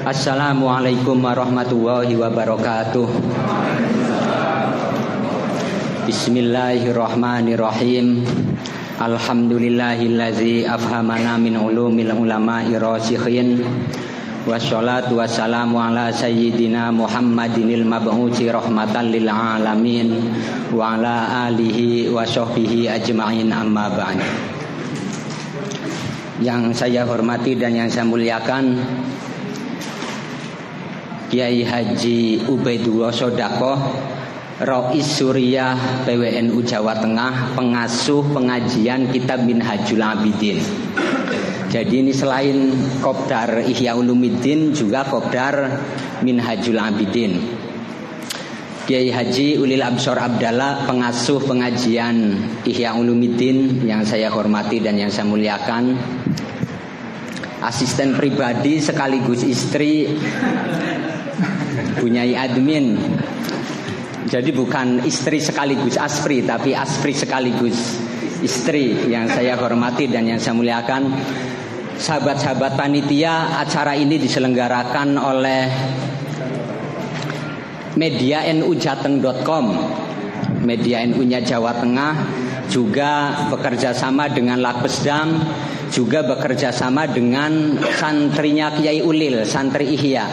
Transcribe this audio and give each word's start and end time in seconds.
Assalamualaikum 0.00 1.20
warahmatullahi 1.20 2.16
wabarakatuh. 2.16 3.04
Bismillahirrahmanirrahim. 6.08 8.24
Alhamdulillahillazi 8.96 10.64
afhamana 10.64 11.36
min 11.36 11.60
ulumil 11.60 12.16
ulama'i 12.16 12.80
rasikhin. 12.80 13.60
Wassalatu 14.48 15.20
wassalamu 15.20 15.76
ala 15.76 16.08
sayyidina 16.08 16.88
Muhammadinil 16.96 17.84
mab'uthi 17.84 18.48
rahmatan 18.48 19.12
lil 19.12 19.28
alamin 19.28 20.16
Wa 20.72 20.96
ala 20.96 21.44
alihi 21.52 22.08
wa 22.08 22.24
sahbihi 22.24 22.88
ajma'in 22.88 23.52
amma 23.52 23.92
ba'd 23.92 24.16
Yang 26.40 26.72
saya 26.72 27.04
hormati 27.04 27.52
dan 27.52 27.84
yang 27.84 27.92
saya 27.92 28.08
muliakan 28.08 28.80
Kiai 31.30 31.62
Haji 31.62 32.50
Ubaidullah 32.50 33.14
Sodakoh 33.14 33.78
Rois 34.66 35.06
Suriah 35.06 36.04
PWNU 36.04 36.58
Jawa 36.66 36.98
Tengah 36.98 37.54
Pengasuh 37.54 38.26
pengajian 38.34 39.08
Kitab 39.14 39.46
Minhajul 39.46 40.02
Abidin 40.02 40.58
jadi 41.70 42.02
ini 42.02 42.10
selain 42.10 42.74
Kopdar 42.98 43.62
Ihya 43.62 43.94
Ulumuddin 43.94 44.74
juga 44.74 45.06
Kopdar 45.06 45.78
Minhajul 46.18 46.74
Abidin. 46.74 47.38
Kiai 48.90 49.06
Haji 49.06 49.54
Ulil 49.54 49.78
Absor 49.78 50.18
Abdallah 50.18 50.82
pengasuh 50.90 51.38
pengajian 51.46 52.42
Ihya 52.66 52.98
Ulumuddin 52.98 53.86
yang 53.86 54.02
saya 54.02 54.34
hormati 54.34 54.82
dan 54.82 54.98
yang 54.98 55.14
saya 55.14 55.30
muliakan. 55.30 55.94
Asisten 57.62 58.18
pribadi 58.18 58.82
sekaligus 58.82 59.46
istri 59.46 60.10
punya 61.98 62.22
admin. 62.38 62.98
Jadi 64.30 64.50
bukan 64.54 65.02
istri 65.02 65.42
sekaligus 65.42 65.98
aspri 65.98 66.44
tapi 66.46 66.76
aspri 66.76 67.10
sekaligus 67.16 67.98
istri 68.44 69.10
yang 69.10 69.26
saya 69.26 69.56
hormati 69.58 70.06
dan 70.06 70.28
yang 70.28 70.38
saya 70.38 70.54
muliakan. 70.54 71.02
Sahabat-sahabat 72.00 72.80
panitia 72.80 73.60
acara 73.60 73.92
ini 73.92 74.16
diselenggarakan 74.16 75.20
oleh 75.20 75.62
media 78.00 78.48
nujateng.com 78.56 79.66
media 80.64 81.04
NU-nya 81.04 81.44
Jawa 81.44 81.76
Tengah 81.76 82.14
juga 82.70 83.44
bekerja 83.50 83.92
sama 83.96 84.30
dengan 84.30 84.62
Lakbesdam 84.62 85.28
juga 85.90 86.22
bekerja 86.22 86.70
sama 86.70 87.10
dengan 87.10 87.74
santrinya 87.98 88.70
Kiai 88.78 89.02
Ulil 89.02 89.42
santri 89.42 89.90
Ihya 89.98 90.24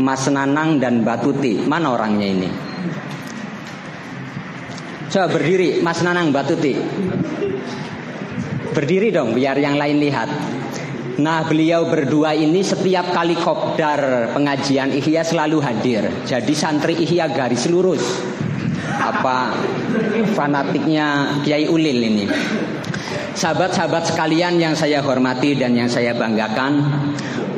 Mas 0.00 0.24
Nanang 0.32 0.80
dan 0.80 1.04
Batuti 1.04 1.60
mana 1.62 1.92
orangnya 1.92 2.26
ini? 2.26 2.50
Coba 5.12 5.26
berdiri 5.28 5.84
Mas 5.84 6.00
Nanang 6.00 6.32
Batuti 6.32 6.74
Berdiri 8.70 9.10
dong 9.10 9.34
biar 9.34 9.58
yang 9.58 9.74
lain 9.74 9.98
lihat. 9.98 10.30
Nah 11.20 11.42
beliau 11.42 11.90
berdua 11.90 12.32
ini 12.32 12.62
setiap 12.62 13.10
kali 13.10 13.34
kopdar 13.34 14.30
pengajian 14.32 14.94
Ihya 14.94 15.26
selalu 15.26 15.58
hadir. 15.58 16.06
Jadi 16.24 16.54
santri 16.54 16.94
Ihya 17.02 17.28
garis 17.34 17.66
lurus. 17.66 18.00
Apa 18.94 19.52
fanatiknya 20.38 21.40
Kiai 21.42 21.66
Ulil 21.66 21.98
ini? 21.98 22.24
Sahabat-sahabat 23.34 24.14
sekalian 24.14 24.56
yang 24.62 24.78
saya 24.78 25.02
hormati 25.02 25.56
dan 25.56 25.72
yang 25.72 25.88
saya 25.88 26.12
banggakan 26.12 26.82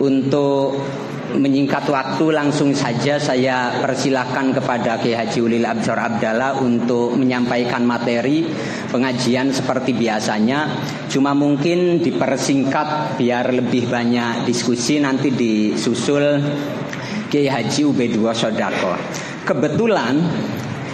Untuk 0.03 0.83
menyingkat 1.37 1.89
waktu 1.89 2.33
langsung 2.33 2.77
saja 2.77 3.17
saya 3.17 3.81
persilahkan 3.81 4.53
kepada 4.57 5.01
Kiai 5.01 5.17
Haji 5.17 5.39
Ulil 5.41 5.67
Absor 5.67 5.97
Abdallah 5.97 6.61
untuk 6.61 7.17
menyampaikan 7.17 7.85
materi 7.85 8.45
pengajian 8.89 9.53
seperti 9.53 9.97
biasanya. 9.97 10.69
Cuma 11.09 11.33
mungkin 11.33 12.01
dipersingkat 12.01 13.21
biar 13.21 13.53
lebih 13.53 13.89
banyak 13.89 14.45
diskusi 14.45 15.01
nanti 15.01 15.33
disusul 15.33 16.41
Kiai 17.33 17.49
Haji 17.49 17.81
UB2 17.89 18.21
Sodako. 18.37 18.93
Kebetulan 19.43 20.15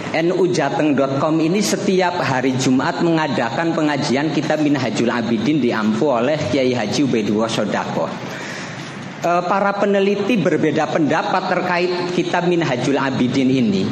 nujateng.com 0.09 1.35
ini 1.37 1.61
setiap 1.61 2.17
hari 2.25 2.57
Jumat 2.57 3.05
mengadakan 3.05 3.77
pengajian 3.77 4.33
kitab 4.33 4.65
Minhajul 4.65 5.13
Abidin 5.13 5.61
diampu 5.61 6.09
oleh 6.09 6.49
Kiai 6.49 6.73
Haji 6.73 7.05
UB2 7.05 7.33
Sodako. 7.45 8.09
Eh, 9.19 9.43
para 9.51 9.75
peneliti 9.75 10.39
berbeda 10.39 10.95
pendapat 10.95 11.51
terkait 11.51 11.91
kitab 12.15 12.47
Minhajul 12.47 12.95
Abidin 12.95 13.51
ini. 13.51 13.83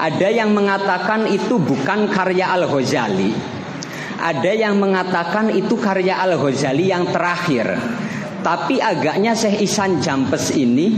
Ada 0.00 0.32
yang 0.32 0.56
mengatakan 0.56 1.28
itu 1.28 1.60
bukan 1.60 2.08
karya 2.08 2.48
Al-Ghazali. 2.56 3.36
Ada 4.16 4.56
yang 4.56 4.80
mengatakan 4.80 5.52
itu 5.52 5.76
karya 5.76 6.24
Al-Ghazali 6.24 6.88
yang 6.88 7.12
terakhir. 7.12 7.68
Tapi 8.40 8.80
agaknya 8.80 9.36
Syekh 9.36 9.60
Isan 9.60 10.00
Jampes 10.00 10.56
ini 10.56 10.88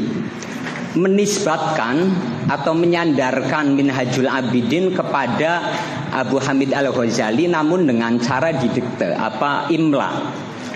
menisbatkan 0.94 2.14
atau 2.46 2.78
menyandarkan 2.78 3.74
Minhajul 3.74 4.30
Abidin 4.30 4.94
kepada 4.94 5.66
Abu 6.14 6.38
Hamid 6.38 6.70
Al-Ghazali 6.70 7.50
namun 7.50 7.90
dengan 7.90 8.22
cara 8.22 8.54
didikte 8.54 9.18
apa 9.18 9.66
imla 9.66 10.10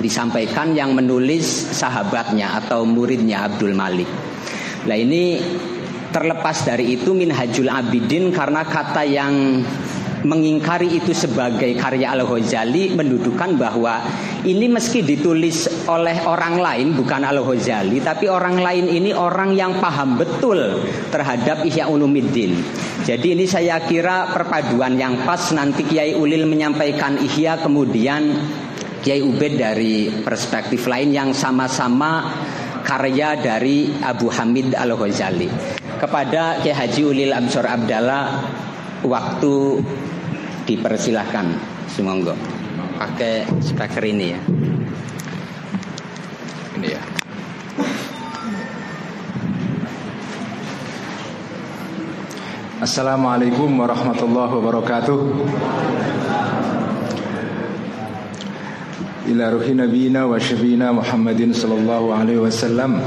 disampaikan 0.01 0.77
yang 0.77 0.93
menulis 0.93 1.45
sahabatnya 1.73 2.57
atau 2.65 2.85
muridnya 2.85 3.49
Abdul 3.49 3.73
Malik. 3.73 4.09
Nah 4.87 4.97
ini 4.97 5.41
terlepas 6.15 6.65
dari 6.65 6.97
itu 6.97 7.13
Minhajul 7.13 7.69
Abidin 7.69 8.31
karena 8.31 8.63
kata 8.65 9.03
yang 9.05 9.61
mengingkari 10.27 10.91
itu 10.91 11.15
sebagai 11.15 11.71
karya 11.79 12.17
Al-Ghazali 12.17 12.99
mendudukan 12.99 13.55
bahwa 13.55 14.03
ini 14.43 14.67
meski 14.67 15.07
ditulis 15.07 15.87
oleh 15.87 16.25
orang 16.27 16.59
lain 16.59 16.87
bukan 16.99 17.23
Al-Ghazali 17.23 18.03
tapi 18.03 18.27
orang 18.27 18.59
lain 18.59 18.91
ini 18.91 19.15
orang 19.15 19.55
yang 19.55 19.79
paham 19.79 20.19
betul 20.19 20.83
terhadap 21.15 21.63
Ihya 21.63 21.87
Ulumuddin. 21.87 22.59
Jadi 23.07 23.39
ini 23.39 23.47
saya 23.47 23.79
kira 23.87 24.35
perpaduan 24.35 24.99
yang 24.99 25.23
pas 25.23 25.55
nanti 25.55 25.87
Kiai 25.87 26.19
Ulil 26.19 26.43
menyampaikan 26.49 27.23
Ihya 27.23 27.63
kemudian 27.63 28.35
Kiai 29.07 29.23
Ubed 29.23 29.55
dari 29.55 30.11
perspektif 30.11 30.91
lain 30.91 31.15
yang 31.15 31.31
sama-sama 31.31 32.27
karya 32.83 33.39
dari 33.39 33.95
Abu 34.03 34.27
Hamid 34.27 34.75
Al 34.75 34.99
Ghazali. 34.99 35.47
Kepada 35.95 36.59
Kiai 36.59 36.75
Haji 36.75 37.03
Ulil 37.07 37.31
Absor 37.31 37.71
Abdallah 37.71 38.43
waktu 39.07 39.79
dipersilahkan. 40.67 41.55
Semoga 41.87 42.35
pakai 42.99 43.47
speaker 43.63 44.03
ini 44.03 44.35
ya. 44.35 44.41
Ini 46.75 46.89
ya. 46.91 47.03
Assalamualaikum 52.83 53.71
warahmatullahi 53.71 54.51
wabarakatuh. 54.51 55.19
إلى 59.29 59.53
روح 59.53 59.67
نبينا 59.69 60.25
وشفينا 60.25 60.93
محمد 60.93 61.53
صلى 61.53 61.75
الله 61.75 62.15
عليه 62.15 62.39
وسلم 62.39 63.01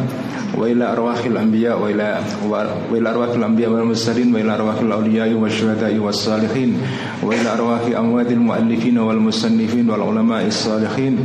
وإلى 0.57 0.91
أرواح 0.91 1.25
الأنبياء 1.25 1.81
وإلى 1.81 2.19
وإلى 2.91 3.09
أرواح 3.09 3.30
الأنبياء 3.30 3.72
والمرسلين 3.72 4.35
وإلى 4.35 4.56
أرواح 4.56 4.78
الأولياء 4.81 5.34
والشهداء 5.34 5.97
والصالحين 5.97 6.78
وإلى 7.24 7.53
أرواح 7.53 7.81
أموات 7.97 8.31
المؤلفين 8.31 8.97
والمصنفين 8.97 9.90
والعلماء 9.90 10.47
الصالحين 10.47 11.20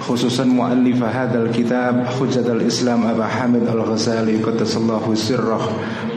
خصوصا 0.00 0.44
مؤلف 0.44 1.02
هذا 1.02 1.42
الكتاب 1.42 2.06
حجة 2.06 2.52
الإسلام 2.52 3.06
أبا 3.06 3.26
حامد 3.26 3.68
الغزالي 3.68 4.36
قدس 4.36 4.76
الله 4.76 5.14
سره 5.14 5.60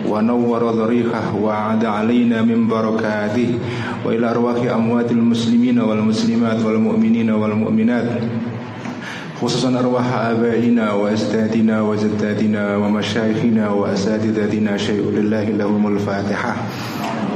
ونور 0.08 0.72
ضريحه 0.72 1.36
وعاد 1.36 1.86
علينا 1.86 2.42
من 2.42 2.68
بركاته. 2.68 3.60
وإلى 4.06 4.32
أرواح 4.32 4.74
أموات 4.74 5.12
المسلمين 5.12 5.80
والمسلمات 5.80 6.66
والمؤمنين 6.66 7.30
والمؤمنات 7.30 8.10
خصوصا 9.42 9.80
أرواح 9.80 10.14
آبائنا 10.14 10.94
وأجدادنا 10.94 11.82
وجداتنا 11.82 12.78
ومشايخنا 12.78 13.70
وأساتذتنا. 13.70 14.78
شيء 14.78 15.02
لله 15.02 15.44
لهم 15.44 15.98
الفاتحة. 15.98 16.56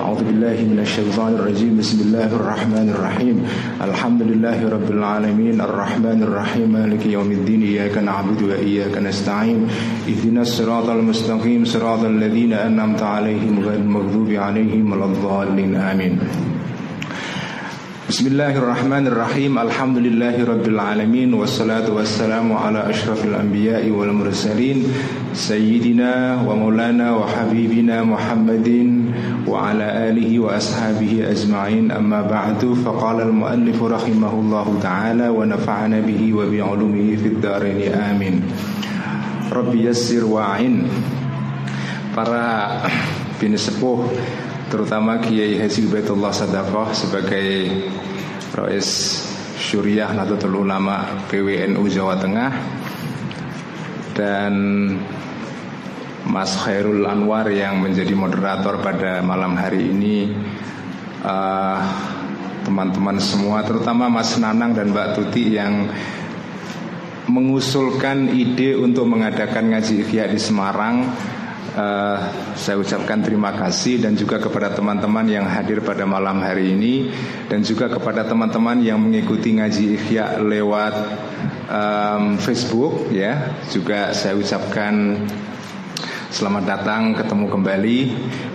أعوذ 0.01 0.23
بالله 0.23 0.57
من 0.69 0.79
الشيطان 0.81 1.33
الرجيم. 1.33 1.77
بسم 1.77 1.97
الله 2.01 2.29
الرحمن 2.35 2.87
الرحيم. 2.93 3.35
الحمد 3.81 4.21
لله 4.21 4.69
رب 4.69 4.89
العالمين. 4.91 5.61
الرحمن 5.61 6.23
الرحيم. 6.23 6.69
مالك 6.69 7.05
يوم 7.05 7.31
الدين. 7.31 7.61
إياك 7.61 7.97
نعبد 7.97 8.41
وإياك 8.41 8.97
نستعين. 8.97 9.65
اهدنا 10.05 10.41
الصراط 10.41 10.89
المستقيم. 10.89 11.65
صراط 11.65 12.05
الذين 12.05 12.53
أنعمت 12.53 13.01
عليهم 13.01 13.59
غير 13.65 13.81
المغضوب 13.81 14.29
عليهم 14.29 14.91
ولا 14.91 15.05
الضالين. 15.05 15.75
آمين. 15.75 16.19
بسم 18.05 18.27
الله 18.27 18.57
الرحمن 18.61 19.07
الرحيم 19.07 19.57
الحمد 19.57 19.97
لله 19.97 20.45
رب 20.45 20.65
العالمين 20.67 21.33
والصلاة 21.33 21.89
والسلام 21.89 22.53
على 22.53 22.89
أشرف 22.89 23.25
الأنبياء 23.25 23.89
والمرسلين 23.89 24.77
سيدنا 25.33 26.37
ومولانا 26.45 27.11
وحبيبنا 27.17 28.03
محمد 28.03 28.69
وعلى 29.47 29.87
آله 30.09 30.39
وأصحابه 30.39 31.31
أجمعين 31.33 31.91
أما 31.91 32.21
بعد 32.21 32.61
فقال 32.85 33.21
المؤلف 33.21 33.83
رحمه 33.83 34.33
الله 34.33 34.67
تعالى 34.81 35.29
ونفعنا 35.29 35.99
به 35.99 36.21
وبعلومه 36.33 37.07
في 37.15 37.27
الدارين 37.27 37.93
آمين 37.93 38.35
رب 39.49 39.75
يسر 39.75 40.25
وعين 40.25 40.85
para 42.13 42.85
بن 43.41 43.57
سبوه 43.57 44.07
terutama 44.75 45.23
Kiai 45.23 45.55
Haji 45.55 45.87
Ubaidullah 45.87 46.35
Sadaqah 46.35 46.91
sebagai 46.91 47.47
Rais 48.51 49.23
Syuriah 49.55 50.11
Nahdlatul 50.11 50.67
Ulama 50.67 51.23
PWNU 51.31 51.79
Jawa 51.87 52.19
Tengah 52.19 52.51
dan 54.19 54.53
Mas 56.27 56.59
Khairul 56.59 57.07
Anwar 57.07 57.47
yang 57.55 57.79
menjadi 57.79 58.11
moderator 58.19 58.83
pada 58.83 59.23
malam 59.23 59.55
hari 59.55 59.95
ini 59.95 60.35
uh, 61.23 61.79
teman-teman 62.67 63.15
semua 63.23 63.63
terutama 63.63 64.11
Mas 64.11 64.35
Nanang 64.35 64.75
dan 64.75 64.91
Mbak 64.91 65.07
Tuti 65.15 65.55
yang 65.55 65.87
mengusulkan 67.31 68.27
ide 68.35 68.75
untuk 68.75 69.07
mengadakan 69.07 69.71
ngaji 69.71 70.03
ikhya 70.03 70.27
di 70.27 70.35
Semarang 70.35 71.15
uh, 71.75 72.17
saya 72.55 72.79
ucapkan 72.79 73.19
terima 73.21 73.51
kasih 73.53 74.01
dan 74.01 74.15
juga 74.15 74.39
kepada 74.39 74.71
teman-teman 74.71 75.27
yang 75.27 75.45
hadir 75.45 75.83
pada 75.83 76.07
malam 76.07 76.39
hari 76.41 76.71
ini 76.73 77.11
dan 77.51 77.61
juga 77.61 77.91
kepada 77.91 78.23
teman-teman 78.25 78.81
yang 78.81 78.97
mengikuti 78.97 79.53
ngaji 79.53 79.99
ikhya 79.99 80.39
lewat 80.41 80.95
um, 81.67 82.23
Facebook 82.39 83.11
ya. 83.11 83.53
Juga 83.69 84.15
saya 84.15 84.39
ucapkan 84.39 85.21
Selamat 86.35 86.67
datang, 86.67 87.15
ketemu 87.15 87.47
kembali. 87.47 87.99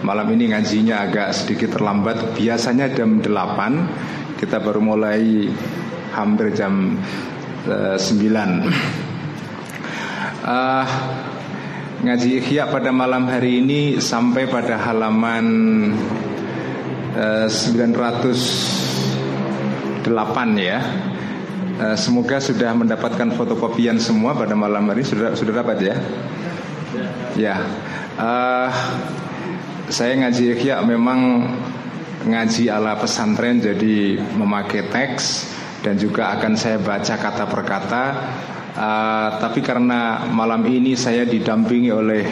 Malam 0.04 0.36
ini 0.36 0.52
ngajinya 0.52 1.00
agak 1.00 1.32
sedikit 1.32 1.80
terlambat. 1.80 2.36
Biasanya 2.36 2.92
jam 2.92 3.24
8 3.24 4.36
Kita 4.36 4.60
baru 4.60 4.84
mulai 4.84 5.48
hampir 6.12 6.52
jam 6.52 7.00
uh, 7.64 7.96
9 7.96 8.04
uh, 10.44 10.84
Ngaji 12.00 12.40
Ikhya 12.40 12.72
pada 12.72 12.96
malam 12.96 13.28
hari 13.28 13.60
ini 13.60 14.00
sampai 14.00 14.48
pada 14.48 14.80
halaman 14.80 15.44
uh, 17.12 17.44
908 17.44 20.08
ya. 20.56 20.80
Uh, 21.76 21.92
semoga 22.00 22.40
sudah 22.40 22.72
mendapatkan 22.72 23.36
fotokopian 23.36 24.00
semua 24.00 24.32
pada 24.32 24.56
malam 24.56 24.88
hari 24.88 25.04
sudah 25.04 25.36
sudah 25.36 25.60
dapat 25.60 25.92
ya. 25.92 25.96
Ya. 27.36 27.68
Uh, 28.16 28.72
saya 29.92 30.24
ngaji 30.24 30.56
Ikhya 30.56 30.80
memang 30.80 31.52
ngaji 32.24 32.72
ala 32.72 32.96
pesantren 32.96 33.60
jadi 33.60 34.16
memakai 34.40 34.88
teks 34.88 35.52
dan 35.84 36.00
juga 36.00 36.32
akan 36.32 36.56
saya 36.56 36.80
baca 36.80 37.20
kata 37.20 37.44
per 37.44 37.62
kata 37.68 38.04
Uh, 38.70 39.34
tapi 39.42 39.66
karena 39.66 40.30
malam 40.30 40.62
ini 40.62 40.94
saya 40.94 41.26
didampingi 41.26 41.90
oleh 41.90 42.22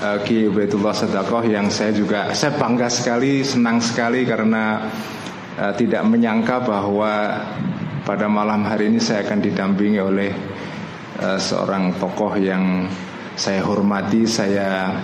uh, 0.00 0.18
Ki 0.24 0.48
Ubaidullah 0.48 0.96
Sadaqoh 0.96 1.44
yang 1.44 1.68
saya 1.68 1.92
juga 1.92 2.32
saya 2.32 2.56
bangga 2.56 2.88
sekali, 2.88 3.44
senang 3.44 3.84
sekali 3.84 4.24
karena 4.24 4.88
uh, 5.60 5.72
tidak 5.76 6.00
menyangka 6.08 6.64
bahwa 6.64 7.12
pada 8.08 8.24
malam 8.32 8.64
hari 8.64 8.88
ini 8.88 9.04
saya 9.04 9.20
akan 9.28 9.38
didampingi 9.44 10.00
oleh 10.00 10.32
uh, 11.20 11.36
seorang 11.36 11.92
tokoh 12.00 12.40
yang 12.40 12.88
saya 13.36 13.60
hormati, 13.60 14.24
saya 14.24 14.96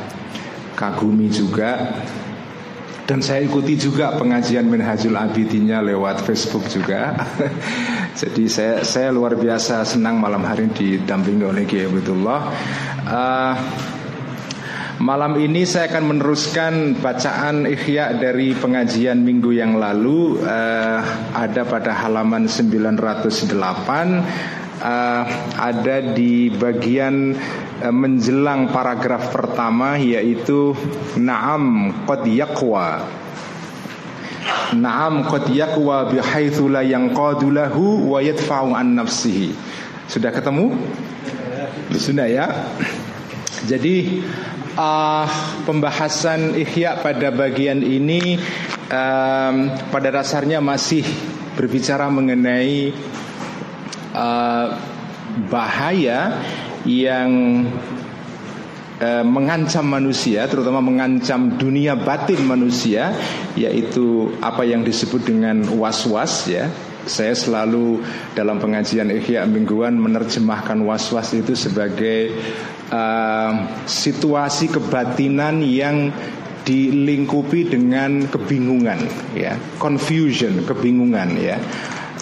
kagumi 0.72 1.28
juga 1.28 2.00
dan 3.06 3.22
saya 3.22 3.46
ikuti 3.46 3.78
juga 3.78 4.18
pengajian 4.18 4.66
Minhajul 4.66 5.14
Abidinnya 5.14 5.78
lewat 5.78 6.26
Facebook 6.26 6.66
juga. 6.66 7.14
Jadi 8.20 8.50
saya 8.50 8.82
saya 8.82 9.14
luar 9.14 9.38
biasa 9.38 9.86
senang 9.86 10.18
malam 10.18 10.42
hari 10.42 10.66
ini 10.66 10.98
didampingi 10.98 11.44
oleh 11.46 11.62
Kiai 11.64 11.86
Abdullah. 11.86 12.40
Uh, 13.06 13.54
Malam 14.96 15.36
ini 15.36 15.68
saya 15.68 15.92
akan 15.92 16.08
meneruskan 16.08 16.96
bacaan 17.04 17.68
ikhya 17.68 18.16
dari 18.16 18.56
pengajian 18.56 19.20
minggu 19.20 19.52
yang 19.52 19.76
lalu 19.76 20.40
uh, 20.40 21.04
Ada 21.36 21.68
pada 21.68 21.92
halaman 21.92 22.48
908 22.48 22.96
uh, 24.81 25.23
Ada 25.56 26.17
di 26.17 26.49
bagian 26.52 27.37
uh, 27.81 27.94
menjelang 27.94 28.73
paragraf 28.73 29.32
pertama 29.32 29.96
yaitu 30.00 30.73
Naam 31.20 31.93
qad 32.05 32.25
yaqwa 32.28 33.05
Naam 34.75 35.26
qad 35.31 35.46
yaqwa 35.55 36.11
bihaitsu 36.11 36.67
la 36.67 36.82
yanqadu 36.82 37.55
lahu 37.55 38.11
wa 38.11 38.19
yadfa'u 38.19 38.75
an 38.75 38.99
nafsihi. 38.99 39.55
Sudah 40.11 40.34
ketemu? 40.34 40.75
Sudah 41.94 42.26
ya. 42.26 42.46
Jadi 43.67 44.23
uh, 44.75 45.26
pembahasan 45.67 46.58
ikhya 46.58 46.99
pada 47.02 47.31
bagian 47.31 47.82
ini 47.82 48.38
um, 48.90 49.70
pada 49.90 50.08
dasarnya 50.12 50.62
masih 50.62 51.02
berbicara 51.56 52.06
mengenai 52.12 52.93
uh, 54.16 54.66
bahaya 55.52 56.40
yang 56.88 57.62
uh, 58.98 59.24
mengancam 59.26 59.84
manusia, 59.84 60.48
terutama 60.48 60.80
mengancam 60.80 61.60
dunia 61.60 61.94
batin 61.94 62.40
manusia, 62.48 63.12
yaitu 63.54 64.32
apa 64.40 64.64
yang 64.64 64.80
disebut 64.82 65.28
dengan 65.28 65.60
was-was 65.76 66.48
ya. 66.48 66.72
Saya 67.06 67.38
selalu 67.38 68.02
dalam 68.34 68.58
pengajian 68.58 69.14
Ihya 69.14 69.46
mingguan 69.46 69.94
menerjemahkan 69.94 70.82
was-was 70.82 71.38
itu 71.38 71.54
sebagai 71.54 72.34
uh, 72.90 73.52
situasi 73.86 74.74
kebatinan 74.74 75.62
yang 75.62 76.10
dilingkupi 76.66 77.70
dengan 77.70 78.26
kebingungan 78.26 78.98
ya 79.38 79.54
confusion 79.78 80.66
kebingungan 80.66 81.38
ya 81.38 81.62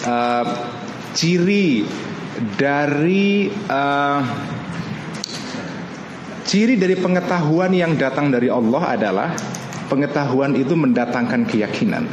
uh, 0.05 0.45
ciri 1.15 1.87
dari 2.59 3.47
uh, 3.47 4.21
ciri 6.43 6.75
dari 6.75 6.99
pengetahuan 6.99 7.71
yang 7.71 7.95
datang 7.95 8.27
dari 8.29 8.51
Allah 8.51 8.83
adalah 8.91 9.29
pengetahuan 9.87 10.53
itu 10.59 10.75
mendatangkan 10.75 11.47
keyakinan. 11.47 12.05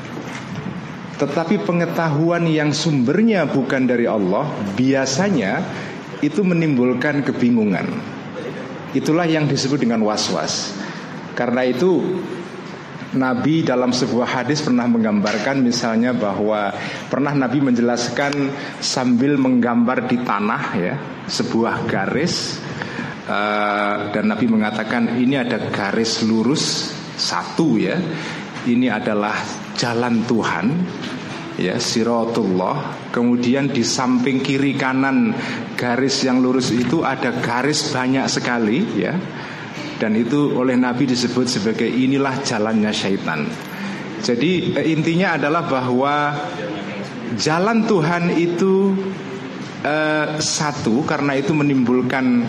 Tetapi 1.19 1.63
pengetahuan 1.63 2.47
yang 2.47 2.71
sumbernya 2.71 3.47
bukan 3.47 3.87
dari 3.87 4.07
Allah 4.07 4.49
biasanya 4.75 5.63
itu 6.23 6.47
menimbulkan 6.47 7.27
kebingungan. 7.27 7.91
Itulah 8.95 9.27
yang 9.27 9.51
disebut 9.51 9.83
dengan 9.83 10.07
was-was. 10.07 10.75
Karena 11.33 11.65
itu 11.65 12.23
Nabi 13.13 13.61
dalam 13.61 13.93
sebuah 13.93 14.41
hadis 14.41 14.65
pernah 14.65 14.89
menggambarkan 14.89 15.61
misalnya 15.61 16.17
bahwa 16.17 16.73
pernah 17.13 17.37
Nabi 17.37 17.61
menjelaskan 17.61 18.33
sambil 18.81 19.37
menggambar 19.37 20.09
di 20.09 20.17
tanah 20.25 20.63
ya 20.81 20.95
sebuah 21.29 21.85
garis 21.85 22.57
uh, 23.29 24.09
dan 24.17 24.25
Nabi 24.33 24.49
mengatakan 24.49 25.21
ini 25.21 25.37
ada 25.37 25.61
garis 25.69 26.25
lurus 26.25 26.97
satu 27.21 27.77
ya. 27.77 28.01
Ini 28.63 28.95
adalah 28.95 29.35
jalan 29.77 30.25
Tuhan 30.25 30.67
ya 31.61 31.77
siratullah. 31.77 33.11
Kemudian 33.13 33.69
di 33.69 33.85
samping 33.85 34.41
kiri 34.41 34.73
kanan 34.73 35.37
garis 35.77 36.25
yang 36.25 36.41
lurus 36.41 36.73
itu 36.73 37.05
ada 37.05 37.45
garis 37.45 37.93
banyak 37.93 38.25
sekali 38.31 38.79
ya 38.97 39.13
dan 40.03 40.19
itu 40.19 40.59
oleh 40.59 40.75
Nabi 40.75 41.07
disebut 41.07 41.47
sebagai 41.47 41.87
inilah 41.87 42.43
jalannya 42.43 42.91
syaitan. 42.91 43.47
Jadi 44.19 44.75
eh, 44.75 44.91
intinya 44.91 45.39
adalah 45.39 45.63
bahwa 45.63 46.35
jalan 47.39 47.87
Tuhan 47.87 48.35
itu 48.35 48.99
eh, 49.87 50.43
satu 50.43 51.07
karena 51.07 51.39
itu 51.39 51.55
menimbulkan 51.55 52.43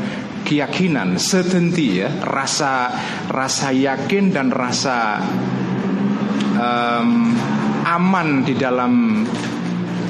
keyakinan, 0.50 1.22
certainty 1.22 2.02
ya, 2.02 2.10
rasa 2.26 2.90
rasa 3.30 3.70
yakin 3.70 4.34
dan 4.34 4.50
rasa 4.50 5.22
um, 6.58 7.32
aman 7.88 8.44
di 8.44 8.58
dalam 8.58 9.24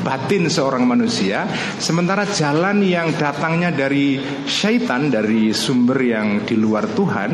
batin 0.04 0.52
seorang 0.52 0.84
manusia 0.84 1.48
Sementara 1.80 2.28
jalan 2.28 2.84
yang 2.84 3.16
datangnya 3.16 3.72
dari 3.72 4.20
syaitan 4.46 5.08
Dari 5.10 5.56
sumber 5.56 5.98
yang 6.04 6.44
di 6.44 6.60
luar 6.60 6.92
Tuhan 6.92 7.32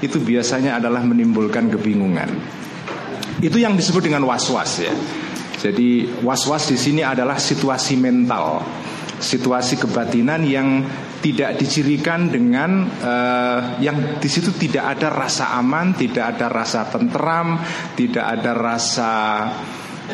Itu 0.00 0.22
biasanya 0.22 0.78
adalah 0.78 1.02
menimbulkan 1.02 1.68
kebingungan. 1.68 2.30
Itu 3.42 3.58
yang 3.58 3.74
disebut 3.74 4.06
dengan 4.06 4.22
was-was 4.22 4.72
ya. 4.86 4.94
Jadi 5.58 6.22
was-was 6.26 6.70
di 6.70 6.78
sini 6.78 7.02
adalah 7.06 7.38
situasi 7.38 7.94
mental, 7.94 8.62
situasi 9.22 9.78
kebatinan 9.78 10.42
yang 10.42 10.82
tidak 11.22 11.54
dicirikan 11.54 12.26
dengan 12.26 12.82
uh, 12.98 13.78
yang 13.78 14.18
di 14.18 14.26
situ 14.26 14.50
tidak 14.58 14.98
ada 14.98 15.14
rasa 15.14 15.54
aman, 15.54 15.94
tidak 15.94 16.34
ada 16.34 16.50
rasa 16.50 16.90
tenteram, 16.90 17.62
tidak 17.94 18.26
ada 18.26 18.52
rasa 18.58 19.10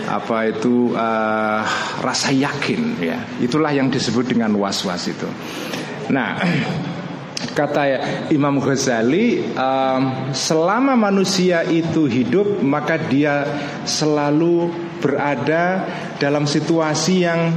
apa 0.09 0.53
itu 0.53 0.93
uh, 0.93 1.63
rasa 2.05 2.33
yakin 2.33 3.01
ya. 3.01 3.19
Itulah 3.41 3.73
yang 3.73 3.89
disebut 3.89 4.29
dengan 4.29 4.55
was-was 4.57 5.09
itu. 5.09 5.29
Nah, 6.13 6.39
kata 7.59 7.83
Imam 8.35 8.59
Ghazali 8.59 9.55
um, 9.55 10.31
selama 10.35 10.99
manusia 10.99 11.63
itu 11.67 12.07
hidup 12.11 12.63
maka 12.63 12.99
dia 12.99 13.47
selalu 13.87 14.71
berada 14.99 15.87
dalam 16.19 16.47
situasi 16.47 17.15
yang 17.23 17.55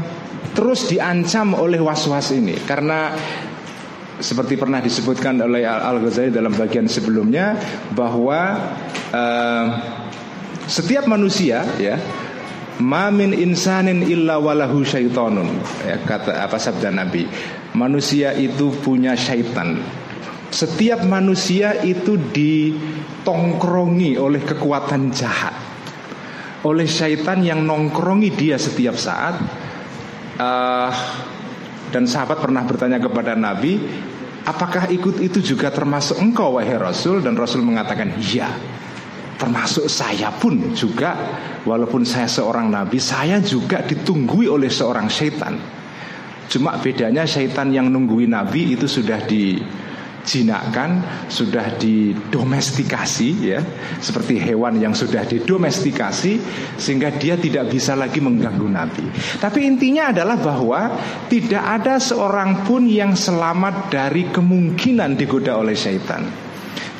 terus 0.54 0.86
diancam 0.86 1.58
oleh 1.58 1.82
was-was 1.82 2.30
ini 2.30 2.54
karena 2.66 3.14
seperti 4.22 4.54
pernah 4.54 4.78
disebutkan 4.78 5.42
oleh 5.42 5.66
Al 5.66 5.98
Ghazali 5.98 6.30
dalam 6.30 6.54
bagian 6.54 6.86
sebelumnya 6.86 7.58
bahwa 7.98 8.54
uh, 9.10 9.66
setiap 10.72 11.04
manusia 11.04 11.68
ya 11.75 12.00
Mamin 12.82 13.38
insanin 13.38 14.01
illa 14.01 14.42
walahu 14.42 14.82
syaitonun 14.82 15.62
ya, 15.86 16.01
kata 16.01 16.42
apa 16.42 16.58
sabda 16.58 16.90
Nabi? 16.90 17.30
Manusia 17.78 18.34
itu 18.34 18.74
punya 18.82 19.13
syaitan. 19.13 19.78
Setiap 20.51 21.06
manusia 21.06 21.78
itu 21.86 22.18
ditongkrongi 22.18 24.18
oleh 24.18 24.42
kekuatan 24.42 25.13
jahat. 25.13 25.54
Oleh 26.66 26.90
syaitan 26.90 27.46
yang 27.46 27.62
nongkrongi 27.63 28.34
dia 28.34 28.58
setiap 28.58 28.98
saat. 28.98 29.38
Uh, 30.42 30.90
dan 31.94 32.10
sahabat 32.10 32.42
pernah 32.42 32.66
bertanya 32.66 32.98
kepada 32.98 33.38
Nabi, 33.38 33.78
apakah 34.48 34.88
ikut 34.90 35.22
itu 35.22 35.38
juga 35.44 35.70
termasuk 35.70 36.18
engkau 36.18 36.58
wahai 36.58 36.82
Rasul? 36.82 37.22
Dan 37.22 37.38
Rasul 37.38 37.62
mengatakan, 37.62 38.18
iya. 38.18 38.50
Termasuk 39.42 39.90
saya 39.90 40.30
pun 40.30 40.78
juga, 40.78 41.18
walaupun 41.66 42.06
saya 42.06 42.30
seorang 42.30 42.70
Nabi, 42.70 43.02
saya 43.02 43.42
juga 43.42 43.82
ditunggui 43.82 44.46
oleh 44.46 44.70
seorang 44.70 45.10
syaitan. 45.10 45.58
Cuma 46.46 46.78
bedanya 46.78 47.26
syaitan 47.26 47.74
yang 47.74 47.90
nunggui 47.90 48.30
Nabi 48.30 48.78
itu 48.78 48.86
sudah 48.86 49.18
di 49.26 49.58
jinakkan, 50.22 51.02
sudah 51.26 51.74
didomestikasi 51.82 53.30
ya, 53.42 53.66
seperti 53.98 54.38
hewan 54.38 54.78
yang 54.78 54.94
sudah 54.94 55.26
didomestikasi 55.26 56.38
sehingga 56.78 57.10
dia 57.18 57.34
tidak 57.34 57.74
bisa 57.74 57.98
lagi 57.98 58.22
mengganggu 58.22 58.68
Nabi. 58.70 59.10
Tapi 59.42 59.66
intinya 59.66 60.14
adalah 60.14 60.38
bahwa 60.38 61.02
tidak 61.34 61.66
ada 61.66 61.98
seorang 61.98 62.62
pun 62.62 62.86
yang 62.86 63.18
selamat 63.18 63.90
dari 63.90 64.30
kemungkinan 64.30 65.18
digoda 65.18 65.58
oleh 65.58 65.74
syaitan. 65.74 66.50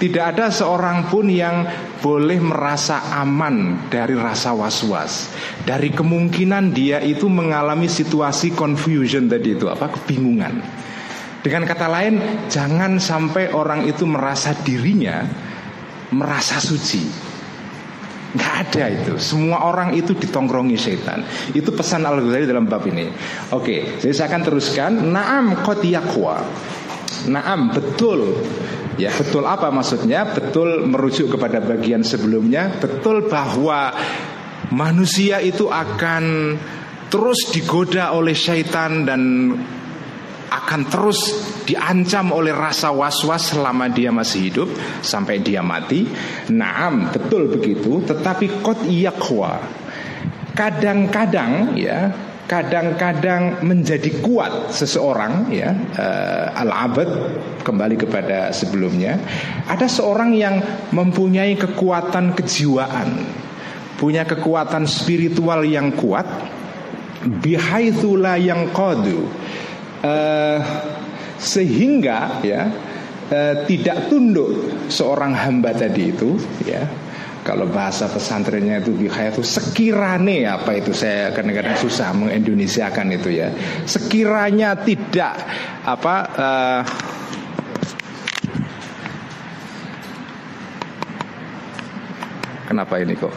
Tidak 0.02 0.24
ada 0.34 0.50
seorang 0.50 1.06
pun 1.14 1.30
yang 1.30 1.70
boleh 2.02 2.42
merasa 2.42 3.14
aman 3.22 3.86
dari 3.86 4.18
rasa 4.18 4.50
was-was 4.58 5.30
Dari 5.62 5.94
kemungkinan 5.94 6.74
dia 6.74 6.98
itu 7.06 7.30
mengalami 7.30 7.86
situasi 7.86 8.58
confusion 8.58 9.30
tadi 9.30 9.54
itu 9.54 9.70
Apa? 9.70 9.94
Kebingungan 9.94 10.82
dengan 11.42 11.66
kata 11.66 11.90
lain, 11.90 12.22
jangan 12.54 13.02
sampai 13.02 13.50
orang 13.50 13.90
itu 13.90 14.06
merasa 14.06 14.54
dirinya 14.62 15.26
merasa 16.14 16.62
suci. 16.62 17.02
Gak 18.32 18.54
ada 18.70 18.86
itu. 18.88 19.20
Semua 19.20 19.68
orang 19.68 19.92
itu 19.92 20.16
ditongkrongi 20.16 20.80
setan. 20.80 21.26
Itu 21.52 21.76
pesan 21.76 22.08
Al 22.08 22.24
Ghazali 22.24 22.48
dalam 22.48 22.70
bab 22.70 22.86
ini. 22.88 23.12
Oke, 23.52 24.00
jadi 24.00 24.14
saya 24.16 24.28
akan 24.32 24.42
teruskan. 24.48 24.92
Naam 25.12 25.66
qotiyakwa. 25.68 26.40
Naam 27.28 27.76
betul. 27.76 28.40
Ya, 29.00 29.12
betul 29.16 29.48
apa 29.48 29.72
maksudnya? 29.72 30.28
Betul 30.28 30.84
merujuk 30.84 31.38
kepada 31.38 31.64
bagian 31.64 32.04
sebelumnya. 32.04 32.76
Betul 32.80 33.32
bahwa 33.32 33.96
manusia 34.72 35.40
itu 35.40 35.72
akan 35.72 36.56
terus 37.12 37.52
digoda 37.52 38.16
oleh 38.16 38.36
syaitan 38.36 39.04
dan 39.04 39.52
akan 40.52 40.82
terus 40.92 41.20
diancam 41.64 42.36
oleh 42.36 42.52
rasa 42.52 42.92
was-was 42.92 43.56
selama 43.56 43.88
dia 43.88 44.12
masih 44.12 44.52
hidup 44.52 44.70
sampai 45.00 45.40
dia 45.40 45.64
mati. 45.64 46.04
Naam, 46.52 47.08
betul 47.16 47.48
begitu, 47.48 48.04
tetapi 48.04 48.60
kot 48.60 48.84
iyakwa. 48.84 49.64
Kadang-kadang 50.52 51.80
ya, 51.80 52.12
kadang-kadang 52.52 53.64
menjadi 53.64 54.20
kuat 54.20 54.76
seseorang 54.76 55.48
ya 55.56 55.72
uh, 55.72 56.52
al-abad 56.60 57.08
kembali 57.64 57.96
kepada 57.96 58.52
sebelumnya 58.52 59.16
ada 59.72 59.88
seorang 59.88 60.36
yang 60.36 60.60
mempunyai 60.92 61.56
kekuatan 61.56 62.36
kejiwaan 62.36 63.24
punya 63.96 64.28
kekuatan 64.28 64.84
spiritual 64.84 65.64
yang 65.64 65.96
kuat 65.96 66.28
bihaitsu 67.24 68.20
yang 68.20 68.68
qadu 68.76 69.32
uh, 70.04 70.60
sehingga 71.40 72.44
ya 72.44 72.68
uh, 73.32 73.64
tidak 73.64 74.12
tunduk 74.12 74.76
seorang 74.92 75.32
hamba 75.32 75.72
tadi 75.72 76.12
itu 76.12 76.36
ya 76.68 76.84
kalau 77.52 77.68
bahasa 77.68 78.08
pesantrennya 78.08 78.80
itu 78.80 78.96
itu 79.36 79.44
sekirane 79.44 80.48
apa 80.48 80.72
itu? 80.80 80.96
Saya 80.96 81.36
kadang-kadang 81.36 81.76
susah 81.76 82.16
mengindonesiakan 82.16 83.12
itu 83.12 83.28
ya. 83.28 83.52
Sekiranya 83.84 84.80
tidak 84.80 85.36
apa 85.84 86.16
uh, 86.32 86.82
kenapa 92.72 93.04
ini 93.04 93.20
kok 93.20 93.36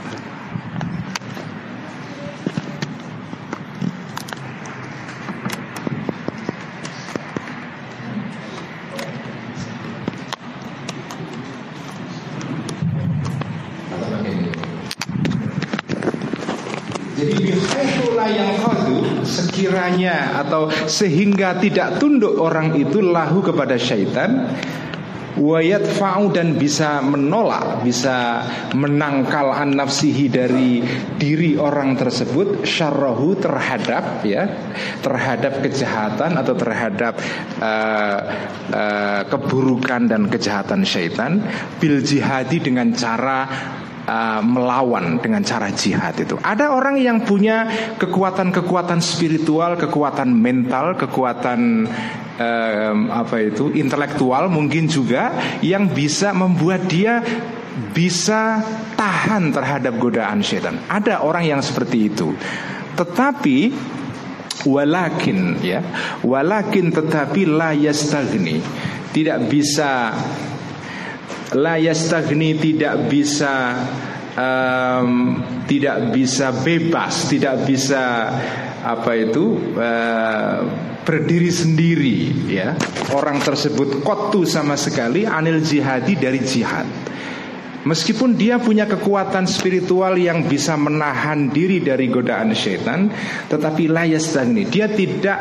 sekiranya 19.64 20.44
atau 20.44 20.68
sehingga 20.68 21.56
tidak 21.56 21.96
tunduk 21.96 22.36
orang 22.36 22.76
itu 22.76 23.00
lahu 23.00 23.40
kepada 23.40 23.80
syaitan 23.80 24.52
wayat 25.40 25.88
fa'u 25.88 26.30
dan 26.36 26.60
bisa 26.60 27.00
menolak 27.00 27.80
bisa 27.80 28.44
menangkal 28.76 29.56
an 29.56 29.72
nafsihi 29.72 30.28
dari 30.28 30.84
diri 31.16 31.56
orang 31.56 31.96
tersebut 31.96 32.62
syarrahu 32.68 33.40
terhadap 33.40 34.20
ya 34.20 34.44
terhadap 35.00 35.64
kejahatan 35.64 36.36
atau 36.36 36.54
terhadap 36.54 37.16
uh, 37.58 38.20
uh, 38.68 39.20
keburukan 39.32 40.12
dan 40.12 40.28
kejahatan 40.28 40.84
syaitan 40.84 41.40
bil 41.80 42.04
jihadi 42.04 42.60
dengan 42.60 42.92
cara 42.92 43.48
uh, 44.08 44.40
melawan 44.44 45.18
dengan 45.20 45.42
cara 45.44 45.72
jihad 45.72 46.16
itu. 46.20 46.36
Ada 46.40 46.72
orang 46.72 47.00
yang 47.00 47.24
punya 47.24 47.68
kekuatan-kekuatan 47.96 49.00
spiritual, 49.00 49.76
kekuatan 49.76 50.32
mental, 50.32 50.96
kekuatan 50.96 51.88
um, 52.38 52.98
apa 53.10 53.36
itu 53.40 53.72
intelektual 53.74 54.48
mungkin 54.50 54.86
juga 54.86 55.32
yang 55.64 55.90
bisa 55.90 56.34
membuat 56.34 56.86
dia 56.86 57.22
bisa 57.74 58.62
tahan 58.94 59.50
terhadap 59.50 59.98
godaan 59.98 60.42
setan. 60.46 60.78
Ada 60.86 61.26
orang 61.26 61.58
yang 61.58 61.60
seperti 61.62 62.10
itu. 62.10 62.30
Tetapi 62.94 63.58
walakin 64.70 65.58
ya, 65.58 65.82
walakin 66.22 66.94
tetapi 66.94 67.50
la 67.50 67.74
yastagni. 67.74 68.62
Tidak 69.14 69.46
bisa 69.46 70.10
la 71.52 71.76
yastagni 71.76 72.56
tidak 72.56 73.12
bisa 73.12 73.76
um, 74.38 75.40
tidak 75.68 76.14
bisa 76.14 76.54
bebas, 76.64 77.28
tidak 77.28 77.68
bisa 77.68 78.32
apa 78.84 79.12
itu 79.16 79.74
uh, 79.76 80.58
berdiri 81.04 81.50
sendiri 81.52 82.18
ya. 82.48 82.72
Orang 83.12 83.40
tersebut 83.44 84.00
kotu 84.00 84.48
sama 84.48 84.80
sekali 84.80 85.28
anil 85.28 85.60
jihadi 85.60 86.16
dari 86.16 86.40
jihad. 86.40 86.88
Meskipun 87.84 88.32
dia 88.32 88.56
punya 88.56 88.88
kekuatan 88.88 89.44
spiritual 89.44 90.16
yang 90.16 90.48
bisa 90.48 90.72
menahan 90.72 91.52
diri 91.52 91.84
dari 91.84 92.08
godaan 92.08 92.56
setan, 92.56 93.12
tetapi 93.52 93.92
layas 93.92 94.32
ini 94.40 94.64
dia 94.64 94.88
tidak 94.88 95.38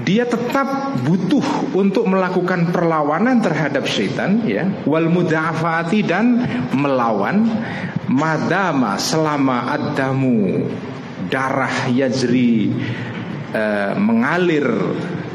dia 0.00 0.24
tetap 0.24 0.96
butuh 1.04 1.72
untuk 1.76 2.08
melakukan 2.08 2.72
perlawanan 2.72 3.44
terhadap 3.44 3.84
syaitan 3.84 4.40
ya 4.48 4.64
wal 4.88 5.12
mudafati 5.12 6.00
dan 6.00 6.40
melawan 6.72 7.44
madama 8.08 8.96
selama 8.96 9.68
adamu 9.68 10.64
darah 11.28 11.92
yajri 11.92 12.72
uh, 13.52 13.92
mengalir 14.00 14.64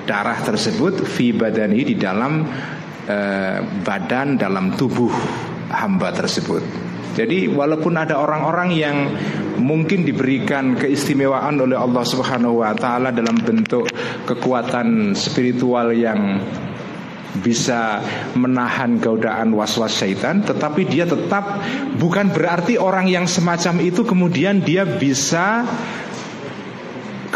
darah 0.10 0.42
tersebut 0.42 1.06
fi 1.06 1.32
badani 1.38 1.94
di 1.94 1.96
dalam 1.96 2.42
uh, 3.06 3.58
badan 3.86 4.42
dalam 4.42 4.74
tubuh 4.74 5.12
hamba 5.70 6.16
tersebut. 6.16 6.87
Jadi 7.18 7.50
walaupun 7.50 7.98
ada 7.98 8.22
orang-orang 8.22 8.70
yang 8.78 8.98
mungkin 9.58 10.06
diberikan 10.06 10.78
keistimewaan 10.78 11.58
oleh 11.58 11.74
Allah 11.74 12.06
Subhanahu 12.06 12.62
wa 12.62 12.78
taala 12.78 13.10
dalam 13.10 13.42
bentuk 13.42 13.90
kekuatan 14.30 15.18
spiritual 15.18 15.90
yang 15.98 16.38
bisa 17.42 18.02
menahan 18.38 18.98
godaan 18.98 19.54
was-was 19.54 19.94
syaitan 19.94 20.42
tetapi 20.42 20.90
dia 20.90 21.06
tetap 21.06 21.62
bukan 21.98 22.34
berarti 22.34 22.82
orang 22.82 23.06
yang 23.06 23.30
semacam 23.30 23.78
itu 23.82 24.02
kemudian 24.02 24.62
dia 24.62 24.86
bisa 24.86 25.62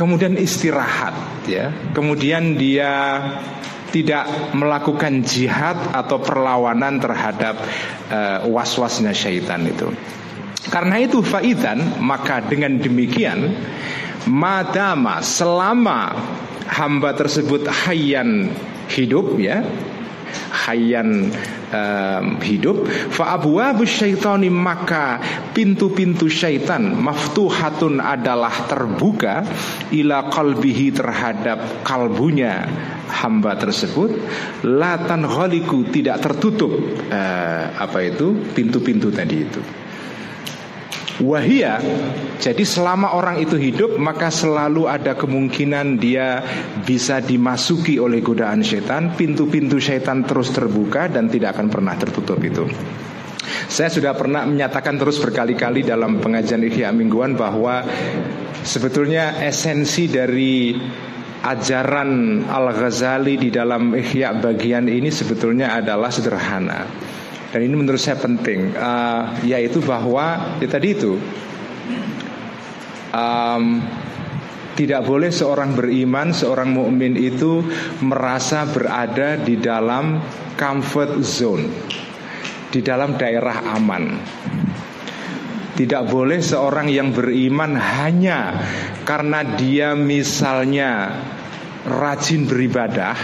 kemudian 0.02 0.34
istirahat 0.40 1.14
ya. 1.46 1.70
Kemudian 1.94 2.58
dia 2.58 3.22
tidak 3.92 4.56
melakukan 4.56 5.22
jihad 5.22 5.78
atau 5.92 6.24
perlawanan 6.24 6.98
terhadap 6.98 7.60
uh, 8.10 8.48
was-wasnya 8.48 9.12
syaitan 9.12 9.62
itu. 9.68 9.92
Karena 10.72 11.02
itu 11.02 11.20
faidan 11.20 12.00
maka 12.00 12.40
dengan 12.46 12.80
demikian 12.80 13.52
madama 14.30 15.20
selama 15.20 16.14
hamba 16.70 17.18
tersebut 17.18 17.66
hayyan 17.68 18.54
hidup 18.88 19.36
ya 19.42 19.66
hayyan 20.66 21.32
um, 21.74 22.26
hidup. 22.44 22.86
Fa 23.12 23.36
abwabu 23.36 23.84
syaitani 23.84 24.48
maka 24.48 25.20
pintu-pintu 25.52 26.30
syaitan 26.30 26.96
maftuhatun 26.96 28.00
adalah 28.00 28.68
terbuka 28.70 29.44
ila 29.92 30.30
qalbihi 30.30 30.96
terhadap 30.96 31.84
kalbunya 31.84 32.68
hamba 33.10 33.58
tersebut. 33.58 34.16
Latan 34.68 35.28
ghaliku 35.28 35.88
tidak 35.90 36.22
tertutup 36.24 36.72
uh, 37.10 37.66
apa 37.76 38.00
itu? 38.06 38.54
Pintu-pintu 38.54 39.10
tadi 39.10 39.38
itu 39.42 39.81
Wahia 41.20 41.84
Jadi 42.40 42.64
selama 42.64 43.12
orang 43.12 43.44
itu 43.44 43.60
hidup 43.60 44.00
Maka 44.00 44.32
selalu 44.32 44.88
ada 44.88 45.18
kemungkinan 45.20 46.00
dia 46.00 46.40
Bisa 46.88 47.20
dimasuki 47.20 48.00
oleh 48.00 48.24
godaan 48.24 48.64
setan 48.64 49.18
Pintu-pintu 49.20 49.84
setan 49.84 50.24
terus 50.24 50.56
terbuka 50.56 51.12
Dan 51.12 51.28
tidak 51.28 51.60
akan 51.60 51.68
pernah 51.68 52.00
tertutup 52.00 52.40
itu. 52.40 52.64
Saya 53.72 53.88
sudah 53.88 54.14
pernah 54.14 54.44
menyatakan 54.44 55.00
terus 55.00 55.18
berkali-kali 55.18 55.82
dalam 55.88 56.20
pengajian 56.20 56.62
Ihya 56.62 56.92
Mingguan 56.92 57.40
bahwa 57.40 57.82
sebetulnya 58.62 59.42
esensi 59.42 60.12
dari 60.12 60.76
ajaran 61.42 62.44
Al-Ghazali 62.46 63.40
di 63.40 63.50
dalam 63.50 63.96
Ihya 63.96 64.38
bagian 64.38 64.86
ini 64.86 65.10
sebetulnya 65.10 65.74
adalah 65.74 66.14
sederhana 66.14 66.86
dan 67.52 67.60
ini 67.68 67.76
menurut 67.76 68.00
saya 68.00 68.16
penting 68.16 68.72
uh, 68.74 69.36
yaitu 69.44 69.84
bahwa 69.84 70.56
ya 70.64 70.68
tadi 70.72 70.96
itu 70.96 71.20
um, 73.12 73.84
tidak 74.72 75.04
boleh 75.04 75.30
seorang 75.30 75.76
beriman, 75.76 76.32
seorang 76.32 76.72
mukmin 76.72 77.20
itu 77.20 77.60
merasa 78.02 78.64
berada 78.64 79.36
di 79.36 79.60
dalam 79.60 80.24
comfort 80.56 81.20
zone, 81.22 81.68
di 82.72 82.80
dalam 82.80 83.20
daerah 83.20 83.76
aman. 83.76 84.16
Tidak 85.72 86.04
boleh 86.08 86.40
seorang 86.40 86.88
yang 86.92 87.12
beriman 87.12 87.76
hanya 87.76 88.54
karena 89.04 89.44
dia 89.56 89.98
misalnya 89.98 91.20
rajin 91.88 92.46
beribadah, 92.46 93.18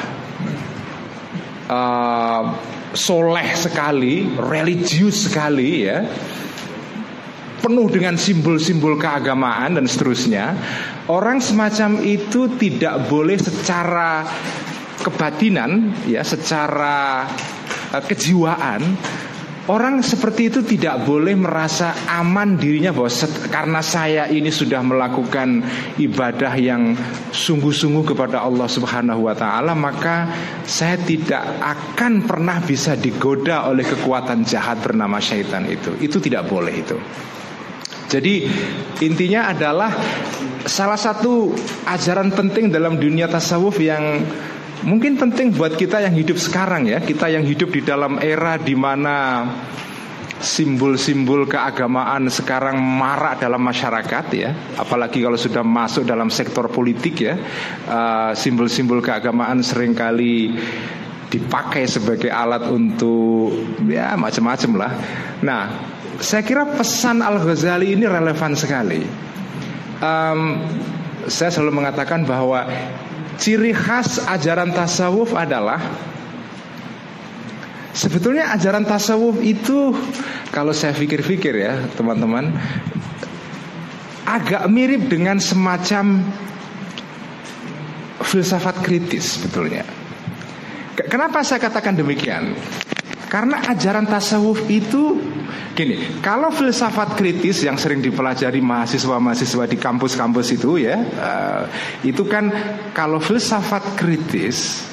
uh, 1.70 2.44
soleh 2.98 3.54
sekali, 3.54 4.26
religius 4.42 5.30
sekali 5.30 5.86
ya, 5.86 6.02
penuh 7.62 7.86
dengan 7.94 8.18
simbol-simbol 8.18 8.98
keagamaan 8.98 9.78
dan 9.78 9.86
seterusnya, 9.86 10.58
orang 11.06 11.38
semacam 11.38 12.02
itu 12.02 12.50
tidak 12.58 13.06
boleh 13.06 13.38
secara 13.38 14.26
kebatinan 15.06 15.94
ya, 16.10 16.26
secara 16.26 17.30
uh, 17.94 18.04
kejiwaan 18.04 18.82
Orang 19.68 20.00
seperti 20.00 20.48
itu 20.48 20.64
tidak 20.64 21.04
boleh 21.04 21.36
merasa 21.36 21.92
aman 22.08 22.56
dirinya 22.56 22.96
bahwa 22.96 23.12
karena 23.52 23.84
saya 23.84 24.24
ini 24.32 24.48
sudah 24.48 24.80
melakukan 24.80 25.60
ibadah 26.00 26.56
yang 26.56 26.96
sungguh-sungguh 27.36 28.16
kepada 28.16 28.48
Allah 28.48 28.64
Subhanahu 28.72 29.28
wa 29.28 29.36
taala 29.36 29.76
maka 29.76 30.32
saya 30.64 30.96
tidak 31.04 31.44
akan 31.60 32.24
pernah 32.24 32.64
bisa 32.64 32.96
digoda 32.96 33.68
oleh 33.68 33.84
kekuatan 33.84 34.48
jahat 34.48 34.80
bernama 34.80 35.20
syaitan 35.20 35.68
itu. 35.68 36.00
Itu 36.00 36.24
tidak 36.24 36.48
boleh 36.48 36.72
itu. 36.72 36.96
Jadi 38.08 38.48
intinya 39.04 39.52
adalah 39.52 39.92
salah 40.64 40.96
satu 40.96 41.52
ajaran 41.84 42.32
penting 42.32 42.72
dalam 42.72 42.96
dunia 42.96 43.28
tasawuf 43.28 43.84
yang 43.84 44.24
Mungkin 44.86 45.18
penting 45.18 45.58
buat 45.58 45.74
kita 45.74 46.06
yang 46.06 46.14
hidup 46.14 46.38
sekarang 46.38 46.86
ya, 46.86 47.02
kita 47.02 47.34
yang 47.34 47.42
hidup 47.42 47.74
di 47.74 47.82
dalam 47.82 48.22
era 48.22 48.62
di 48.62 48.78
mana 48.78 49.42
simbol-simbol 50.38 51.50
keagamaan 51.50 52.30
sekarang 52.30 52.78
marak 52.78 53.42
dalam 53.42 53.58
masyarakat 53.58 54.26
ya, 54.38 54.54
apalagi 54.78 55.26
kalau 55.26 55.34
sudah 55.34 55.66
masuk 55.66 56.06
dalam 56.06 56.30
sektor 56.30 56.70
politik 56.70 57.26
ya, 57.26 57.36
uh, 57.90 58.32
simbol-simbol 58.38 59.02
keagamaan 59.02 59.66
sering 59.66 59.98
kali 59.98 60.54
dipakai 61.28 61.90
sebagai 61.90 62.30
alat 62.30 62.70
untuk 62.70 63.50
ya 63.90 64.14
macam-macam 64.14 64.72
lah. 64.78 64.92
Nah, 65.42 65.64
saya 66.22 66.46
kira 66.46 66.70
pesan 66.70 67.26
Al 67.26 67.42
Ghazali 67.42 67.98
ini 67.98 68.06
relevan 68.06 68.54
sekali. 68.54 69.02
Um, 69.98 70.62
saya 71.26 71.50
selalu 71.50 71.84
mengatakan 71.84 72.24
bahwa 72.24 72.64
ciri 73.38 73.72
khas 73.72 74.22
ajaran 74.26 74.74
tasawuf 74.74 75.32
adalah 75.38 75.80
Sebetulnya 77.98 78.54
ajaran 78.54 78.86
tasawuf 78.86 79.42
itu 79.42 79.90
kalau 80.54 80.70
saya 80.70 80.94
pikir-pikir 80.94 81.66
ya 81.66 81.82
teman-teman 81.98 82.54
agak 84.22 84.70
mirip 84.70 85.10
dengan 85.10 85.42
semacam 85.42 86.22
filsafat 88.22 88.86
kritis 88.86 89.42
sebetulnya. 89.42 89.82
Kenapa 91.10 91.42
saya 91.42 91.58
katakan 91.58 91.98
demikian? 91.98 92.54
Karena 93.28 93.60
ajaran 93.68 94.08
tasawuf 94.08 94.64
itu 94.72 95.20
gini, 95.76 96.24
kalau 96.24 96.48
filsafat 96.48 97.20
kritis 97.20 97.60
yang 97.60 97.76
sering 97.76 98.00
dipelajari 98.00 98.64
mahasiswa-mahasiswa 98.64 99.68
di 99.68 99.78
kampus-kampus 99.78 100.56
itu 100.56 100.80
ya, 100.80 100.96
uh, 100.96 101.64
itu 102.08 102.24
kan 102.24 102.48
kalau 102.96 103.20
filsafat 103.20 104.00
kritis 104.00 104.88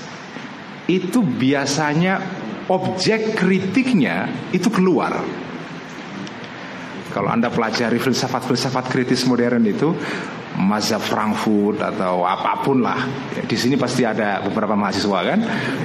itu 0.91 1.23
biasanya 1.23 2.21
objek 2.69 3.39
kritiknya 3.39 4.51
itu 4.51 4.67
keluar. 4.67 5.44
Kalau 7.15 7.31
Anda 7.31 7.47
pelajari 7.47 8.03
filsafat-filsafat 8.03 8.91
kritis 8.91 9.23
modern 9.31 9.63
itu 9.63 9.95
mazhab 10.59 11.03
Frankfurt 11.03 11.83
atau 11.83 12.23
apa 12.23 12.63
pun 12.63 12.83
lah. 12.83 12.99
Ya, 13.35 13.43
di 13.43 13.55
sini 13.59 13.75
pasti 13.75 14.07
ada 14.07 14.43
beberapa 14.43 14.79
mahasiswa 14.79 15.19
kan 15.23 15.41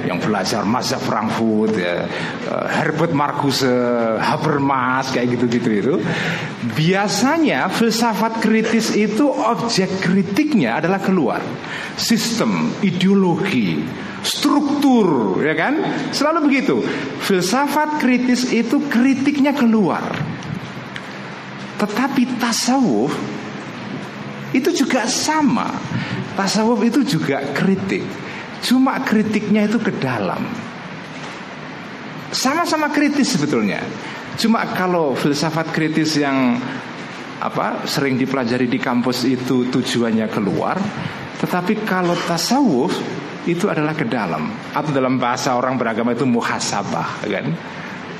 yang 0.06 0.18
belajar 0.22 0.62
mazhab 0.66 1.02
Frankfurt, 1.02 1.74
ya, 1.74 2.06
eh, 2.46 2.66
Herbert 2.70 3.14
Marcuse, 3.14 3.70
Habermas 4.18 5.10
kayak 5.10 5.38
gitu-gitu 5.38 5.70
itu. 5.70 5.94
Biasanya 6.74 7.70
filsafat 7.70 8.42
kritis 8.42 8.94
itu 8.94 9.26
objek 9.30 10.02
kritiknya 10.02 10.78
adalah 10.82 11.02
keluar 11.02 11.42
sistem, 11.98 12.74
ideologi, 12.82 13.82
struktur, 14.22 15.38
ya 15.42 15.54
kan? 15.58 15.74
Selalu 16.14 16.38
begitu. 16.46 16.76
Filsafat 17.22 17.98
kritis 17.98 18.50
itu 18.50 18.82
kritiknya 18.86 19.54
keluar. 19.54 20.02
Tetapi 21.80 22.36
tasawuf 22.36 23.12
itu 24.52 24.70
juga 24.74 25.08
sama. 25.08 25.72
Tasawuf 26.36 26.84
itu 26.84 27.00
juga 27.02 27.40
kritik. 27.56 28.04
Cuma 28.60 29.00
kritiknya 29.00 29.64
itu 29.64 29.80
ke 29.80 29.96
dalam. 29.96 30.44
Sama-sama 32.30 32.92
kritis 32.92 33.34
sebetulnya. 33.34 33.80
Cuma 34.36 34.62
kalau 34.76 35.16
filsafat 35.16 35.72
kritis 35.74 36.20
yang 36.20 36.60
apa 37.40 37.88
sering 37.88 38.20
dipelajari 38.20 38.68
di 38.68 38.76
kampus 38.76 39.24
itu 39.24 39.72
tujuannya 39.72 40.28
keluar, 40.28 40.76
tetapi 41.40 41.88
kalau 41.88 42.12
tasawuf 42.28 42.92
itu 43.48 43.66
adalah 43.72 43.96
ke 43.96 44.04
dalam 44.04 44.52
atau 44.76 44.92
dalam 44.92 45.16
bahasa 45.16 45.56
orang 45.56 45.80
beragama 45.80 46.12
itu 46.12 46.28
muhasabah 46.28 47.24
kan. 47.24 47.46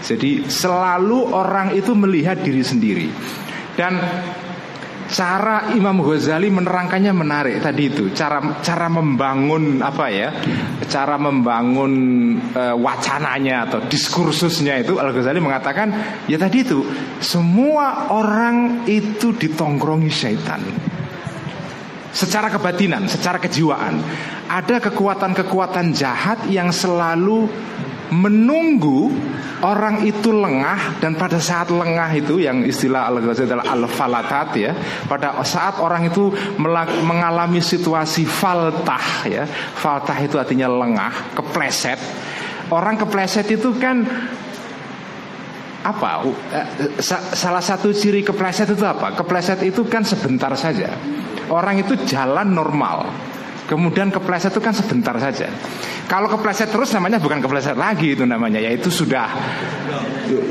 Jadi 0.00 0.48
selalu 0.48 1.28
orang 1.28 1.76
itu 1.76 1.92
melihat 1.92 2.40
diri 2.40 2.64
sendiri. 2.64 3.08
Dan 3.78 4.00
cara 5.10 5.74
Imam 5.74 5.98
Ghazali 6.00 6.46
menerangkannya 6.48 7.12
menarik 7.12 7.56
tadi 7.58 7.90
itu. 7.90 8.14
Cara 8.14 8.38
cara 8.62 8.86
membangun 8.86 9.82
apa 9.82 10.06
ya 10.08 10.30
cara 10.86 11.18
membangun 11.18 11.92
e, 12.54 12.62
wacananya 12.78 13.66
atau 13.68 13.78
diskursusnya 13.90 14.80
itu 14.80 15.02
Al 15.02 15.10
Ghazali 15.10 15.42
mengatakan 15.42 15.90
ya 16.30 16.38
tadi 16.38 16.62
itu 16.62 16.86
semua 17.18 18.14
orang 18.14 18.86
itu 18.86 19.34
ditongkrongi 19.34 20.10
syaitan. 20.10 20.62
Secara 22.10 22.50
kebatinan, 22.50 23.06
secara 23.06 23.38
kejiwaan. 23.38 24.02
Ada 24.50 24.82
kekuatan-kekuatan 24.82 25.94
jahat 25.94 26.42
yang 26.50 26.74
selalu 26.74 27.46
menunggu 28.10 29.14
orang 29.62 30.02
itu 30.02 30.34
lengah 30.34 30.98
dan 30.98 31.14
pada 31.14 31.38
saat 31.38 31.70
lengah 31.70 32.10
itu 32.18 32.42
yang 32.42 32.66
istilah 32.66 33.06
al-Ghazali 33.06 33.46
adalah 33.46 33.66
al-falatat 33.70 34.48
ya 34.58 34.72
pada 35.06 35.38
saat 35.46 35.78
orang 35.78 36.10
itu 36.10 36.32
mengalami 37.06 37.62
situasi 37.62 38.26
faltah 38.26 39.30
ya 39.30 39.46
faltah 39.78 40.18
itu 40.18 40.36
artinya 40.36 40.66
lengah 40.66 41.38
kepleset. 41.38 41.98
Orang 42.70 42.98
kepleset 42.98 43.50
itu 43.50 43.74
kan 43.78 44.02
apa 45.80 46.28
eh, 46.54 46.68
salah 47.34 47.62
satu 47.62 47.94
ciri 47.94 48.26
kepleset 48.26 48.74
itu 48.74 48.84
apa? 48.84 49.14
Kepleset 49.14 49.62
itu 49.62 49.86
kan 49.86 50.02
sebentar 50.02 50.50
saja. 50.58 50.98
Orang 51.50 51.82
itu 51.82 51.94
jalan 52.06 52.54
normal 52.54 53.06
Kemudian 53.70 54.10
kepleset 54.10 54.50
itu 54.50 54.58
kan 54.58 54.74
sebentar 54.74 55.14
saja. 55.22 55.46
Kalau 56.10 56.26
kepleset 56.26 56.74
terus 56.74 56.90
namanya 56.90 57.22
bukan 57.22 57.38
kepleset 57.38 57.78
lagi 57.78 58.18
itu 58.18 58.26
namanya, 58.26 58.58
yaitu 58.58 58.90
sudah 58.90 59.30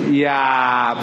ya 0.07 0.39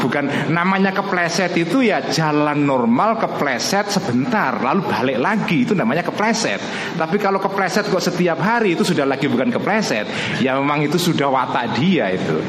bukan 0.01 0.49
namanya 0.49 0.97
kepleset 0.97 1.53
itu 1.61 1.85
ya 1.85 2.09
jalan 2.09 2.65
normal 2.65 3.17
kepleset 3.21 3.89
sebentar 3.93 4.57
lalu 4.61 4.89
balik 4.89 5.19
lagi 5.21 5.69
itu 5.69 5.77
namanya 5.77 6.01
kepleset. 6.09 6.57
Tapi 6.97 7.21
kalau 7.21 7.37
kepleset 7.37 7.85
kok 7.93 8.01
setiap 8.01 8.41
hari 8.41 8.73
itu 8.73 8.83
sudah 8.83 9.05
lagi 9.05 9.29
bukan 9.29 9.53
kepleset, 9.53 10.09
ya 10.41 10.57
memang 10.57 10.89
itu 10.89 10.97
sudah 10.97 11.29
watak 11.29 11.77
dia 11.77 12.17
itu. 12.17 12.41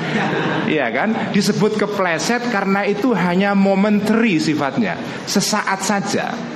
Iya 0.72 0.88
kan? 0.96 1.36
Disebut 1.36 1.76
kepleset 1.76 2.48
karena 2.56 2.88
itu 2.88 3.12
hanya 3.12 3.52
momentary 3.52 4.40
sifatnya, 4.40 4.96
sesaat 5.28 5.84
saja. 5.84 6.56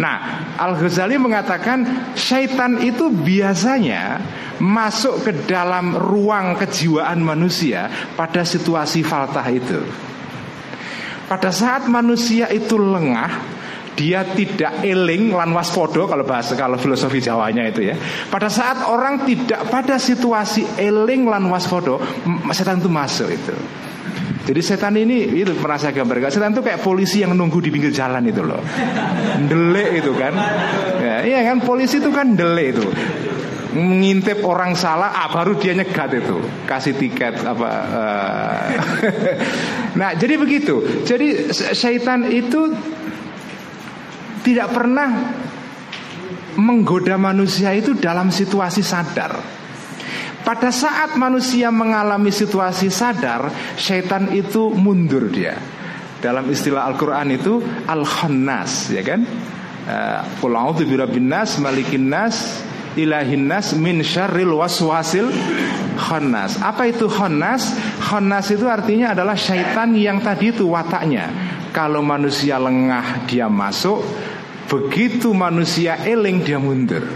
Nah, 0.00 0.48
Al-Ghazali 0.56 1.20
mengatakan 1.20 2.08
syaitan 2.16 2.80
itu 2.80 3.12
biasanya 3.12 4.16
masuk 4.56 5.28
ke 5.28 5.32
dalam 5.44 5.92
ruang 5.92 6.56
kejiwaan 6.56 7.20
manusia 7.20 7.92
pada 8.16 8.40
situasi 8.40 9.04
faltah 9.04 9.44
itu. 9.52 9.80
Pada 11.28 11.52
saat 11.52 11.84
manusia 11.86 12.48
itu 12.48 12.80
lengah, 12.80 13.30
dia 13.92 14.24
tidak 14.24 14.80
eling 14.80 15.36
lan 15.36 15.52
waspodo 15.52 16.08
kalau 16.08 16.24
bahasa 16.24 16.56
kalau 16.56 16.80
filosofi 16.80 17.20
Jawanya 17.20 17.68
itu 17.68 17.92
ya. 17.92 17.94
Pada 18.32 18.48
saat 18.48 18.88
orang 18.88 19.28
tidak 19.28 19.68
pada 19.68 20.00
situasi 20.00 20.80
eling 20.80 21.28
lan 21.28 21.44
waspodo, 21.52 22.00
setan 22.56 22.80
itu 22.80 22.88
masuk 22.88 23.28
itu. 23.28 23.52
Jadi 24.40 24.60
setan 24.64 24.96
ini 24.96 25.36
itu 25.36 25.52
pernah 25.56 25.76
saya 25.76 25.92
gambarkan. 25.92 26.32
Setan 26.32 26.56
itu 26.56 26.64
kayak 26.64 26.80
polisi 26.80 27.20
yang 27.20 27.36
nunggu 27.36 27.60
di 27.60 27.68
pinggir 27.68 27.92
jalan 27.92 28.24
itu 28.24 28.40
loh. 28.40 28.60
Delek 29.46 30.00
itu 30.00 30.12
kan. 30.16 30.32
Ya, 31.00 31.16
iya 31.24 31.38
kan 31.52 31.60
polisi 31.60 32.00
itu 32.00 32.08
kan 32.08 32.34
delek 32.34 32.66
itu 32.76 32.84
ngintip 33.70 34.42
orang 34.42 34.74
salah 34.74 35.14
ah, 35.14 35.30
baru 35.30 35.54
dia 35.54 35.70
nyegat 35.78 36.10
itu 36.18 36.42
kasih 36.66 36.98
tiket 36.98 37.38
apa 37.46 37.70
uh. 37.70 38.66
nah 39.98 40.10
jadi 40.18 40.34
begitu 40.34 41.06
jadi 41.06 41.54
syaitan 41.54 42.26
itu 42.26 42.74
tidak 44.42 44.74
pernah 44.74 45.38
menggoda 46.58 47.14
manusia 47.14 47.70
itu 47.70 47.94
dalam 47.94 48.34
situasi 48.34 48.82
sadar 48.82 49.59
pada 50.40 50.72
saat 50.72 51.14
manusia 51.20 51.68
mengalami 51.68 52.32
situasi 52.32 52.88
sadar, 52.88 53.52
syaitan 53.76 54.32
itu 54.32 54.72
mundur 54.72 55.28
dia. 55.28 55.56
Dalam 56.20 56.48
istilah 56.52 56.84
Al-Quran 56.88 57.28
itu 57.32 57.64
Al-Khannas, 57.88 58.92
ya 58.92 59.00
kan? 59.00 59.24
Eh, 59.88 60.20
Qul 60.40 60.52
a'udzu 60.52 60.84
birabbin 60.84 61.32
nas, 61.32 61.56
malikin 61.56 62.12
nas, 62.12 62.60
ilahin 62.96 63.48
nas 63.48 63.72
min 63.72 64.04
syarril 64.04 64.52
waswasil 64.60 65.32
khannas. 65.96 66.60
Apa 66.60 66.92
itu 66.92 67.08
khannas? 67.08 67.72
Khannas 68.00 68.52
itu 68.52 68.68
artinya 68.68 69.16
adalah 69.16 69.36
syaitan 69.36 69.92
yang 69.96 70.20
tadi 70.20 70.52
itu 70.52 70.68
wataknya. 70.68 71.32
Kalau 71.70 72.02
manusia 72.02 72.58
lengah 72.58 73.24
dia 73.30 73.46
masuk, 73.46 74.02
begitu 74.66 75.30
manusia 75.30 76.00
eling 76.02 76.42
dia 76.42 76.58
mundur. 76.58 77.06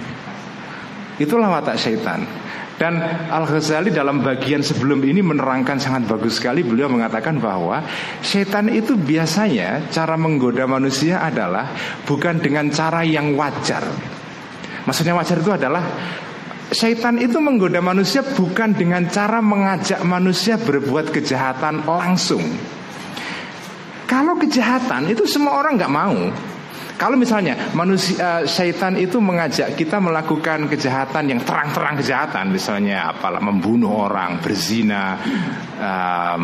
Itulah 1.19 1.51
watak 1.61 1.79
syaitan. 1.79 2.44
Dan 2.75 2.99
Al-Ghazali 3.31 3.95
dalam 3.95 4.19
bagian 4.19 4.59
sebelum 4.59 4.99
ini 5.07 5.23
menerangkan 5.23 5.79
sangat 5.79 6.11
bagus 6.11 6.43
sekali. 6.43 6.67
Beliau 6.67 6.91
mengatakan 6.91 7.39
bahwa 7.39 7.87
Setan 8.19 8.67
itu 8.67 8.99
biasanya 8.99 9.87
cara 9.95 10.19
menggoda 10.19 10.67
manusia 10.67 11.23
adalah 11.23 11.71
Bukan 12.03 12.43
dengan 12.43 12.69
cara 12.75 13.07
yang 13.07 13.39
wajar. 13.39 13.87
Maksudnya 14.85 15.15
wajar 15.15 15.39
itu 15.39 15.53
adalah 15.55 15.85
Syaitan 16.75 17.21
itu 17.23 17.39
menggoda 17.39 17.79
manusia 17.79 18.25
bukan 18.25 18.75
dengan 18.75 19.07
cara 19.07 19.39
mengajak 19.39 20.01
manusia 20.03 20.59
berbuat 20.59 21.15
kejahatan 21.15 21.87
langsung. 21.87 22.43
Kalau 24.11 24.35
kejahatan 24.41 25.07
itu 25.13 25.29
semua 25.29 25.61
orang 25.61 25.79
nggak 25.79 25.93
mau 25.93 26.19
kalau 26.95 27.19
misalnya 27.19 27.75
manusia 27.75 28.15
uh, 28.23 28.43
syaitan 28.47 28.95
itu 28.95 29.19
mengajak 29.19 29.75
kita 29.75 29.99
melakukan 29.99 30.71
kejahatan 30.71 31.27
yang 31.27 31.41
terang-terang 31.43 31.99
kejahatan, 31.99 32.55
misalnya 32.55 33.11
apalah 33.11 33.43
membunuh 33.43 34.07
orang, 34.07 34.39
berzina, 34.39 35.19
um, 35.75 36.43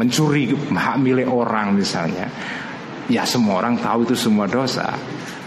mencuri 0.00 0.56
hak 0.56 0.96
milik 0.96 1.28
orang 1.28 1.76
misalnya. 1.76 2.24
Ya 3.06 3.28
semua 3.28 3.60
orang 3.60 3.76
tahu 3.76 4.08
itu 4.08 4.16
semua 4.16 4.48
dosa. 4.48 4.96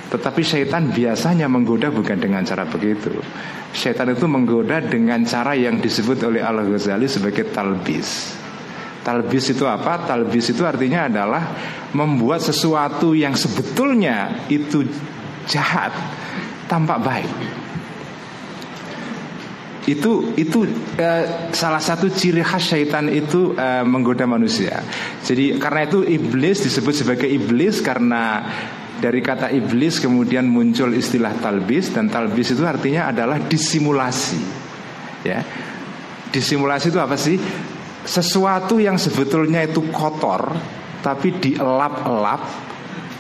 Tetapi 0.10 0.42
syaitan 0.42 0.90
biasanya 0.90 1.46
menggoda 1.46 1.90
bukan 1.90 2.18
dengan 2.18 2.46
cara 2.46 2.66
begitu. 2.70 3.14
Syaitan 3.74 4.10
itu 4.14 4.26
menggoda 4.26 4.82
dengan 4.82 5.22
cara 5.26 5.54
yang 5.54 5.78
disebut 5.78 6.22
oleh 6.26 6.42
Al-Ghazali 6.42 7.06
sebagai 7.06 7.50
talbis. 7.54 8.34
Talbis 9.00 9.56
itu 9.56 9.64
apa? 9.64 10.04
Talbis 10.04 10.52
itu 10.52 10.68
artinya 10.68 11.08
adalah 11.08 11.44
membuat 11.96 12.44
sesuatu 12.44 13.16
yang 13.16 13.34
sebetulnya 13.34 14.48
itu 14.52 14.84
jahat 15.48 15.96
tampak 16.68 17.00
baik. 17.02 17.34
Itu 19.90 20.38
itu 20.38 20.70
eh, 21.00 21.50
salah 21.56 21.82
satu 21.82 22.12
ciri 22.14 22.46
khas 22.46 22.76
syaitan 22.76 23.10
itu 23.10 23.58
eh, 23.58 23.82
menggoda 23.88 24.28
manusia. 24.30 24.84
Jadi 25.26 25.58
karena 25.58 25.88
itu 25.88 26.06
iblis 26.06 26.62
disebut 26.62 26.94
sebagai 26.94 27.26
iblis 27.26 27.82
karena 27.82 28.46
dari 29.00 29.24
kata 29.24 29.50
iblis 29.50 30.04
kemudian 30.04 30.46
muncul 30.46 30.92
istilah 30.92 31.32
talbis 31.40 31.96
dan 31.96 32.12
talbis 32.12 32.52
itu 32.52 32.68
artinya 32.68 33.10
adalah 33.10 33.40
disimulasi. 33.40 34.38
Ya. 35.24 35.42
Disimulasi 36.30 36.94
itu 36.94 37.00
apa 37.02 37.18
sih? 37.18 37.40
Sesuatu 38.10 38.82
yang 38.82 38.98
sebetulnya 38.98 39.70
itu 39.70 39.86
kotor 39.94 40.58
tapi 41.06 41.38
dielap-elap 41.38 42.42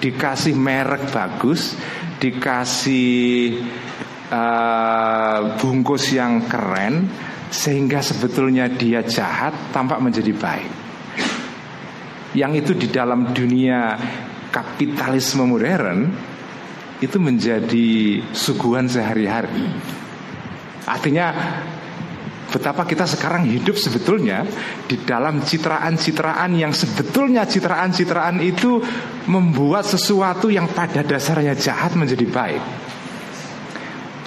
dikasih 0.02 0.58
merek 0.58 1.13
bagus 1.13 1.78
dikasih 2.17 3.62
uh, 4.34 5.56
bungkus 5.62 6.12
yang 6.12 6.49
keren 6.49 7.08
sehingga 7.49 8.02
sebetulnya 8.02 8.69
dia 8.69 9.02
jahat 9.02 9.73
tampak 9.73 9.97
menjadi 10.02 10.34
baik. 10.36 10.71
Yang 12.38 12.52
itu 12.62 12.71
di 12.86 12.88
dalam 12.93 13.34
dunia 13.34 13.97
kapitalisme 14.54 15.49
modern 15.49 16.13
itu 17.02 17.17
menjadi 17.17 18.21
suguhan 18.30 18.86
sehari-hari. 18.86 19.65
Artinya 20.86 21.34
Betapa 22.49 22.81
kita 22.89 23.05
sekarang 23.05 23.45
hidup 23.45 23.77
sebetulnya 23.77 24.41
di 24.89 24.97
dalam 25.05 25.45
citraan-citraan 25.45 26.57
yang 26.57 26.73
sebetulnya 26.73 27.45
citraan-citraan 27.45 28.41
itu 28.41 28.81
membuat 29.29 29.85
sesuatu 29.85 30.49
yang 30.49 30.65
pada 30.73 31.05
dasarnya 31.05 31.53
jahat 31.53 31.93
menjadi 31.93 32.25
baik. 32.25 32.63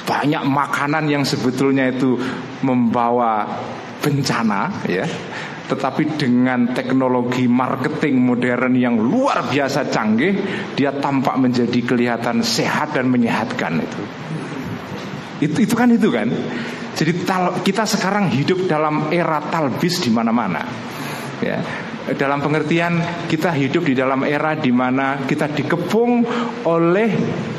Banyak 0.06 0.42
makanan 0.46 1.10
yang 1.10 1.26
sebetulnya 1.26 1.90
itu 1.90 2.14
membawa 2.62 3.46
bencana 3.98 4.86
ya. 4.86 5.06
Tetapi 5.62 6.20
dengan 6.20 6.76
teknologi 6.76 7.48
marketing 7.48 8.20
modern 8.20 8.74
yang 8.76 9.00
luar 9.00 9.46
biasa 9.48 9.88
canggih, 9.88 10.34
dia 10.76 10.92
tampak 10.92 11.38
menjadi 11.40 11.80
kelihatan 11.80 12.44
sehat 12.44 12.92
dan 12.92 13.08
menyehatkan 13.08 13.80
itu. 13.80 14.02
Itu, 15.42 15.58
itu 15.64 15.74
kan 15.74 15.88
itu 15.90 16.12
kan. 16.12 16.28
Jadi 16.92 17.24
kita 17.64 17.84
sekarang 17.88 18.28
hidup 18.32 18.68
dalam 18.68 19.08
era 19.08 19.40
talbis 19.48 20.04
di 20.04 20.10
mana-mana. 20.12 20.62
Ya. 21.40 21.58
Dalam 22.18 22.42
pengertian 22.42 22.98
kita 23.30 23.54
hidup 23.54 23.86
di 23.86 23.94
dalam 23.94 24.26
era 24.26 24.58
di 24.58 24.74
mana 24.74 25.22
kita 25.22 25.46
dikepung 25.46 26.26
oleh 26.66 27.10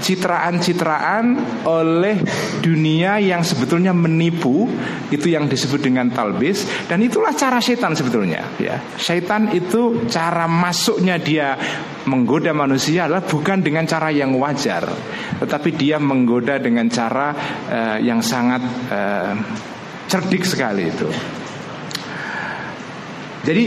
citraan-citraan 0.04 1.26
oleh 1.64 2.20
dunia 2.60 3.24
yang 3.24 3.40
sebetulnya 3.40 3.96
menipu 3.96 4.68
itu 5.08 5.32
yang 5.32 5.48
disebut 5.48 5.80
dengan 5.80 6.12
talbis 6.12 6.68
dan 6.92 7.00
itulah 7.00 7.32
cara 7.32 7.64
setan 7.64 7.96
sebetulnya 7.96 8.44
ya. 8.60 8.84
Setan 9.00 9.56
itu 9.56 10.08
cara 10.12 10.44
masuknya 10.52 11.16
dia 11.16 11.56
menggoda 12.04 12.52
manusia 12.52 13.08
adalah 13.08 13.24
bukan 13.24 13.64
dengan 13.64 13.88
cara 13.88 14.12
yang 14.12 14.36
wajar 14.36 14.92
tetapi 15.40 15.72
dia 15.72 15.96
menggoda 16.04 16.60
dengan 16.60 16.92
cara 16.92 17.32
uh, 17.72 17.98
yang 18.04 18.20
sangat 18.20 18.62
uh, 18.92 19.34
cerdik 20.12 20.44
sekali 20.44 20.92
itu. 20.92 21.08
Jadi 23.44 23.64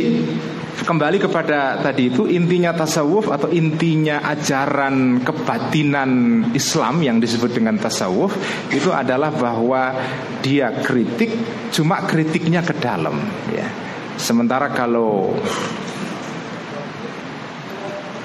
kembali 0.84 1.16
kepada 1.22 1.80
tadi 1.80 2.12
itu 2.12 2.28
intinya 2.28 2.76
tasawuf 2.76 3.32
atau 3.32 3.48
intinya 3.48 4.20
ajaran 4.26 5.24
kebatinan 5.24 6.10
Islam 6.52 7.00
yang 7.00 7.16
disebut 7.16 7.56
dengan 7.56 7.80
tasawuf 7.80 8.36
itu 8.68 8.92
adalah 8.92 9.32
bahwa 9.32 9.96
dia 10.44 10.74
kritik 10.84 11.32
cuma 11.72 12.04
kritiknya 12.04 12.60
ke 12.60 12.76
dalam 12.76 13.16
ya. 13.48 13.68
Sementara 14.16 14.72
kalau 14.72 15.36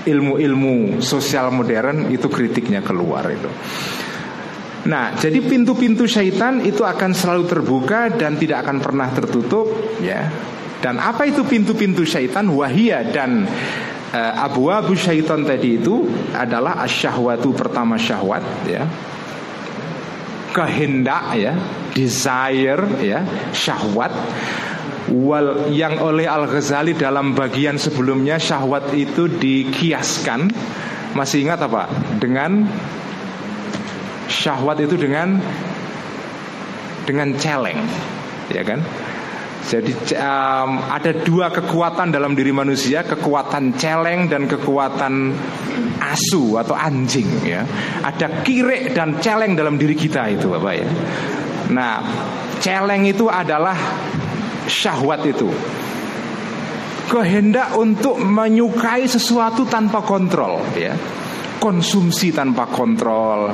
ilmu-ilmu 0.08 1.04
sosial 1.04 1.54
modern 1.54 2.10
itu 2.10 2.26
kritiknya 2.32 2.82
keluar 2.82 3.28
itu. 3.30 3.50
Nah, 4.82 5.14
jadi 5.14 5.46
pintu-pintu 5.46 6.10
syaitan 6.10 6.58
itu 6.66 6.82
akan 6.82 7.14
selalu 7.14 7.44
terbuka 7.46 8.10
dan 8.10 8.34
tidak 8.42 8.66
akan 8.66 8.82
pernah 8.82 9.14
tertutup, 9.14 9.70
ya. 10.02 10.26
Dan 10.82 10.98
apa 10.98 11.30
itu 11.30 11.46
pintu-pintu 11.46 12.02
syaitan? 12.02 12.50
Wahia 12.50 13.06
dan 13.06 13.46
uh, 14.12 14.34
abu 14.42 14.74
abu 14.74 14.98
syaitan 14.98 15.46
tadi 15.46 15.78
itu 15.78 16.10
adalah 16.34 16.82
asyahwatu 16.82 17.54
pertama 17.54 17.96
syahwat 17.96 18.42
ya. 18.66 18.84
Kehendak 20.52 21.40
ya, 21.40 21.54
desire 21.96 22.84
ya, 23.00 23.24
syahwat. 23.56 24.12
Wal 25.12 25.72
yang 25.72 26.00
oleh 26.00 26.28
Al 26.28 26.48
Ghazali 26.48 26.96
dalam 26.96 27.32
bagian 27.36 27.80
sebelumnya 27.80 28.36
syahwat 28.36 28.92
itu 28.98 29.32
dikiaskan. 29.32 30.52
Masih 31.16 31.44
ingat 31.48 31.64
apa? 31.64 31.88
Dengan 32.20 32.68
syahwat 34.32 34.80
itu 34.80 34.96
dengan 34.96 35.40
dengan 37.04 37.36
celeng 37.36 37.80
ya 38.48 38.64
kan 38.64 38.80
jadi 39.62 39.94
um, 40.18 40.82
ada 40.90 41.14
dua 41.22 41.54
kekuatan 41.54 42.10
dalam 42.10 42.34
diri 42.34 42.50
manusia, 42.50 43.06
kekuatan 43.06 43.78
celeng 43.78 44.26
dan 44.26 44.50
kekuatan 44.50 45.38
asu 46.02 46.58
atau 46.58 46.74
anjing 46.74 47.30
ya. 47.46 47.62
Ada 48.02 48.42
kirek 48.42 48.98
dan 48.98 49.22
celeng 49.22 49.54
dalam 49.54 49.78
diri 49.78 49.94
kita 49.94 50.34
itu 50.34 50.50
Bapak 50.50 50.74
ya. 50.74 50.88
Nah, 51.72 51.96
celeng 52.58 53.06
itu 53.06 53.30
adalah 53.30 53.78
syahwat 54.66 55.30
itu. 55.30 55.50
Kehendak 57.06 57.76
untuk 57.76 58.18
menyukai 58.18 59.06
sesuatu 59.06 59.68
tanpa 59.70 60.02
kontrol 60.02 60.64
ya. 60.74 60.98
Konsumsi 61.62 62.34
tanpa 62.34 62.66
kontrol. 62.66 63.54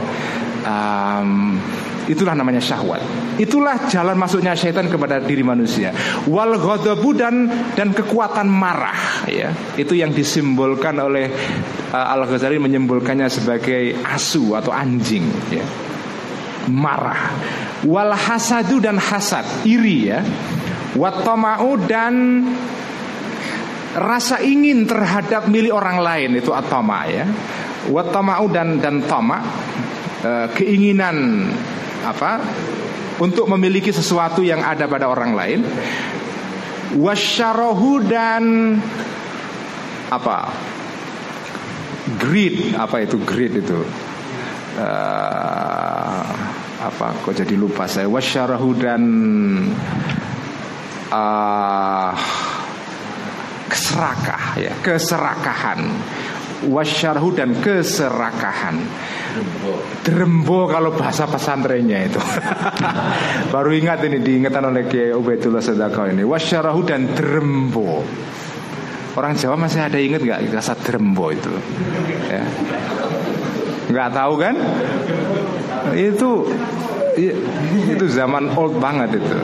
Um, 0.63 1.59
Itulah 2.07 2.33
namanya 2.39 2.63
syahwat. 2.63 3.03
Itulah 3.35 3.91
jalan 3.91 4.15
masuknya 4.15 4.55
syaitan 4.55 4.87
kepada 4.87 5.19
diri 5.19 5.43
manusia. 5.43 5.91
Wal 6.23 6.55
ghadabu 6.55 7.11
dan 7.11 7.51
dan 7.75 7.91
kekuatan 7.91 8.47
marah 8.47 9.27
ya. 9.27 9.51
Itu 9.75 9.91
yang 9.91 10.15
disimbolkan 10.15 10.95
oleh 11.03 11.27
uh, 11.91 12.15
Al-Ghazali 12.15 12.63
menyimbolkannya 12.63 13.27
sebagai 13.27 13.99
asu 14.07 14.55
atau 14.55 14.71
anjing 14.71 15.27
ya. 15.51 15.67
Marah. 16.71 17.35
Wal 17.83 18.15
hasadu 18.15 18.79
dan 18.79 18.95
hasad, 18.97 19.67
iri 19.67 20.07
ya. 20.07 20.23
Watomau 20.95 21.75
dan 21.85 22.47
rasa 23.93 24.39
ingin 24.41 24.87
terhadap 24.87 25.51
milik 25.51 25.75
orang 25.75 25.99
lain 25.99 26.39
itu 26.39 26.55
atama 26.55 27.03
ya. 27.05 27.27
Watomau 27.91 28.47
dan 28.47 28.79
dan 28.79 29.03
tama 29.03 29.43
uh, 30.23 30.47
keinginan 30.55 31.47
apa 32.07 32.31
untuk 33.17 33.49
memiliki 33.49 33.89
sesuatu 33.89 34.45
yang 34.45 34.61
ada 34.61 34.85
pada 34.85 35.09
orang 35.09 35.31
lain. 35.33 35.59
Wasyarohu 36.95 37.99
dan 38.07 38.43
apa? 40.07 40.47
Greed 42.15 42.71
apa 42.79 43.03
itu 43.03 43.19
greed 43.19 43.59
itu? 43.59 43.83
Uh, 44.77 46.23
apa 46.79 47.11
kok 47.25 47.35
jadi 47.35 47.57
lupa 47.59 47.89
saya? 47.89 48.07
Wasyarahu 48.07 48.69
dan 48.79 49.01
uh, 51.11 52.13
keserakah 53.67 54.45
ya 54.55 54.73
keserakahan. 54.79 55.81
Wasyarhu 56.57 57.37
dan 57.37 57.53
keserakahan 57.61 58.81
Drembo. 60.03 60.67
Kalau 60.71 60.95
bahasa 60.95 61.27
pesantrennya 61.27 62.07
itu. 62.07 62.21
Baru 63.53 63.75
ingat 63.75 64.03
ini 64.07 64.23
diingatkan 64.23 64.69
oleh 64.69 64.87
Kiai 64.87 65.11
Ubaidullah 65.11 65.63
Sedekah 65.63 66.11
ini. 66.11 66.23
Wasyarahu 66.23 66.79
dan 66.87 67.11
drembo. 67.11 68.01
Orang 69.17 69.33
Jawa 69.33 69.57
masih 69.57 69.81
ada 69.81 69.97
ingat 69.97 70.21
nggak 70.21 70.53
kata 70.53 70.73
drembo 70.85 71.33
itu? 71.33 71.49
Ya. 72.29 72.45
Nggak 73.89 74.09
tahu 74.13 74.33
kan? 74.37 74.55
Itu 75.97 76.45
Itu 77.97 78.05
zaman 78.13 78.53
old 78.53 78.77
banget 78.77 79.17
itu. 79.17 79.37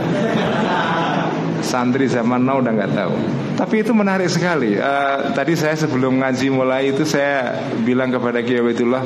Santri 1.66 2.06
zaman 2.06 2.46
now 2.46 2.62
udah 2.62 2.70
nggak 2.70 2.94
tahu. 2.94 3.16
Tapi 3.58 3.82
itu 3.82 3.96
menarik 3.96 4.30
sekali. 4.30 4.78
Uh, 4.78 5.34
Tadi 5.34 5.58
saya 5.58 5.74
sebelum 5.74 6.22
ngaji 6.22 6.48
mulai 6.54 6.94
itu 6.94 7.02
Saya 7.08 7.58
bilang 7.82 8.14
kepada 8.14 8.46
Kiai 8.46 8.62
Ubaidullah 8.62 9.02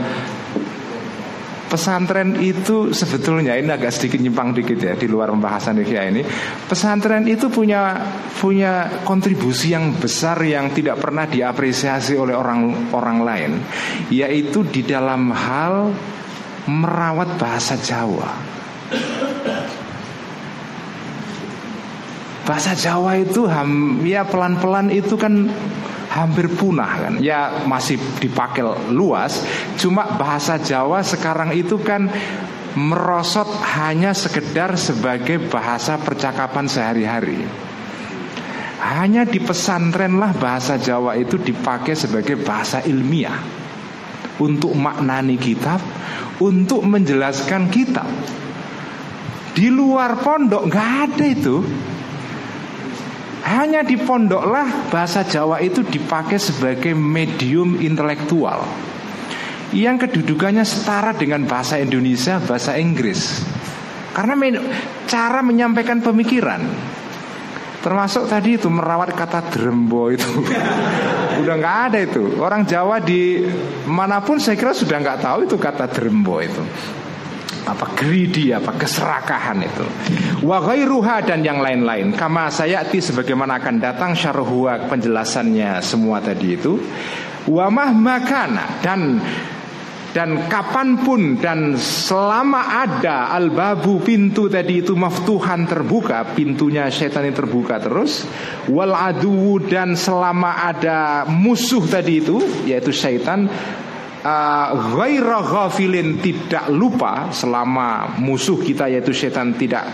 Pesantren 1.67 2.39
itu 2.39 2.95
sebetulnya 2.95 3.60
ini 3.60 3.67
agak 3.67 3.91
sedikit 3.91 4.23
nyimpang 4.23 4.56
dikit 4.56 4.80
ya 4.80 4.95
di 4.95 5.03
luar 5.03 5.36
pembahasan 5.36 5.84
ya 5.84 6.08
ini. 6.08 6.23
Pesantren 6.63 7.27
itu 7.27 7.51
punya 7.51 7.99
punya 8.39 9.03
kontribusi 9.03 9.75
yang 9.75 9.91
besar 9.99 10.39
yang 10.47 10.71
tidak 10.71 11.03
pernah 11.03 11.27
diapresiasi 11.27 12.15
oleh 12.15 12.32
orang-orang 12.32 13.17
lain, 13.19 13.51
yaitu 14.08 14.63
di 14.63 14.88
dalam 14.88 15.27
hal 15.36 15.91
merawat 16.71 17.36
bahasa 17.36 17.75
Jawa. 17.75 18.32
Bahasa 22.47 22.80
Jawa 22.80 23.19
itu 23.19 23.43
ham, 23.43 23.99
ya 24.08 24.23
pelan-pelan 24.23 24.88
itu 24.88 25.19
kan 25.19 25.51
hampir 26.17 26.49
punah 26.49 26.91
kan. 26.97 27.13
Ya 27.21 27.62
masih 27.69 28.01
dipakai 28.17 28.65
luas, 28.89 29.45
cuma 29.77 30.17
bahasa 30.17 30.58
Jawa 30.58 31.06
sekarang 31.06 31.53
itu 31.53 31.77
kan 31.77 32.10
merosot 32.77 33.49
hanya 33.77 34.13
sekedar 34.17 34.73
sebagai 34.77 35.38
bahasa 35.49 36.01
percakapan 36.01 36.65
sehari-hari. 36.65 37.45
Hanya 38.77 39.25
di 39.25 39.41
pesantren 39.41 40.21
lah 40.21 40.34
bahasa 40.38 40.77
Jawa 40.77 41.17
itu 41.17 41.41
dipakai 41.41 41.97
sebagai 41.97 42.38
bahasa 42.38 42.86
ilmiah 42.86 43.41
untuk 44.38 44.77
maknani 44.77 45.38
kitab, 45.41 45.82
untuk 46.38 46.86
menjelaskan 46.86 47.73
kitab. 47.73 48.06
Di 49.58 49.73
luar 49.73 50.21
pondok 50.21 50.69
nggak 50.69 50.89
ada 51.10 51.25
itu. 51.25 51.58
Hanya 53.48 53.80
di 53.80 53.96
pondoklah 53.96 54.92
bahasa 54.92 55.24
Jawa 55.24 55.64
itu 55.64 55.80
dipakai 55.80 56.36
sebagai 56.36 56.92
medium 56.92 57.80
intelektual. 57.80 58.68
Yang 59.72 60.08
kedudukannya 60.08 60.68
setara 60.68 61.16
dengan 61.16 61.48
bahasa 61.48 61.80
Indonesia, 61.80 62.44
bahasa 62.44 62.76
Inggris. 62.76 63.40
Karena 64.12 64.36
cara 65.08 65.40
menyampaikan 65.40 66.04
pemikiran. 66.04 66.60
Termasuk 67.80 68.28
tadi 68.28 68.60
itu 68.60 68.68
merawat 68.68 69.16
kata 69.16 69.48
drembo 69.48 70.12
itu. 70.12 70.28
Udah 71.40 71.56
nggak 71.56 71.78
ada 71.88 72.00
itu. 72.04 72.44
Orang 72.44 72.68
Jawa 72.68 73.00
di 73.00 73.48
mana 73.88 74.20
pun 74.20 74.44
saya 74.44 74.60
kira 74.60 74.76
sudah 74.76 75.00
nggak 75.00 75.24
tahu 75.24 75.48
itu 75.48 75.56
kata 75.56 75.88
drembo 75.88 76.44
itu 76.44 76.64
apa 77.67 77.91
greedy 77.93 78.56
apa 78.56 78.71
keserakahan 78.80 79.60
itu. 79.60 79.86
Wa 80.47 80.63
ghairuha 80.63 81.27
dan 81.27 81.43
yang 81.43 81.60
lain-lain. 81.60 82.15
Kama 82.15 82.47
sayati 82.47 83.03
sebagaimana 83.03 83.60
akan 83.60 83.75
datang 83.84 84.12
syarhuwa 84.15 84.88
penjelasannya 84.88 85.84
semua 85.84 86.23
tadi 86.23 86.56
itu. 86.56 86.80
Wa 87.47 87.67
mahmakana 87.67 88.80
dan 88.84 89.19
dan 90.17 90.49
kapan 90.49 90.97
pun 91.06 91.38
dan 91.38 91.77
selama 91.77 92.82
ada 92.82 93.30
al-babu 93.38 94.01
pintu 94.01 94.49
tadi 94.49 94.82
itu 94.82 94.97
maftuhan 94.97 95.69
terbuka 95.69 96.34
pintunya 96.34 96.89
setan 96.89 97.30
ini 97.30 97.38
terbuka 97.38 97.77
terus. 97.77 98.25
Wal 98.65 98.97
adu 98.97 99.62
dan 99.62 99.93
selama 99.93 100.73
ada 100.73 101.30
musuh 101.30 101.86
tadi 101.86 102.23
itu 102.23 102.41
yaitu 102.65 102.89
uh, 102.89 103.45
ghaira 104.95 105.39
ghafilin 105.45 106.17
tidak 106.19 106.67
lupa 106.73 107.30
selama 107.30 108.17
musuh 108.17 108.58
kita 108.60 108.89
yaitu 108.89 109.13
setan 109.13 109.53
tidak 109.56 109.86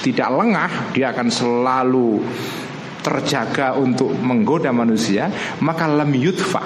tidak 0.00 0.28
lengah 0.32 0.70
dia 0.92 1.12
akan 1.12 1.28
selalu 1.28 2.20
terjaga 3.04 3.78
untuk 3.78 4.10
menggoda 4.18 4.74
manusia 4.74 5.30
maka 5.62 5.86
lam 5.86 6.10
yudfa 6.10 6.64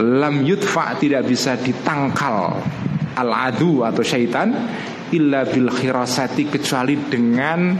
lam 0.00 0.44
yudfa 0.44 0.96
tidak 1.00 1.24
bisa 1.24 1.56
ditangkal 1.56 2.60
al 3.16 3.30
adu 3.32 3.82
atau 3.84 4.04
syaitan 4.04 4.52
illa 5.10 5.42
bil 5.48 5.72
khirasati 5.72 6.46
kecuali 6.46 6.94
dengan 7.08 7.74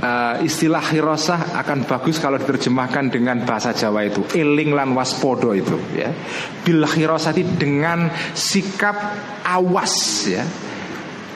uh, 0.00 0.34
istilah 0.42 0.80
khirasah 0.80 1.56
akan 1.60 1.84
bagus 1.84 2.16
kalau 2.18 2.40
diterjemahkan 2.40 3.12
dengan 3.12 3.44
bahasa 3.44 3.76
Jawa 3.76 4.08
itu. 4.08 4.24
Eling 4.34 4.72
lan 4.72 4.96
waspodo 4.96 5.52
itu 5.52 5.76
ya. 5.94 6.10
Bil 6.64 6.82
khirasati 6.84 7.56
dengan 7.60 8.08
sikap 8.32 8.96
awas 9.44 9.96
ya. 10.26 10.44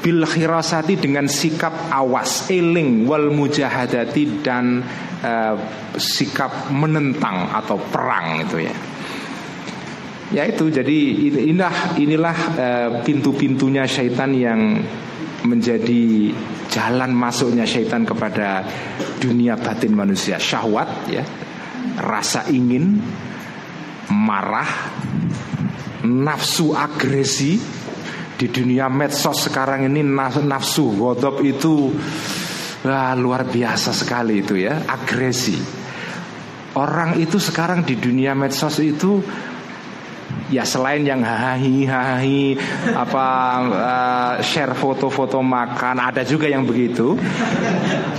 Bil 0.04 0.24
khirasati 0.24 1.00
dengan 1.00 1.28
sikap 1.28 1.92
awas. 1.92 2.48
Eling 2.52 3.08
wal 3.08 3.32
mujahadati 3.32 4.44
dan 4.44 4.84
uh, 5.24 5.54
sikap 5.96 6.72
menentang 6.72 7.52
atau 7.52 7.78
perang 7.78 8.44
itu 8.44 8.58
ya. 8.64 8.76
Ya 10.32 10.42
itu 10.50 10.66
jadi 10.66 10.98
inilah 11.46 11.94
inilah 12.00 12.36
uh, 12.58 12.88
pintu-pintunya 13.06 13.86
syaitan 13.86 14.34
yang 14.34 14.82
menjadi 15.44 16.32
jalan 16.72 17.12
masuknya 17.12 17.68
syaitan 17.68 18.08
kepada 18.08 18.64
dunia 19.20 19.60
batin 19.60 19.92
manusia. 19.92 20.40
Syahwat 20.40 20.88
ya. 21.12 21.24
Rasa 22.00 22.48
ingin 22.50 22.98
marah 24.10 24.68
nafsu 26.04 26.72
agresi. 26.72 27.60
Di 28.34 28.50
dunia 28.50 28.90
medsos 28.90 29.46
sekarang 29.46 29.86
ini 29.86 30.02
nafsu 30.02 30.98
godop 30.98 31.38
itu 31.46 31.94
wah, 32.82 33.14
luar 33.14 33.46
biasa 33.46 33.94
sekali 33.94 34.42
itu 34.42 34.58
ya. 34.58 34.82
Agresi. 34.90 35.54
Orang 36.74 37.22
itu 37.22 37.38
sekarang 37.38 37.86
di 37.86 37.94
dunia 37.94 38.34
medsos 38.34 38.82
itu 38.82 39.22
ya 40.52 40.64
selain 40.66 41.04
yang 41.08 41.24
hahi 41.24 41.88
hahi 41.88 42.42
apa 42.92 43.26
uh, 43.64 44.34
share 44.44 44.76
foto-foto 44.76 45.40
makan 45.40 45.96
ada 46.00 46.20
juga 46.26 46.50
yang 46.50 46.68
begitu. 46.68 47.16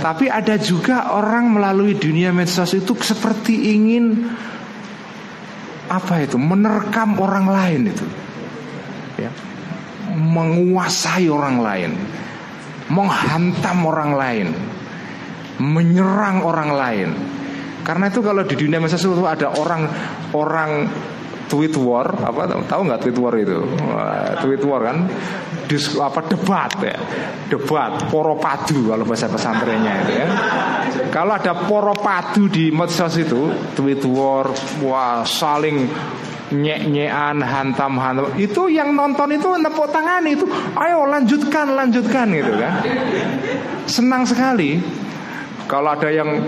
Tapi 0.02 0.30
ada 0.30 0.58
juga 0.58 1.14
orang 1.14 1.50
melalui 1.50 1.94
dunia 1.98 2.30
medsos 2.34 2.74
itu 2.74 2.94
seperti 2.98 3.74
ingin 3.74 4.26
apa 5.86 6.26
itu 6.26 6.38
menerkam 6.38 7.14
orang 7.22 7.46
lain 7.46 7.80
itu. 7.94 8.06
Ya. 9.22 9.30
Menguasai 10.16 11.30
orang 11.30 11.62
lain. 11.62 11.92
Menghantam 12.90 13.78
orang 13.86 14.10
lain. 14.14 14.48
Menyerang 15.58 16.42
orang 16.44 16.70
lain. 16.74 17.08
Karena 17.86 18.10
itu 18.10 18.18
kalau 18.18 18.42
di 18.42 18.58
dunia 18.58 18.82
medsos 18.82 19.06
itu 19.06 19.24
ada 19.24 19.54
orang 19.54 19.86
orang 20.34 20.90
tweet 21.46 21.74
war 21.78 22.10
apa 22.22 22.50
tahu 22.66 22.80
nggak 22.90 23.00
tweet 23.06 23.18
war 23.18 23.34
itu? 23.38 23.58
Tweet 24.42 24.62
war 24.66 24.80
kan? 24.82 25.06
Dis, 25.66 25.98
apa 25.98 26.22
debat 26.30 26.70
ya? 26.78 26.94
Debat 27.50 28.06
poro 28.06 28.38
padu 28.38 28.90
kalau 28.90 29.02
bahasa 29.02 29.26
pesantrennya 29.26 29.92
itu 30.06 30.12
ya. 30.14 30.26
Kalau 31.10 31.34
ada 31.34 31.54
poro 31.66 31.94
padu 31.94 32.46
di 32.46 32.70
medsos 32.70 33.18
itu 33.18 33.50
tweet 33.74 34.02
war 34.06 34.50
wah 34.82 35.26
saling 35.26 35.90
nyek-nyekan 36.46 37.42
hantam-hantam. 37.42 38.38
Itu 38.38 38.70
yang 38.70 38.94
nonton 38.94 39.34
itu 39.34 39.50
nepuk 39.58 39.90
tangan 39.90 40.22
itu. 40.30 40.46
Ayo 40.78 41.02
lanjutkan 41.10 41.74
lanjutkan 41.74 42.30
gitu 42.30 42.52
kan. 42.54 42.72
Senang 43.90 44.22
sekali. 44.22 44.78
Kalau 45.66 45.98
ada 45.98 46.06
yang 46.14 46.46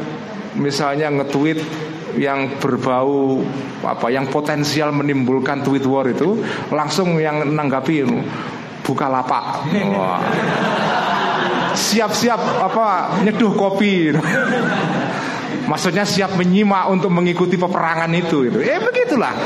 misalnya 0.55 1.11
nge-tweet 1.11 1.59
yang 2.19 2.59
berbau 2.59 3.41
apa 3.83 4.11
yang 4.11 4.27
potensial 4.29 4.91
menimbulkan 4.91 5.63
tweet 5.63 5.87
war 5.87 6.05
itu 6.11 6.43
langsung 6.75 7.17
yang 7.23 7.47
nanggapi 7.55 8.05
buka 8.83 9.07
lapak 9.07 9.71
siap-siap 11.79 12.41
apa 12.67 13.21
nyeduh 13.23 13.55
kopi 13.55 14.13
Maksudnya 15.69 16.09
siap 16.09 16.33
menyimak 16.41 16.89
untuk 16.89 17.13
mengikuti 17.13 17.61
peperangan 17.61 18.09
itu 18.17 18.49
gitu. 18.49 18.65
Ya 18.65 18.81
begitulah. 18.81 19.37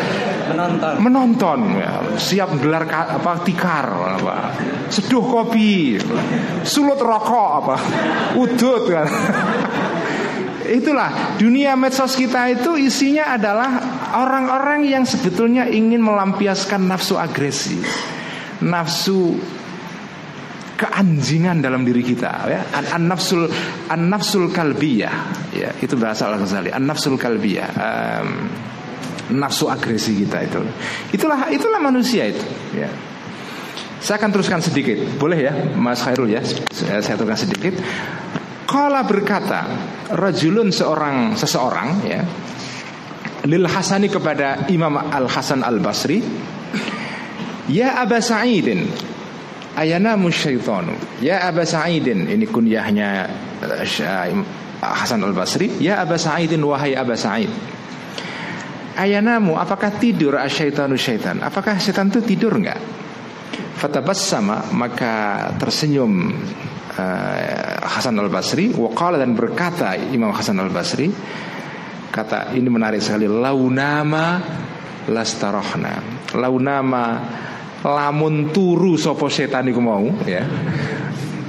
Menonton. 0.55 0.93
Menonton 1.03 1.59
ya. 1.83 1.93
Siap 2.15 2.63
gelar 2.63 2.87
apa 2.87 3.43
tikar 3.43 3.91
apa. 3.91 4.55
Seduh 4.87 5.27
kopi. 5.27 5.99
Sulut 6.63 7.03
rokok 7.03 7.51
apa. 7.67 7.77
Udut 8.39 8.87
kan. 8.87 9.07
Itulah 10.73 11.37
dunia 11.37 11.77
medsos 11.77 12.17
kita 12.17 12.49
itu 12.49 12.81
isinya 12.81 13.37
adalah 13.37 13.77
orang-orang 14.17 14.89
yang 14.89 15.05
sebetulnya 15.05 15.69
ingin 15.69 16.01
melampiaskan 16.01 16.89
nafsu 16.89 17.21
agresi, 17.21 17.77
nafsu 18.65 19.37
keanjingan 20.81 21.61
dalam 21.61 21.85
diri 21.85 22.01
kita 22.01 22.31
ya. 22.49 22.61
An, 22.73 23.05
nafsul 23.05 23.47
an 23.93 24.09
nafsul 24.09 24.49
kalbiyah 24.49 25.15
ya. 25.53 25.71
Itu 25.77 26.01
bahasa 26.01 26.33
Al 26.33 26.41
Ghazali 26.41 26.73
an 26.73 26.89
nafsul 26.89 27.21
kalbiyah 27.21 27.69
um, 27.77 28.29
nafsu 29.37 29.69
agresi 29.69 30.25
kita 30.25 30.43
itu. 30.43 30.61
Itulah 31.15 31.53
itulah 31.53 31.79
manusia 31.79 32.33
itu 32.33 32.43
ya. 32.75 32.89
Saya 34.03 34.19
akan 34.19 34.31
teruskan 34.35 34.59
sedikit. 34.59 34.99
Boleh 35.15 35.47
ya 35.47 35.55
Mas 35.79 36.03
Khairul 36.03 36.35
ya? 36.35 36.43
Saya, 36.75 37.15
teruskan 37.15 37.39
sedikit 37.39 37.79
Kala 38.73 39.05
berkata 39.05 39.69
Rajulun 40.17 40.73
seorang 40.73 41.37
Seseorang 41.37 41.89
ya 42.09 42.25
Lil 43.45 43.69
Hasani 43.69 44.09
kepada 44.09 44.65
Imam 44.73 44.97
Al 44.97 45.29
Hasan 45.29 45.61
Al 45.61 45.77
Basri 45.77 46.25
Ya 47.69 48.01
Aba 48.01 48.25
Sa'idin 48.25 48.89
Ayana 49.77 50.17
musyaitonu 50.17 51.21
Ya 51.21 51.45
Aba 51.45 51.69
Sa'idin 51.69 52.33
Ini 52.33 52.49
kunyahnya 52.49 53.29
uh, 53.61 54.41
Hasan 54.81 55.21
Al 55.21 55.37
Basri 55.37 55.77
Ya 55.77 56.01
Aba 56.01 56.17
Sa'idin 56.17 56.65
Wahai 56.65 56.97
Aba 56.97 57.13
Sa'id 57.13 57.53
Ayanamu 58.93 59.57
apakah 59.57 59.97
tidur 59.97 60.37
asyaitanu 60.37 61.01
syaitan? 61.01 61.41
Apakah 61.41 61.81
syaitan 61.81 62.13
itu 62.13 62.21
tidur 62.21 62.61
enggak? 62.61 62.77
Fatabas 63.81 64.21
sama 64.21 64.69
Maka 64.73 65.49
tersenyum 65.57 66.37
uh, 66.99 67.83
Hasan 67.83 68.19
Al 68.19 68.29
Basri 68.33 68.73
wakala 68.73 69.21
dan 69.21 69.37
berkata 69.37 69.97
Imam 69.97 70.33
Hasan 70.33 70.59
Al 70.61 70.73
Basri 70.73 71.09
kata 72.13 72.53
ini 72.53 72.69
menarik 72.69 73.01
sekali 73.01 73.25
launama 73.25 74.41
lastarohna 75.09 75.95
launama 76.37 77.05
lamun 77.83 78.53
turu 78.55 78.95
sopo 79.01 79.27
setan 79.27 79.73
mau 79.81 80.07
ya 80.29 80.45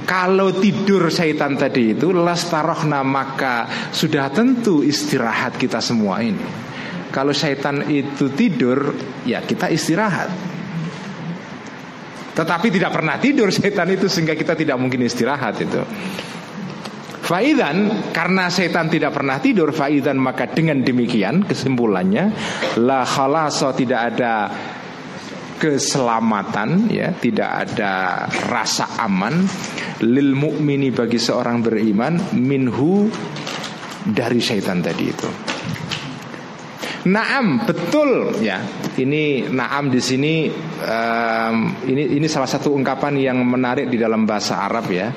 kalau 0.04 0.52
tidur 0.52 1.08
syaitan 1.08 1.56
tadi 1.56 1.96
itu 1.96 2.12
lastarohna 2.12 3.00
maka 3.00 3.88
sudah 3.88 4.28
tentu 4.28 4.84
istirahat 4.84 5.56
kita 5.56 5.80
semua 5.80 6.20
ini. 6.20 6.44
Kalau 7.08 7.32
syaitan 7.32 7.88
itu 7.88 8.28
tidur, 8.36 8.92
ya 9.24 9.40
kita 9.40 9.72
istirahat. 9.72 10.53
Tetapi 12.34 12.66
tidak 12.66 12.90
pernah 12.90 13.16
tidur 13.22 13.54
setan 13.54 13.94
itu 13.94 14.10
sehingga 14.10 14.34
kita 14.34 14.58
tidak 14.58 14.74
mungkin 14.74 15.06
istirahat 15.06 15.54
itu. 15.62 15.82
Faidan 17.24 18.10
karena 18.12 18.52
setan 18.52 18.92
tidak 18.92 19.16
pernah 19.16 19.40
tidur 19.40 19.72
faidan 19.72 20.20
maka 20.20 20.44
dengan 20.52 20.84
demikian 20.84 21.48
kesimpulannya 21.48 22.28
la 22.84 23.00
khalaso 23.00 23.72
tidak 23.72 24.00
ada 24.12 24.34
keselamatan 25.56 26.92
ya 26.92 27.16
tidak 27.16 27.48
ada 27.64 28.28
rasa 28.28 29.00
aman 29.00 29.40
lil 30.04 30.36
mukmini 30.36 30.92
bagi 30.92 31.16
seorang 31.16 31.64
beriman 31.64 32.36
minhu 32.36 33.08
dari 34.04 34.44
setan 34.44 34.84
tadi 34.84 35.04
itu. 35.08 35.30
Naam 37.08 37.64
betul 37.64 38.36
ya 38.44 38.60
ini 39.00 39.50
naam 39.50 39.90
di 39.90 39.98
sini 39.98 40.46
um, 40.86 41.56
ini 41.88 42.14
ini 42.14 42.26
salah 42.30 42.46
satu 42.46 42.70
ungkapan 42.74 43.18
yang 43.18 43.38
menarik 43.42 43.90
di 43.90 43.98
dalam 43.98 44.22
bahasa 44.22 44.62
Arab 44.62 44.86
ya 44.90 45.10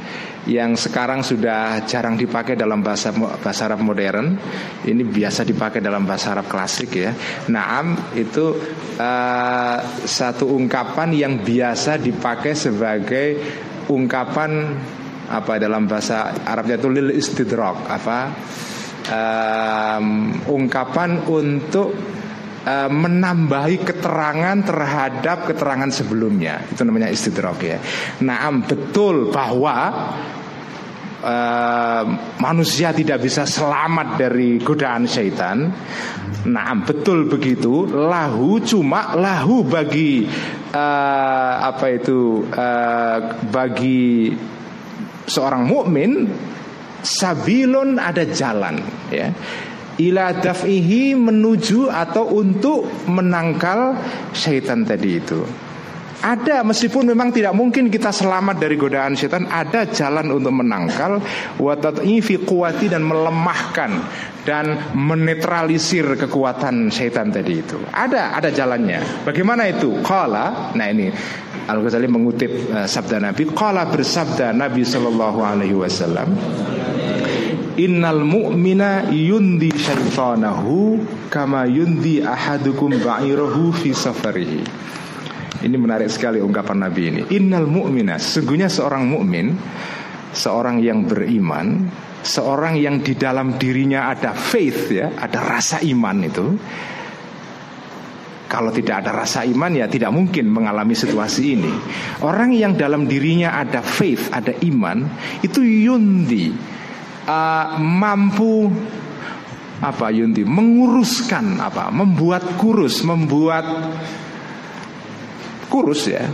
yang 0.48 0.80
sekarang 0.80 1.28
sudah 1.28 1.84
jarang 1.84 2.16
dipakai 2.16 2.56
dalam 2.56 2.80
bahasa 2.80 3.12
bahasa 3.14 3.68
Arab 3.68 3.84
modern. 3.84 4.40
Ini 4.88 5.04
biasa 5.04 5.44
dipakai 5.44 5.84
dalam 5.84 6.08
bahasa 6.08 6.32
Arab 6.32 6.48
klasik 6.48 6.96
ya. 6.96 7.12
Naam 7.52 8.16
itu 8.16 8.56
uh, 8.96 9.78
satu 10.08 10.48
ungkapan 10.56 11.12
yang 11.12 11.44
biasa 11.44 12.00
dipakai 12.00 12.56
sebagai 12.56 13.28
ungkapan 13.92 14.80
apa 15.28 15.60
dalam 15.60 15.84
bahasa 15.92 16.32
Arabnya 16.48 16.80
itu 16.80 16.88
lil 16.88 17.12
istidrak 17.12 17.84
apa 17.92 18.20
um, 19.12 20.32
ungkapan 20.48 21.28
untuk 21.28 21.92
uh, 22.68 22.90
menambahi 22.92 23.80
keterangan 23.88 24.58
terhadap 24.68 25.48
keterangan 25.48 25.88
sebelumnya 25.88 26.68
itu 26.68 26.84
namanya 26.84 27.08
istidrak 27.08 27.64
ya. 27.64 27.80
Naam 28.20 28.68
betul 28.68 29.32
bahwa 29.32 29.78
uh, 31.24 32.04
manusia 32.44 32.92
tidak 32.92 33.24
bisa 33.24 33.48
selamat 33.48 34.20
dari 34.20 34.60
godaan 34.60 35.08
syaitan. 35.08 35.72
Nah, 36.48 36.72
betul 36.80 37.28
begitu. 37.28 37.88
Lahu 37.88 38.64
cuma 38.64 39.16
lahu 39.16 39.68
bagi 39.68 40.28
uh, 40.72 41.54
apa 41.64 41.86
itu 41.92 42.46
uh, 42.52 43.20
bagi 43.52 44.32
seorang 45.28 45.68
mukmin 45.68 46.12
sabilun 47.04 48.00
ada 48.00 48.24
jalan 48.32 48.80
ya 49.12 49.32
ila 49.98 50.34
daf'ihi 50.38 51.18
menuju 51.18 51.90
atau 51.90 52.30
untuk 52.38 52.86
menangkal 53.10 53.98
syaitan 54.34 54.86
tadi 54.86 55.10
itu 55.18 55.42
ada 56.18 56.66
meskipun 56.66 57.14
memang 57.14 57.30
tidak 57.30 57.54
mungkin 57.54 57.94
kita 57.94 58.10
selamat 58.10 58.58
dari 58.58 58.74
godaan 58.74 59.14
setan, 59.14 59.46
ada 59.46 59.86
jalan 59.86 60.34
untuk 60.34 60.50
menangkal 60.50 61.22
watat'ifi 61.62 62.42
kuwati 62.42 62.90
dan 62.90 63.06
melemahkan 63.06 64.02
dan 64.42 64.98
menetralisir 64.98 66.18
kekuatan 66.18 66.90
setan 66.90 67.30
tadi 67.30 67.62
itu. 67.62 67.78
Ada 67.94 68.34
ada 68.34 68.50
jalannya. 68.50 69.30
Bagaimana 69.30 69.70
itu? 69.70 70.02
Qala, 70.02 70.74
nah 70.74 70.88
ini 70.90 71.14
Al 71.70 71.86
Ghazali 71.86 72.10
mengutip 72.10 72.50
uh, 72.74 72.90
sabda 72.90 73.22
Nabi, 73.22 73.44
qala 73.54 73.86
bersabda 73.86 74.56
Nabi 74.58 74.88
sallallahu 74.88 75.40
alaihi 75.44 75.78
wasallam, 75.78 76.34
Innal 77.78 78.26
mu'mina 78.26 79.06
yundi 79.14 79.70
syaitanahu 79.70 80.98
kama 81.30 81.70
yundi 81.70 82.26
ahadukum 82.26 82.98
ba'irahu 82.98 83.70
fi 83.70 83.94
safarihi. 83.94 84.66
Ini 85.62 85.78
menarik 85.78 86.10
sekali 86.10 86.42
ungkapan 86.42 86.90
Nabi 86.90 87.02
ini. 87.14 87.22
Innal 87.38 87.70
mu'mina, 87.70 88.18
sesungguhnya 88.18 88.66
seorang 88.66 89.06
mukmin, 89.06 89.54
seorang 90.34 90.82
yang 90.82 91.06
beriman, 91.06 91.86
seorang 92.26 92.82
yang 92.82 92.98
di 93.06 93.14
dalam 93.14 93.62
dirinya 93.62 94.10
ada 94.10 94.34
faith 94.34 94.90
ya, 94.90 95.14
ada 95.14 95.38
rasa 95.38 95.78
iman 95.86 96.18
itu. 96.26 96.46
Kalau 98.50 98.74
tidak 98.74 99.06
ada 99.06 99.22
rasa 99.22 99.46
iman 99.46 99.70
ya 99.76 99.86
tidak 99.86 100.10
mungkin 100.10 100.50
mengalami 100.50 100.98
situasi 100.98 101.42
ini. 101.54 101.74
Orang 102.26 102.58
yang 102.58 102.74
dalam 102.74 103.06
dirinya 103.06 103.54
ada 103.54 103.86
faith, 103.86 104.34
ada 104.34 104.56
iman, 104.66 105.06
itu 105.46 105.62
yundi 105.62 106.77
uh, 107.28 107.76
mampu 107.78 108.72
apa 109.84 110.10
yundi? 110.10 110.42
Menguruskan 110.48 111.62
apa 111.62 111.94
membuat 111.94 112.58
kurus 112.58 113.04
membuat 113.04 113.68
kurus 115.70 116.10
ya. 116.10 116.26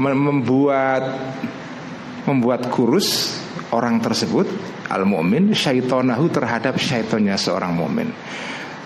Membuat 0.00 1.04
membuat 2.28 2.68
kurus 2.68 3.40
orang 3.72 4.02
tersebut 4.02 4.46
al 4.90 5.06
mukmin 5.06 5.54
syaitonahu 5.54 6.28
terhadap 6.28 6.76
syaitonnya 6.76 7.38
seorang 7.38 7.72
mukmin 7.72 8.10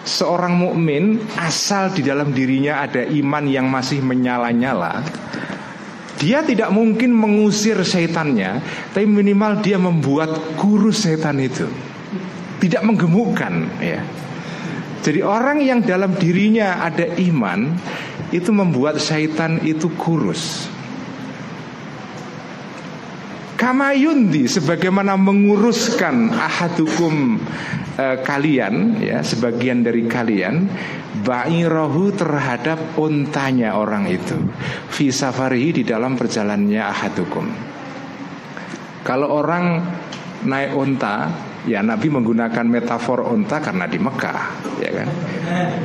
seorang 0.05 0.53
mukmin 0.53 1.17
asal 1.41 1.89
di 1.91 2.05
dalam 2.05 2.31
dirinya 2.37 2.85
ada 2.85 3.09
iman 3.09 3.45
yang 3.49 3.67
masih 3.73 4.05
menyala-nyala 4.05 5.01
dia 6.21 6.47
tidak 6.47 6.71
mungkin 6.71 7.11
mengusir 7.15 7.81
syaitannya 7.83 8.63
tapi 8.95 9.07
minimal 9.07 9.61
dia 9.61 9.77
membuat 9.77 10.59
kurus 10.59 11.07
setan 11.07 11.43
itu 11.43 11.67
tidak 12.63 12.87
menggemukkan 12.87 13.83
ya 13.83 14.01
jadi 15.05 15.21
orang 15.21 15.61
yang 15.61 15.85
dalam 15.85 16.17
dirinya 16.17 16.81
ada 16.81 17.05
iman 17.21 17.77
itu 18.33 18.49
membuat 18.49 18.97
syaitan 18.97 19.61
itu 19.61 19.93
kurus. 20.01 20.65
Kamayundi 23.61 24.49
sebagaimana 24.49 25.15
menguruskan 25.15 26.33
ahadukum 26.33 27.37
e, 27.95 28.07
kalian 28.25 28.99
ya 28.99 29.21
sebagian 29.21 29.85
dari 29.85 30.09
kalian 30.09 30.67
ba'irahu 31.25 32.13
terhadap 32.13 33.01
untanya 33.01 33.81
orang 33.81 34.07
itu 34.07 34.37
fi 34.93 35.09
safarihi 35.09 35.81
di 35.81 35.85
dalam 35.89 36.15
perjalanannya 36.15 36.83
ahadukum. 36.85 37.47
Kalau 39.05 39.29
orang 39.33 39.81
naik 40.45 40.73
unta 40.77 41.33
Ya 41.65 41.81
Nabi 41.81 42.13
menggunakan 42.13 42.69
metafor 42.69 43.25
unta 43.25 43.57
karena 43.57 43.89
di 43.89 43.97
Mekah, 43.97 44.41
ya 44.85 44.91
kan? 44.93 45.09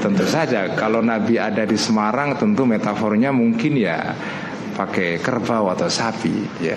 Tentu 0.03 0.27
saja 0.27 0.75
kalau 0.75 0.99
Nabi 0.99 1.39
ada 1.39 1.63
di 1.63 1.79
Semarang 1.79 2.35
tentu 2.35 2.67
metafornya 2.67 3.31
mungkin 3.31 3.79
ya 3.79 4.11
pakai 4.75 5.23
kerbau 5.23 5.71
atau 5.71 5.87
sapi, 5.87 6.59
ya. 6.59 6.75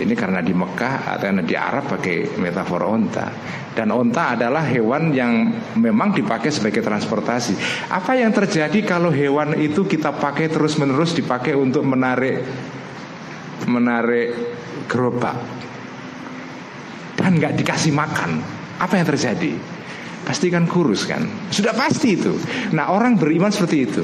Ini 0.00 0.14
karena 0.16 0.40
di 0.40 0.56
Mekah 0.56 1.12
atau 1.12 1.28
di 1.44 1.54
Arab 1.54 1.92
pakai 1.92 2.40
metafor 2.40 2.88
unta 2.88 3.28
dan 3.76 3.92
unta 3.92 4.34
adalah 4.34 4.64
hewan 4.64 5.12
yang 5.12 5.52
memang 5.76 6.16
dipakai 6.16 6.48
sebagai 6.48 6.80
transportasi. 6.80 7.54
Apa 7.92 8.16
yang 8.16 8.32
terjadi 8.32 8.80
kalau 8.82 9.12
hewan 9.12 9.54
itu 9.60 9.84
kita 9.84 10.16
pakai 10.16 10.48
terus 10.48 10.80
menerus 10.80 11.12
dipakai 11.12 11.52
untuk 11.52 11.84
menarik 11.84 12.42
menarik 13.68 14.32
gerobak? 14.88 15.60
dan 17.20 17.38
nggak 17.38 17.62
dikasih 17.62 17.94
makan, 17.94 18.42
apa 18.82 18.98
yang 18.98 19.06
terjadi? 19.06 19.54
Pasti 20.26 20.50
kan 20.50 20.66
kurus 20.66 21.06
kan? 21.06 21.22
Sudah 21.46 21.70
pasti 21.78 22.18
itu. 22.18 22.34
Nah 22.74 22.90
orang 22.90 23.14
beriman 23.14 23.54
seperti 23.54 23.76
itu. 23.86 24.02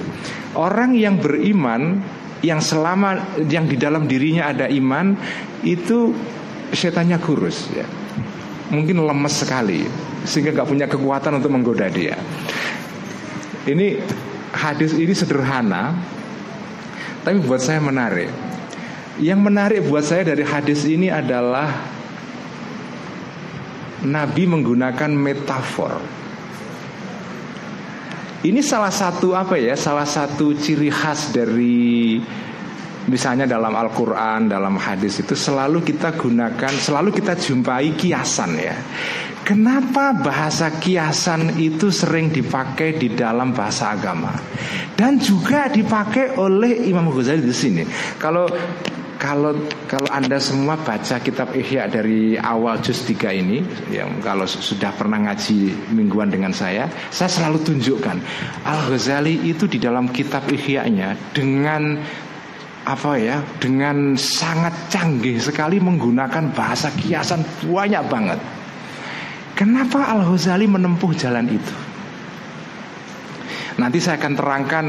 Orang 0.55 0.95
yang 0.95 1.19
beriman 1.19 1.99
yang 2.45 2.61
selama 2.61 3.41
yang 3.49 3.65
di 3.65 3.77
dalam 3.81 4.05
dirinya 4.05 4.53
ada 4.53 4.69
iman 4.69 5.17
itu 5.65 6.13
setannya 6.73 7.17
kurus 7.23 7.71
ya. 7.73 7.87
Mungkin 8.73 8.99
lemes 8.99 9.35
sekali 9.47 9.87
sehingga 10.27 10.53
nggak 10.53 10.69
punya 10.69 10.87
kekuatan 10.91 11.39
untuk 11.39 11.55
menggoda 11.55 11.87
dia. 11.87 12.19
Ini 13.67 14.03
hadis 14.55 14.95
ini 14.95 15.15
sederhana, 15.15 15.95
tapi 17.23 17.39
buat 17.43 17.63
saya 17.63 17.79
menarik. 17.79 18.31
Yang 19.17 19.41
menarik 19.41 19.81
buat 19.89 20.05
saya 20.05 20.29
dari 20.29 20.45
hadis 20.45 20.85
ini 20.85 21.09
adalah 21.09 21.73
Nabi 24.05 24.45
menggunakan 24.45 25.11
metafor. 25.15 25.99
Ini 28.45 28.61
salah 28.61 28.93
satu 28.93 29.33
apa 29.33 29.57
ya? 29.57 29.73
Salah 29.73 30.05
satu 30.05 30.53
ciri 30.53 30.93
khas 30.93 31.33
dari 31.33 32.21
misalnya 33.07 33.47
dalam 33.47 33.73
Al-Qur'an, 33.73 34.51
dalam 34.51 34.77
hadis 34.77 35.23
itu 35.23 35.33
selalu 35.33 35.81
kita 35.87 36.13
gunakan, 36.19 36.73
selalu 36.75 37.15
kita 37.15 37.39
jumpai 37.39 37.97
kiasan 37.97 38.53
ya. 38.59 38.77
Kenapa 39.47 40.11
bahasa 40.11 40.75
kiasan 40.75 41.55
itu 41.63 41.95
sering 41.95 42.35
dipakai 42.35 42.99
di 42.99 43.15
dalam 43.15 43.55
bahasa 43.55 43.95
agama 43.95 44.35
dan 44.99 45.23
juga 45.23 45.71
dipakai 45.71 46.35
oleh 46.35 46.91
Imam 46.91 47.07
Ghazali 47.15 47.47
di 47.47 47.55
sini. 47.55 47.83
Kalau 48.19 48.51
kalau 49.17 49.57
kalau 49.89 50.09
Anda 50.13 50.37
semua 50.37 50.77
baca 50.77 51.17
kitab 51.21 51.57
Ihya 51.57 51.89
dari 51.89 52.37
awal 52.37 52.81
juz 52.85 53.05
3 53.05 53.33
ini 53.33 53.65
yang 53.89 54.21
kalau 54.21 54.45
sudah 54.45 54.93
pernah 54.93 55.17
ngaji 55.29 55.93
mingguan 55.97 56.29
dengan 56.29 56.53
saya, 56.53 56.89
saya 57.09 57.29
selalu 57.29 57.65
tunjukkan 57.65 58.17
Al-Ghazali 58.65 59.49
itu 59.49 59.65
di 59.67 59.81
dalam 59.81 60.13
kitab 60.13 60.49
Ihya-nya 60.49 61.33
dengan 61.33 61.99
apa 62.87 63.19
ya 63.19 63.43
dengan 63.59 64.15
sangat 64.15 64.95
canggih 64.95 65.43
sekali 65.43 65.83
menggunakan 65.83 66.55
bahasa 66.55 66.95
kiasan 66.95 67.43
banyak 67.67 68.05
banget. 68.07 68.39
Kenapa 69.57 70.13
Al 70.13 70.23
Ghazali 70.23 70.69
menempuh 70.69 71.17
jalan 71.17 71.49
itu? 71.49 71.75
Nanti 73.81 73.99
saya 74.01 74.21
akan 74.21 74.33
terangkan 74.37 74.87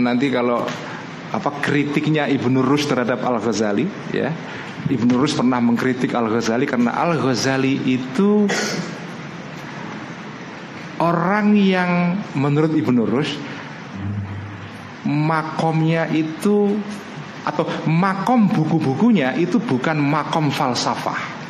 nanti 0.00 0.26
kalau 0.32 0.64
apa 1.28 1.60
kritiknya 1.60 2.24
Ibnu 2.28 2.64
Rus 2.64 2.88
terhadap 2.88 3.20
Al 3.24 3.40
Ghazali 3.40 3.84
ya 4.14 4.32
Ibnu 4.88 5.20
Rus 5.20 5.36
pernah 5.36 5.60
mengkritik 5.60 6.16
Al 6.16 6.32
Ghazali 6.32 6.64
karena 6.64 6.96
Al 6.96 7.20
Ghazali 7.20 7.76
itu 7.84 8.48
orang 10.98 11.54
yang 11.54 12.16
menurut 12.34 12.72
Ibnu 12.74 13.02
Rushd 13.06 13.36
makomnya 15.08 16.04
itu 16.12 16.76
atau 17.48 17.64
makom 17.88 18.52
buku-bukunya 18.52 19.32
itu 19.40 19.56
bukan 19.56 19.96
makom 19.96 20.52
falsafah. 20.52 21.40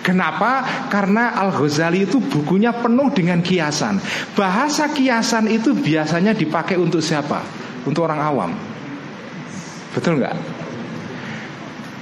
Kenapa? 0.00 0.64
Karena 0.88 1.36
Al-Ghazali 1.36 2.08
itu 2.08 2.16
bukunya 2.16 2.72
penuh 2.72 3.12
dengan 3.12 3.44
kiasan. 3.44 4.00
Bahasa 4.32 4.88
kiasan 4.88 5.52
itu 5.52 5.76
biasanya 5.76 6.32
dipakai 6.32 6.80
untuk 6.80 7.04
siapa? 7.04 7.44
Untuk 7.86 8.08
orang 8.08 8.20
awam. 8.22 8.50
Betul 9.94 10.18
nggak? 10.18 10.34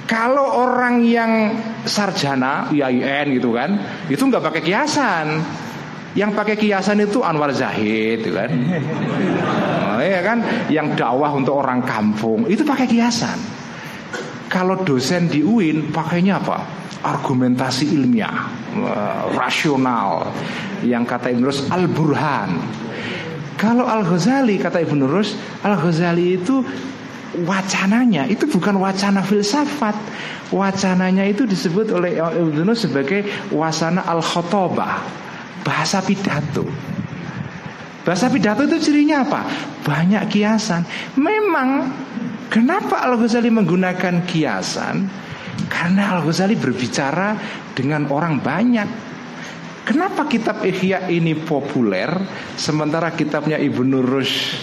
Kalau 0.07 0.63
orang 0.63 1.03
yang 1.03 1.51
sarjana, 1.83 2.71
IAIN 2.71 3.35
gitu 3.35 3.51
kan, 3.51 3.75
itu 4.07 4.23
nggak 4.23 4.39
pakai 4.39 4.61
kiasan. 4.63 5.27
Yang 6.15 6.31
pakai 6.33 6.55
kiasan 6.55 7.03
itu 7.03 7.21
Anwar 7.21 7.51
Zahid, 7.51 8.23
gitu 8.23 8.33
kan? 8.33 8.49
Oh, 9.93 10.01
ya 10.01 10.23
kan? 10.23 10.41
Yang 10.71 10.97
dakwah 10.97 11.35
untuk 11.35 11.59
orang 11.59 11.83
kampung 11.83 12.47
itu 12.47 12.63
pakai 12.63 12.87
kiasan. 12.87 13.37
Kalau 14.47 14.79
dosen 14.81 15.27
di 15.27 15.43
UIN 15.43 15.91
pakainya 15.91 16.39
apa? 16.39 16.63
Argumentasi 17.03 17.93
ilmiah, 17.93 18.47
rasional. 19.35 20.31
Yang 20.87 21.03
kata 21.03 21.35
Rus 21.35 21.67
al-burhan. 21.67 22.55
Kalau 23.57 23.89
Al-Ghazali 23.89 24.61
kata 24.61 24.85
Ibn 24.85 25.01
Rus, 25.09 25.33
Al-Ghazali 25.65 26.37
itu 26.37 26.61
wacananya 27.43 28.29
itu 28.29 28.45
bukan 28.47 28.77
wacana 28.77 29.25
filsafat. 29.25 29.97
Wacananya 30.53 31.27
itu 31.27 31.43
disebut 31.43 31.91
oleh 31.91 32.21
Ibn 32.21 32.63
Rus 32.63 32.87
sebagai 32.87 33.25
wasana 33.51 34.05
al-khotobah 34.07 35.03
bahasa 35.65 35.99
pidato. 35.99 36.63
Bahasa 38.07 38.31
pidato 38.31 38.63
itu 38.63 38.79
cirinya 38.79 39.27
apa? 39.27 39.43
Banyak 39.83 40.31
kiasan. 40.31 40.87
Memang 41.19 41.91
kenapa 42.47 43.03
Al-Ghazali 43.03 43.51
menggunakan 43.51 44.23
kiasan? 44.23 45.03
Karena 45.67 46.15
Al-Ghazali 46.15 46.55
berbicara 46.55 47.35
dengan 47.75 48.07
orang 48.07 48.39
banyak. 48.39 49.06
Kenapa 49.87 50.27
kitab 50.27 50.67
Ihya 50.67 51.07
ini 51.07 51.31
populer 51.31 52.11
sementara 52.59 53.15
kitabnya 53.15 53.55
Ibnu 53.55 54.03
Rushd 54.03 54.59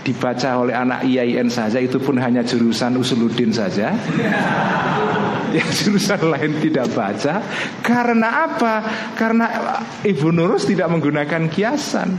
dibaca 0.00 0.64
oleh 0.64 0.72
anak 0.72 1.04
IAIN 1.04 1.52
saja 1.52 1.76
itu 1.76 2.00
pun 2.00 2.16
hanya 2.16 2.40
jurusan 2.40 2.96
usuluddin 2.96 3.52
saja? 3.52 3.92
Yang 5.56 5.70
jurusan 5.84 6.32
lain 6.32 6.64
tidak 6.64 6.88
baca. 6.96 7.44
Karena 7.84 8.48
apa? 8.48 8.74
Karena 9.12 9.46
Ibu 10.00 10.32
Nurus 10.32 10.64
tidak 10.64 10.88
menggunakan 10.88 11.52
kiasan. 11.52 12.16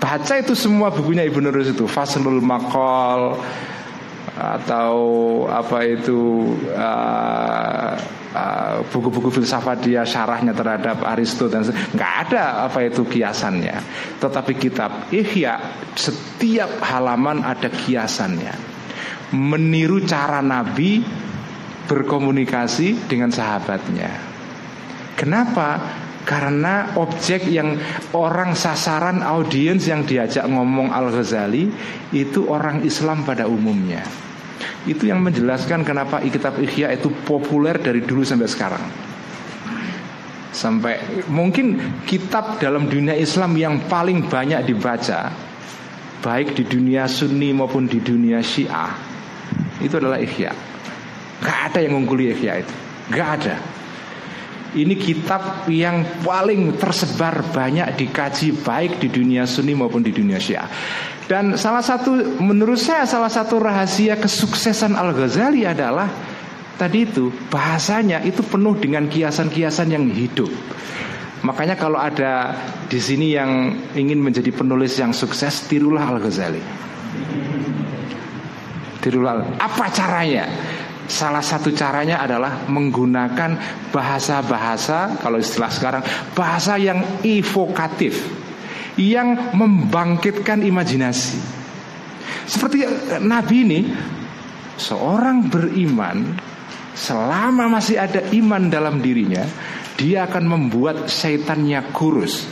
Baca 0.00 0.34
itu 0.40 0.56
semua 0.56 0.88
bukunya 0.88 1.20
Ibu 1.28 1.44
Nurus 1.44 1.76
itu. 1.76 1.84
Faslul 1.84 2.40
Makol 2.40 3.36
atau 4.36 4.94
apa 5.48 5.80
itu 5.88 6.52
uh, 6.76 7.96
uh, 8.36 8.76
buku-buku 8.92 9.32
filsafat 9.32 9.80
dia 9.80 10.04
syarahnya 10.04 10.52
terhadap 10.52 11.00
Aristo 11.08 11.48
dan 11.48 11.64
nggak 11.64 12.12
ada 12.28 12.68
apa 12.68 12.84
itu 12.84 13.08
kiasannya. 13.08 13.80
Tetapi 14.20 14.52
kitab 14.60 15.08
Ihya 15.08 15.56
setiap 15.96 16.84
halaman 16.84 17.40
ada 17.40 17.72
kiasannya. 17.72 18.76
Meniru 19.32 20.04
cara 20.04 20.44
Nabi 20.44 21.00
berkomunikasi 21.88 23.08
dengan 23.08 23.32
sahabatnya. 23.32 24.12
Kenapa? 25.16 26.04
Karena 26.26 26.98
objek 26.98 27.46
yang 27.46 27.78
orang 28.10 28.58
sasaran 28.58 29.22
audiens 29.22 29.86
yang 29.86 30.02
diajak 30.02 30.42
ngomong 30.50 30.90
Al-Ghazali 30.90 31.70
itu 32.10 32.50
orang 32.50 32.82
Islam 32.82 33.22
pada 33.22 33.46
umumnya. 33.46 34.02
Itu 34.90 35.06
yang 35.06 35.22
menjelaskan 35.22 35.86
kenapa 35.86 36.18
kitab 36.26 36.58
Ihya 36.58 36.90
itu 36.98 37.14
populer 37.22 37.78
dari 37.78 38.02
dulu 38.02 38.26
sampai 38.26 38.50
sekarang. 38.50 38.84
Sampai 40.50 41.22
mungkin 41.30 41.78
kitab 42.02 42.58
dalam 42.58 42.90
dunia 42.90 43.14
Islam 43.14 43.54
yang 43.54 43.86
paling 43.86 44.26
banyak 44.26 44.66
dibaca 44.66 45.30
baik 46.26 46.58
di 46.58 46.66
dunia 46.66 47.06
Sunni 47.06 47.54
maupun 47.54 47.86
di 47.86 48.02
dunia 48.02 48.42
Syiah 48.42 48.90
itu 49.78 49.94
adalah 49.94 50.18
Ihya. 50.18 50.50
Gak 51.44 51.58
ada 51.70 51.78
yang 51.84 51.94
mengungguli 52.00 52.34
Ihya 52.34 52.66
itu. 52.66 52.74
Gak 53.14 53.28
ada. 53.38 53.75
Ini 54.74 54.94
kitab 54.98 55.70
yang 55.70 56.24
paling 56.26 56.74
tersebar 56.80 57.46
banyak 57.54 57.94
dikaji 57.94 58.56
baik 58.66 58.98
di 58.98 59.08
dunia 59.12 59.46
Sunni 59.46 59.76
maupun 59.76 60.02
di 60.02 60.10
dunia 60.10 60.40
Syiah. 60.42 60.66
Dan 61.26 61.58
salah 61.58 61.82
satu 61.82 62.38
menurut 62.38 62.78
saya 62.78 63.02
salah 63.06 63.30
satu 63.30 63.58
rahasia 63.58 64.14
kesuksesan 64.18 64.94
Al-Ghazali 64.94 65.66
adalah 65.66 66.06
tadi 66.78 67.02
itu 67.02 67.34
bahasanya 67.50 68.22
itu 68.22 68.46
penuh 68.46 68.78
dengan 68.78 69.10
kiasan-kiasan 69.10 69.90
yang 69.90 70.06
hidup. 70.06 70.50
Makanya 71.42 71.74
kalau 71.78 71.98
ada 72.00 72.54
di 72.86 72.98
sini 72.98 73.34
yang 73.34 73.74
ingin 73.94 74.18
menjadi 74.18 74.50
penulis 74.50 74.96
yang 74.98 75.14
sukses, 75.14 75.66
tirulah 75.70 76.02
Al-Ghazali. 76.14 76.62
Tirulah. 79.02 79.62
Apa 79.62 79.86
caranya? 79.94 80.50
Salah 81.06 81.42
satu 81.42 81.70
caranya 81.70 82.18
adalah 82.18 82.66
menggunakan 82.66 83.54
bahasa-bahasa 83.94 85.22
kalau 85.22 85.38
istilah 85.38 85.70
sekarang 85.70 86.02
bahasa 86.34 86.74
yang 86.76 87.22
evokatif 87.22 88.26
yang 88.98 89.54
membangkitkan 89.54 90.66
imajinasi. 90.66 91.38
Seperti 92.46 92.82
Nabi 93.22 93.56
ini 93.62 93.80
seorang 94.78 95.46
beriman 95.46 96.34
selama 96.96 97.68
masih 97.68 98.00
ada 98.00 98.24
iman 98.32 98.66
dalam 98.72 98.98
dirinya, 98.98 99.44
dia 100.00 100.24
akan 100.24 100.44
membuat 100.48 101.06
syaitannya 101.12 101.92
kurus. 101.92 102.48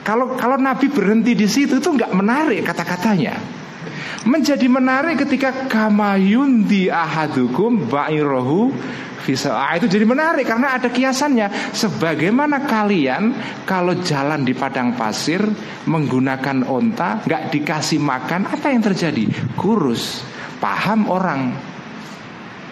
Kalau 0.00 0.38
kalau 0.38 0.56
Nabi 0.56 0.88
berhenti 0.88 1.36
di 1.36 1.44
situ 1.44 1.76
itu 1.76 1.88
nggak 1.92 2.14
menarik 2.14 2.64
kata-katanya. 2.64 3.59
Menjadi 4.28 4.66
menarik 4.68 5.24
ketika 5.24 5.68
kamayundi 5.68 6.92
ahadukum 6.92 7.88
ba'irohu 7.88 8.72
Visa 9.20 9.52
ah, 9.52 9.76
itu 9.76 9.84
jadi 9.84 10.08
menarik 10.08 10.48
karena 10.48 10.80
ada 10.80 10.88
kiasannya. 10.88 11.76
Sebagaimana 11.76 12.64
kalian 12.64 13.36
kalau 13.68 14.00
jalan 14.00 14.42
di 14.42 14.56
padang 14.56 14.96
pasir 14.96 15.44
menggunakan 15.84 16.64
onta, 16.64 17.20
nggak 17.28 17.52
dikasih 17.52 18.00
makan, 18.00 18.48
apa 18.48 18.72
yang 18.72 18.80
terjadi? 18.80 19.28
Kurus. 19.54 20.24
Paham 20.60 21.08
orang. 21.08 21.52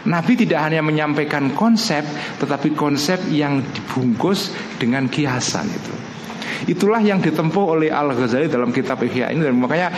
Nabi 0.08 0.32
tidak 0.40 0.64
hanya 0.64 0.80
menyampaikan 0.80 1.52
konsep, 1.52 2.00
tetapi 2.40 2.72
konsep 2.72 3.28
yang 3.28 3.60
dibungkus 3.60 4.48
dengan 4.80 5.04
kiasan 5.04 5.68
itu. 5.68 5.97
Itulah 6.66 6.98
yang 7.04 7.22
ditempuh 7.22 7.78
oleh 7.78 7.92
Al 7.92 8.10
Ghazali 8.16 8.50
dalam 8.50 8.74
kitab 8.74 8.98
Ihya 9.04 9.30
ini. 9.30 9.46
Dan 9.46 9.60
makanya 9.60 9.92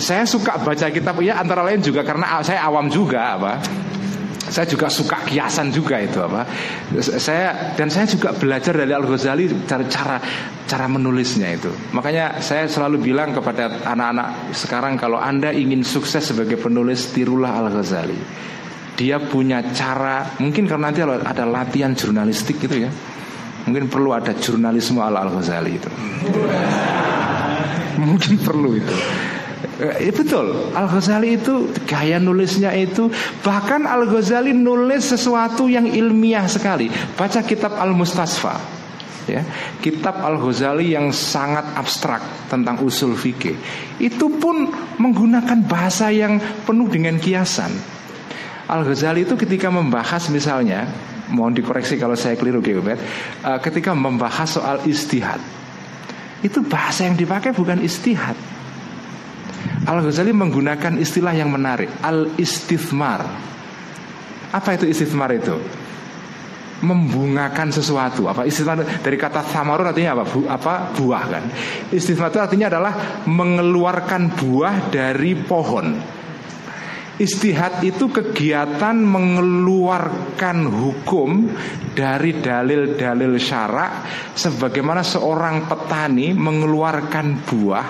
saya 0.00 0.24
suka 0.24 0.56
baca 0.62 0.88
kitab 0.88 1.18
Ihya 1.20 1.36
antara 1.36 1.66
lain 1.66 1.84
juga 1.84 2.06
karena 2.06 2.40
saya 2.40 2.64
awam 2.64 2.88
juga 2.88 3.36
apa. 3.36 3.52
Saya 4.48 4.64
juga 4.64 4.88
suka 4.88 5.28
kiasan 5.28 5.68
juga 5.68 6.00
itu 6.00 6.24
apa. 6.24 6.48
Saya 7.04 7.76
dan 7.76 7.92
saya 7.92 8.08
juga 8.08 8.32
belajar 8.32 8.72
dari 8.72 8.96
Al 8.96 9.04
Ghazali 9.04 9.44
cara 9.68 9.84
cara 9.84 10.16
cara 10.64 10.86
menulisnya 10.88 11.52
itu. 11.52 11.68
Makanya 11.92 12.40
saya 12.40 12.64
selalu 12.64 13.12
bilang 13.12 13.36
kepada 13.36 13.84
anak-anak 13.84 14.56
sekarang 14.56 14.96
kalau 14.96 15.20
anda 15.20 15.52
ingin 15.52 15.84
sukses 15.84 16.24
sebagai 16.32 16.56
penulis 16.56 17.12
tirulah 17.12 17.60
Al 17.60 17.68
Ghazali 17.68 18.48
dia 18.98 19.22
punya 19.22 19.62
cara 19.70 20.34
mungkin 20.42 20.66
karena 20.66 20.90
nanti 20.90 21.06
ada 21.06 21.46
latihan 21.46 21.94
jurnalistik 21.94 22.58
gitu 22.58 22.82
ya 22.82 22.90
mungkin 23.66 23.90
perlu 23.90 24.14
ada 24.14 24.36
jurnalisme 24.36 25.00
ala 25.02 25.26
Al 25.26 25.30
Ghazali 25.34 25.72
itu 25.74 25.90
mungkin 27.98 28.38
perlu 28.38 28.78
itu 28.78 28.96
Eh, 29.78 30.10
betul, 30.10 30.74
Al 30.74 30.90
Ghazali 30.90 31.38
itu 31.38 31.70
gaya 31.86 32.18
nulisnya 32.18 32.74
itu 32.74 33.10
bahkan 33.46 33.86
Al 33.86 34.06
Ghazali 34.10 34.50
nulis 34.50 35.06
sesuatu 35.06 35.70
yang 35.70 35.86
ilmiah 35.86 36.46
sekali. 36.50 36.90
Baca 37.14 37.42
kitab 37.46 37.78
Al 37.78 37.94
Mustasfa, 37.94 38.58
ya, 39.30 39.42
kitab 39.78 40.18
Al 40.18 40.38
Ghazali 40.38 40.94
yang 40.94 41.14
sangat 41.14 41.78
abstrak 41.78 42.22
tentang 42.50 42.82
usul 42.82 43.14
fikih. 43.14 43.54
Itu 44.02 44.30
pun 44.38 44.66
menggunakan 44.98 45.62
bahasa 45.66 46.10
yang 46.10 46.42
penuh 46.66 46.90
dengan 46.90 47.18
kiasan. 47.18 47.70
Al 48.66 48.82
Ghazali 48.82 49.26
itu 49.26 49.38
ketika 49.38 49.70
membahas 49.70 50.26
misalnya, 50.30 50.90
mohon 51.32 51.52
dikoreksi 51.56 52.00
kalau 52.00 52.16
saya 52.16 52.34
keliru, 52.34 52.60
Gilbert, 52.60 53.00
uh, 53.44 53.60
ketika 53.60 53.92
membahas 53.92 54.58
soal 54.58 54.76
istihad, 54.88 55.40
itu 56.40 56.62
bahasa 56.64 57.06
yang 57.08 57.18
dipakai 57.18 57.50
bukan 57.50 57.82
istihad 57.82 58.38
Al-Ghazali 59.88 60.30
menggunakan 60.36 61.00
istilah 61.00 61.34
yang 61.34 61.50
menarik 61.50 61.88
Al-istithmar 62.04 63.24
Apa 64.52 64.76
itu 64.78 64.84
istithmar 64.88 65.32
itu? 65.34 65.56
membungakan 66.78 67.74
sesuatu. 67.74 68.30
Apa 68.30 68.46
istilah 68.46 68.78
dari 69.02 69.18
kata 69.18 69.42
samarun 69.50 69.90
artinya 69.90 70.14
apa? 70.14 70.24
Bu, 70.30 70.46
apa 70.46 70.94
buah 70.94 71.24
kan? 71.26 71.44
Istilah 71.90 72.30
itu 72.30 72.38
artinya 72.38 72.70
adalah 72.70 72.92
mengeluarkan 73.26 74.38
buah 74.38 74.86
dari 74.86 75.34
pohon. 75.34 75.98
Istihad 77.18 77.82
itu 77.82 78.06
kegiatan 78.14 78.94
mengeluarkan 78.94 80.70
hukum 80.70 81.50
dari 81.90 82.38
dalil-dalil 82.38 83.34
syarak 83.42 84.06
sebagaimana 84.38 85.02
seorang 85.02 85.66
petani 85.66 86.30
mengeluarkan 86.30 87.42
buah 87.42 87.88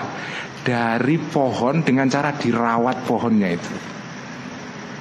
dari 0.65 1.21
pohon 1.21 1.85
dengan 1.85 2.09
cara 2.09 2.33
dirawat 2.33 3.05
pohonnya 3.05 3.53
itu. 3.53 3.73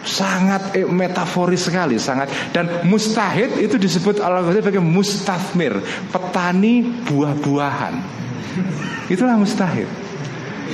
Sangat 0.05 0.77
eh, 0.77 0.85
metaforis 0.85 1.65
sekali 1.65 1.97
sangat. 1.97 2.53
Dan 2.53 2.85
mustahid 2.85 3.57
itu 3.57 3.81
disebut 3.81 4.21
Allah 4.21 4.45
sebagai 4.53 4.85
mustafmir 4.85 5.81
petani 6.13 6.85
buah-buahan. 7.09 7.95
Itulah 9.09 9.41
mustahid 9.41 10.08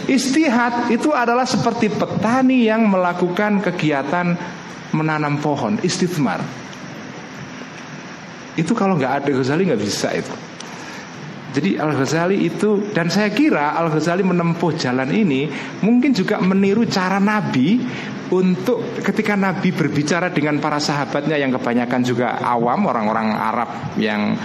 istihad 0.06 0.90
itu 0.92 1.12
adalah 1.12 1.44
seperti 1.44 1.92
petani 1.92 2.68
yang 2.68 2.86
melakukan 2.88 3.60
kegiatan 3.64 4.36
menanam 4.94 5.40
pohon 5.42 5.80
istithmar 5.82 6.40
itu 8.54 8.72
kalau 8.74 8.94
nggak 8.94 9.26
ada 9.26 9.30
Ghazali 9.34 9.66
nggak 9.66 9.82
bisa 9.82 10.14
itu. 10.14 10.34
Jadi 11.54 11.78
Al-Ghazali 11.78 12.50
itu 12.50 12.90
dan 12.90 13.06
saya 13.06 13.30
kira 13.30 13.78
Al-Ghazali 13.78 14.26
menempuh 14.26 14.74
jalan 14.74 15.06
ini 15.14 15.46
mungkin 15.86 16.10
juga 16.10 16.42
meniru 16.42 16.82
cara 16.90 17.22
Nabi 17.22 17.78
untuk 18.32 18.80
ketika 19.04 19.36
Nabi 19.36 19.74
berbicara 19.74 20.32
dengan 20.32 20.56
para 20.62 20.80
sahabatnya 20.80 21.36
yang 21.36 21.52
kebanyakan 21.52 22.00
juga 22.00 22.40
awam 22.40 22.88
orang-orang 22.88 23.28
Arab 23.36 23.70
yang 24.00 24.36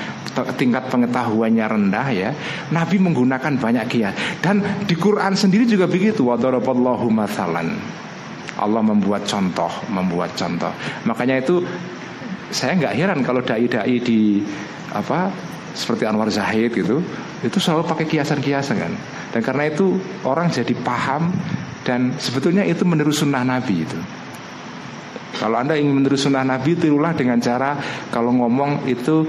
tingkat 0.56 0.88
pengetahuannya 0.88 1.66
rendah 1.66 2.08
ya 2.14 2.30
Nabi 2.72 3.00
menggunakan 3.00 3.60
banyak 3.60 3.86
kiat. 3.88 4.14
Dan 4.44 4.64
di 4.84 4.96
Quran 4.96 5.36
sendiri 5.36 5.68
juga 5.68 5.88
begitu 5.88 6.28
wadaraballahu 6.28 7.08
mathalan. 7.12 7.76
Allah 8.60 8.84
membuat 8.84 9.24
contoh 9.24 9.72
membuat 9.88 10.36
contoh. 10.36 10.72
Makanya 11.08 11.40
itu 11.40 11.64
saya 12.52 12.76
nggak 12.76 12.94
heran 12.98 13.20
kalau 13.24 13.40
dai-dai 13.40 14.04
di 14.04 14.44
apa 14.92 15.32
seperti 15.72 16.04
Anwar 16.04 16.28
Zahid 16.34 16.74
gitu 16.74 17.00
itu 17.40 17.58
selalu 17.62 17.88
pakai 17.88 18.06
kiasan-kiasan 18.10 18.76
kan. 18.76 18.94
Dan 19.32 19.42
karena 19.46 19.72
itu 19.72 19.96
orang 20.28 20.52
jadi 20.52 20.76
paham 20.84 21.32
dan 21.88 22.16
sebetulnya 22.20 22.68
itu 22.68 22.84
meniru 22.84 23.12
sunnah 23.12 23.44
Nabi 23.44 23.76
itu 23.88 24.00
kalau 25.40 25.56
anda 25.56 25.80
ingin 25.80 25.96
meniru 25.96 26.20
sunnah 26.20 26.44
Nabi 26.44 26.76
tirulah 26.76 27.16
dengan 27.16 27.40
cara 27.40 27.80
kalau 28.12 28.36
ngomong 28.36 28.84
itu 28.92 29.24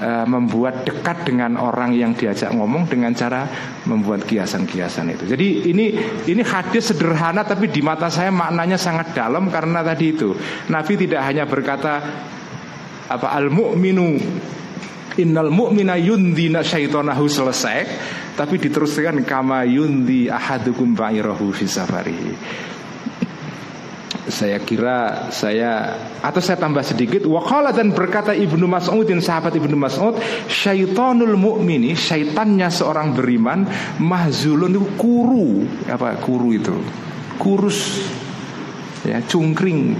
e, 0.00 0.10
membuat 0.24 0.88
dekat 0.88 1.28
dengan 1.28 1.60
orang 1.60 1.92
yang 1.92 2.16
diajak 2.16 2.48
ngomong 2.56 2.88
dengan 2.88 3.12
cara 3.12 3.44
membuat 3.84 4.24
kiasan-kiasan 4.24 5.12
itu. 5.12 5.28
Jadi 5.28 5.68
ini 5.68 5.92
ini 6.32 6.40
hadis 6.40 6.94
sederhana 6.94 7.44
tapi 7.44 7.68
di 7.68 7.84
mata 7.84 8.08
saya 8.08 8.32
maknanya 8.32 8.80
sangat 8.80 9.12
dalam 9.12 9.52
karena 9.52 9.84
tadi 9.84 10.06
itu 10.16 10.32
Nabi 10.72 10.92
tidak 10.96 11.20
hanya 11.28 11.44
berkata 11.44 12.00
apa 13.10 13.28
al 13.28 13.52
mu'minu 13.52 14.16
Innal 15.20 15.52
mu'mina 15.52 16.00
yundina 16.00 16.64
syaitonahu 16.64 17.28
selesai. 17.28 17.78
Tapi 18.34 18.56
diteruskan 18.56 19.20
kama 19.22 19.68
yundi 19.68 20.32
ahadukum 20.32 20.96
ba'irahu 20.96 21.52
fi 21.52 21.68
saya 24.30 24.62
kira 24.62 25.28
saya 25.34 25.98
atau 26.22 26.38
saya 26.38 26.56
tambah 26.56 26.80
sedikit 26.86 27.26
wakala 27.26 27.74
dan 27.74 27.90
berkata 27.90 28.30
Ibnu 28.30 28.64
Mas'udin 28.64 29.18
sahabat 29.18 29.58
Ibnu 29.58 29.74
Mas'ud 29.74 30.16
syaitonul 30.46 31.34
mu'mini 31.34 31.98
syaitannya 31.98 32.70
seorang 32.70 33.12
beriman 33.12 33.66
mahzulun 33.98 34.78
itu 34.78 34.86
kuru. 34.96 35.66
Apa 35.90 36.16
kuru 36.22 36.54
itu? 36.54 36.76
Kurus. 37.36 38.06
Ya 39.02 39.18
cungkring. 39.26 39.98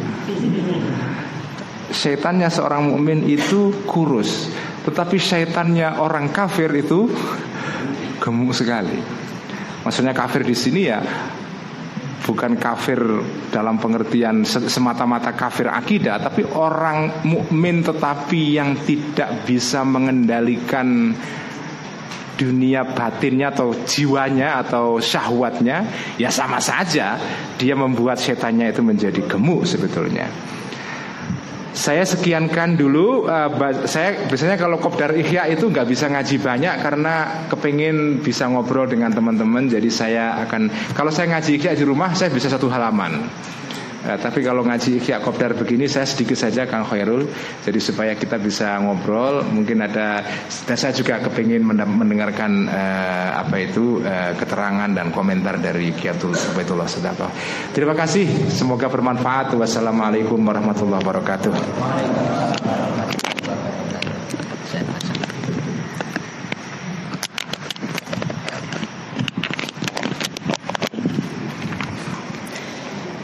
Syaitannya 1.91 2.47
seorang 2.47 2.95
mukmin 2.95 3.27
itu 3.27 3.75
kurus 3.83 4.47
tetapi 4.91 5.17
syaitannya 5.17 6.03
orang 6.03 6.35
kafir 6.35 6.69
itu 6.75 7.07
gemuk 8.19 8.53
sekali. 8.53 8.99
Maksudnya 9.87 10.13
kafir 10.13 10.45
di 10.45 10.53
sini 10.53 10.83
ya 10.85 11.01
bukan 12.21 12.61
kafir 12.61 13.01
dalam 13.49 13.81
pengertian 13.81 14.45
semata-mata 14.45 15.33
kafir 15.33 15.73
akidah, 15.73 16.21
tapi 16.21 16.45
orang 16.45 17.25
mukmin 17.25 17.81
tetapi 17.81 18.61
yang 18.61 18.77
tidak 18.85 19.49
bisa 19.49 19.83
mengendalikan 19.83 21.17
dunia 22.37 22.89
batinnya 22.89 23.53
atau 23.53 23.77
jiwanya 23.85 24.65
atau 24.65 24.97
syahwatnya 24.97 25.85
ya 26.17 26.33
sama 26.33 26.57
saja 26.57 27.21
dia 27.61 27.77
membuat 27.77 28.17
setannya 28.17 28.73
itu 28.73 28.81
menjadi 28.81 29.21
gemuk 29.29 29.69
sebetulnya. 29.69 30.29
Saya 31.71 32.03
sekiankan 32.03 32.75
dulu. 32.75 33.31
Uh, 33.31 33.87
saya 33.87 34.27
biasanya 34.27 34.59
kalau 34.59 34.83
kopdar 34.83 35.15
ihya 35.15 35.47
itu 35.47 35.71
nggak 35.71 35.87
bisa 35.87 36.11
ngaji 36.11 36.37
banyak 36.43 36.75
karena 36.83 37.15
kepengen 37.47 38.19
bisa 38.21 38.51
ngobrol 38.51 38.91
dengan 38.91 39.15
teman-teman. 39.15 39.71
Jadi 39.71 39.87
saya 39.91 40.39
akan 40.47 40.95
kalau 40.99 41.15
saya 41.15 41.39
ngaji 41.39 41.63
ihya 41.63 41.79
di 41.79 41.85
rumah 41.87 42.11
saya 42.13 42.35
bisa 42.35 42.51
satu 42.51 42.67
halaman. 42.67 43.23
Uh, 44.01 44.17
tapi 44.17 44.41
kalau 44.41 44.65
ngaji 44.65 44.97
Ikhya 44.97 45.21
Kopdar 45.21 45.53
begini 45.53 45.85
saya 45.85 46.09
sedikit 46.09 46.33
saja 46.33 46.65
Kang 46.65 46.89
Khairul 46.89 47.29
Jadi 47.61 47.79
supaya 47.85 48.17
kita 48.17 48.41
bisa 48.41 48.81
ngobrol 48.81 49.45
Mungkin 49.45 49.85
ada 49.85 50.25
Dan 50.65 50.77
saya 50.81 50.97
juga 50.97 51.21
kepingin 51.21 51.61
mendengarkan 51.69 52.65
uh, 52.65 53.45
Apa 53.45 53.61
itu 53.61 54.01
uh, 54.01 54.33
keterangan 54.41 54.89
dan 54.89 55.13
komentar 55.13 55.61
dari 55.61 55.93
Kiatul 55.93 56.33
Ubaidullah 56.33 56.89
Sedapa 56.89 57.29
Terima 57.77 57.93
kasih 57.93 58.49
Semoga 58.49 58.89
bermanfaat. 58.89 59.53
Wassalamualaikum 59.53 60.41
warahmatullahi 60.41 61.05
wabarakatuh 61.05 61.53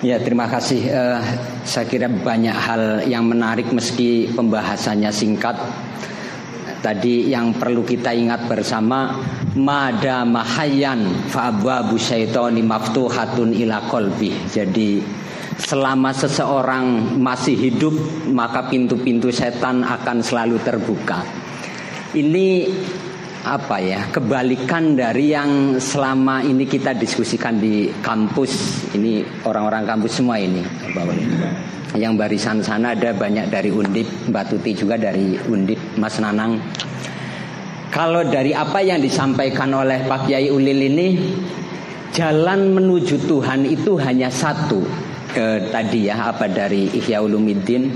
Ya 0.07 0.23
terima 0.23 0.47
kasih. 0.47 0.87
Uh, 0.87 1.19
saya 1.67 1.83
kira 1.91 2.07
banyak 2.07 2.55
hal 2.55 3.03
yang 3.11 3.27
menarik 3.27 3.75
meski 3.75 4.31
pembahasannya 4.31 5.11
singkat. 5.11 5.59
Tadi 6.79 7.27
yang 7.27 7.59
perlu 7.59 7.83
kita 7.83 8.15
ingat 8.15 8.47
bersama 8.47 9.19
Mada 9.59 10.23
mahayan 10.23 11.27
fa'abwabu 11.27 11.99
syaitoni 11.99 12.63
maftuhatun 12.63 13.51
ila 13.51 13.91
kolbi 13.91 14.31
Jadi 14.47 15.03
selama 15.59 16.15
seseorang 16.15 17.19
masih 17.19 17.59
hidup 17.59 17.99
maka 18.31 18.71
pintu-pintu 18.71 19.35
setan 19.35 19.83
akan 19.83 20.23
selalu 20.23 20.63
terbuka. 20.63 21.27
Ini 22.15 22.71
apa 23.47 23.79
ya 23.79 24.11
kebalikan 24.11 24.99
dari 24.99 25.31
yang 25.31 25.79
selama 25.79 26.43
ini 26.43 26.67
kita 26.67 26.99
diskusikan 26.99 27.63
di 27.63 27.95
kampus 28.03 28.83
ini 28.99 29.23
orang-orang 29.47 29.87
kampus 29.87 30.19
semua 30.19 30.43
ini 30.43 30.67
yang 31.95 32.19
barisan 32.19 32.61
sana 32.61 32.93
ada 32.93 33.15
banyak 33.15 33.49
dari 33.49 33.71
Undip 33.71 34.29
Mbak 34.29 34.45
Tuti 34.51 34.75
juga 34.77 35.01
dari 35.01 35.39
Undip 35.49 35.97
Mas 35.97 36.19
Nanang. 36.21 36.61
Kalau 37.89 38.27
dari 38.29 38.53
apa 38.53 38.85
yang 38.85 39.01
disampaikan 39.01 39.73
oleh 39.73 40.05
Pak 40.05 40.29
Kiai 40.29 40.53
Ulil 40.53 40.93
ini 40.93 41.17
jalan 42.13 42.77
menuju 42.77 43.25
Tuhan 43.25 43.65
itu 43.65 43.97
hanya 43.97 44.29
satu. 44.29 44.85
Eh, 45.37 45.69
tadi 45.69 46.09
ya 46.09 46.33
apa 46.33 46.49
dari 46.49 46.89
Ihya 46.97 47.21
Ulumuddin 47.21 47.93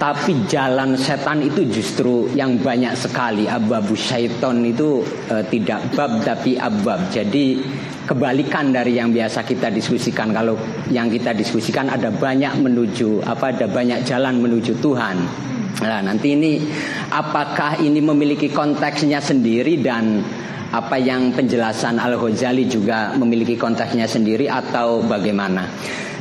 tapi 0.00 0.34
jalan 0.50 0.98
setan 0.98 1.44
itu 1.44 1.62
justru 1.68 2.26
yang 2.34 2.58
banyak 2.58 2.96
sekali. 2.98 3.46
Ababu 3.46 3.94
syaiton 3.94 4.64
itu 4.66 5.04
e, 5.30 5.46
tidak 5.46 5.94
bab 5.94 6.24
tapi 6.26 6.58
abab 6.58 7.12
Jadi 7.12 7.62
kebalikan 8.02 8.74
dari 8.74 8.98
yang 8.98 9.14
biasa 9.14 9.46
kita 9.46 9.70
diskusikan. 9.70 10.34
Kalau 10.34 10.58
yang 10.90 11.06
kita 11.06 11.36
diskusikan 11.36 11.86
ada 11.86 12.10
banyak 12.10 12.58
menuju 12.58 13.22
Apa 13.22 13.54
ada 13.54 13.70
banyak 13.70 14.02
jalan 14.02 14.42
menuju 14.42 14.82
Tuhan. 14.82 15.16
Nah 15.82 16.00
nanti 16.04 16.34
ini 16.34 16.62
apakah 17.10 17.80
ini 17.82 17.98
memiliki 17.98 18.52
konteksnya 18.52 19.18
sendiri 19.18 19.80
dan 19.82 20.22
apa 20.72 20.96
yang 20.96 21.36
penjelasan 21.36 22.00
Al 22.00 22.16
Ghazali 22.16 22.64
juga 22.64 23.12
memiliki 23.12 23.60
konteksnya 23.60 24.08
sendiri 24.08 24.48
atau 24.48 25.04
bagaimana? 25.04 25.68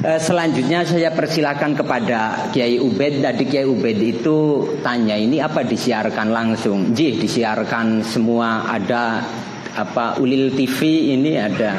E, 0.04 0.20
selanjutnya 0.20 0.84
saya 0.84 1.16
persilakan 1.16 1.72
kepada 1.72 2.52
Kiai 2.52 2.76
Ubed. 2.76 3.24
Tadi 3.24 3.48
Kiai 3.48 3.64
Ubed 3.64 3.96
itu 4.04 4.68
tanya 4.84 5.16
ini 5.16 5.40
apa 5.40 5.64
disiarkan 5.64 6.36
langsung? 6.36 6.92
Jih 6.92 7.16
disiarkan 7.16 8.04
semua 8.04 8.68
ada 8.68 9.24
apa 9.72 10.20
Ulil 10.20 10.52
TV 10.52 11.12
ini 11.16 11.40
ada 11.40 11.72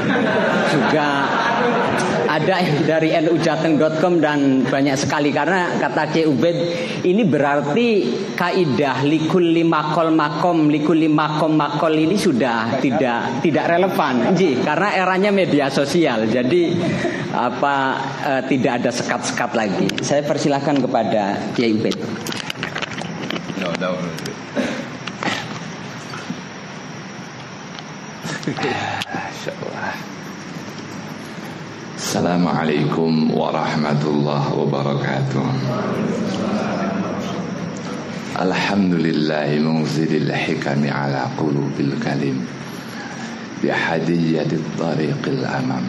juga 0.72 1.06
ada 2.32 2.54
yang 2.64 2.88
dari 2.88 3.12
nujateng.com 3.12 4.24
dan 4.24 4.64
banyak 4.64 4.96
sekali 4.96 5.28
karena 5.28 5.76
kata 5.76 6.08
Ki 6.08 6.24
Ubed 6.24 6.56
ini 7.04 7.22
berarti 7.28 7.88
kaidah 8.32 9.04
likul 9.04 9.52
limakol 9.52 10.08
makom 10.16 10.72
likul 10.72 10.96
limakom 10.96 11.52
makol 11.52 11.92
ini 11.92 12.16
sudah 12.16 12.80
tidak 12.80 13.44
tidak 13.44 13.68
relevan, 13.68 14.32
Ji, 14.32 14.64
karena 14.64 14.88
eranya 14.96 15.28
media 15.28 15.68
sosial. 15.68 16.24
Jadi 16.24 16.72
apa 17.36 17.76
eh, 18.24 18.42
tidak 18.48 18.72
ada 18.80 18.90
sekat-sekat 18.92 19.50
lagi. 19.52 19.86
Saya 20.00 20.24
persilahkan 20.24 20.80
kepada 20.80 21.52
Kiai 21.52 21.76
Ubed. 21.76 21.96
شاء 29.44 29.54
الله 29.58 29.92
السلام 31.98 32.48
عليكم 32.48 33.30
ورحمة 33.34 34.02
الله 34.06 34.44
وبركاته. 34.54 35.46
الحمد 38.38 38.94
لله 38.94 39.48
منزل 39.58 40.12
الحكم 40.22 40.80
على 40.86 41.22
قلوب 41.38 41.74
الكلم 41.80 42.36
بحدية 43.64 44.50
الطريق 44.52 45.22
الأمام 45.26 45.86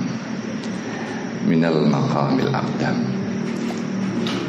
من 1.45 1.61
المقام 1.65 2.39
الأقدم 2.39 2.97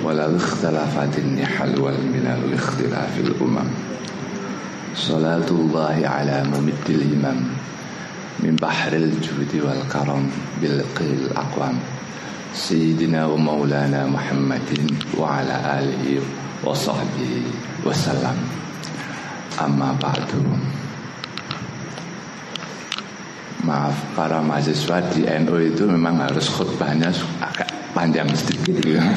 ولا 0.05 0.37
اختلافات 0.37 1.19
النحل 1.19 1.77
من 2.09 2.25
الاختلاف 2.25 3.13
الأمم. 3.21 3.69
صلاة 4.97 5.49
الله 5.51 5.99
على 6.09 6.37
ممت 6.49 6.87
الهمم 6.89 7.54
من 8.40 8.56
بحر 8.56 8.94
الجود 8.94 9.52
والكرم 9.66 10.32
بالقيل 10.62 11.20
الأقوام 11.32 11.78
سيدنا 12.54 13.26
ومولانا 13.26 14.08
محمد 14.08 14.72
وعلى 15.18 15.56
آله 15.80 16.20
وصحبه 16.64 17.44
وسلم 17.86 18.38
أما 19.62 19.90
بعد 20.02 20.32
Maaf 23.60 24.16
para 24.16 24.40
mahasiswa 24.40 25.04
di 25.12 25.28
NU 25.28 25.60
itu 25.60 25.84
memang 25.84 26.24
harus 26.24 26.48
khutbahnya 26.48 27.12
agak 27.44 27.68
panjang 27.92 28.32
sedikit 28.32 28.80
ya. 28.88 29.04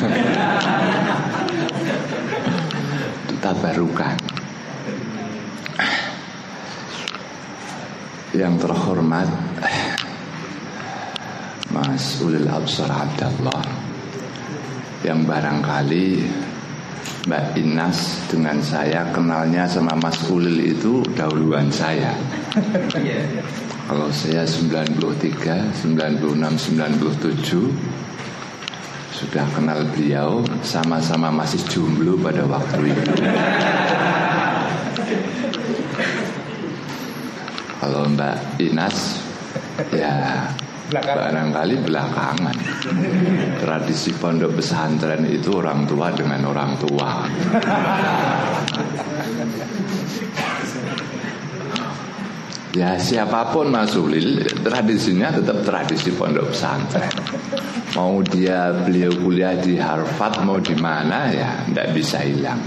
Itu 3.31 3.39
Yang 8.38 8.70
terhormat 8.70 9.26
Mas 11.74 12.22
Ulil 12.22 12.46
Absar 12.46 12.86
Abdullah 12.86 13.66
Yang 15.02 15.26
barangkali 15.26 16.22
Mbak 17.26 17.58
Inas 17.58 18.30
dengan 18.30 18.62
saya 18.62 19.10
kenalnya 19.10 19.66
sama 19.66 19.98
Mas 19.98 20.22
Ulil 20.30 20.70
itu 20.70 21.02
dahuluan 21.18 21.74
saya. 21.74 22.14
Kalau 23.90 24.14
saya 24.14 24.46
93, 24.46 25.02
96, 25.02 25.74
97 25.82 26.38
Sudah 29.18 29.50
kenal 29.58 29.82
beliau 29.98 30.46
Sama-sama 30.62 31.34
masih 31.34 31.66
jomblo 31.74 32.14
pada 32.22 32.46
waktu 32.46 32.94
itu 32.94 33.18
Kalau 37.78 38.10
Mbak 38.10 38.58
Inas 38.58 39.22
ya 39.94 40.48
barangkali 40.90 41.76
belakangan. 41.84 42.58
Tradisi 43.60 44.16
pondok 44.16 44.58
pesantren 44.58 45.28
itu 45.28 45.60
orang 45.60 45.84
tua 45.84 46.08
dengan 46.16 46.48
orang 46.48 46.72
tua. 46.80 47.10
Ya 52.78 52.94
siapa 53.02 53.50
pun 53.50 53.74
Mas 53.74 53.98
Ulil 53.98 54.46
Tradisinya 54.62 55.34
tetap 55.34 55.66
tradisi 55.66 56.14
pondok 56.14 56.54
pesantren 56.54 57.10
Mau 57.98 58.22
dia 58.22 58.70
beliau 58.70 59.10
kuliah 59.18 59.58
di 59.58 59.82
Harvard 59.82 60.46
Mau 60.46 60.62
di 60.62 60.78
mana 60.78 61.26
ya 61.34 61.66
Tidak 61.66 61.90
bisa 61.98 62.22
hilang 62.22 62.62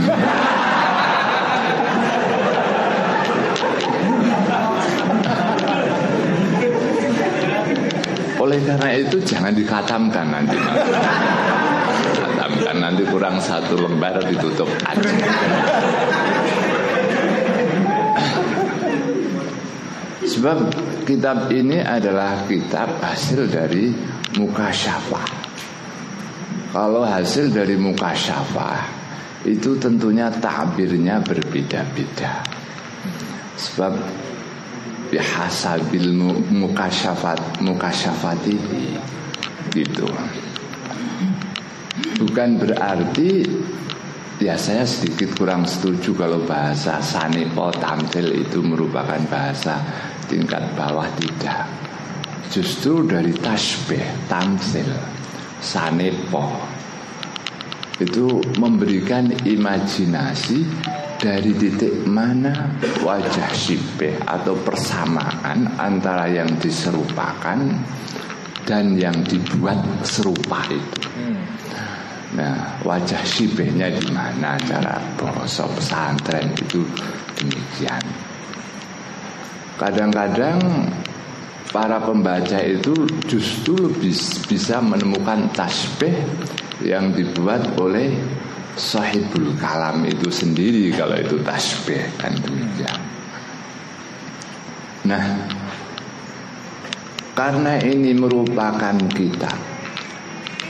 Oleh 8.42 8.58
karena 8.66 8.90
itu 8.98 9.22
jangan 9.22 9.54
dikatamkan 9.54 10.34
nanti. 10.34 10.58
Katamkan 12.18 12.78
nanti 12.82 13.06
kurang 13.06 13.38
satu 13.38 13.78
lembar 13.78 14.18
ditutup 14.26 14.66
aja. 14.82 15.14
Sebab 20.22 20.58
kitab 21.04 21.50
ini 21.50 21.82
adalah 21.82 22.46
kitab 22.46 23.02
hasil 23.02 23.50
dari 23.50 23.90
muka 24.38 24.70
syafah. 24.70 25.30
Kalau 26.72 27.04
hasil 27.04 27.52
dari 27.52 27.76
muka 27.76 28.14
syafah 28.14 28.80
itu 29.44 29.76
tentunya 29.82 30.30
takbirnya 30.30 31.20
berbeda-beda. 31.26 32.46
Sebab 33.58 33.94
bihasabil 35.12 36.16
mukasyafat 36.56 37.60
mukasyafati 37.60 38.56
gitu 39.76 40.08
bukan 42.16 42.56
berarti 42.56 43.44
ya 44.40 44.56
saya 44.56 44.88
sedikit 44.88 45.36
kurang 45.36 45.68
setuju 45.68 46.16
kalau 46.16 46.40
bahasa 46.48 47.04
sanepo 47.04 47.76
tamtil 47.76 48.32
itu 48.32 48.64
merupakan 48.64 49.20
bahasa 49.28 49.84
tingkat 50.32 50.64
bawah 50.80 51.12
tidak 51.20 51.68
justru 52.48 53.04
dari 53.04 53.36
tasbih 53.36 54.00
tamsil 54.32 54.88
sanepo 55.60 56.56
itu 58.00 58.40
memberikan 58.58 59.30
imajinasi 59.44 60.66
dari 61.22 61.54
titik 61.54 62.02
mana 62.10 62.74
wajah 63.06 63.54
sibeh 63.54 64.18
atau 64.26 64.58
persamaan 64.58 65.70
antara 65.78 66.26
yang 66.26 66.50
diserupakan 66.58 67.62
dan 68.66 68.98
yang 68.98 69.14
dibuat 69.22 69.78
serupa 70.02 70.66
itu. 70.66 71.02
Nah, 72.32 72.80
wajah 72.82 73.22
sibehnya 73.22 73.94
di 73.94 74.08
mana 74.10 74.58
cara 74.66 74.98
bahasa 75.20 75.70
pesantren 75.70 76.50
itu 76.58 76.82
demikian. 77.38 78.31
Kadang-kadang 79.82 80.62
para 81.74 81.98
pembaca 81.98 82.62
itu 82.62 82.94
justru 83.26 83.90
bisa 84.46 84.78
menemukan 84.78 85.50
tasbih 85.58 86.14
yang 86.86 87.10
dibuat 87.18 87.66
oleh 87.82 88.14
sahibul 88.78 89.58
kalam 89.58 90.06
itu 90.06 90.30
sendiri 90.30 90.94
kalau 90.94 91.18
itu 91.18 91.42
tasbih 91.42 92.06
kan 92.22 92.30
demikian. 92.46 93.00
Nah, 95.10 95.50
karena 97.34 97.82
ini 97.82 98.14
merupakan 98.14 98.94
kitab 99.18 99.58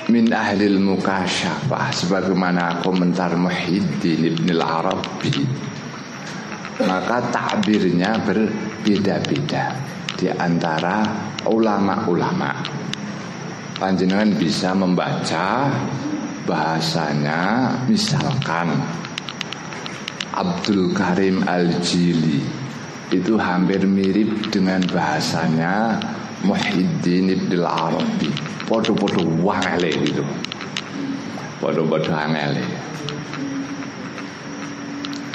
min 0.07 0.31
ahlil 0.31 0.79
mukasyafah 0.79 1.91
sebagaimana 1.91 2.79
komentar 2.79 3.35
Muhyiddin 3.35 4.23
Ibn 4.23 4.47
al-Arabi 4.55 5.35
maka 6.81 7.21
takbirnya 7.29 8.17
berbeda-beda 8.81 9.77
di 10.17 10.25
antara 10.33 11.05
ulama-ulama. 11.45 12.49
Panjenengan 13.77 14.33
bisa 14.37 14.73
membaca 14.73 15.69
bahasanya 16.49 17.69
misalkan 17.85 18.73
Abdul 20.33 20.97
Karim 20.97 21.45
Al-Jili 21.45 22.41
itu 23.13 23.37
hampir 23.37 23.85
mirip 23.85 24.49
dengan 24.49 24.81
bahasanya 24.89 26.01
Muhyiddin 26.41 27.37
Ibn 27.37 27.51
al-Arabi. 27.61 28.33
Podo-podo 28.65 29.21
wangele 29.45 29.93
gitu. 30.09 30.25
Podo-podo 31.61 32.17
angele 32.17 32.80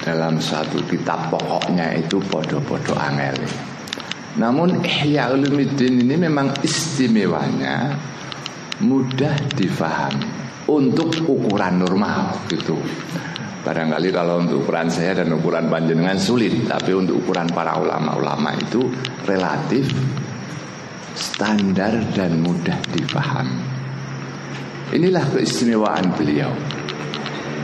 dalam 0.07 0.39
satu 0.39 0.79
kitab 0.87 1.35
pokoknya 1.35 1.99
itu 1.99 2.23
podo-podo 2.31 2.95
angele 2.95 3.75
namun 4.37 4.85
Ihya 4.85 5.33
Ulumuddin 5.33 6.05
ini 6.05 6.15
memang 6.15 6.53
istimewanya 6.61 7.97
mudah 8.85 9.33
difahami 9.57 10.29
untuk 10.69 11.09
ukuran 11.25 11.81
normal 11.81 12.37
gitu. 12.53 12.77
Barangkali 13.65 14.13
kalau 14.13 14.45
untuk 14.45 14.69
ukuran 14.69 14.93
saya 14.93 15.25
dan 15.25 15.35
ukuran 15.35 15.67
panjenengan 15.67 16.15
sulit 16.15 16.55
Tapi 16.71 16.95
untuk 16.95 17.19
ukuran 17.19 17.51
para 17.51 17.75
ulama-ulama 17.81 18.55
itu 18.55 18.87
relatif 19.27 19.91
standar 21.17 21.99
dan 22.15 22.39
mudah 22.45 22.77
dipahami. 22.93 23.59
Inilah 24.95 25.25
keistimewaan 25.35 26.15
beliau 26.15 26.53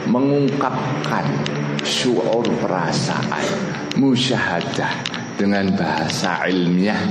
mengungkapkan 0.09 1.27
syuur 1.83 2.47
perasaan 2.63 3.47
musyahadah 3.99 4.95
dengan 5.37 5.75
bahasa 5.75 6.47
ilmiah 6.47 7.03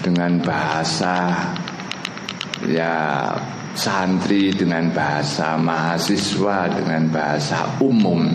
dengan 0.00 0.40
bahasa 0.40 1.32
ya 2.68 3.32
santri 3.72 4.52
dengan 4.52 4.90
bahasa 4.92 5.56
mahasiswa 5.56 6.68
dengan 6.74 7.08
bahasa 7.08 7.64
umum. 7.80 8.28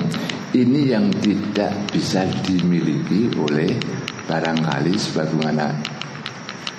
Ini 0.56 0.96
yang 0.96 1.12
tidak 1.20 1.92
bisa 1.92 2.24
dimiliki 2.48 3.28
oleh 3.36 3.76
barangkali 4.24 4.96
sebagaimana 4.96 5.76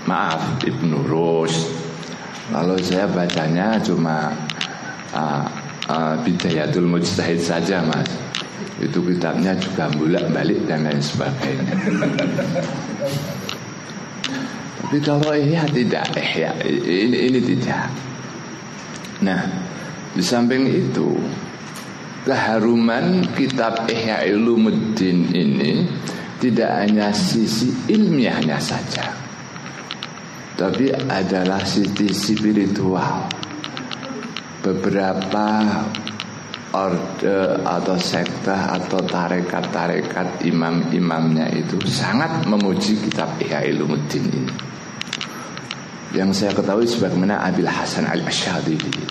Maaf 0.09 0.64
Ibnu 0.64 1.05
Rus. 1.05 1.55
Kalau 2.49 2.78
saya 2.80 3.05
bacanya 3.11 3.76
cuma 3.82 4.32
uh, 5.12 5.45
uh, 5.89 6.14
Bidayatul 6.22 6.87
Mujtahid 6.87 7.41
saja 7.43 7.82
mas. 7.82 8.11
Itu 8.76 9.01
kitabnya 9.01 9.57
juga 9.57 9.89
bolak 9.97 10.28
balik 10.37 10.68
dan 10.68 10.84
lain 10.84 11.01
sebagainya. 11.01 11.74
Tapi 14.76 14.97
kalau 15.03 15.32
ihya 15.34 15.64
tidak 15.72 16.12
ihya 16.14 16.53
ini, 16.62 17.32
ini 17.32 17.41
tidak. 17.43 17.89
Nah 19.24 19.43
di 20.12 20.22
samping 20.22 20.68
itu 20.68 21.16
Keharuman 22.26 23.22
kitab 23.39 23.87
Ihya 23.87 24.26
Ulumuddin 24.34 25.30
ini 25.30 25.87
Tidak 26.43 26.66
hanya 26.82 27.14
sisi 27.14 27.70
ilmiahnya 27.87 28.59
saja 28.59 29.26
tapi 30.57 30.89
adalah 30.89 31.61
sisi 31.68 32.09
spiritual. 32.09 33.28
Beberapa 34.67 35.62
orde 36.75 37.62
atau 37.62 37.95
sekte 37.95 38.51
atau 38.51 38.99
tarekat-tarekat 38.99 40.43
imam-imamnya 40.43 41.55
itu 41.55 41.79
sangat 41.87 42.43
memuji 42.51 42.99
kitab 42.99 43.39
Ihya 43.39 43.62
Ulumuddin 43.71 44.27
ini. 44.27 44.51
Yang 46.19 46.31
saya 46.35 46.51
ketahui 46.51 46.91
sebagaimana 46.91 47.47
Abil 47.47 47.69
Hasan 47.71 48.11
Al-Asyadili 48.11 49.07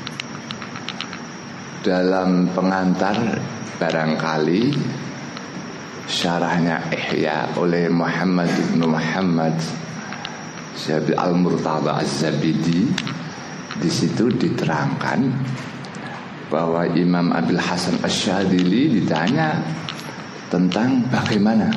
Dalam 1.79 2.51
pengantar 2.51 3.15
barangkali 3.79 4.75
syarahnya 6.09 6.91
Ihya 6.91 7.55
oleh 7.55 7.87
Muhammad 7.87 8.51
bin 8.51 8.91
Muhammad 8.91 9.55
Syekh 10.75 11.15
Al-Murtada 11.15 12.03
Az-Zabidi 12.03 12.89
di 13.79 13.89
situ 13.91 14.31
diterangkan 14.31 15.19
bahwa 16.47 16.85
Imam 16.93 17.33
Abil 17.33 17.59
Hasan 17.59 17.99
Asyadili 18.05 19.01
ditanya 19.01 19.59
tentang 20.47 21.03
bagaimana 21.09 21.67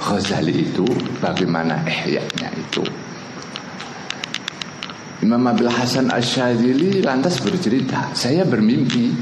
Ghazali 0.00 0.64
itu, 0.64 0.88
bagaimana 1.20 1.84
ihya'nya 1.84 2.48
itu. 2.56 2.80
Imam 5.20 5.44
Abil 5.44 5.68
Hasan 5.68 6.08
Asyadili 6.08 7.04
lantas 7.04 7.36
bercerita, 7.44 8.08
saya 8.16 8.48
bermimpi 8.48 9.12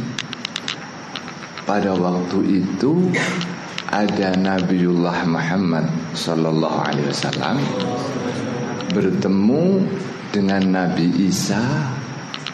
pada 1.66 1.98
waktu 1.98 2.62
itu 2.62 3.10
ada 3.90 4.38
Nabiullah 4.38 5.26
Muhammad 5.26 5.90
Sallallahu 6.14 6.78
Alaihi 6.86 7.08
Wasallam 7.10 7.56
bertemu 8.94 9.64
dengan 10.28 10.60
Nabi 10.60 11.08
Isa 11.24 11.60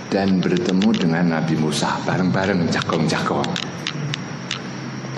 dan 0.07 0.39
bertemu 0.39 0.89
dengan 0.95 1.25
Nabi 1.27 1.59
Musa 1.59 1.99
bareng-bareng 2.07 2.71
jakong-jakong. 2.71 3.51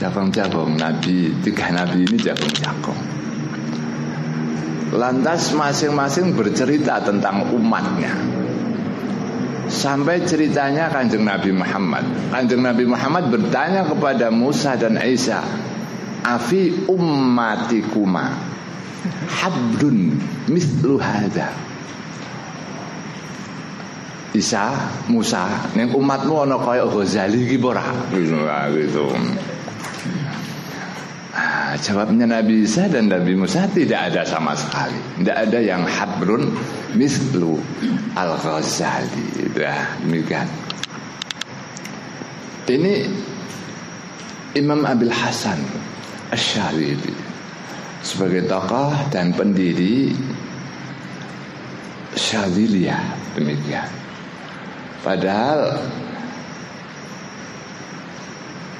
Jakong-jakong 0.00 0.76
Nabi 0.76 1.36
tiga 1.44 1.68
Nabi 1.72 2.08
ini 2.08 2.16
jakong-jakong. 2.16 3.00
Lantas 4.96 5.52
masing-masing 5.52 6.32
bercerita 6.32 7.04
tentang 7.04 7.52
umatnya. 7.52 8.12
Sampai 9.66 10.22
ceritanya 10.22 10.86
kanjeng 10.86 11.26
Nabi 11.26 11.50
Muhammad 11.50 12.30
Kanjeng 12.30 12.62
Nabi 12.62 12.86
Muhammad 12.86 13.34
bertanya 13.34 13.82
kepada 13.82 14.30
Musa 14.30 14.78
dan 14.78 14.94
Isa 15.02 15.42
Afi 16.22 16.86
ummatikuma 16.86 18.30
Habrun 19.26 20.22
mislu 20.46 21.02
hadza 21.02 21.65
Isa, 24.38 24.76
Musa, 25.08 25.72
ning 25.72 25.92
umatmu 25.92 26.44
ana 26.44 26.56
kaya 26.60 26.84
Ghazali 26.86 27.48
iki 27.48 27.56
ora? 27.60 27.84
Gitu. 28.12 29.04
Jawabnya 31.76 32.24
Nabi 32.24 32.64
Isa 32.64 32.88
dan 32.88 33.12
Nabi 33.12 33.36
Musa 33.36 33.68
tidak 33.68 34.12
ada 34.12 34.24
sama 34.24 34.56
sekali. 34.56 34.96
Tidak 35.20 35.36
ada 35.36 35.58
yang 35.60 35.84
habrun 35.84 36.52
mislu 36.96 37.60
al-Ghazali. 38.16 39.52
Dah, 39.52 40.00
demikian. 40.00 40.48
Ini 42.66 42.94
Imam 44.56 44.82
Abil 44.88 45.12
Hasan 45.12 45.60
Asy'aridi 46.32 47.14
sebagai 48.00 48.48
tokoh 48.48 48.90
dan 49.12 49.36
pendiri 49.36 50.10
Syadziliyah 52.16 53.36
demikian. 53.36 54.05
Padahal 55.06 55.78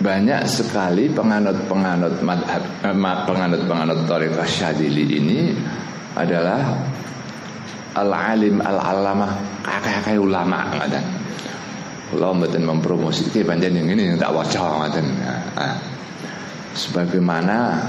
banyak 0.03 0.43
sekali 0.51 1.07
penganut-penganut 1.07 2.18
eh, 2.18 2.97
penganut-penganut 2.99 4.11
Tariqah 4.11 4.43
Syadzili 4.51 5.07
ini 5.07 5.55
adalah 6.18 6.66
al-alim 7.95 8.59
al-alamah 8.59 9.62
kakek-kakek 9.62 10.18
ulama 10.18 10.66
ngaten. 10.74 11.07
Kula 12.11 12.35
mboten 12.35 12.62
mempromosike 12.66 13.47
panjen 13.47 13.79
yang 13.79 13.87
ini 13.87 14.11
yang 14.11 14.18
tak 14.18 14.35
waca 14.35 14.83
ngaten. 14.83 15.07
Sebagaimana 16.74 17.87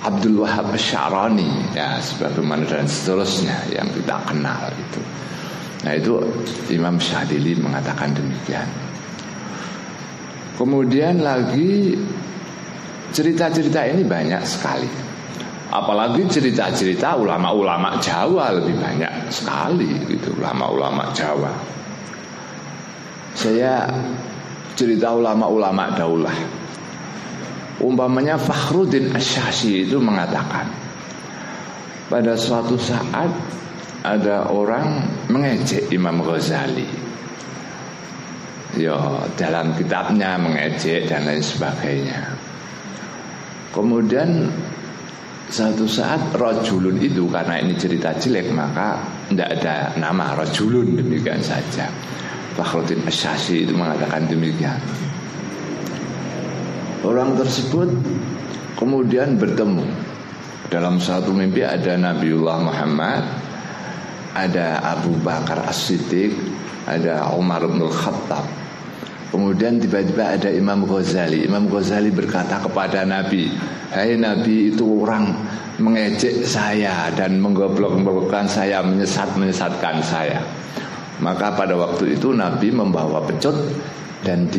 Abdul 0.00 0.40
Wahab 0.40 0.72
Syarani 0.80 1.76
ya 1.76 2.00
sebagaimana 2.00 2.64
dan 2.64 2.88
seterusnya 2.88 3.68
yang 3.68 3.88
kita 3.92 4.16
kenal 4.32 4.72
itu 4.76 5.00
Nah 5.84 5.92
itu 5.92 6.16
Imam 6.72 6.96
Syadili 6.96 7.52
mengatakan 7.60 8.16
demikian. 8.16 8.64
Kemudian 10.56 11.20
lagi 11.20 11.92
cerita-cerita 13.12 13.84
ini 13.84 14.02
banyak 14.02 14.42
sekali. 14.48 14.88
Apalagi 15.74 16.24
cerita-cerita 16.30 17.18
ulama-ulama 17.18 17.98
Jawa 17.98 18.54
lebih 18.56 18.78
banyak 18.78 19.28
sekali 19.28 19.90
gitu, 20.08 20.32
ulama-ulama 20.38 21.10
Jawa. 21.12 21.50
Saya 23.34 23.90
cerita 24.78 25.10
ulama-ulama 25.12 25.90
daulah. 25.98 26.38
Umpamanya 27.82 28.38
Fakhruddin 28.38 29.10
Asyasi 29.10 29.90
itu 29.90 29.98
mengatakan 29.98 30.70
pada 32.06 32.38
suatu 32.38 32.78
saat 32.78 33.34
ada 34.04 34.52
orang 34.52 35.08
mengejek 35.32 35.88
Imam 35.88 36.20
Ghazali. 36.20 36.84
Ya, 38.76 39.24
dalam 39.38 39.72
kitabnya 39.78 40.36
mengejek 40.36 41.08
dan 41.08 41.24
lain 41.24 41.40
sebagainya. 41.40 42.36
Kemudian 43.72 44.50
satu 45.48 45.86
saat 45.86 46.34
rojulun 46.34 46.98
itu 46.98 47.30
karena 47.30 47.62
ini 47.62 47.78
cerita 47.78 48.10
jelek 48.18 48.50
maka 48.50 48.98
tidak 49.30 49.62
ada 49.62 49.94
nama 49.96 50.34
rojulun 50.36 50.98
demikian 50.98 51.40
saja. 51.40 51.88
Fakhruddin 52.54 53.02
Asyasi 53.06 53.66
itu 53.66 53.74
mengatakan 53.74 54.26
demikian. 54.30 54.78
Orang 57.02 57.38
tersebut 57.38 57.90
kemudian 58.78 59.38
bertemu 59.38 59.86
dalam 60.70 60.98
satu 60.98 61.30
mimpi 61.30 61.62
ada 61.62 61.94
Nabiullah 61.98 62.58
Muhammad, 62.62 63.22
ada 64.34 64.82
Abu 64.82 65.14
Bakar 65.22 65.62
As-Siddiq, 65.70 66.34
ada 66.84 67.30
Umar 67.38 67.62
bin 67.70 67.86
Khattab. 67.86 68.44
Kemudian 69.30 69.82
tiba-tiba 69.82 70.38
ada 70.38 70.50
Imam 70.50 70.86
Ghazali. 70.86 71.42
Imam 71.42 71.66
Ghazali 71.66 72.10
berkata 72.14 72.62
kepada 72.62 73.02
Nabi, 73.02 73.50
"Hai 73.90 74.14
Nabi, 74.14 74.70
itu 74.74 75.02
orang 75.02 75.34
mengejek 75.78 76.46
saya 76.46 77.10
dan 77.18 77.42
menggoblok-goblokkan 77.42 78.46
saya, 78.46 78.82
menyesat-menyesatkan 78.86 79.98
saya." 80.06 80.38
Maka 81.18 81.54
pada 81.54 81.74
waktu 81.74 82.14
itu 82.18 82.30
Nabi 82.34 82.74
membawa 82.74 83.22
pecut 83.26 83.54
dan 84.22 84.50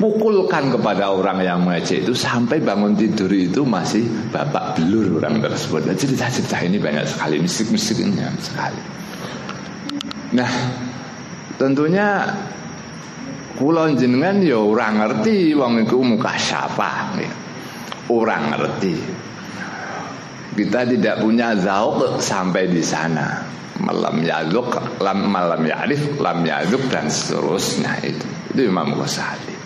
dipukulkan 0.00 0.72
kepada 0.72 1.12
orang 1.12 1.44
yang 1.44 1.60
mengejek 1.60 2.08
itu 2.08 2.16
sampai 2.16 2.64
bangun 2.64 2.96
tidur 2.96 3.28
itu 3.28 3.68
masih 3.68 4.08
bapak 4.32 4.80
belur 4.80 5.20
orang 5.20 5.44
tersebut. 5.44 5.84
Nah, 5.84 5.92
cerita-cerita 5.92 6.56
ini 6.64 6.80
banyak 6.80 7.04
sekali, 7.04 7.36
mistik-mistiknya 7.36 8.32
sekali. 8.40 8.80
Nah, 10.32 10.48
tentunya 11.60 12.32
kulon 13.60 14.00
jenengan 14.00 14.40
ya 14.40 14.56
orang 14.56 15.04
ngerti 15.04 15.52
wong 15.52 15.84
itu 15.84 16.00
muka 16.00 16.32
siapa 16.40 17.20
ya. 17.20 17.32
Orang 18.08 18.56
ngerti. 18.56 18.96
Kita 20.56 20.88
tidak 20.88 21.20
punya 21.20 21.60
zauk 21.60 22.24
sampai 22.24 22.72
di 22.72 22.80
sana 22.80 23.44
malam 23.76 24.16
yaduk 24.24 24.80
lam 24.96 25.28
malam 25.28 25.60
ya'rif 25.60 26.16
lam 26.16 26.40
yaduk 26.40 26.88
dan 26.88 27.08
seterusnya 27.08 28.00
itu 28.04 28.28
itu 28.52 28.68
Imam 28.68 28.92
Ghazali 28.92 29.59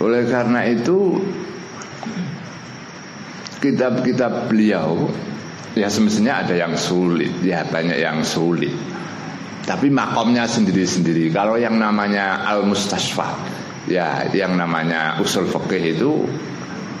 oleh 0.00 0.24
karena 0.24 0.64
itu 0.70 1.20
kitab-kitab 3.62 4.50
beliau 4.50 5.06
ya 5.78 5.88
semestinya 5.88 6.42
ada 6.42 6.54
yang 6.56 6.74
sulit 6.74 7.40
ya 7.44 7.64
banyak 7.68 7.98
yang 8.00 8.24
sulit. 8.26 8.72
Tapi 9.62 9.94
makomnya 9.94 10.50
sendiri-sendiri. 10.50 11.30
Kalau 11.30 11.54
yang 11.54 11.78
namanya 11.78 12.42
al 12.50 12.66
mustasfa 12.66 13.38
ya 13.86 14.26
yang 14.34 14.58
namanya 14.58 15.22
usul 15.22 15.46
fikih 15.46 15.84
itu 15.94 16.10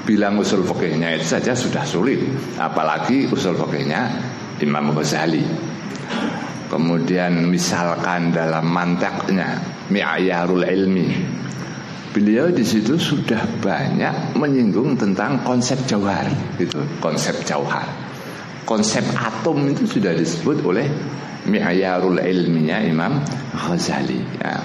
bilang 0.06 0.38
usul 0.38 0.62
fikihnya 0.62 1.18
itu 1.18 1.26
saja 1.26 1.58
sudah 1.58 1.82
sulit. 1.82 2.22
Apalagi 2.54 3.26
usul 3.26 3.58
fikihnya 3.58 4.00
Imam 4.62 4.94
Ghazali. 4.94 5.42
Kemudian 6.70 7.50
misalkan 7.52 8.32
dalam 8.32 8.64
mantaknya 8.64 9.60
Mi'ayarul 9.92 10.64
ilmi 10.64 11.08
Beliau 12.12 12.52
di 12.52 12.60
situ 12.60 13.00
sudah 13.00 13.40
banyak 13.64 14.36
menyinggung 14.36 15.00
tentang 15.00 15.40
konsep 15.48 15.80
jauhar 15.88 16.28
gitu, 16.60 16.84
konsep 17.00 17.40
jauhar. 17.48 17.88
Konsep 18.68 19.02
atom 19.16 19.64
itu 19.66 19.88
sudah 19.88 20.12
disebut 20.12 20.60
oleh 20.62 20.86
Mi'ayarul 21.42 22.22
ilminya 22.22 22.78
Imam 22.84 23.18
Ghazali 23.50 24.22
ya. 24.38 24.62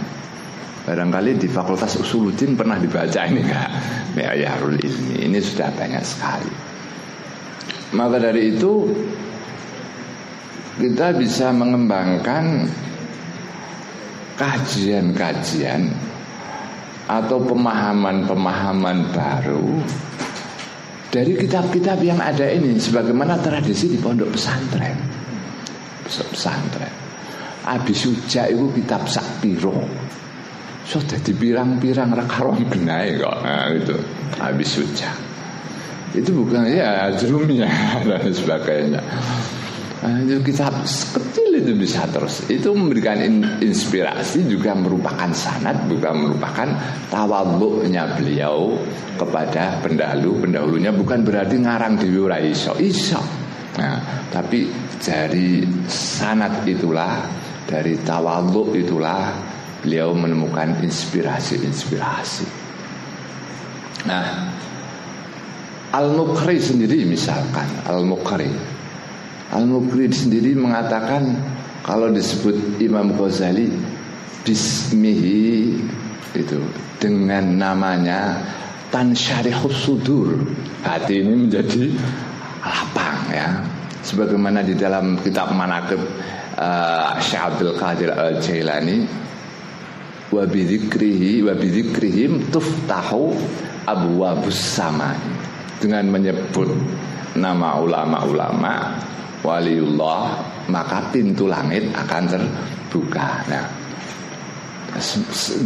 Barangkali 0.88 1.36
di 1.36 1.52
Fakultas 1.52 2.00
Usuluddin 2.00 2.56
pernah 2.56 2.80
dibaca 2.80 3.28
ini 3.28 3.44
enggak 3.44 3.72
Mi'ayarul 4.16 4.80
ilmi 4.80 5.20
Ini 5.28 5.36
sudah 5.44 5.68
banyak 5.76 6.00
sekali 6.00 6.54
Maka 7.92 8.24
dari 8.24 8.56
itu 8.56 8.88
kita 10.80 11.12
bisa 11.18 11.52
mengembangkan 11.52 12.72
kajian-kajian 14.40 15.90
atau 17.08 17.40
pemahaman-pemahaman 17.40 18.98
baru 19.16 19.80
dari 21.08 21.40
kitab-kitab 21.40 22.04
yang 22.04 22.20
ada 22.20 22.46
ini 22.52 22.76
sebagaimana 22.76 23.40
tradisi 23.40 23.88
di 23.88 23.98
pondok 23.98 24.36
pesantren. 24.36 25.00
Pesantren. 26.04 26.94
Abi 27.68 27.96
Suja 27.96 28.48
itu 28.52 28.68
kitab 28.76 29.08
Sakpiro. 29.08 29.88
Sudah 30.88 31.20
dipirang-pirang 31.20 32.16
rekarom 32.16 32.64
benai 32.64 33.20
kok. 33.20 33.36
Nah, 33.44 33.72
itu 33.72 33.96
Abi 34.40 34.64
Suja. 34.68 35.12
Itu 36.16 36.32
bukan 36.44 36.68
ya 36.68 37.12
jerumnya 37.16 37.68
dan 38.08 38.28
sebagainya. 38.32 39.02
Nah, 39.98 40.22
itu 40.22 40.38
kitab 40.46 40.86
kecil 40.86 41.58
itu 41.58 41.74
bisa 41.74 42.06
terus. 42.14 42.46
Itu 42.46 42.78
memberikan 42.78 43.18
in, 43.18 43.42
inspirasi 43.58 44.46
juga 44.46 44.78
merupakan 44.78 45.34
sanat 45.34 45.90
bukan 45.90 46.30
merupakan 46.30 46.70
tawaduknya 47.10 48.14
beliau 48.14 48.78
kepada 49.18 49.82
pendahulu 49.82 50.46
pendahulunya. 50.46 50.94
Bukan 50.94 51.26
berarti 51.26 51.58
ngarang 51.58 51.98
di 51.98 52.14
ora 52.14 52.38
iso 52.38 52.78
iso. 52.78 53.22
Nah, 53.78 54.30
tapi 54.30 54.70
dari 55.02 55.66
sanat 55.90 56.62
itulah 56.70 57.26
dari 57.68 57.98
tawaduk 58.00 58.78
itulah 58.78 59.34
beliau 59.82 60.14
menemukan 60.14 60.78
inspirasi-inspirasi. 60.82 62.46
Nah 64.08 64.26
Al-Mukhri 65.92 66.60
sendiri 66.60 67.08
misalkan 67.08 67.68
Al-Mukhri 67.88 68.77
Al-Mukrid 69.54 70.12
sendiri 70.12 70.58
mengatakan 70.60 71.40
kalau 71.88 72.12
disebut 72.12 72.84
Imam 72.84 73.16
Ghazali 73.16 73.72
bismihi 74.44 75.72
itu 76.36 76.60
dengan 77.00 77.56
namanya 77.56 78.44
tansyarihus 78.92 79.88
sudur. 79.88 80.44
Hati 80.84 81.24
ini 81.24 81.48
menjadi 81.48 81.92
lapang 82.64 83.20
ya. 83.32 83.50
Sebagaimana 84.04 84.64
di 84.64 84.76
dalam 84.76 85.20
kitab 85.20 85.52
manaqib 85.52 86.00
uh, 86.60 87.16
Syekh 87.20 87.44
Abdul 87.44 87.76
Qadir 87.76 88.12
Al-Jailani 88.12 89.04
wa 90.32 90.44
bidzikrihi 90.44 91.44
wa 91.44 91.56
bidzikrihim 91.56 92.52
tuftahu 92.52 93.32
abwabus 93.88 94.60
sama 94.60 95.16
dengan 95.80 96.08
menyebut 96.12 96.68
nama 97.36 97.80
ulama-ulama 97.80 99.00
waliullah 99.46 100.42
maka 100.70 101.14
pintu 101.14 101.46
langit 101.50 101.90
akan 101.94 102.24
terbuka. 102.28 103.46
Nah, 103.50 103.66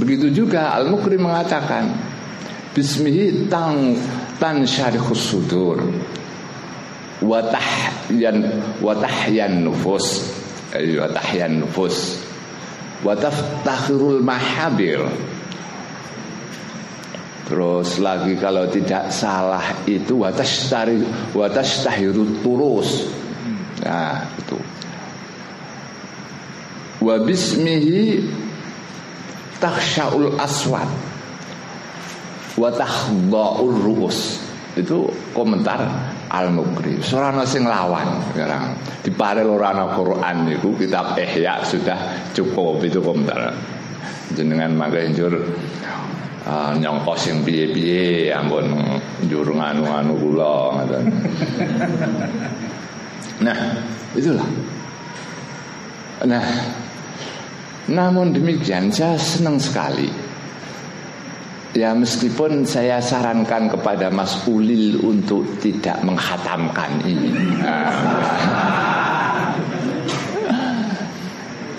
begitu 0.02 0.44
juga 0.44 0.76
Al 0.76 0.92
Mukri 0.92 1.16
mengatakan 1.16 1.92
Bismihi 2.72 3.52
tang 3.52 4.00
tan 4.40 4.64
syarikhus 4.64 5.36
sudur 5.36 5.76
watahyan 7.20 8.48
watahyan 8.80 9.68
nufus 9.68 10.32
watahyan 10.72 11.60
nufus 11.60 12.24
wataftahirul 13.04 14.24
mahabir 14.24 15.04
Terus 17.52 18.00
lagi 18.00 18.40
kalau 18.40 18.64
tidak 18.72 19.12
salah 19.12 19.84
itu 19.84 20.24
watas 20.24 20.72
tari 20.72 21.04
watas 21.36 21.84
tahiru 21.84 22.24
turus 22.40 23.12
Nah, 23.82 24.22
itu. 24.38 24.58
Wa 27.02 27.18
bismihi 27.18 28.22
takhsyaul 29.58 30.38
aswad 30.38 30.90
wa 32.58 32.70
tahdha'ur 32.70 33.76
ru'us. 33.82 34.38
Itu 34.78 35.10
komentar 35.36 35.84
Al-Mukri. 36.32 37.04
Surana 37.04 37.44
sing 37.44 37.68
lawan 37.68 38.24
sekarang. 38.32 38.72
Di 39.04 39.12
parel 39.12 39.52
ora 39.52 39.76
ana 39.76 39.92
Quran 39.92 40.48
niku 40.48 40.72
kitab 40.80 41.20
Ihya 41.20 41.60
sudah 41.66 42.32
cukup 42.32 42.80
itu 42.86 43.04
komentar. 43.04 43.52
Jenengan 44.32 44.72
mangke 44.72 45.12
njur 45.12 45.36
uh, 46.48 46.72
nyongkos 46.80 47.28
yang 47.28 47.44
piye-piye 47.44 48.32
ampun 48.32 48.72
njur 49.28 49.52
nganu-anu 49.52 50.16
kula. 50.16 50.88
Nah, 53.42 53.58
itulah. 54.14 54.46
Nah, 56.30 56.46
namun 57.90 58.38
demikian 58.38 58.94
saya 58.94 59.18
senang 59.18 59.58
sekali. 59.58 60.30
Ya 61.72 61.96
meskipun 61.96 62.68
saya 62.68 63.00
sarankan 63.00 63.72
kepada 63.72 64.12
Mas 64.12 64.44
Ulil 64.44 65.02
untuk 65.02 65.48
tidak 65.64 66.04
menghatamkan 66.04 67.00
ini. 67.08 67.32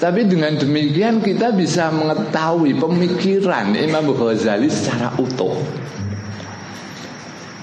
Tapi 0.03 0.27
dengan 0.27 0.59
demikian 0.59 1.23
kita 1.23 1.55
bisa 1.55 1.93
mengetahui 1.95 2.75
pemikiran 2.75 3.77
Imam 3.79 4.11
Ghazali 4.11 4.67
secara 4.67 5.15
utuh 5.15 5.55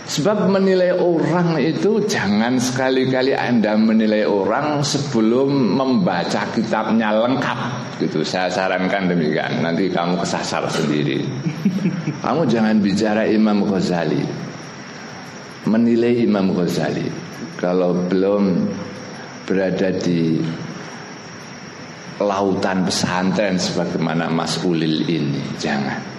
Sebab 0.10 0.50
menilai 0.50 0.90
orang 0.98 1.62
itu 1.62 2.02
jangan 2.10 2.58
sekali-kali 2.58 3.38
Anda 3.38 3.78
menilai 3.78 4.26
orang 4.26 4.82
sebelum 4.82 5.78
membaca 5.78 6.50
kitabnya 6.50 7.14
lengkap 7.14 7.60
gitu. 8.02 8.26
Saya 8.26 8.50
sarankan 8.50 9.06
demikian. 9.06 9.62
Nanti 9.62 9.86
kamu 9.94 10.18
kesasar 10.18 10.66
sendiri. 10.66 11.22
Kamu 12.20 12.44
jangan 12.50 12.84
bicara 12.84 13.24
Imam 13.30 13.64
Ghazali 13.64 14.20
Menilai 15.72 16.24
Imam 16.24 16.52
Ghazali 16.52 17.08
Kalau 17.56 17.96
belum 17.96 18.68
berada 19.48 19.92
di 19.96 20.40
Lautan 22.20 22.84
pesantren 22.84 23.56
Sebagaimana 23.56 24.28
Mas 24.28 24.60
Ulil 24.68 25.08
ini 25.08 25.40
Jangan 25.56 26.19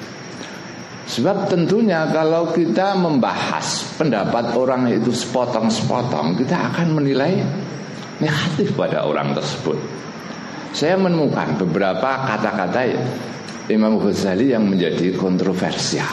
Sebab 1.10 1.50
tentunya 1.50 2.06
kalau 2.14 2.54
kita 2.54 2.94
membahas 2.94 3.82
pendapat 3.98 4.54
orang 4.54 4.86
itu 4.94 5.10
sepotong-sepotong, 5.10 6.38
kita 6.38 6.70
akan 6.70 7.02
menilai 7.02 7.42
negatif 8.22 8.78
pada 8.78 9.02
orang 9.02 9.34
tersebut. 9.34 9.74
Saya 10.70 10.94
menemukan 10.94 11.58
beberapa 11.66 12.30
kata-kata 12.30 12.94
Imam 13.66 13.98
Ghazali 13.98 14.54
yang 14.54 14.70
menjadi 14.70 15.10
kontroversial. 15.18 16.06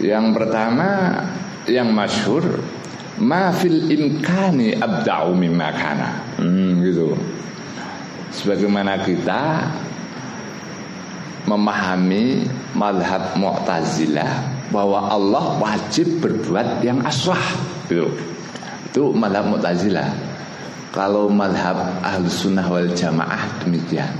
Yang 0.00 0.26
pertama 0.32 1.20
yang 1.68 1.92
masyhur 1.92 2.64
ma 3.20 3.52
fil 3.52 3.92
imkani 3.92 4.72
abda'u 4.72 5.36
mimma. 5.36 5.68
Hmm, 6.40 6.80
gitu. 6.80 7.12
Sebagaimana 8.32 9.04
kita 9.04 9.68
memahami 11.46 12.44
madhab 12.74 13.38
Mu'tazilah 13.38 14.52
bahwa 14.74 15.06
Allah 15.08 15.44
wajib 15.62 16.20
berbuat 16.20 16.82
yang 16.82 17.00
aswah 17.06 17.40
gitu. 17.86 18.10
Itu 18.90 19.14
madhab 19.14 19.46
Mu'tazilah. 19.50 20.10
Kalau 20.90 21.30
madhab 21.30 22.02
Ahlus 22.02 22.44
Sunnah 22.44 22.66
wal 22.66 22.90
Jamaah 22.90 23.62
demikian. 23.62 24.10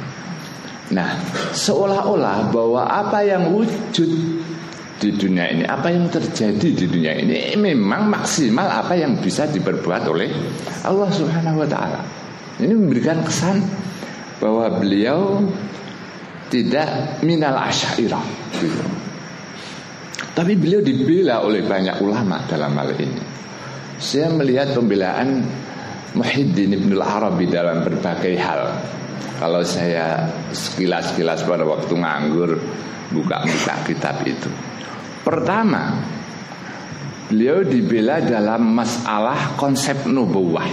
Nah, 0.93 1.18
seolah-olah 1.51 2.53
bahwa 2.55 2.87
apa 2.87 3.27
yang 3.27 3.51
wujud 3.51 4.11
di 4.97 5.11
dunia 5.12 5.51
ini, 5.51 5.64
apa 5.66 5.91
yang 5.91 6.07
terjadi 6.09 6.68
di 6.72 6.87
dunia 6.87 7.12
ini 7.16 7.59
memang 7.59 8.07
maksimal 8.07 8.64
apa 8.64 8.95
yang 8.97 9.18
bisa 9.18 9.45
diperbuat 9.51 10.07
oleh 10.09 10.31
Allah 10.87 11.11
Subhanahu 11.11 11.64
wa 11.64 11.68
taala. 11.68 12.01
Ini 12.62 12.72
memberikan 12.72 13.20
kesan 13.20 13.61
bahwa 14.41 14.72
beliau 14.79 15.45
tidak 16.51 17.20
minal 17.26 17.59
asyairah 17.59 18.24
gitu. 18.61 18.84
Tapi 20.36 20.53
beliau 20.53 20.84
dibela 20.84 21.40
oleh 21.42 21.64
banyak 21.64 21.97
ulama 22.05 22.44
dalam 22.44 22.76
hal 22.76 22.92
ini. 22.92 23.22
Saya 23.97 24.28
melihat 24.28 24.76
pembelaan 24.76 25.40
Muhyiddin 26.12 26.76
Ibn 26.76 26.90
Arabi 27.01 27.49
dalam 27.49 27.80
berbagai 27.80 28.36
hal 28.36 28.62
kalau 29.36 29.61
saya 29.64 30.28
sekilas-sekilas 30.53 31.44
pada 31.44 31.64
waktu 31.64 31.92
nganggur 31.92 32.57
buka-buka 33.12 33.74
kitab 33.84 34.20
itu. 34.24 34.49
Pertama, 35.24 35.92
beliau 37.28 37.61
dibela 37.64 38.20
dalam 38.20 38.76
masalah 38.76 39.57
konsep 39.61 40.09
nubuwah. 40.09 40.68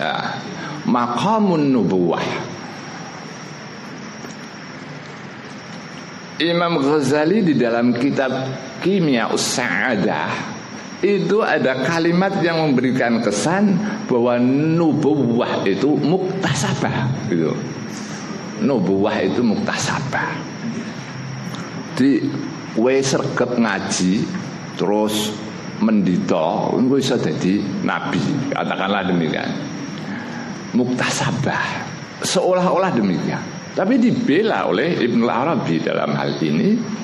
Ya, 0.00 0.40
maqamun 0.86 1.70
nubuwah. 1.70 2.24
Imam 6.40 6.80
Ghazali 6.80 7.44
di 7.44 7.52
dalam 7.52 7.92
kitab 7.92 8.32
Kimia 8.80 9.28
Usadah 9.28 10.56
itu 11.04 11.44
ada 11.44 11.84
kalimat 11.84 12.40
yang 12.40 12.64
memberikan 12.64 13.20
kesan 13.20 13.76
bahwa 14.08 14.40
nubuwah 14.40 15.64
itu 15.68 15.96
muktasabah 16.00 17.28
gitu. 17.28 17.52
Nubuwah 18.64 19.16
itu 19.20 19.40
muktasabah. 19.44 20.32
Di 21.96 22.24
we 22.76 23.04
ngaji 23.04 24.12
terus 24.80 25.36
mendito 25.80 26.72
engko 26.76 27.00
bisa 27.00 27.20
jadi 27.20 27.60
nabi, 27.84 28.20
katakanlah 28.52 29.08
demikian. 29.08 29.48
Muktasabah 30.72 31.84
seolah-olah 32.24 32.92
demikian. 32.96 33.59
Tapi 33.70 33.94
dibela 33.96 34.66
oleh 34.66 34.98
Ibnu 34.98 35.24
Arabi 35.26 35.80
dalam 35.80 36.14
hal 36.16 36.36
ini. 36.42 36.98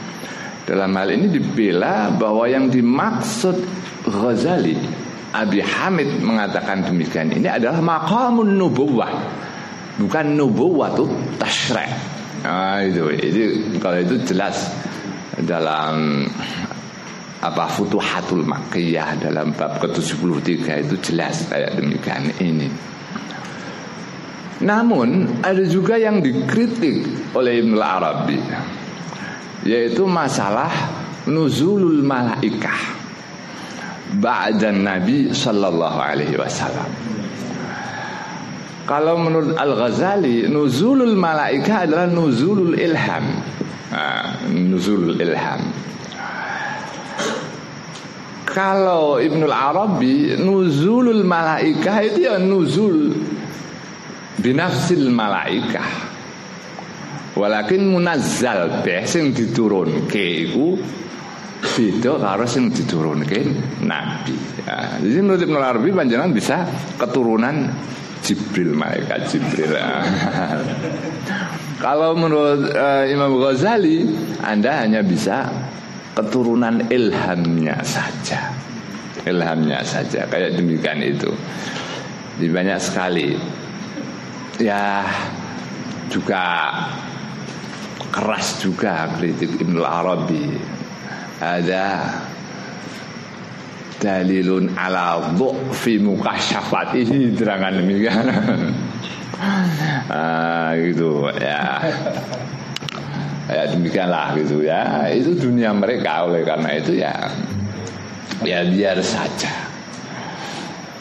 Dalam 0.66 0.90
hal 0.98 1.14
ini 1.14 1.30
dibela 1.30 2.10
bahwa 2.10 2.42
yang 2.50 2.66
dimaksud 2.66 3.54
Ghazali 4.02 4.74
Abi 5.30 5.62
Hamid 5.62 6.18
mengatakan 6.18 6.82
demikian 6.82 7.30
ini 7.30 7.46
adalah 7.46 7.78
maqamun 7.78 8.58
nubuwah. 8.58 9.14
Bukan 9.96 10.34
nubuwah 10.34 10.90
itu 10.92 11.06
tasyrek 11.38 12.16
nah, 12.46 12.78
itu 12.82 13.02
itu 13.18 13.42
kalau 13.82 13.98
itu 13.98 14.16
jelas 14.22 14.70
dalam 15.42 16.26
apa 17.42 17.64
Futuhatul 17.68 18.46
Makkiyah 18.46 19.20
dalam 19.20 19.52
bab 19.52 19.78
ke-73 19.82 20.88
itu 20.88 20.94
jelas 21.12 21.46
kayak 21.46 21.76
demikian 21.76 22.32
ini 22.40 22.66
namun 24.62 25.40
ada 25.44 25.64
juga 25.68 26.00
yang 26.00 26.24
dikritik 26.24 27.04
oleh 27.36 27.60
Ibn 27.60 27.72
Arabi 27.76 28.40
yaitu 29.66 30.06
masalah 30.06 30.70
nuzulul 31.26 32.00
malaikah 32.06 32.96
ba'dan 34.16 34.86
Nabi 34.86 35.34
sallallahu 35.34 35.98
alaihi 35.98 36.38
wasallam. 36.38 36.88
Kalau 38.86 39.18
menurut 39.18 39.58
Al-Ghazali 39.58 40.46
nuzulul 40.46 41.18
malaika 41.18 41.90
adalah 41.90 42.06
nuzulul 42.06 42.78
ilham. 42.78 43.26
Nah, 43.90 44.46
nuzulul 44.46 45.18
ilham. 45.18 45.58
Kalau 48.46 49.18
Ibnul 49.18 49.52
Arabi 49.52 50.38
nuzulul 50.38 51.26
malaika 51.26 51.98
itu 52.06 52.30
ya 52.30 52.38
nuzul 52.38 53.10
binafsil 54.40 55.12
malaika. 55.12 55.84
Walakin 57.36 57.92
munazzal 57.92 58.80
beh 58.80 59.04
sing 59.04 59.36
diturunke 59.36 60.48
iku 60.48 60.72
beda 61.60 62.16
karo 62.16 62.48
sing 62.48 62.72
diturunke 62.72 63.44
nabi. 63.84 64.32
Ya, 64.64 64.96
jadi 65.04 65.20
menurut 65.20 65.40
Ibnu 65.44 65.58
Arabi 65.60 65.92
panjenengan 65.92 66.32
bisa 66.32 66.64
keturunan 66.96 67.68
Jibril 68.24 68.72
malaikat 68.72 69.28
Jibril. 69.28 69.76
Kalau 71.84 72.16
menurut 72.16 72.72
uh, 72.72 73.04
Imam 73.04 73.36
Ghazali, 73.36 74.08
Anda 74.40 74.80
hanya 74.80 75.04
bisa 75.04 75.44
keturunan 76.16 76.88
ilhamnya 76.88 77.84
saja. 77.84 78.48
Ilhamnya 79.28 79.84
saja 79.84 80.24
kayak 80.24 80.56
demikian 80.56 81.04
itu. 81.04 81.28
Di 82.40 82.48
banyak 82.48 82.80
sekali. 82.80 83.36
Ya 84.56 85.04
juga 86.08 86.72
keras 88.08 88.56
juga 88.64 89.12
kritik 89.20 89.60
Ibnu 89.60 89.84
Arabi. 89.84 90.56
Ada 91.36 92.16
dalilun 94.00 94.72
ala 94.72 95.20
fi 95.76 96.00
mukasyafatihi 96.00 97.36
terangan 97.36 97.80
demikian 97.80 98.24
ah, 100.08 100.72
gitu 100.80 101.28
ya. 101.36 101.84
Ya 103.46 103.62
demikianlah 103.68 104.32
gitu 104.40 104.64
ya. 104.64 105.12
Itu 105.12 105.36
dunia 105.36 105.76
mereka 105.76 106.24
oleh 106.24 106.42
karena 106.48 106.70
itu 106.80 106.96
ya. 106.96 107.14
Ya 108.40 108.64
biar 108.64 108.96
saja. 109.04 109.52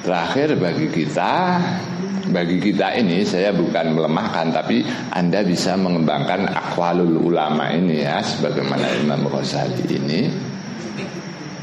Terakhir 0.03 0.59
bagi 0.59 0.91
kita 0.91 1.57
bagi 2.25 2.57
kita 2.57 2.97
ini 2.97 3.21
saya 3.21 3.53
bukan 3.53 3.93
melemahkan 3.93 4.49
tapi 4.49 4.81
Anda 5.13 5.45
bisa 5.45 5.77
mengembangkan 5.77 6.49
akwalul 6.49 7.21
ulama 7.21 7.69
ini 7.69 8.01
ya 8.01 8.17
sebagaimana 8.23 8.85
Imam 8.97 9.29
Ghazali 9.29 9.85
ini. 9.93 10.21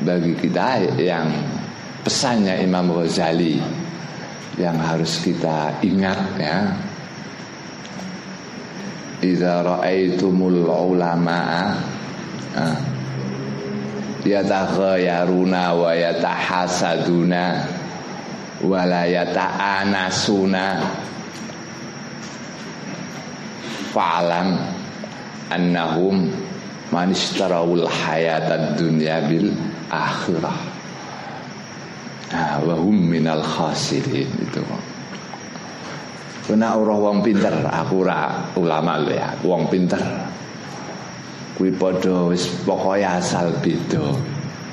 Bagi 0.02 0.34
kita 0.34 0.82
yang 0.98 1.30
pesannya 2.02 2.62
Imam 2.62 2.90
Ghazali 2.94 3.58
yang 4.58 4.78
harus 4.78 5.22
kita 5.22 5.82
ingat 5.82 6.20
ya. 6.38 6.58
Idza 9.22 9.62
ra'aitumul 9.62 10.66
ulama'a 10.66 11.62
yataghayaruna 14.26 15.62
wa 15.78 15.94
yatahasaduna 15.94 17.81
walayata 18.62 19.58
anasuna 19.58 20.78
fa'alam 23.90 24.54
annahum 25.50 26.30
manistarawul 26.94 27.90
hayatad 27.90 28.78
dunya 28.78 29.18
bil 29.26 29.50
akhirah 29.90 30.58
nah, 32.30 32.62
wahum 32.62 32.96
minal 32.96 33.42
khasirin 33.42 34.30
itu 34.30 34.62
Kena 36.42 36.74
orang 36.74 36.98
wong 36.98 37.18
pinter, 37.22 37.54
aku 37.70 38.02
ora 38.02 38.34
ulama 38.58 38.98
lho 38.98 39.14
ya, 39.14 39.30
wong 39.46 39.70
pinter. 39.70 40.02
Kuwi 41.54 41.70
padha 41.78 42.26
wis 42.26 42.50
pokoke 42.66 42.98
asal 42.98 43.54
beda. 43.62 44.10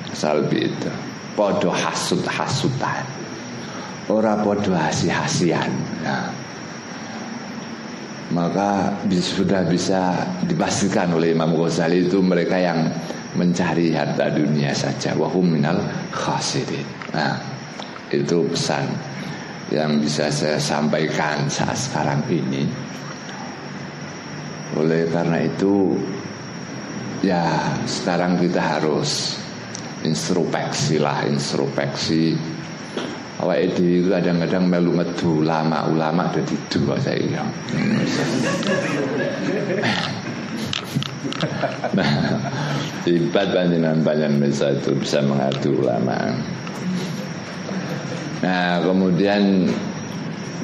Asal 0.10 0.50
beda. 0.50 0.90
Padha 1.38 1.70
hasud-hasutan 1.70 3.06
ora 4.10 4.42
podo 4.42 4.74
hasi-hasian. 4.74 5.70
Nah, 6.02 6.28
maka 8.34 8.94
sudah 9.10 9.66
bisa 9.66 10.26
dipastikan 10.46 11.14
oleh 11.14 11.34
Imam 11.34 11.54
Ghazali 11.58 12.06
itu 12.06 12.22
mereka 12.22 12.58
yang 12.58 12.90
mencari 13.34 13.94
harta 13.94 14.30
dunia 14.34 14.74
saja. 14.74 15.14
Wahum 15.18 15.58
minal 15.58 15.82
khasirin. 16.14 16.86
Nah 17.14 17.38
itu 18.10 18.46
pesan 18.50 18.90
yang 19.70 20.02
bisa 20.02 20.34
saya 20.34 20.58
sampaikan 20.58 21.46
saat 21.50 21.78
sekarang 21.78 22.22
ini. 22.30 22.66
Oleh 24.78 25.10
karena 25.10 25.46
itu 25.46 25.98
ya 27.26 27.74
sekarang 27.90 28.38
kita 28.38 28.62
harus 28.62 29.42
introspeksi 30.06 31.02
lah 31.02 31.26
introspeksi 31.26 32.38
awak 33.40 33.72
itu 33.72 34.08
kadang-kadang 34.12 34.68
melu 34.68 34.92
medu 34.92 35.40
ulama-ulama 35.44 36.28
ada 36.28 36.44
di 36.44 36.56
dua 36.68 37.00
saya 37.00 37.24
ya. 37.24 37.44
nah, 41.96 42.12
ibat 43.08 43.48
panjenengan 43.56 44.04
bisa 44.44 44.76
itu 44.76 44.92
bisa 45.00 45.24
mengadu 45.24 45.80
ulama. 45.80 46.36
Nah, 48.40 48.84
kemudian 48.84 49.68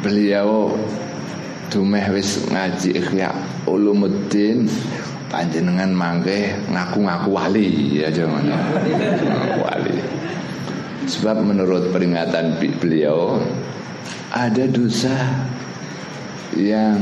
beliau 0.04 0.76
dumeh 1.72 2.06
wis 2.14 2.46
ngaji 2.52 3.04
ikhya 3.04 3.32
ulumuddin 3.66 4.70
panjenengan 5.28 5.92
mangke 5.92 6.54
ngaku-ngaku 6.70 7.30
wali 7.34 8.00
ya 8.00 8.08
jangan 8.14 8.48
ngaku 8.48 9.60
wali 9.66 9.98
Sebab 11.06 11.38
menurut 11.46 11.94
peringatan 11.94 12.58
beliau 12.82 13.38
ada 14.34 14.66
dosa 14.66 15.14
yang 16.58 16.98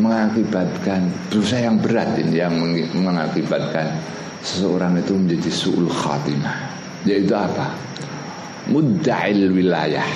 mengakibatkan 0.00 1.12
dosa 1.28 1.60
yang 1.60 1.76
berat 1.76 2.16
ini 2.16 2.40
yang 2.40 2.56
mengakibatkan 2.96 3.92
seseorang 4.40 4.96
itu 4.96 5.12
menjadi 5.12 5.50
suul 5.52 5.84
khatimah. 5.84 6.80
Yaitu 7.04 7.36
apa? 7.36 7.76
Mudda'il 8.72 9.52
wilayah. 9.52 10.06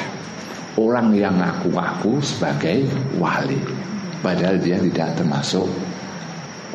Orang 0.77 1.13
yang 1.13 1.37
ngaku-ngaku 1.37 2.21
sebagai 2.25 2.89
wali. 3.21 3.61
Padahal 4.25 4.57
dia 4.61 4.81
tidak 4.81 5.13
termasuk 5.17 5.69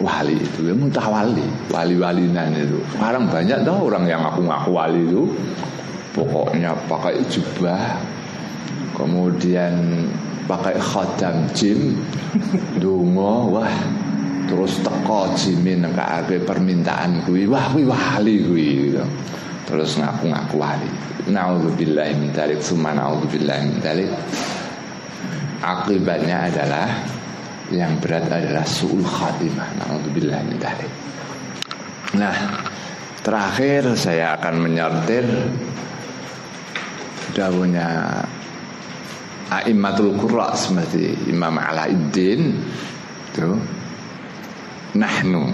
wali 0.02 0.36
itu 0.36 0.66
ya 0.66 0.74
mutawali 0.74 1.46
wali-walinan 1.70 2.50
itu 2.58 2.82
sekarang 2.98 3.30
banyak 3.30 3.62
tau 3.62 3.86
orang 3.86 4.10
yang 4.10 4.20
ngaku-ngaku 4.26 4.70
wali 4.74 5.02
itu 5.06 5.24
pokoknya 6.12 6.76
pakai 6.88 7.20
jubah 7.32 8.00
kemudian 8.96 10.06
pakai 10.46 10.76
khadam 10.78 11.48
jim 11.56 11.96
dungo 12.82 13.56
wah 13.56 13.76
terus 14.52 14.84
teko 14.84 15.32
jimin 15.40 15.88
ngakake 15.88 16.44
permintaan 16.44 17.24
kuwi. 17.24 17.48
Wah 17.48 17.72
kuwi 17.72 17.88
wali 17.88 18.36
kuwi 18.44 18.68
gitu. 18.92 19.04
terus 19.64 19.96
ngaku-ngaku 19.96 20.60
wali. 20.60 20.92
Naudzubillah 21.32 22.12
min 22.20 22.36
dzalik 22.36 22.60
summa 22.60 22.92
naudzubillah 22.92 23.58
min 23.64 23.80
dzalik. 23.80 24.12
Akibatnya 25.64 26.52
adalah 26.52 26.90
yang 27.72 27.96
berat 28.04 28.28
adalah 28.28 28.68
suul 28.68 29.00
khatimah. 29.00 29.80
Naudzubillah 29.80 30.40
min 30.44 30.60
dzalik. 30.60 30.92
Nah 32.20 32.36
terakhir 33.24 33.96
saya 33.96 34.36
akan 34.36 34.68
menyortir 34.68 35.24
dawuhnya 37.36 37.88
A'immatul 39.52 40.16
Qurra 40.16 40.56
seperti 40.56 41.28
Imam 41.28 41.60
Alaiddin 41.60 42.56
itu. 43.32 43.52
Nahnu 44.92 45.48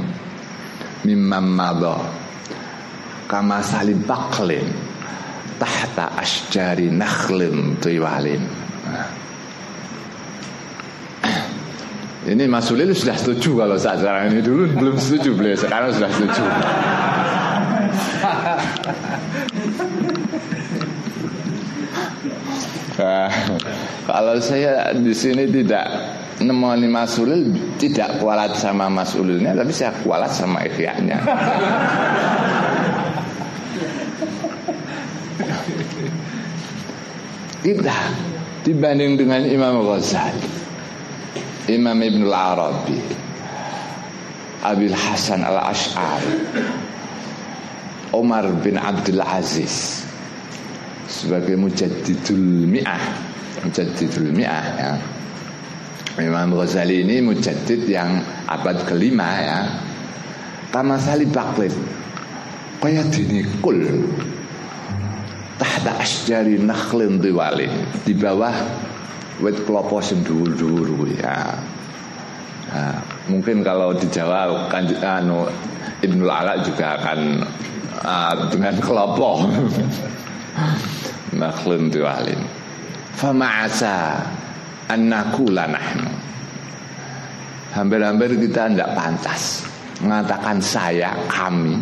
mimman 1.06 1.46
madha 1.46 2.02
kama 3.30 3.62
salib 3.62 4.02
baklin 4.10 4.66
tahta 5.62 6.10
asjari 6.18 6.90
nakhlin 6.90 7.78
tiwalin. 7.78 8.42
Ini 12.28 12.44
Mas 12.52 12.68
Ulil 12.74 12.92
sudah 12.92 13.16
setuju 13.16 13.64
kalau 13.64 13.78
saat 13.80 14.04
sekarang 14.04 14.36
ini. 14.36 14.42
Dulu 14.44 14.74
belum 14.76 14.96
setuju 15.00 15.32
beliau 15.38 15.56
sekarang 15.58 15.96
sudah 15.96 16.12
setuju 16.12 16.44
Nah, 22.98 23.30
kalau 24.10 24.42
saya 24.42 24.90
di 24.98 25.14
sini 25.14 25.46
tidak 25.46 25.86
nemoni 26.42 26.90
Mas 26.90 27.14
Ulil 27.22 27.54
tidak 27.78 28.18
kualat 28.18 28.58
sama 28.58 28.90
Mas 28.90 29.14
Ulilnya 29.14 29.54
tapi 29.54 29.70
saya 29.74 29.94
kualat 30.02 30.34
sama 30.34 30.66
ikhya-nya. 30.66 31.22
Kita 37.58 38.00
dibanding 38.64 39.20
dengan 39.20 39.44
Imam 39.44 39.84
Ghazali, 39.84 40.48
Imam 41.68 42.00
Ibn 42.00 42.22
Arabi, 42.32 43.02
Abil 44.64 44.96
Hasan 44.96 45.44
Al 45.44 45.76
Ash'ari, 45.76 46.48
Umar 48.16 48.48
bin 48.64 48.80
Abdul 48.80 49.20
Aziz, 49.20 50.08
sebagai 51.08 51.56
mujaddidul 51.56 52.68
mi'ah. 52.68 53.04
Mujaddidul 53.64 54.30
mi'ah 54.36 54.68
ya. 54.78 54.92
Imam 56.18 56.54
Ghazali 56.54 57.06
ini 57.06 57.24
mujaddid 57.24 57.88
yang 57.88 58.22
abad 58.46 58.84
kelima 58.86 59.30
ya. 59.42 59.60
Kama 60.70 61.00
salib 61.00 61.32
baklin 61.32 61.74
kaya 62.78 63.02
dini 63.10 63.42
kul. 63.64 63.82
Tahta 65.58 65.98
asjari 65.98 66.62
nakhlin 66.62 67.18
diwalin 67.18 67.74
di 68.06 68.14
bawah 68.14 68.54
wet 69.42 69.66
klopo 69.66 69.98
sing 70.06 70.22
dhuwur-dhuwur 70.22 71.10
ya. 71.18 71.58
Nah, 72.68 73.00
mungkin 73.26 73.66
kalau 73.66 73.96
di 73.98 74.06
Jawa 74.12 74.70
kan 74.70 74.86
anu 75.02 75.50
Ibnu 75.98 76.30
Ala 76.30 76.62
juga 76.62 77.00
akan 77.02 77.42
uh, 78.06 78.34
dengan 78.54 78.78
kelompok 78.78 79.50
makhlun 81.34 81.90
tu'alim 81.92 82.42
fama'asa 83.18 84.22
annakula 84.88 85.66
nahnu. 85.66 86.12
Hampir-hampir 87.74 88.38
kita 88.42 88.72
tidak 88.72 88.94
pantas 88.94 89.66
mengatakan 90.02 90.58
saya 90.62 91.14
kami 91.26 91.78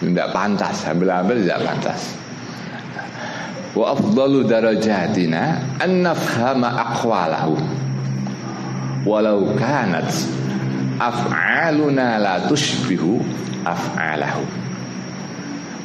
tidak 0.00 0.28
pantas. 0.36 0.84
Hampir-hampir 0.84 1.44
tidak 1.44 1.60
pantas. 1.64 2.00
Wa 3.74 3.96
afdalu 3.96 4.46
darajatina 4.46 5.58
an 5.82 5.90
nafhama 6.04 6.70
walau 9.04 9.52
kanat 9.58 10.06
af'aluna 11.00 12.22
la 12.22 12.34
tushbihu 12.46 13.18
af'alahum. 13.66 14.48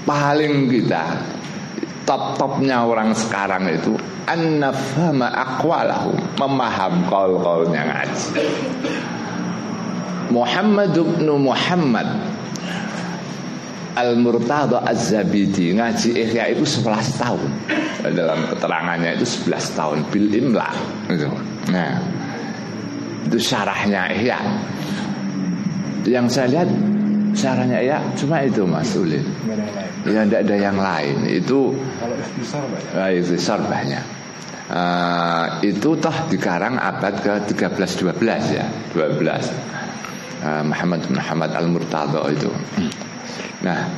Paling 0.06 0.70
kita 0.70 1.04
top-topnya 2.10 2.90
orang 2.90 3.14
sekarang 3.14 3.70
itu 3.70 3.94
annafama 4.26 5.30
aqwalahum 5.30 6.18
memaham 6.42 7.06
kaul-kaulnya 7.06 7.86
ngaji. 7.86 8.28
Muhammad 10.34 10.98
bin 10.98 11.30
Muhammad 11.38 12.10
Al-Murtada 13.94 14.82
Az-Zabidi 14.90 15.78
ngaji 15.78 16.18
Ihya 16.18 16.50
itu 16.50 16.66
11 16.66 17.22
tahun. 17.22 17.42
Dalam 18.02 18.50
keterangannya 18.50 19.22
itu 19.22 19.46
11 19.46 19.78
tahun 19.78 19.98
bil 20.10 20.34
imla 20.34 20.70
gitu. 21.14 21.30
nah 21.70 22.02
itu 23.30 23.38
syarahnya 23.38 24.10
Ihya. 24.18 24.40
Yang 26.10 26.26
saya 26.34 26.48
lihat 26.58 26.70
syarahnya 27.36 27.80
ya 27.82 27.98
cuma 28.18 28.42
itu 28.42 28.64
Mas 28.66 28.94
Ulil 28.96 29.26
ya 30.08 30.24
tidak 30.26 30.42
ada 30.48 30.56
yang 30.56 30.78
lain. 30.78 31.18
Itu 31.28 31.74
kalau 32.00 32.16
ikhtisar 33.14 33.60
banyak. 33.66 34.06
Uh, 34.70 35.50
itu 35.66 35.98
toh 35.98 36.14
dikarang 36.30 36.78
abad 36.78 37.18
ke 37.26 37.58
13 37.58 37.74
12 38.06 38.54
ya 38.54 38.70
12 38.94 39.18
uh, 40.46 40.62
Muhammad 40.62 41.02
Muhammad 41.10 41.52
Al-Murtada 41.58 42.22
itu. 42.30 42.54
Nah 43.66 43.90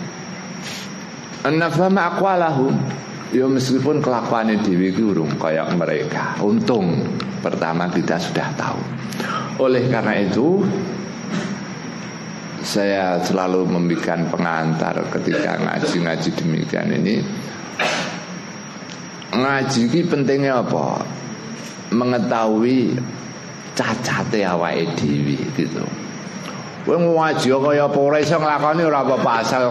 An-nafama 1.42 2.16
aqwalahum. 2.16 2.78
Ya 3.32 3.48
meskipun 3.48 4.04
kelakuan 4.04 4.52
dewi 4.60 4.92
kurung 4.92 5.40
kayak 5.40 5.72
mereka 5.80 6.36
Untung 6.44 7.00
pertama 7.40 7.88
kita 7.88 8.20
sudah 8.20 8.48
tahu. 8.60 8.80
Oleh 9.60 9.88
karena 9.88 10.20
itu 10.20 10.62
Saya 12.62 13.18
selalu 13.26 13.66
memberikan 13.66 14.30
pengantar 14.30 14.94
ketika 15.10 15.58
ngaji-ngaji 15.58 16.30
demikian 16.38 16.94
ini 16.94 17.16
ngaji 19.32 19.82
ini 19.88 20.02
pentingnya 20.06 20.62
apa? 20.62 21.02
Mengetahui 21.92 22.96
cacate 23.74 24.46
awake 24.46 24.94
dhewe 25.00 25.40
gitu. 25.58 25.84
Kowe 26.82 26.98
ngaji 26.98 27.54
kaya 27.54 27.86
apa 27.86 28.00
ora 28.02 28.18
iso 28.18 28.42
nglakoni 28.42 28.82
ora 28.82 29.06
apa-apa 29.06 29.32
asal 29.46 29.70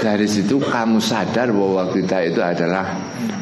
dari 0.00 0.24
situ 0.24 0.56
kamu 0.56 0.96
sadar 0.96 1.52
bahwa 1.52 1.92
kita 1.92 2.24
itu 2.24 2.40
adalah 2.40 2.88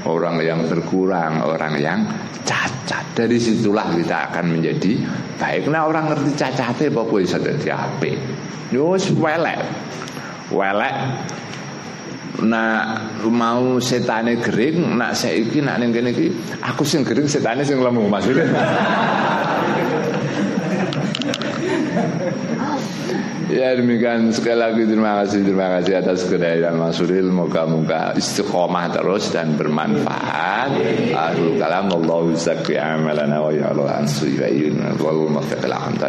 orang 0.08 0.42
yang 0.42 0.66
berkurang, 0.66 1.38
orang 1.44 1.78
yang 1.78 2.02
cacat. 2.42 3.04
Dari 3.14 3.38
situlah 3.38 3.94
kita 3.94 4.32
akan 4.32 4.58
menjadi 4.58 4.98
baik. 5.38 5.70
Nah 5.70 5.86
orang 5.86 6.10
ngerti 6.10 6.34
cacate 6.34 6.90
apa 6.90 7.00
kowe 7.06 7.22
iso 7.22 7.38
dadi 7.38 7.70
apik. 7.70 8.18
Yo 8.74 8.90
wis 8.90 9.06
welek. 9.14 9.62
Welek 10.50 10.96
Nah 12.36 13.00
mau 13.24 13.80
setane 13.80 14.36
gering 14.36 15.00
nak 15.00 15.16
saiki 15.16 15.64
nak 15.64 15.80
ning 15.80 15.88
kene 15.88 16.12
iki 16.12 16.28
aku 16.60 16.84
sing 16.84 17.00
gering 17.00 17.24
setane 17.24 17.64
sing 17.64 17.80
lemu 17.80 18.12
Mas 18.12 18.28
Ya 23.47 23.78
demikian 23.78 24.35
sekali 24.35 24.59
lagi 24.59 24.82
terima 24.90 25.23
kasih 25.23 25.47
terima 25.47 25.78
kasih 25.78 26.03
atas 26.03 26.27
kehadiran 26.27 26.74
Mas 26.82 26.98
Suril 26.98 27.31
moga-moga 27.31 28.11
istiqomah 28.19 28.90
terus 28.90 29.31
dan 29.31 29.55
bermanfaat. 29.55 30.74
Akhirul 31.15 31.55
kalam 31.55 31.86
amalana 32.74 33.39
wa 33.39 33.55
ya'lu 33.55 33.86
an 33.86 34.11
muwaffiq 35.31 35.62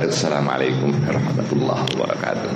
Assalamualaikum 0.09 0.89
warahmatullahi 1.05 1.85
wabarakatuh. 1.93 2.51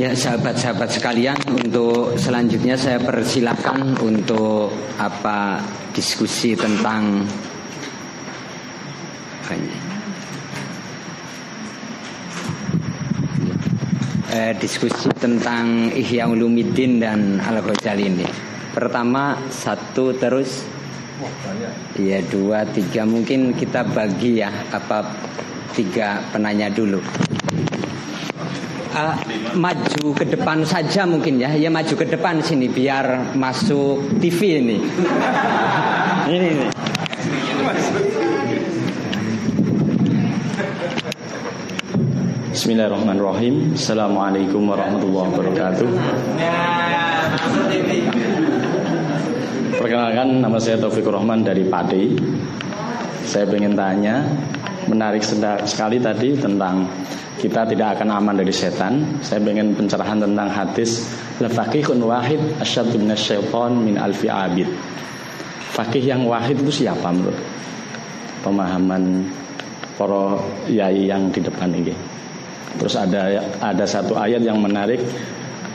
Ya 0.00 0.16
sahabat-sahabat 0.16 0.96
sekalian 0.96 1.36
untuk 1.52 2.16
selanjutnya 2.16 2.72
saya 2.72 2.96
persilahkan 2.96 4.00
untuk 4.00 4.72
apa 4.96 5.60
diskusi 5.92 6.56
tentang 6.56 7.28
eh, 14.32 14.56
diskusi 14.56 15.12
tentang 15.20 15.92
Ihya 15.92 16.32
Ulumuddin 16.32 16.96
dan 16.96 17.36
Al 17.36 17.60
Ghazali 17.60 18.08
ini. 18.08 18.24
Pertama 18.72 19.36
satu 19.52 20.16
terus. 20.16 20.64
Iya 22.00 22.24
dua 22.24 22.64
tiga. 22.72 23.04
Mungkin 23.04 23.52
kita 23.52 23.84
bagi 23.84 24.40
ya 24.40 24.48
apa 24.72 25.04
tiga 25.76 26.24
penanya 26.32 26.72
dulu 26.72 27.29
uh, 28.94 29.14
maju 29.54 30.06
ke 30.14 30.24
depan 30.26 30.62
saja 30.66 31.06
mungkin 31.06 31.38
ya. 31.38 31.50
Ya 31.54 31.70
maju 31.70 31.94
ke 31.94 32.06
depan 32.06 32.42
sini 32.42 32.66
biar 32.66 33.34
masuk 33.34 34.18
TV 34.18 34.60
ini. 34.62 34.78
Ini, 36.30 36.48
ini. 36.54 36.66
Bismillahirrahmanirrahim. 42.50 43.78
Assalamualaikum 43.78 44.68
warahmatullahi 44.68 45.28
wabarakatuh. 45.32 45.88
Perkenalkan 49.80 50.44
nama 50.44 50.60
saya 50.60 50.76
Taufik 50.76 51.08
Rahman 51.08 51.40
dari 51.40 51.64
Padi 51.64 52.12
Saya 53.24 53.48
ingin 53.48 53.72
tanya 53.72 54.28
Menarik 54.92 55.24
sekali 55.64 55.96
tadi 55.96 56.36
tentang 56.36 56.84
kita 57.40 57.64
tidak 57.64 57.96
akan 57.96 58.12
aman 58.12 58.36
dari 58.36 58.52
setan. 58.52 59.18
Saya 59.24 59.40
ingin 59.40 59.72
pencerahan 59.72 60.20
tentang 60.20 60.52
hadis 60.52 61.08
lafaqihun 61.40 62.04
wahid 62.04 62.40
asyaddu 62.60 63.00
minasyaiton 63.00 63.72
min 63.80 63.96
alfi 63.96 64.28
abid. 64.28 64.68
Fakih 65.72 66.04
yang 66.04 66.28
wahid 66.28 66.60
itu 66.60 66.84
siapa 66.84 67.08
menurut 67.08 67.40
pemahaman 68.44 69.24
para 69.96 70.36
yai 70.68 71.08
yang 71.08 71.32
di 71.32 71.40
depan 71.40 71.72
ini? 71.72 71.96
Terus 72.76 73.00
ada 73.00 73.40
ada 73.64 73.84
satu 73.88 74.14
ayat 74.20 74.44
yang 74.44 74.60
menarik 74.60 75.00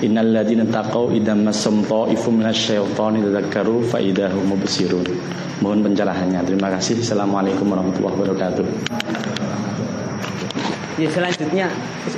Innal 0.04 0.28
ladzina 0.36 0.68
taqau 0.68 1.08
idam 1.16 1.48
masam 1.48 1.80
ta'ifum 1.80 2.44
minasyaitani 2.44 3.24
tadzakkaru 3.24 3.80
fa 3.88 4.04
idahum 4.04 4.52
mubsirun. 4.52 5.08
Mohon 5.64 5.88
pencerahannya. 5.88 6.44
Terima 6.44 6.68
kasih. 6.68 7.00
Assalamualaikum 7.00 7.64
warahmatullahi 7.72 8.16
wabarakatuh. 8.20 9.05
Ya 10.96 11.12
selanjutnya 11.12 11.68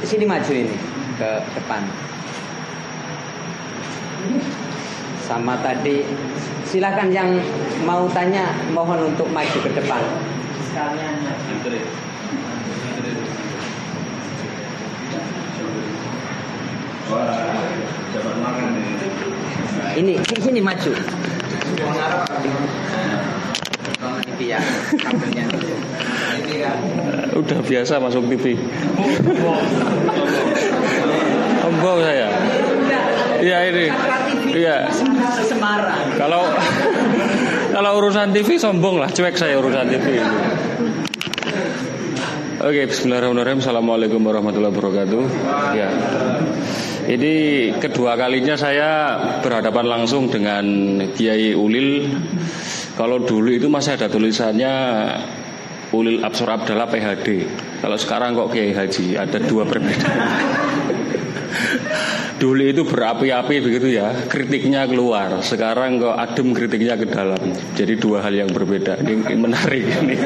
sini 0.06 0.30
maju 0.30 0.54
ini 0.54 0.78
ke 1.18 1.30
depan. 1.58 1.82
Sama 5.26 5.58
tadi 5.66 6.06
silakan 6.62 7.10
yang 7.10 7.42
mau 7.90 8.06
tanya 8.14 8.54
mohon 8.78 9.10
untuk 9.10 9.34
maju 9.34 9.58
ke 9.66 9.72
depan. 9.74 10.02
Sekalian. 10.70 11.16
Ini 19.98 20.14
sini 20.22 20.62
maju. 20.62 20.92
Udah 27.38 27.60
biasa 27.62 27.94
masuk 28.02 28.24
TV. 28.34 28.58
Sombong 31.62 32.00
saya. 32.02 32.28
Iya 33.38 33.58
ini. 33.70 33.86
Iya. 34.58 34.90
Kalau 36.18 36.42
kalau 37.76 37.92
urusan 38.02 38.34
TV 38.34 38.58
sombong 38.58 38.98
lah, 38.98 39.10
cuek 39.14 39.38
saya 39.38 39.62
urusan 39.62 39.86
TV. 39.92 40.18
Oke, 42.58 42.90
Bismillahirrahmanirrahim. 42.90 43.62
Assalamualaikum 43.62 44.18
warahmatullahi 44.26 44.74
wabarakatuh. 44.74 45.24
Ya. 45.78 45.90
Ini 47.08 47.34
kedua 47.80 48.20
kalinya 48.20 48.58
saya 48.58 49.16
berhadapan 49.40 49.86
langsung 49.88 50.28
dengan 50.28 50.66
Kiai 51.14 51.54
Ulil 51.56 52.10
kalau 52.98 53.22
dulu 53.22 53.54
itu 53.54 53.70
masih 53.70 53.94
ada 53.94 54.10
tulisannya 54.10 54.74
Ulil 55.94 56.20
Absor 56.20 56.52
Abdallah 56.52 56.90
PHD. 56.92 57.48
Kalau 57.80 57.96
sekarang 57.96 58.36
kok 58.36 58.52
Kiai 58.52 58.76
Haji 58.76 59.16
ada 59.16 59.40
dua 59.40 59.64
perbedaan. 59.64 60.20
dulu 62.42 62.60
itu 62.60 62.84
berapi-api 62.84 63.56
begitu 63.64 63.88
ya, 63.96 64.12
kritiknya 64.28 64.84
keluar. 64.84 65.40
Sekarang 65.40 66.02
kok 66.02 66.18
adem 66.18 66.52
kritiknya 66.52 67.00
ke 67.00 67.08
dalam. 67.08 67.40
Jadi 67.78 67.94
dua 67.96 68.26
hal 68.26 68.36
yang 68.36 68.52
berbeda. 68.52 69.00
Ini, 69.00 69.38
menarik 69.40 69.84
ini. 69.88 70.18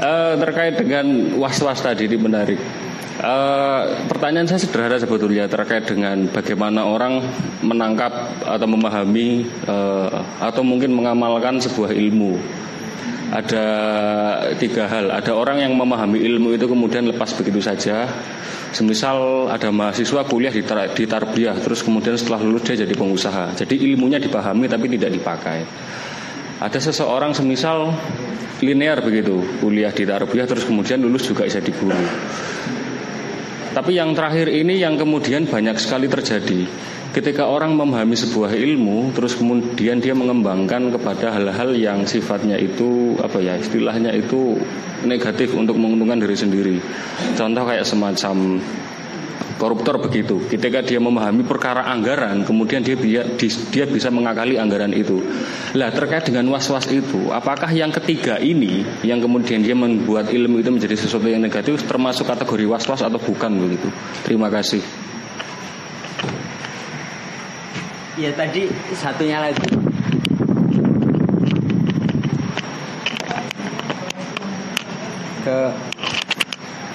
uh, 0.00 0.34
terkait 0.46 0.80
dengan 0.80 1.36
was-was 1.36 1.84
tadi 1.84 2.08
ini 2.08 2.16
menarik. 2.16 2.60
Uh, 3.22 4.02
pertanyaan 4.10 4.50
saya 4.50 4.58
sederhana 4.58 4.98
sebetulnya 4.98 5.46
terkait 5.46 5.86
dengan 5.86 6.26
bagaimana 6.26 6.82
orang 6.82 7.22
menangkap 7.62 8.10
atau 8.42 8.66
memahami 8.66 9.46
uh, 9.62 10.10
atau 10.42 10.66
mungkin 10.66 10.90
mengamalkan 10.90 11.62
sebuah 11.62 11.94
ilmu. 11.94 12.34
Ada 13.30 13.66
tiga 14.58 14.90
hal. 14.90 15.14
Ada 15.14 15.38
orang 15.38 15.62
yang 15.62 15.70
memahami 15.78 16.18
ilmu 16.18 16.58
itu 16.58 16.66
kemudian 16.66 17.06
lepas 17.14 17.30
begitu 17.38 17.62
saja. 17.62 18.10
Semisal 18.74 19.46
ada 19.54 19.70
mahasiswa 19.70 20.26
kuliah 20.26 20.50
di, 20.50 20.66
tar 20.66 20.90
di 20.90 21.06
tarbiyah, 21.06 21.62
terus 21.62 21.86
kemudian 21.86 22.18
setelah 22.18 22.42
lulus 22.42 22.66
dia 22.66 22.82
jadi 22.82 22.94
pengusaha. 22.98 23.54
Jadi 23.54 23.86
ilmunya 23.86 24.18
dipahami 24.18 24.66
tapi 24.66 24.90
tidak 24.98 25.14
dipakai. 25.14 25.62
Ada 26.58 26.90
seseorang 26.90 27.38
semisal 27.38 27.94
linear 28.58 28.98
begitu, 28.98 29.46
kuliah 29.62 29.94
di 29.94 30.10
tarbiyah 30.10 30.50
terus 30.50 30.66
kemudian 30.66 30.98
lulus 30.98 31.22
juga 31.30 31.46
bisa 31.46 31.62
di 31.62 31.70
guru. 31.70 32.02
Tapi 33.72 33.96
yang 33.96 34.12
terakhir 34.12 34.52
ini 34.52 34.76
yang 34.76 35.00
kemudian 35.00 35.48
banyak 35.48 35.80
sekali 35.80 36.04
terjadi. 36.06 36.68
Ketika 37.12 37.44
orang 37.44 37.76
memahami 37.76 38.16
sebuah 38.16 38.56
ilmu 38.56 39.12
Terus 39.12 39.36
kemudian 39.36 40.00
dia 40.00 40.16
mengembangkan 40.16 40.96
kepada 40.96 41.36
hal-hal 41.36 41.76
yang 41.76 42.08
sifatnya 42.08 42.56
itu 42.56 43.20
Apa 43.20 43.36
ya 43.36 43.60
istilahnya 43.60 44.16
itu 44.16 44.56
negatif 45.04 45.52
untuk 45.52 45.76
menguntungkan 45.76 46.22
diri 46.22 46.36
sendiri. 46.36 46.76
Contoh 47.34 47.64
kayak 47.66 47.84
semacam 47.84 48.62
koruptor 49.62 50.02
begitu. 50.02 50.42
Ketika 50.50 50.82
dia 50.82 50.98
memahami 50.98 51.46
perkara 51.46 51.86
anggaran, 51.86 52.42
kemudian 52.42 52.82
dia 52.82 52.98
dia 53.70 53.84
bisa 53.86 54.10
mengakali 54.10 54.58
anggaran 54.58 54.90
itu. 54.90 55.22
Lah 55.78 55.94
terkait 55.94 56.26
dengan 56.26 56.50
was-was 56.50 56.90
itu, 56.90 57.30
apakah 57.30 57.70
yang 57.70 57.94
ketiga 57.94 58.42
ini 58.42 58.82
yang 59.06 59.22
kemudian 59.22 59.62
dia 59.62 59.78
membuat 59.78 60.34
ilmu 60.34 60.58
itu 60.58 60.74
menjadi 60.74 60.98
sesuatu 60.98 61.30
yang 61.30 61.38
negatif 61.38 61.86
termasuk 61.86 62.26
kategori 62.26 62.66
was-was 62.66 63.06
atau 63.06 63.22
bukan 63.22 63.54
begitu? 63.54 63.86
Terima 64.26 64.50
kasih. 64.50 64.82
Ya 68.18 68.34
tadi 68.34 68.66
satunya 68.98 69.38
lagi 69.38 69.91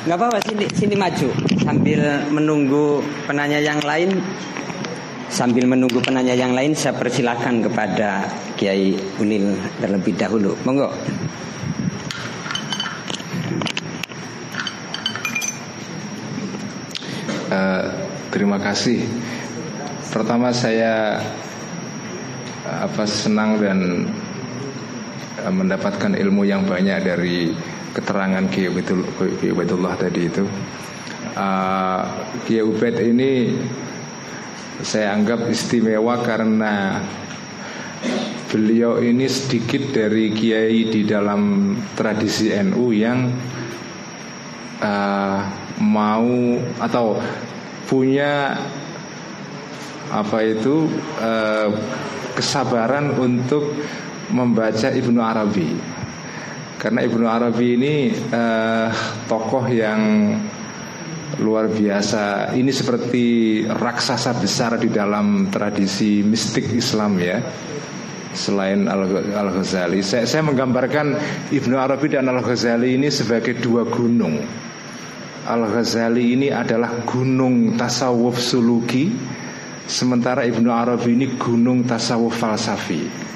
nggak 0.08 0.24
apa-apa 0.24 0.40
sini 0.40 0.66
sini 0.72 0.96
maju. 0.96 1.30
Sambil 1.68 2.00
menunggu 2.32 3.04
penanya 3.28 3.60
yang 3.60 3.84
lain 3.84 4.16
sambil 5.28 5.68
menunggu 5.68 6.00
penanya 6.00 6.32
yang 6.32 6.56
lain 6.56 6.72
saya 6.72 6.96
persilakan 6.96 7.60
kepada 7.60 8.24
Kiai 8.56 8.96
Ulil 9.20 9.60
terlebih 9.84 10.16
dahulu. 10.16 10.56
Monggo. 10.64 10.88
Uh, 17.52 17.84
terima 18.32 18.64
kasih. 18.64 19.04
Pertama 20.08 20.56
saya 20.56 21.20
apa 22.64 23.04
senang 23.04 23.60
dan 23.60 24.08
uh, 25.44 25.52
mendapatkan 25.52 26.16
ilmu 26.16 26.48
yang 26.48 26.64
banyak 26.64 27.04
dari 27.04 27.52
keterangan 27.98 28.45
Kiai 28.53 28.69
Ubaidullah 29.49 29.98
tadi 29.98 30.30
itu 30.30 30.45
uh, 31.34 32.02
Kiai 32.45 32.61
Ubaid 32.61 33.02
ini 33.02 33.49
saya 34.86 35.18
anggap 35.18 35.49
istimewa 35.49 36.22
karena 36.22 37.02
beliau 38.53 39.02
ini 39.02 39.26
sedikit 39.26 39.90
dari 39.90 40.30
kiai 40.30 40.88
di 40.94 41.02
dalam 41.02 41.74
tradisi 41.98 42.53
NU 42.61 42.94
yang 42.94 43.34
uh, 44.80 45.40
mau 45.82 46.61
atau 46.78 47.18
punya 47.90 48.53
apa 50.14 50.38
itu 50.45 50.88
uh, 51.19 51.74
kesabaran 52.38 53.18
untuk 53.18 53.74
membaca 54.30 54.94
Ibnu 54.94 55.19
Arabi 55.19 55.97
karena 56.78 57.02
Ibnu 57.02 57.26
Arabi 57.26 57.74
ini 57.74 57.94
uh, 58.14 58.90
tokoh 59.26 59.66
yang 59.66 60.02
luar 61.41 61.68
biasa. 61.68 62.54
Ini 62.54 62.72
seperti 62.72 63.26
raksasa 63.66 64.38
besar 64.38 64.78
di 64.80 64.88
dalam 64.88 65.49
tradisi 65.52 66.22
mistik 66.22 66.70
Islam 66.72 67.18
ya. 67.20 67.41
Selain 68.38 68.86
Al 68.86 69.49
Ghazali, 69.49 70.06
saya, 70.06 70.30
saya 70.30 70.45
menggambarkan 70.45 71.18
Ibnu 71.49 71.74
Arabi 71.74 72.14
dan 72.14 72.30
Al 72.30 72.45
Ghazali 72.45 72.94
ini 72.94 73.10
sebagai 73.10 73.58
dua 73.58 73.82
gunung. 73.90 74.38
Al 75.49 75.64
Ghazali 75.74 76.38
ini 76.38 76.54
adalah 76.54 77.02
gunung 77.02 77.74
tasawuf 77.74 78.38
suluki, 78.38 79.10
sementara 79.90 80.45
Ibnu 80.45 80.70
Arabi 80.70 81.18
ini 81.18 81.34
gunung 81.34 81.82
tasawuf 81.90 82.38
falsafi. 82.38 83.28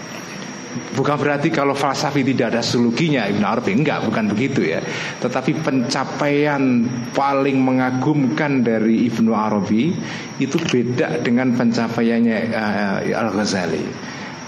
Bukan 0.92 1.16
berarti 1.20 1.52
kalau 1.52 1.76
falsafi 1.76 2.24
tidak 2.24 2.56
ada 2.56 2.64
sulukinya 2.64 3.28
Ibn 3.28 3.44
Arabi. 3.44 3.76
Enggak, 3.76 4.08
bukan 4.08 4.32
begitu 4.32 4.64
ya. 4.64 4.80
Tetapi 5.20 5.64
pencapaian 5.64 6.88
paling 7.12 7.58
mengagumkan 7.60 8.64
dari 8.64 9.08
Ibnu 9.12 9.32
Arabi 9.36 9.94
Itu 10.40 10.58
beda 10.58 11.22
dengan 11.22 11.54
pencapaiannya 11.56 12.38
uh, 12.52 13.00
Al-Ghazali. 13.04 13.84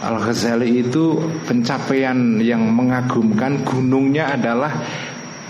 Al-Ghazali 0.04 0.84
itu 0.84 1.20
pencapaian 1.48 2.40
yang 2.44 2.68
mengagumkan 2.72 3.64
Gunungnya 3.64 4.36
adalah 4.36 4.72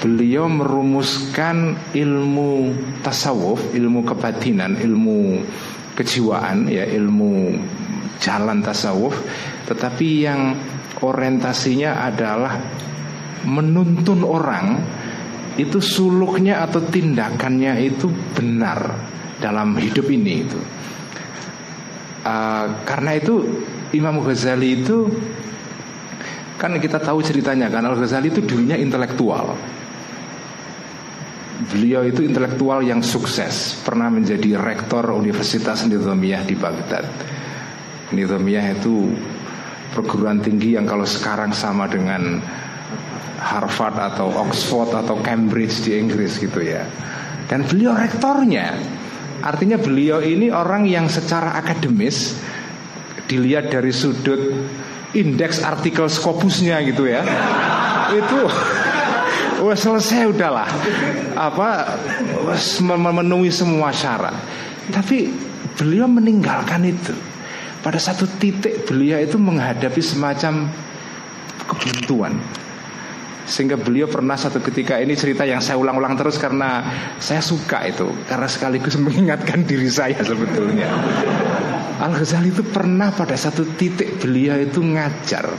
Beliau 0.03 0.51
merumuskan 0.51 1.79
ilmu 1.95 2.75
tasawuf, 3.07 3.71
ilmu 3.71 4.03
kebatinan, 4.03 4.75
ilmu 4.75 5.39
kejiwaan, 5.95 6.67
ya 6.67 6.83
ilmu 6.83 7.55
jalan 8.19 8.59
tasawuf 8.59 9.15
tetapi 9.63 10.07
yang 10.23 10.55
orientasinya 10.99 12.03
adalah 12.03 12.53
menuntun 13.43 14.23
orang 14.23 14.67
itu 15.59 15.77
suluknya 15.77 16.65
atau 16.65 16.81
tindakannya 16.81 17.77
itu 17.85 18.09
benar 18.33 18.97
dalam 19.37 19.77
hidup 19.77 20.07
ini 20.09 20.33
itu. 20.41 20.59
Uh, 22.23 22.87
karena 22.87 23.19
itu 23.19 23.43
Imam 23.91 24.23
Ghazali 24.23 24.79
itu 24.79 25.11
kan 26.55 26.79
kita 26.79 27.03
tahu 27.03 27.19
ceritanya 27.19 27.67
kan 27.67 27.83
Al 27.83 27.99
Ghazali 27.99 28.31
itu 28.31 28.41
dulunya 28.41 28.79
intelektual. 28.79 29.53
Beliau 31.63 32.03
itu 32.03 32.25
intelektual 32.25 32.83
yang 32.83 32.99
sukses, 33.05 33.77
pernah 33.85 34.09
menjadi 34.11 34.57
rektor 34.57 35.05
Universitas 35.15 35.85
Nizamiyah 35.85 36.43
di 36.43 36.55
Baghdad. 36.57 37.05
Nizamiyah 38.11 38.79
itu 38.79 39.13
perguruan 39.93 40.41
tinggi 40.41 40.73
yang 40.73 40.89
kalau 40.89 41.05
sekarang 41.05 41.53
sama 41.53 41.85
dengan 41.85 42.41
Harvard 43.37 43.95
atau 43.99 44.33
Oxford 44.33 44.91
atau 45.05 45.19
Cambridge 45.21 45.85
di 45.85 45.95
Inggris 45.99 46.41
gitu 46.41 46.59
ya. 46.63 46.83
Dan 47.45 47.67
beliau 47.69 47.93
rektornya. 47.93 48.73
Artinya 49.43 49.75
beliau 49.75 50.23
ini 50.23 50.47
orang 50.49 50.87
yang 50.87 51.11
secara 51.11 51.59
akademis 51.59 52.39
dilihat 53.27 53.69
dari 53.69 53.91
sudut 53.91 54.39
indeks 55.11 55.59
artikel 55.59 56.07
Scopusnya 56.07 56.79
gitu 56.87 57.05
ya. 57.05 57.21
Itu 58.09 58.47
Wah 59.63 59.79
selesai 59.79 60.27
udahlah 60.27 60.67
Apa 61.39 61.95
Memenuhi 62.83 63.47
semua 63.47 63.95
syarat 63.95 64.35
Tapi 64.91 65.31
beliau 65.79 66.03
meninggalkan 66.05 66.83
itu 66.83 67.15
pada 67.83 67.99
satu 67.99 68.23
titik 68.39 68.87
beliau 68.87 69.19
itu 69.19 69.35
menghadapi 69.35 69.99
semacam 69.99 70.71
kebuntuan. 71.67 72.39
Sehingga 73.43 73.75
beliau 73.75 74.07
pernah 74.07 74.39
satu 74.39 74.63
ketika 74.63 75.03
ini 75.03 75.19
cerita 75.19 75.43
yang 75.43 75.59
saya 75.59 75.75
ulang-ulang 75.75 76.15
terus 76.15 76.39
karena 76.39 76.79
saya 77.19 77.43
suka 77.43 77.83
itu. 77.83 78.07
Karena 78.23 78.47
sekaligus 78.47 78.95
mengingatkan 79.03 79.67
diri 79.67 79.91
saya 79.91 80.15
sebetulnya. 80.23 80.87
Al 81.99 82.15
Ghazali 82.15 82.55
itu 82.55 82.63
pernah 82.63 83.11
pada 83.11 83.35
satu 83.35 83.67
titik 83.75 84.23
beliau 84.23 84.55
itu 84.63 84.79
ngajar. 84.79 85.51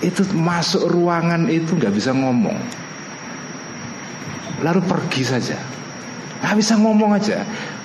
Itu 0.00 0.24
masuk 0.32 0.88
ruangan 0.88 1.52
itu 1.52 1.76
nggak 1.76 1.92
bisa 1.92 2.16
ngomong. 2.16 2.56
Lalu 4.64 4.80
pergi 4.88 5.22
saja. 5.28 5.60
Nggak 6.40 6.56
bisa 6.56 6.80
ngomong 6.80 7.12
aja 7.12 7.44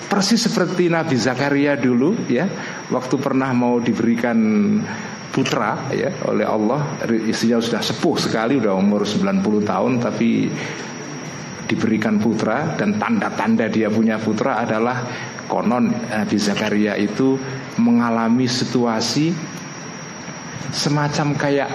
persis 0.09 0.41
seperti 0.41 0.89
Nabi 0.89 1.15
Zakaria 1.15 1.77
dulu 1.77 2.25
ya. 2.25 2.49
Waktu 2.89 3.15
pernah 3.21 3.53
mau 3.53 3.77
diberikan 3.77 4.35
putra 5.29 5.93
ya 5.93 6.09
oleh 6.25 6.43
Allah. 6.43 6.99
Istrinya 7.05 7.61
sudah 7.61 7.79
sepuh 7.85 8.17
sekali 8.17 8.57
udah 8.57 8.73
umur 8.73 9.05
90 9.05 9.45
tahun 9.63 9.91
tapi 10.01 10.49
diberikan 11.69 12.17
putra 12.17 12.73
dan 12.73 12.97
tanda-tanda 12.97 13.69
dia 13.69 13.93
punya 13.93 14.17
putra 14.17 14.57
adalah 14.57 15.05
konon 15.45 15.93
Nabi 16.09 16.37
Zakaria 16.41 16.97
itu 16.97 17.37
mengalami 17.77 18.49
situasi 18.49 19.29
semacam 20.73 21.37
kayak 21.37 21.69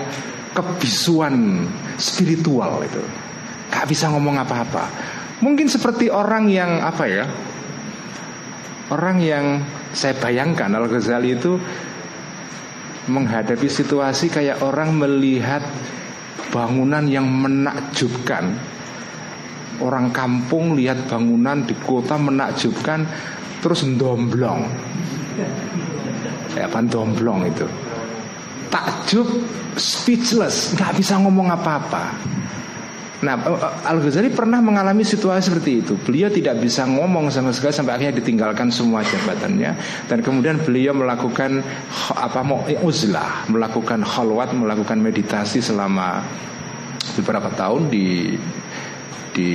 kebisuan 0.55 1.67
spiritual 1.95 2.83
itu. 2.83 3.03
Gak 3.71 3.87
bisa 3.87 4.11
ngomong 4.11 4.39
apa-apa. 4.43 4.91
Mungkin 5.43 5.67
seperti 5.67 6.11
orang 6.11 6.51
yang 6.51 6.83
apa 6.83 7.05
ya? 7.07 7.27
Orang 8.93 9.25
yang 9.25 9.65
saya 9.97 10.13
bayangkan 10.21 10.69
Al 10.77 10.85
Ghazali 10.91 11.33
itu 11.33 11.57
menghadapi 13.09 13.69
situasi 13.69 14.29
kayak 14.29 14.61
orang 14.61 14.97
melihat 14.97 15.65
bangunan 16.53 17.05
yang 17.09 17.25
menakjubkan. 17.25 18.53
Orang 19.81 20.15
kampung 20.15 20.77
lihat 20.79 21.09
bangunan 21.11 21.65
di 21.65 21.75
kota 21.81 22.15
menakjubkan 22.21 23.03
terus 23.65 23.89
domblong. 23.97 24.69
Ya, 26.55 26.71
apa 26.71 26.79
domblong 26.87 27.49
itu? 27.49 27.67
Takjub 28.71 29.27
speechless, 29.75 30.77
nggak 30.79 30.93
bisa 30.95 31.19
ngomong 31.19 31.51
apa-apa. 31.51 32.15
Nah, 33.25 33.41
eh, 33.41 33.57
eh, 33.57 33.89
Al 33.89 33.99
Ghazali 34.05 34.29
pernah 34.29 34.61
mengalami 34.61 35.01
situasi 35.01 35.49
seperti 35.49 35.81
itu. 35.81 35.97
Beliau 35.97 36.29
tidak 36.29 36.61
bisa 36.61 36.85
ngomong 36.85 37.33
sama 37.33 37.57
sekali 37.57 37.73
sampai 37.73 37.97
akhirnya 37.97 38.21
ditinggalkan 38.21 38.69
semua 38.69 39.01
jabatannya 39.01 39.73
dan 40.13 40.19
kemudian 40.21 40.61
beliau 40.61 40.93
melakukan 40.93 41.65
apa 42.13 42.41
mau 42.45 42.69
eh, 42.69 42.77
uzlah, 42.85 43.49
melakukan 43.49 44.05
khalwat, 44.05 44.53
melakukan 44.53 45.01
meditasi 45.01 45.65
selama 45.65 46.21
beberapa 47.17 47.49
tahun 47.57 47.89
di 47.89 48.37
di 49.35 49.51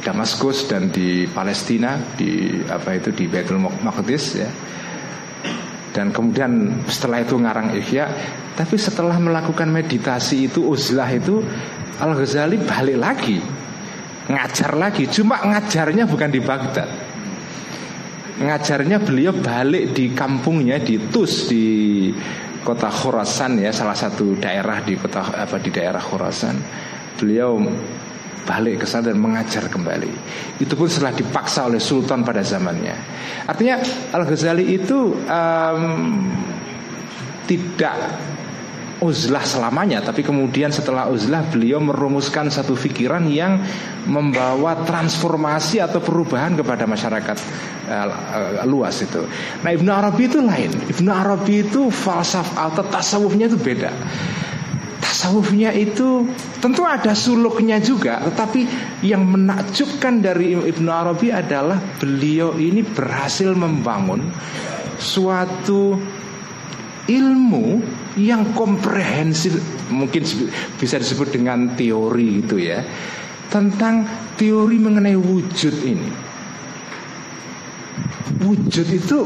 Damaskus 0.00 0.70
dan 0.70 0.88
di 0.88 1.26
Palestina 1.26 1.98
di 2.14 2.62
apa 2.70 2.94
itu 2.94 3.10
di 3.10 3.26
Baitul 3.26 3.58
Maqdis 3.58 4.24
ya. 4.38 4.50
Dan 5.94 6.10
kemudian 6.10 6.82
setelah 6.90 7.22
itu 7.22 7.38
ngarang 7.38 7.70
Ihya, 7.78 8.10
tapi 8.58 8.74
setelah 8.74 9.14
melakukan 9.14 9.70
meditasi 9.70 10.50
itu 10.50 10.66
uzlah 10.66 11.06
itu 11.06 11.38
Al 12.02 12.12
Ghazali 12.18 12.58
balik 12.58 12.98
lagi 12.98 13.38
ngajar 14.28 14.72
lagi. 14.76 15.04
Cuma 15.08 15.40
ngajarnya 15.40 16.04
bukan 16.08 16.30
di 16.32 16.40
Baghdad. 16.40 16.88
Ngajarnya 18.40 18.98
beliau 18.98 19.32
balik 19.36 19.94
di 19.94 20.10
kampungnya 20.10 20.80
di 20.82 20.98
Tus 21.12 21.46
di 21.46 22.10
kota 22.64 22.88
Khurasan 22.88 23.60
ya 23.60 23.70
salah 23.70 23.94
satu 23.94 24.34
daerah 24.40 24.80
di 24.80 24.96
kota 24.96 25.22
apa 25.22 25.60
di 25.60 25.70
daerah 25.70 26.00
Khurasan. 26.00 26.56
Beliau 27.20 27.60
balik 28.44 28.84
ke 28.84 28.86
sana 28.88 29.12
dan 29.12 29.22
mengajar 29.22 29.70
kembali. 29.70 30.12
Itu 30.60 30.76
pun 30.76 30.90
setelah 30.90 31.16
dipaksa 31.16 31.70
oleh 31.70 31.80
Sultan 31.80 32.26
pada 32.26 32.44
zamannya. 32.44 32.96
Artinya 33.48 33.80
Al 34.12 34.24
Ghazali 34.26 34.66
itu 34.74 35.14
um, 35.14 35.84
tidak 37.44 37.96
uzlah 39.04 39.44
selamanya 39.44 40.00
Tapi 40.00 40.24
kemudian 40.24 40.72
setelah 40.72 41.12
uzlah 41.12 41.44
beliau 41.52 41.78
merumuskan 41.84 42.48
satu 42.48 42.72
pikiran 42.72 43.28
yang 43.28 43.60
Membawa 44.08 44.84
transformasi 44.84 45.80
atau 45.80 46.00
perubahan 46.00 46.56
kepada 46.56 46.84
masyarakat 46.84 47.36
uh, 47.88 48.08
uh, 48.08 48.64
luas 48.68 49.00
itu. 49.00 49.24
Nah 49.64 49.70
Ibnu 49.72 49.88
Arabi 49.88 50.28
itu 50.28 50.44
lain. 50.44 50.72
Ibnu 50.92 51.08
Arabi 51.08 51.64
itu 51.64 51.88
falsaf 51.88 52.52
atau 52.52 52.84
tasawufnya 52.84 53.48
itu 53.48 53.56
beda. 53.56 53.88
Tasawufnya 55.00 55.72
itu 55.72 56.28
tentu 56.64 56.80
ada 56.88 57.12
suluknya 57.12 57.76
juga 57.76 58.24
Tetapi 58.24 58.60
yang 59.04 59.28
menakjubkan 59.28 60.24
dari 60.24 60.56
Ibnu 60.56 60.88
Arabi 60.88 61.28
adalah 61.28 61.76
Beliau 62.00 62.56
ini 62.56 62.80
berhasil 62.80 63.52
membangun 63.52 64.24
Suatu 64.96 66.00
ilmu 67.04 67.84
yang 68.14 68.54
komprehensif 68.54 69.58
mungkin 69.90 70.22
bisa 70.78 71.02
disebut 71.02 71.34
dengan 71.34 71.74
teori 71.74 72.46
itu 72.46 72.62
ya 72.62 72.78
tentang 73.50 74.06
teori 74.38 74.76
mengenai 74.78 75.18
wujud 75.18 75.74
ini. 75.82 76.10
Wujud 78.44 78.88
itu 78.90 79.18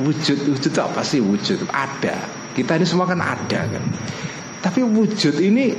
wujud 0.00 0.38
wujud 0.48 0.70
itu 0.72 0.80
apa 0.80 1.00
sih 1.04 1.20
wujud? 1.20 1.68
Ada. 1.68 2.16
Kita 2.56 2.76
ini 2.76 2.84
semua 2.88 3.08
kan 3.08 3.20
ada 3.20 3.60
kan. 3.68 3.84
Tapi 4.60 4.80
wujud 4.84 5.40
ini 5.40 5.72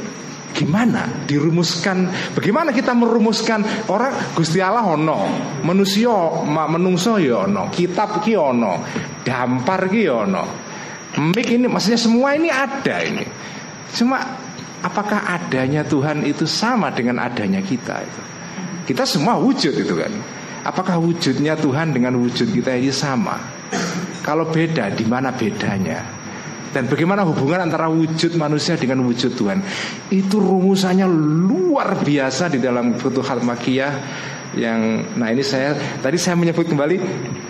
gimana? 0.53 1.05
Dirumuskan 1.25 2.09
bagaimana 2.37 2.73
kita 2.73 2.93
merumuskan 2.93 3.89
orang 3.89 4.13
Gusti 4.33 4.61
Allah 4.61 4.85
ono 4.85 5.25
manusia 5.65 6.11
menungso 6.45 7.17
ya 7.17 7.45
ono 7.49 7.69
kitab 7.69 8.21
ki 8.21 8.33
ono 8.35 8.81
dampar 9.21 9.87
ki 9.87 10.03
ono 10.09 10.70
Mik 11.19 11.47
ini 11.51 11.67
maksudnya 11.67 11.99
semua 11.99 12.37
ini 12.37 12.47
ada 12.47 13.03
ini. 13.03 13.27
Cuma 13.91 14.23
apakah 14.79 15.27
adanya 15.27 15.83
Tuhan 15.83 16.23
itu 16.23 16.47
sama 16.47 16.87
dengan 16.95 17.19
adanya 17.19 17.59
kita 17.59 17.99
itu? 17.99 18.21
Kita 18.91 19.03
semua 19.03 19.35
wujud 19.35 19.75
itu 19.75 19.93
kan. 19.95 20.11
Apakah 20.61 21.01
wujudnya 21.01 21.57
Tuhan 21.57 21.91
dengan 21.91 22.15
wujud 22.21 22.53
kita 22.53 22.77
ini 22.77 22.93
sama? 22.93 23.35
Kalau 24.21 24.47
beda, 24.47 24.93
di 24.93 25.03
mana 25.09 25.33
bedanya? 25.33 26.05
Dan 26.71 26.87
bagaimana 26.87 27.27
hubungan 27.27 27.67
antara 27.67 27.91
wujud 27.91 28.39
manusia 28.39 28.79
dengan 28.79 29.03
wujud 29.03 29.35
Tuhan? 29.35 29.59
Itu 30.07 30.39
rumusannya 30.39 31.03
luar 31.09 31.99
biasa 31.99 32.47
di 32.47 32.63
dalam 32.63 32.95
Futuhat 32.95 33.43
Makiyah 33.43 33.93
yang 34.51 35.07
nah 35.15 35.31
ini 35.31 35.43
saya 35.43 35.75
tadi 36.03 36.19
saya 36.19 36.35
menyebut 36.35 36.67
kembali 36.67 36.99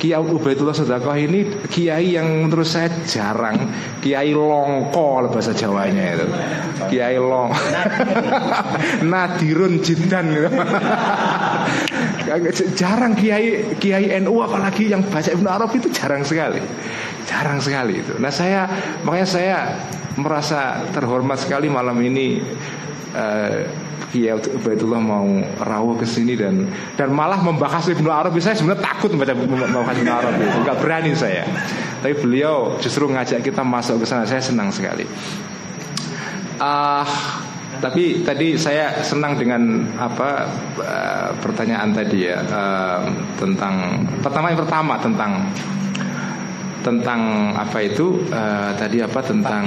Kiai 0.01 0.17
Ubaidullah 0.17 0.73
Sodakoh 0.73 1.13
ini 1.13 1.45
kiai 1.69 2.17
yang 2.17 2.49
menurut 2.49 2.65
saya 2.65 2.89
jarang. 3.05 3.69
Kiai 4.01 4.33
longko 4.33 5.29
bahasa 5.29 5.53
Jawanya 5.53 6.17
itu. 6.17 6.25
Kiai 6.89 7.21
long 7.21 7.53
nadirun 9.13 9.77
jidan 9.85 10.25
gitu. 10.33 10.49
jarang 12.81 13.13
kiai 13.13 13.77
kiai 13.77 14.09
NU 14.25 14.41
apalagi 14.41 14.89
yang 14.89 15.05
baca 15.05 15.29
Ibnu 15.29 15.45
Arabi 15.45 15.77
itu 15.77 15.93
jarang 15.93 16.25
sekali. 16.25 16.57
Jarang 17.29 17.61
sekali 17.61 18.01
itu. 18.01 18.17
Nah 18.17 18.33
saya 18.33 18.65
makanya 19.05 19.27
saya 19.29 19.57
merasa 20.17 20.81
terhormat 20.97 21.45
sekali 21.45 21.69
malam 21.69 22.01
ini 22.01 22.41
uh, 23.15 23.89
Ubaidullah 24.11 24.99
mau 24.99 25.23
rawuh 25.63 25.95
ke 25.95 26.03
sini 26.03 26.35
dan 26.35 26.67
dan 26.99 27.15
malah 27.15 27.39
membahas 27.39 27.87
Ibnu 27.87 28.11
Arabi. 28.11 28.43
Saya 28.43 28.59
sebenarnya 28.59 28.83
takut 28.83 29.15
membaca 29.15 29.31
membahas 29.31 29.95
Ibnu 29.95 30.11
Arabi. 30.11 30.43
Nggak 30.67 30.77
berani 30.83 31.11
saya. 31.15 31.47
Tapi 32.03 32.19
beliau 32.19 32.75
justru 32.83 33.07
ngajak 33.07 33.39
kita 33.39 33.63
masuk 33.63 34.03
ke 34.03 34.05
sana. 34.09 34.27
Saya 34.27 34.43
senang 34.43 34.67
sekali. 34.67 35.07
Uh, 36.59 37.07
tapi 37.79 38.21
tadi 38.21 38.59
saya 38.59 39.01
senang 39.01 39.39
dengan 39.39 39.87
apa 39.97 40.45
uh, 40.77 41.29
pertanyaan 41.41 41.95
tadi 41.95 42.29
ya 42.29 42.37
uh, 42.37 43.01
tentang 43.41 44.05
pertama 44.21 44.53
yang 44.53 44.59
pertama 44.59 44.93
tentang 44.99 45.31
tentang 46.83 47.21
apa 47.55 47.79
itu? 47.79 48.27
Uh, 48.27 48.75
tadi 48.75 48.99
apa? 48.99 49.19
Tentang 49.23 49.65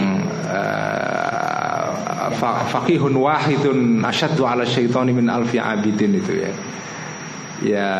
Fakihun 2.71 3.15
wahidun 3.19 4.01
asyaddu 4.01 4.47
ala 4.47 4.65
syaitani 4.65 5.13
min 5.13 5.27
alfi 5.29 5.61
abidin 5.61 6.17
itu 6.17 6.33
ya. 6.45 6.53
Ya 7.65 7.91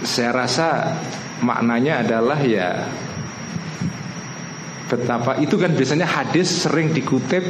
Saya 0.00 0.32
rasa 0.32 0.96
maknanya 1.44 2.00
adalah 2.00 2.40
ya 2.40 2.88
Betapa 4.88 5.36
itu 5.38 5.60
kan 5.60 5.76
biasanya 5.76 6.08
hadis 6.08 6.64
sering 6.64 6.96
dikutip 6.96 7.44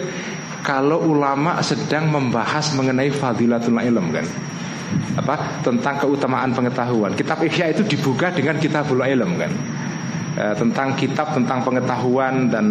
Kalau 0.67 1.01
ulama 1.07 1.63
sedang 1.65 2.11
membahas 2.11 2.77
mengenai 2.77 3.09
fadilatul 3.09 3.81
ilm 3.81 4.13
kan. 4.13 4.27
Apa? 5.17 5.65
Tentang 5.65 6.05
keutamaan 6.05 6.53
pengetahuan. 6.53 7.17
Kitab 7.17 7.41
Ihya 7.41 7.73
itu 7.73 7.87
dibuka 7.87 8.29
dengan 8.35 8.61
kitabul 8.61 9.01
ilm 9.01 9.41
kan 9.41 9.53
Eh, 10.31 10.55
tentang 10.55 10.95
kitab 10.95 11.35
tentang 11.35 11.59
pengetahuan 11.67 12.47
dan 12.47 12.67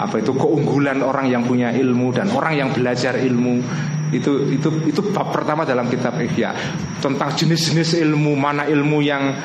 apa 0.00 0.24
itu 0.24 0.32
keunggulan 0.32 1.04
orang 1.04 1.28
yang 1.28 1.44
punya 1.44 1.68
ilmu 1.68 2.16
dan 2.16 2.32
orang 2.32 2.56
yang 2.56 2.68
belajar 2.72 3.12
ilmu 3.20 3.60
itu 4.08 4.48
itu 4.48 4.72
itu 4.88 5.00
bab 5.12 5.36
pertama 5.36 5.68
dalam 5.68 5.92
kitab 5.92 6.16
Ihya 6.16 6.56
tentang 7.04 7.36
jenis-jenis 7.36 8.00
ilmu 8.00 8.32
mana 8.40 8.64
ilmu 8.64 9.04
yang 9.04 9.36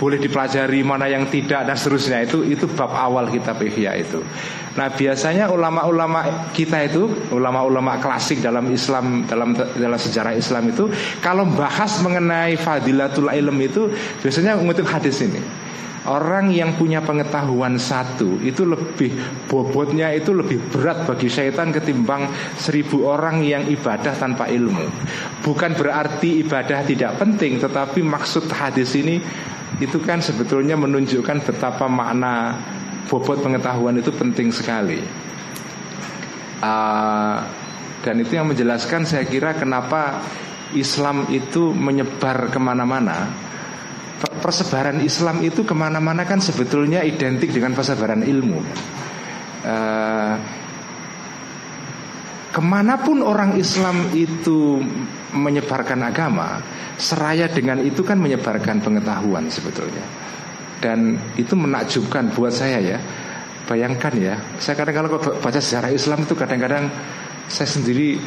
boleh 0.00 0.16
dipelajari 0.16 0.80
mana 0.80 1.12
yang 1.12 1.28
tidak 1.28 1.68
dan 1.68 1.76
seterusnya 1.76 2.24
itu 2.24 2.40
itu 2.48 2.72
bab 2.72 2.96
awal 2.96 3.28
kitab 3.28 3.60
Ihya 3.60 3.92
itu. 4.00 4.24
Nah 4.80 4.88
biasanya 4.96 5.52
ulama-ulama 5.52 6.48
kita 6.56 6.88
itu 6.88 7.04
ulama-ulama 7.36 8.00
klasik 8.00 8.40
dalam 8.40 8.64
Islam 8.72 9.28
dalam 9.28 9.52
dalam 9.52 10.00
sejarah 10.00 10.32
Islam 10.32 10.72
itu 10.72 10.88
kalau 11.20 11.44
bahas 11.52 12.00
mengenai 12.00 12.56
fadilatul 12.56 13.28
ilm 13.28 13.60
itu 13.60 13.92
biasanya 14.24 14.56
mengutip 14.56 14.88
hadis 14.88 15.20
ini. 15.20 15.64
Orang 16.04 16.52
yang 16.52 16.76
punya 16.76 17.00
pengetahuan 17.00 17.80
satu 17.80 18.36
itu 18.44 18.68
lebih 18.68 19.16
bobotnya 19.48 20.12
itu 20.12 20.36
lebih 20.36 20.60
berat 20.68 21.08
bagi 21.08 21.32
syaitan 21.32 21.72
ketimbang 21.72 22.28
seribu 22.60 23.08
orang 23.08 23.40
yang 23.40 23.64
ibadah 23.64 24.12
tanpa 24.12 24.52
ilmu. 24.52 24.84
Bukan 25.40 25.72
berarti 25.72 26.44
ibadah 26.44 26.84
tidak 26.84 27.16
penting, 27.16 27.56
tetapi 27.56 28.04
maksud 28.04 28.52
hadis 28.52 28.92
ini 29.00 29.16
itu 29.80 29.96
kan 30.04 30.20
sebetulnya 30.20 30.76
menunjukkan 30.76 31.40
betapa 31.40 31.88
makna 31.88 32.60
bobot 33.08 33.40
pengetahuan 33.40 33.96
itu 33.96 34.12
penting 34.12 34.52
sekali. 34.52 35.00
Uh, 36.60 37.64
Dan 38.04 38.20
itu 38.20 38.36
yang 38.36 38.52
menjelaskan 38.52 39.08
saya 39.08 39.24
kira 39.24 39.56
kenapa 39.56 40.20
Islam 40.76 41.24
itu 41.32 41.72
menyebar 41.72 42.52
ke 42.52 42.60
mana-mana 42.60 43.32
Persebaran 44.24 45.00
Islam 45.00 45.40
itu 45.40 45.64
ke 45.64 45.72
mana-mana 45.72 46.28
kan 46.28 46.40
sebetulnya 46.40 47.00
identik 47.00 47.52
dengan 47.52 47.72
persebaran 47.72 48.24
ilmu. 48.24 48.60
Uh, 49.64 50.34
Ke 52.54 52.62
mana 52.62 53.02
pun 53.02 53.18
orang 53.18 53.58
Islam 53.58 54.14
itu 54.14 54.78
menyebarkan 55.34 56.06
agama 56.06 56.62
Seraya 56.94 57.50
dengan 57.50 57.82
itu 57.82 58.06
kan 58.06 58.14
menyebarkan 58.22 58.78
pengetahuan 58.78 59.50
sebetulnya. 59.50 60.06
Dan 60.78 61.18
itu 61.34 61.58
menakjubkan 61.58 62.30
buat 62.30 62.54
saya 62.54 62.78
ya. 62.78 62.98
Bayangkan 63.66 64.12
ya 64.20 64.36
Saya 64.60 64.76
kadang 64.78 65.02
kalau 65.02 65.18
baca 65.18 65.58
sejarah 65.58 65.90
Islam 65.90 66.22
itu 66.22 66.36
kadang-kadang 66.38 66.86
saya 67.48 67.68
sendiri 67.68 68.20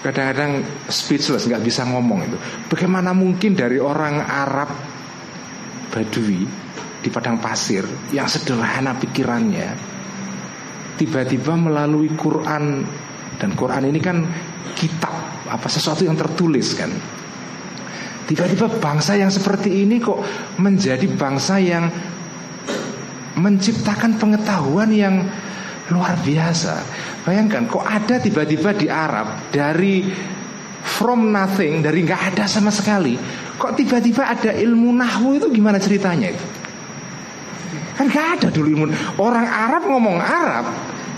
kadang-kadang 0.00 0.60
speechless 0.88 1.48
nggak 1.48 1.64
bisa 1.64 1.84
ngomong 1.88 2.28
itu. 2.28 2.36
Bagaimana 2.68 3.16
mungkin 3.16 3.56
dari 3.56 3.80
orang 3.80 4.20
Arab 4.20 4.68
Badui 5.92 6.44
di 7.04 7.08
padang 7.12 7.36
pasir 7.36 7.84
yang 8.16 8.24
sederhana 8.24 8.96
pikirannya 8.96 9.94
tiba-tiba 10.96 11.54
melalui 11.58 12.10
Quran. 12.14 12.86
Dan 13.34 13.50
Quran 13.58 13.90
ini 13.90 13.98
kan 13.98 14.22
kitab 14.78 15.10
apa 15.50 15.66
sesuatu 15.66 16.06
yang 16.06 16.14
tertulis 16.14 16.78
kan? 16.78 16.90
Tiba-tiba 18.24 18.72
bangsa 18.80 19.18
yang 19.18 19.28
seperti 19.28 19.84
ini 19.84 20.00
kok 20.00 20.16
menjadi 20.56 21.04
bangsa 21.12 21.60
yang 21.60 21.90
menciptakan 23.36 24.16
pengetahuan 24.16 24.88
yang 24.94 25.20
luar 25.92 26.16
biasa. 26.24 26.80
Bayangkan 27.26 27.68
kok 27.68 27.84
ada 27.84 28.16
tiba-tiba 28.22 28.72
di 28.72 28.86
Arab 28.88 29.52
dari 29.52 30.08
from 30.84 31.32
nothing, 31.32 31.80
dari 31.80 32.04
nggak 32.04 32.36
ada 32.36 32.44
sama 32.44 32.68
sekali. 32.68 33.16
Kok 33.56 33.72
tiba-tiba 33.72 34.28
ada 34.28 34.52
ilmu 34.52 34.92
nahwu 34.92 35.40
itu 35.40 35.48
gimana 35.48 35.80
ceritanya 35.80 36.28
itu? 36.28 36.46
Kan 37.96 38.12
nggak 38.12 38.28
ada 38.38 38.48
dulu 38.52 38.68
ilmu. 38.68 38.84
Orang 39.16 39.48
Arab 39.48 39.88
ngomong 39.88 40.20
Arab, 40.20 40.68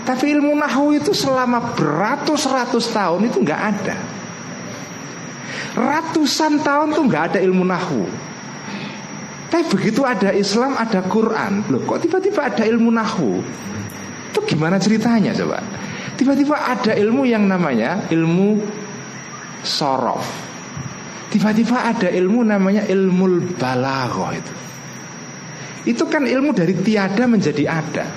tapi 0.07 0.31
ilmu 0.31 0.55
nahwu 0.55 0.95
itu 0.95 1.11
selama 1.11 1.75
beratus-ratus 1.75 2.95
tahun 2.95 3.27
itu 3.27 3.43
nggak 3.43 3.61
ada. 3.75 3.95
Ratusan 5.77 6.63
tahun 6.63 6.95
tuh 6.95 7.03
nggak 7.05 7.23
ada 7.35 7.39
ilmu 7.43 7.67
nahwu. 7.67 8.07
Tapi 9.47 9.63
begitu 9.67 10.03
ada 10.07 10.31
Islam, 10.31 10.75
ada 10.79 11.03
Quran, 11.07 11.67
loh 11.71 11.83
kok 11.83 12.03
tiba-tiba 12.03 12.51
ada 12.51 12.63
ilmu 12.67 12.91
nahwu? 12.91 13.43
Itu 14.31 14.39
gimana 14.47 14.79
ceritanya 14.79 15.31
coba? 15.35 15.59
Tiba-tiba 16.17 16.55
ada 16.55 16.97
ilmu 16.97 17.23
yang 17.29 17.45
namanya 17.45 18.01
ilmu 18.09 18.59
sorof 19.67 20.23
Tiba-tiba 21.27 21.91
ada 21.91 22.07
ilmu 22.07 22.39
namanya 22.47 22.87
ilmu 22.87 23.59
balaghah 23.59 24.31
itu 24.31 24.53
Itu 25.91 26.03
kan 26.07 26.23
ilmu 26.23 26.55
dari 26.55 26.71
tiada 26.79 27.27
menjadi 27.27 27.63
ada 27.67 28.07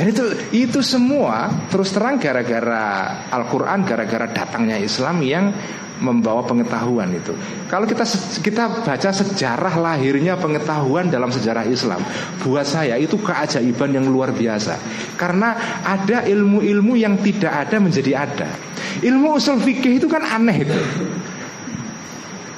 dan 0.00 0.16
itu 0.16 0.24
itu 0.56 0.80
semua 0.80 1.52
terus 1.68 1.92
terang 1.92 2.16
gara-gara 2.16 3.20
Al-Qur'an, 3.28 3.84
gara-gara 3.84 4.32
datangnya 4.32 4.80
Islam 4.80 5.20
yang 5.20 5.52
membawa 6.00 6.40
pengetahuan 6.40 7.12
itu. 7.12 7.36
Kalau 7.68 7.84
kita 7.84 8.08
kita 8.40 8.80
baca 8.80 9.10
sejarah 9.12 9.76
lahirnya 9.76 10.40
pengetahuan 10.40 11.12
dalam 11.12 11.28
sejarah 11.28 11.68
Islam, 11.68 12.00
buat 12.40 12.64
saya 12.64 12.96
itu 12.96 13.20
keajaiban 13.20 13.92
yang 13.92 14.08
luar 14.08 14.32
biasa. 14.32 14.80
Karena 15.20 15.52
ada 15.84 16.24
ilmu-ilmu 16.24 16.96
yang 16.96 17.20
tidak 17.20 17.68
ada 17.68 17.76
menjadi 17.76 18.24
ada. 18.24 18.48
Ilmu 18.98 19.38
usul 19.38 19.62
fikih 19.62 20.02
itu 20.02 20.06
kan 20.10 20.26
aneh 20.26 20.56
itu. 20.66 20.80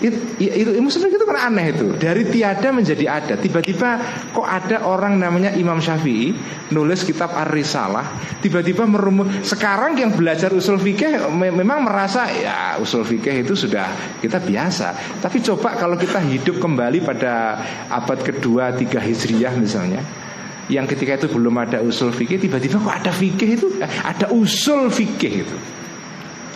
Itu, 0.03 0.19
itu 0.43 0.71
ilmu 0.83 0.91
seperti 0.91 1.15
itu 1.15 1.27
kan 1.31 1.47
aneh 1.47 1.71
itu. 1.71 1.95
Dari 1.95 2.27
tiada 2.27 2.75
menjadi 2.75 3.07
ada. 3.07 3.35
Tiba-tiba 3.39 4.03
kok 4.35 4.43
ada 4.43 4.83
orang 4.83 5.15
namanya 5.15 5.55
Imam 5.55 5.79
Syafi'i 5.79 6.35
Nulis 6.75 7.07
kitab 7.07 7.31
Ar-Risalah 7.31 8.03
Tiba-tiba 8.43 8.83
merumus 8.89 9.47
Sekarang 9.47 9.95
yang 9.95 10.11
belajar 10.17 10.51
usul 10.51 10.83
fikih 10.83 11.31
Memang 11.37 11.87
merasa 11.87 12.27
ya 12.35 12.75
usul 12.83 13.07
fikih 13.07 13.47
itu 13.47 13.55
sudah 13.55 14.19
kita 14.19 14.43
biasa. 14.43 15.21
Tapi 15.23 15.39
coba 15.39 15.79
kalau 15.79 15.95
kita 15.95 16.19
hidup 16.19 16.59
kembali 16.59 16.99
pada 17.07 17.63
Abad 17.87 18.27
kedua 18.27 18.75
tiga 18.75 18.99
Hijriyah 18.99 19.55
misalnya 19.55 20.03
yang 20.71 20.87
ketika 20.87 21.19
itu 21.19 21.29
belum 21.29 21.59
ada 21.59 21.83
usul 21.83 22.15
fikih 22.15 22.39
tiba-tiba 22.39 22.79
kok 22.79 22.95
ada 22.95 23.11
fikih 23.11 23.49
itu 23.59 23.67
eh, 23.83 23.91
ada 24.07 24.31
usul 24.31 24.89
fikih 24.89 25.33
itu 25.43 25.57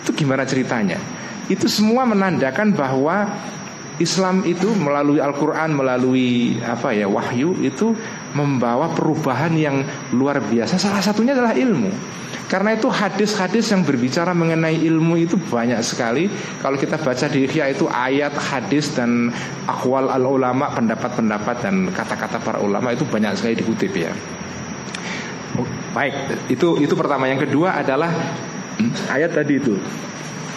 itu 0.06 0.22
gimana 0.22 0.46
ceritanya 0.46 1.02
itu 1.50 1.66
semua 1.66 2.06
menandakan 2.06 2.74
bahwa 2.74 3.26
Islam 3.96 4.44
itu 4.44 4.76
melalui 4.76 5.24
Al-Quran, 5.24 5.72
melalui 5.72 6.60
apa 6.60 6.92
ya 6.92 7.08
wahyu 7.08 7.56
itu 7.64 7.96
membawa 8.36 8.92
perubahan 8.92 9.56
yang 9.56 9.80
luar 10.12 10.44
biasa. 10.44 10.76
Salah 10.76 11.00
satunya 11.00 11.32
adalah 11.32 11.56
ilmu. 11.56 11.88
Karena 12.46 12.78
itu 12.78 12.86
hadis-hadis 12.86 13.74
yang 13.74 13.82
berbicara 13.82 14.30
mengenai 14.30 14.78
ilmu 14.78 15.18
itu 15.18 15.34
banyak 15.34 15.80
sekali. 15.82 16.30
Kalau 16.62 16.78
kita 16.78 16.94
baca 17.00 17.26
di 17.26 17.48
Ihya 17.48 17.74
itu 17.74 17.90
ayat, 17.90 18.38
hadis 18.38 18.94
dan 18.94 19.34
akwal 19.66 20.06
al 20.06 20.22
ulama, 20.22 20.70
pendapat-pendapat 20.70 21.56
dan 21.64 21.90
kata-kata 21.90 22.38
para 22.38 22.62
ulama 22.62 22.94
itu 22.94 23.02
banyak 23.02 23.34
sekali 23.34 23.58
dikutip 23.58 23.90
ya. 23.96 24.12
Baik, 25.96 26.14
itu 26.52 26.84
itu 26.84 26.94
pertama. 26.94 27.26
Yang 27.26 27.50
kedua 27.50 27.82
adalah 27.82 28.12
ayat 29.10 29.32
tadi 29.32 29.54
itu 29.56 29.76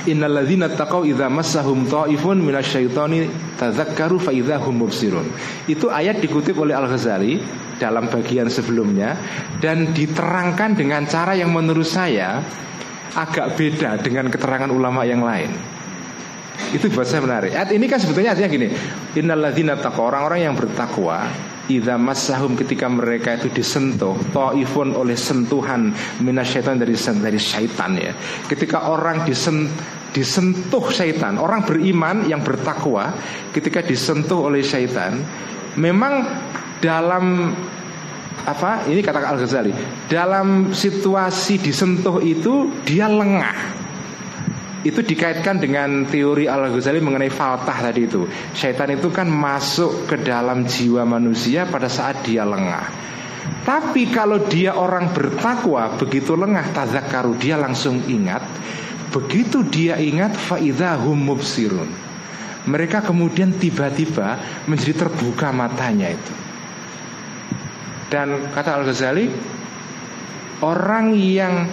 Innalladzina 0.07 0.71
idza 0.71 1.27
massahum 1.27 1.83
ta'ifun 1.83 2.39
minasyaitani 2.39 3.27
tadzakkaru 3.59 4.15
fa 4.15 4.31
mubsirun. 4.71 5.27
Itu 5.67 5.91
ayat 5.91 6.23
dikutip 6.23 6.55
oleh 6.55 6.71
Al-Ghazali 6.71 7.35
dalam 7.75 8.07
bagian 8.07 8.47
sebelumnya 8.47 9.19
dan 9.59 9.91
diterangkan 9.91 10.79
dengan 10.79 11.03
cara 11.03 11.35
yang 11.35 11.51
menurut 11.51 11.83
saya 11.83 12.39
agak 13.11 13.59
beda 13.59 13.99
dengan 13.99 14.31
keterangan 14.31 14.71
ulama 14.71 15.03
yang 15.03 15.19
lain. 15.19 15.51
Itu 16.71 16.87
buat 16.95 17.07
saya 17.07 17.19
menarik. 17.19 17.51
Ini 17.51 17.85
kan 17.91 17.99
sebetulnya 17.99 18.31
artinya 18.39 18.49
gini, 18.51 18.67
innalladzina 19.19 19.75
taqau 19.83 20.07
orang-orang 20.07 20.47
yang 20.47 20.55
bertakwa 20.55 21.27
Idza 21.69 22.01
massahum 22.01 22.57
ketika 22.57 22.89
mereka 22.89 23.37
itu 23.37 23.53
disentuh 23.53 24.17
Ta'ifun 24.33 24.97
oleh 24.97 25.13
sentuhan 25.13 25.93
minasyaitan 26.17 26.81
dari 26.81 26.97
dari 26.97 27.37
syaitan 27.37 27.93
ya. 27.93 28.13
Ketika 28.49 28.89
orang 28.89 29.21
disen, 29.21 29.69
disentuh 30.09 30.89
syaitan 30.89 31.37
Orang 31.37 31.69
beriman 31.69 32.25
yang 32.25 32.41
bertakwa 32.41 33.13
Ketika 33.53 33.85
disentuh 33.85 34.49
oleh 34.49 34.65
syaitan 34.65 35.21
Memang 35.77 36.25
dalam 36.81 37.53
apa 38.49 38.87
ini 38.87 39.03
kata 39.03 39.19
Al 39.19 39.37
Ghazali 39.37 39.73
dalam 40.07 40.71
situasi 40.71 41.59
disentuh 41.59 42.23
itu 42.23 42.71
dia 42.87 43.11
lengah 43.11 43.53
itu 44.79 45.03
dikaitkan 45.03 45.59
dengan 45.59 46.07
teori 46.07 46.47
Al 46.47 46.71
Ghazali 46.71 47.03
mengenai 47.03 47.27
faltah 47.27 47.91
tadi 47.91 48.07
itu. 48.07 48.23
Syaitan 48.55 48.87
itu 48.95 49.11
kan 49.11 49.27
masuk 49.27 50.07
ke 50.07 50.15
dalam 50.23 50.63
jiwa 50.63 51.03
manusia 51.03 51.67
pada 51.67 51.91
saat 51.91 52.23
dia 52.23 52.47
lengah. 52.47 52.87
Tapi 53.67 54.07
kalau 54.07 54.47
dia 54.47 54.71
orang 54.71 55.11
bertakwa 55.11 55.99
begitu 55.99 56.39
lengah 56.39 56.63
tazakaru 56.71 57.35
dia 57.35 57.59
langsung 57.59 57.99
ingat. 58.07 58.41
Begitu 59.09 59.65
dia 59.67 59.99
ingat 59.99 60.37
faidahum 60.37 61.17
mubsirun. 61.17 61.89
Mereka 62.69 63.03
kemudian 63.03 63.57
tiba-tiba 63.57 64.37
menjadi 64.69 65.07
terbuka 65.07 65.49
matanya 65.49 66.13
itu. 66.13 66.33
Dan 68.07 68.53
kata 68.53 68.79
Al 68.79 68.83
Ghazali 68.87 69.25
orang 70.63 71.17
yang 71.17 71.67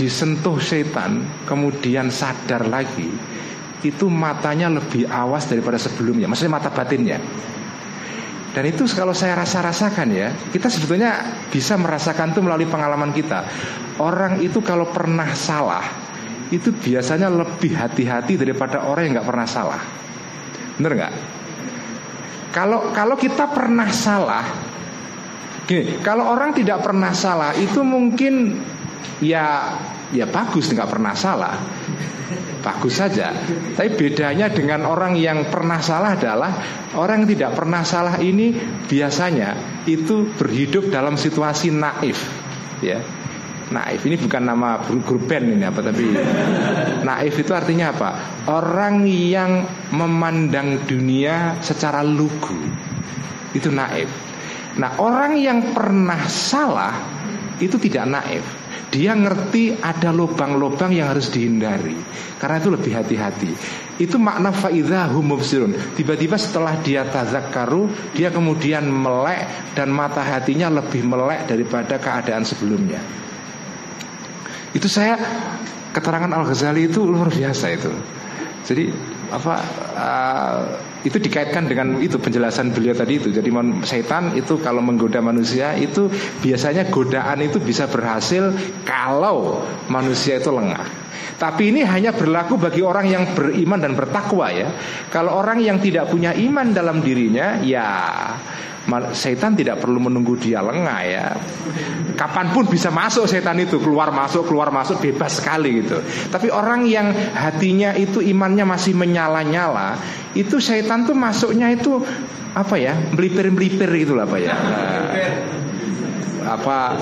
disentuh 0.00 0.56
setan 0.56 1.44
kemudian 1.44 2.08
sadar 2.08 2.64
lagi 2.64 3.12
itu 3.84 4.08
matanya 4.08 4.72
lebih 4.72 5.04
awas 5.04 5.44
daripada 5.44 5.76
sebelumnya 5.76 6.24
maksudnya 6.24 6.56
mata 6.56 6.72
batinnya. 6.72 7.20
Dan 8.50 8.66
itu 8.66 8.82
kalau 8.98 9.14
saya 9.14 9.38
rasa-rasakan 9.38 10.08
ya 10.10 10.32
kita 10.50 10.72
sebetulnya 10.72 11.22
bisa 11.52 11.76
merasakan 11.76 12.32
itu 12.32 12.40
melalui 12.40 12.66
pengalaman 12.66 13.12
kita. 13.12 13.44
Orang 14.00 14.40
itu 14.40 14.64
kalau 14.64 14.88
pernah 14.88 15.28
salah 15.36 15.84
itu 16.50 16.72
biasanya 16.74 17.30
lebih 17.30 17.76
hati-hati 17.76 18.40
daripada 18.40 18.88
orang 18.88 19.06
yang 19.06 19.12
nggak 19.20 19.28
pernah 19.28 19.46
salah. 19.46 19.80
Bener 20.80 20.92
nggak? 20.96 21.14
Kalau 22.50 22.90
kalau 22.90 23.14
kita 23.14 23.46
pernah 23.54 23.86
salah 23.94 24.70
gini 25.70 26.02
kalau 26.02 26.34
orang 26.34 26.50
tidak 26.50 26.82
pernah 26.82 27.14
salah 27.14 27.54
itu 27.54 27.86
mungkin 27.86 28.58
ya 29.20 29.76
ya 30.10 30.26
bagus 30.26 30.72
nggak 30.72 30.90
pernah 30.90 31.14
salah 31.14 31.56
bagus 32.60 33.00
saja 33.00 33.32
tapi 33.74 33.96
bedanya 33.96 34.52
dengan 34.52 34.84
orang 34.84 35.16
yang 35.16 35.48
pernah 35.48 35.80
salah 35.80 36.14
adalah 36.14 36.52
orang 36.94 37.24
yang 37.24 37.30
tidak 37.34 37.50
pernah 37.56 37.82
salah 37.82 38.16
ini 38.20 38.52
biasanya 38.86 39.82
itu 39.88 40.28
berhidup 40.36 40.92
dalam 40.92 41.16
situasi 41.16 41.72
naif 41.72 42.20
ya 42.84 43.00
Naif 43.70 44.02
ini 44.02 44.18
bukan 44.18 44.50
nama 44.50 44.82
grup 44.82 45.30
band 45.30 45.46
ini 45.46 45.62
apa 45.62 45.78
tapi 45.78 46.10
naif 47.06 47.38
itu 47.38 47.54
artinya 47.54 47.94
apa? 47.94 48.10
Orang 48.50 49.06
yang 49.06 49.62
memandang 49.94 50.82
dunia 50.90 51.54
secara 51.62 52.02
lugu. 52.02 52.58
Itu 53.54 53.70
naif. 53.70 54.10
Nah, 54.74 54.98
orang 54.98 55.38
yang 55.38 55.70
pernah 55.70 56.18
salah 56.26 56.98
itu 57.62 57.78
tidak 57.78 58.10
naif. 58.10 58.42
Dia 58.90 59.14
ngerti 59.14 59.78
ada 59.78 60.10
lubang-lubang 60.10 60.90
yang 60.90 61.14
harus 61.14 61.30
dihindari. 61.30 61.94
Karena 62.42 62.58
itu 62.58 62.74
lebih 62.74 62.90
hati-hati. 62.90 63.50
Itu 64.02 64.18
makna 64.18 64.50
faidahum 64.50 65.22
mubsirun. 65.30 65.94
Tiba-tiba 65.94 66.34
setelah 66.34 66.74
dia 66.82 67.06
tazakkaru, 67.06 67.86
dia 68.18 68.34
kemudian 68.34 68.90
melek 68.90 69.46
dan 69.78 69.94
mata 69.94 70.26
hatinya 70.26 70.82
lebih 70.82 71.06
melek 71.06 71.46
daripada 71.46 72.02
keadaan 72.02 72.42
sebelumnya. 72.42 72.98
Itu 74.74 74.90
saya 74.90 75.14
keterangan 75.94 76.30
Al 76.30 76.46
Ghazali 76.46 76.90
itu 76.90 77.06
luar 77.06 77.30
biasa 77.30 77.66
itu. 77.70 77.90
Jadi 78.66 78.90
apa 79.30 79.54
uh, 79.94 80.89
itu 81.04 81.16
dikaitkan 81.16 81.64
dengan 81.68 81.96
itu 82.00 82.20
penjelasan 82.20 82.76
beliau 82.76 82.92
tadi 82.92 83.16
itu. 83.16 83.32
Jadi 83.32 83.48
setan 83.88 84.36
itu 84.36 84.60
kalau 84.60 84.84
menggoda 84.84 85.24
manusia 85.24 85.72
itu 85.76 86.12
biasanya 86.44 86.88
godaan 86.92 87.40
itu 87.40 87.56
bisa 87.60 87.88
berhasil 87.88 88.52
kalau 88.84 89.64
manusia 89.88 90.36
itu 90.36 90.52
lengah. 90.52 91.10
Tapi 91.40 91.72
ini 91.72 91.80
hanya 91.80 92.12
berlaku 92.12 92.60
bagi 92.60 92.84
orang 92.84 93.08
yang 93.08 93.24
beriman 93.32 93.80
dan 93.80 93.96
bertakwa 93.96 94.52
ya. 94.52 94.68
Kalau 95.08 95.40
orang 95.40 95.64
yang 95.64 95.80
tidak 95.80 96.12
punya 96.12 96.36
iman 96.36 96.76
dalam 96.76 97.00
dirinya 97.00 97.56
ya 97.64 97.88
setan 99.14 99.54
tidak 99.54 99.78
perlu 99.78 100.02
menunggu 100.02 100.34
dia 100.40 100.64
lengah 100.64 101.00
ya. 101.06 101.26
Kapan 102.18 102.50
pun 102.50 102.66
bisa 102.66 102.90
masuk 102.90 103.30
setan 103.30 103.60
itu 103.62 103.78
keluar 103.78 104.10
masuk 104.10 104.50
keluar 104.50 104.74
masuk 104.74 104.98
bebas 104.98 105.38
sekali 105.38 105.84
gitu. 105.84 106.02
Tapi 106.28 106.50
orang 106.50 106.84
yang 106.90 107.14
hatinya 107.32 107.94
itu 107.94 108.18
imannya 108.18 108.66
masih 108.66 108.98
menyala-nyala, 108.98 109.94
itu 110.34 110.58
setan 110.58 110.89
tuh 111.06 111.14
masuknya 111.14 111.70
itu 111.70 112.02
apa 112.50 112.74
ya 112.74 112.98
melipir-melipir 113.14 113.86
gitu 113.94 114.18
lah 114.18 114.26
pak 114.26 114.38
ya. 114.42 114.54
Apa 116.44 116.96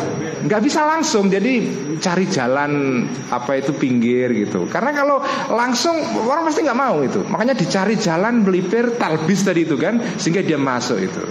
nggak 0.45 0.61
bisa 0.63 0.87
langsung 0.87 1.31
jadi 1.31 1.65
cari 1.99 2.27
jalan 2.31 3.05
apa 3.31 3.59
itu 3.59 3.75
pinggir 3.75 4.31
gitu 4.35 4.67
karena 4.71 4.95
kalau 4.95 5.23
langsung 5.51 5.99
orang 6.27 6.47
pasti 6.47 6.67
nggak 6.67 6.79
mau 6.79 7.03
itu 7.03 7.23
makanya 7.27 7.55
dicari 7.59 7.95
jalan 7.99 8.47
melipir 8.47 8.99
talbis 8.99 9.47
tadi 9.47 9.67
itu 9.67 9.79
kan 9.79 9.99
sehingga 10.19 10.43
dia 10.43 10.59
masuk 10.59 10.99
itu 10.99 11.25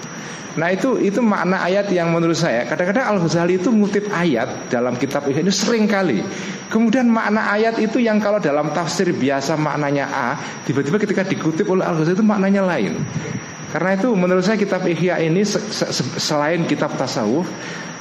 Nah 0.58 0.74
itu 0.74 0.98
itu 0.98 1.22
makna 1.22 1.62
ayat 1.62 1.86
yang 1.94 2.10
menurut 2.10 2.34
saya 2.34 2.66
kadang-kadang 2.66 3.06
Al 3.06 3.22
Ghazali 3.22 3.62
itu 3.62 3.70
ngutip 3.70 4.10
ayat 4.10 4.74
dalam 4.74 4.98
kitab 4.98 5.30
ini 5.30 5.54
sering 5.54 5.86
kali. 5.86 6.26
Kemudian 6.74 7.06
makna 7.06 7.54
ayat 7.54 7.78
itu 7.78 8.02
yang 8.02 8.18
kalau 8.18 8.42
dalam 8.42 8.74
tafsir 8.74 9.14
biasa 9.14 9.54
maknanya 9.54 10.10
A, 10.10 10.28
tiba-tiba 10.66 10.98
ketika 10.98 11.22
dikutip 11.30 11.70
oleh 11.70 11.86
Al 11.86 12.02
Ghazali 12.02 12.18
itu 12.18 12.26
maknanya 12.26 12.66
lain. 12.66 12.98
Karena 13.70 13.94
itu 13.94 14.10
menurut 14.18 14.42
saya 14.42 14.58
kitab 14.58 14.82
Ihya 14.90 15.22
ini 15.22 15.46
selain 16.18 16.66
kitab 16.66 16.98
tasawuf 16.98 17.46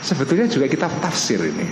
sebetulnya 0.01 0.47
juga 0.51 0.67
kitab 0.67 0.93
tafsir 1.01 1.41
ini. 1.41 1.67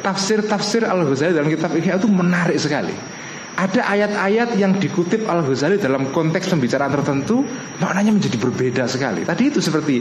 Tafsir-tafsir 0.00 0.88
Al 0.88 1.04
Ghazali 1.04 1.36
dalam 1.36 1.52
kitab 1.52 1.76
Ihya 1.76 2.00
itu 2.00 2.08
menarik 2.08 2.56
sekali 2.56 2.96
ada 3.60 3.84
ayat-ayat 3.92 4.56
yang 4.56 4.80
dikutip 4.80 5.28
Al 5.28 5.44
Ghazali 5.44 5.76
dalam 5.76 6.08
konteks 6.08 6.48
pembicaraan 6.48 6.88
tertentu 6.96 7.44
maknanya 7.76 8.16
menjadi 8.16 8.36
berbeda 8.40 8.84
sekali. 8.88 9.28
Tadi 9.28 9.42
itu 9.52 9.60
seperti 9.60 10.00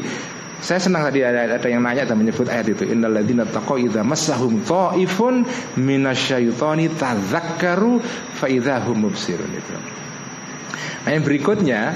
saya 0.59 0.79
senang 0.79 1.07
tadi 1.07 1.23
ada, 1.23 1.55
ada 1.55 1.67
yang 1.71 1.83
nanya 1.83 2.03
dan 2.03 2.19
menyebut 2.19 2.47
ayat 2.51 2.71
itu 2.71 2.83
innalladzina 2.87 3.47
taqaw 3.47 3.79
idza 3.79 4.03
massahum 4.03 4.59
ta'ifun 4.63 5.47
minasyaitani 5.79 6.91
tadzakkaru 6.99 8.03
fa 8.35 8.47
idzahum 8.51 9.07
mubsirun 9.07 9.51
itu. 9.55 9.75
Nah, 11.07 11.09
yang 11.15 11.23
berikutnya 11.23 11.95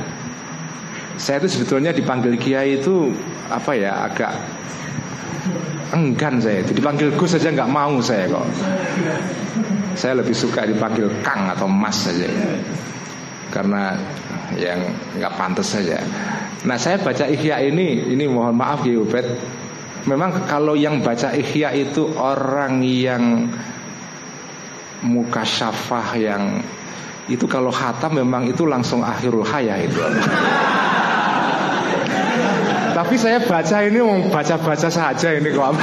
saya 1.17 1.37
itu 1.45 1.59
sebetulnya 1.59 1.93
dipanggil 1.93 2.33
kiai 2.41 2.81
itu 2.81 3.13
apa 3.49 3.77
ya 3.77 4.09
agak 4.09 4.33
enggan 5.93 6.41
saya 6.41 6.65
itu. 6.65 6.73
Dipanggil 6.73 7.13
Gus 7.13 7.37
saja 7.37 7.53
nggak 7.53 7.69
mau 7.69 8.01
saya 8.01 8.25
kok. 8.25 8.47
Saya 9.93 10.25
lebih 10.25 10.33
suka 10.33 10.65
dipanggil 10.65 11.05
Kang 11.21 11.53
atau 11.53 11.69
Mas 11.69 12.09
saja. 12.09 12.25
Karena 13.53 13.93
yang 14.57 14.81
nggak 15.17 15.33
pantas 15.37 15.77
saja. 15.77 16.01
Nah 16.65 16.77
saya 16.81 16.97
baca 16.97 17.29
Ihya 17.29 17.61
ini 17.69 18.09
ini 18.09 18.25
mohon 18.25 18.57
maaf 18.57 18.81
ya 18.81 18.97
Ubed. 18.97 19.25
Memang 20.09 20.49
kalau 20.49 20.73
yang 20.73 20.99
baca 21.05 21.31
Ihya 21.31 21.71
itu 21.77 22.09
orang 22.17 22.81
yang 22.81 23.47
muka 25.05 25.45
syafah 25.45 26.07
yang 26.17 26.43
itu 27.31 27.47
kalau 27.47 27.71
khatam 27.71 28.19
memang 28.19 28.47
itu 28.47 28.67
langsung 28.67 28.99
akhirul 28.99 29.47
hayah 29.47 29.79
itu 29.79 30.01
tapi 32.93 33.19
saya 33.19 33.41
baca 33.43 33.77
ini 33.83 33.99
mau 33.99 34.21
baca-baca 34.29 34.87
saja 34.87 35.33
ini 35.33 35.49
kok. 35.51 35.75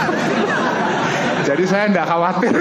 Jadi 1.44 1.64
saya 1.66 1.90
tidak 1.90 2.06
khawatir. 2.06 2.54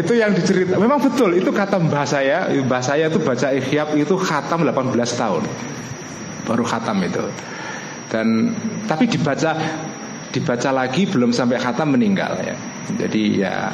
itu 0.00 0.12
yang 0.12 0.34
dicerita. 0.34 0.76
Memang 0.76 1.00
betul 1.00 1.38
itu 1.38 1.48
kata 1.54 1.78
mbah 1.78 2.04
saya. 2.04 2.50
Mbah 2.50 2.82
saya 2.82 3.08
itu 3.08 3.22
baca 3.22 3.54
ikhya 3.54 3.94
itu 3.94 4.18
khatam 4.18 4.66
18 4.66 4.92
tahun. 5.16 5.42
Baru 6.44 6.64
khatam 6.66 7.00
itu. 7.06 7.22
Dan 8.12 8.52
tapi 8.90 9.06
dibaca 9.06 9.56
dibaca 10.34 10.70
lagi 10.74 11.06
belum 11.08 11.30
sampai 11.32 11.56
khatam 11.62 11.94
meninggal 11.94 12.34
ya. 12.42 12.56
Jadi 12.98 13.40
ya 13.40 13.70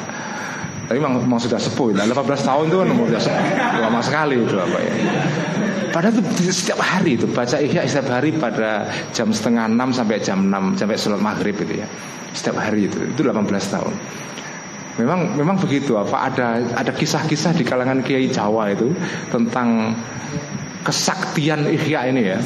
tapi 0.83 0.99
memang, 0.99 1.23
memang 1.23 1.39
sudah 1.39 1.59
sepuh. 1.59 1.95
18 1.95 2.11
tahun 2.43 2.63
itu 2.67 2.77
kan 2.83 2.87
sudah 2.91 3.79
lama 3.79 3.99
sekali 4.03 4.35
itu 4.35 4.55
apa 4.59 4.77
ya. 4.83 4.93
Padahal 5.93 6.19
itu 6.19 6.49
setiap 6.49 6.81
hari 6.81 7.15
itu 7.15 7.29
baca 7.29 7.61
ihya 7.61 7.85
setiap 7.85 8.17
hari 8.17 8.33
pada 8.35 8.89
jam 9.13 9.29
setengah 9.29 9.69
enam 9.69 9.93
sampai 9.93 10.17
jam 10.19 10.49
enam 10.49 10.73
sampai 10.73 10.97
sholat 10.97 11.21
maghrib 11.21 11.55
itu 11.55 11.85
ya. 11.85 11.87
Setiap 12.33 12.59
hari 12.59 12.89
itu 12.89 12.99
itu 13.13 13.21
18 13.21 13.45
tahun. 13.47 13.93
Memang 14.93 15.37
memang 15.39 15.57
begitu 15.57 15.97
apa 15.97 16.29
ada 16.29 16.61
ada 16.77 16.91
kisah-kisah 16.93 17.57
di 17.57 17.63
kalangan 17.65 18.01
kiai 18.05 18.29
Jawa 18.29 18.73
itu 18.73 18.93
tentang 19.29 19.97
kesaktian 20.83 21.65
ihya 21.69 22.11
ini 22.11 22.21
ya. 22.27 22.37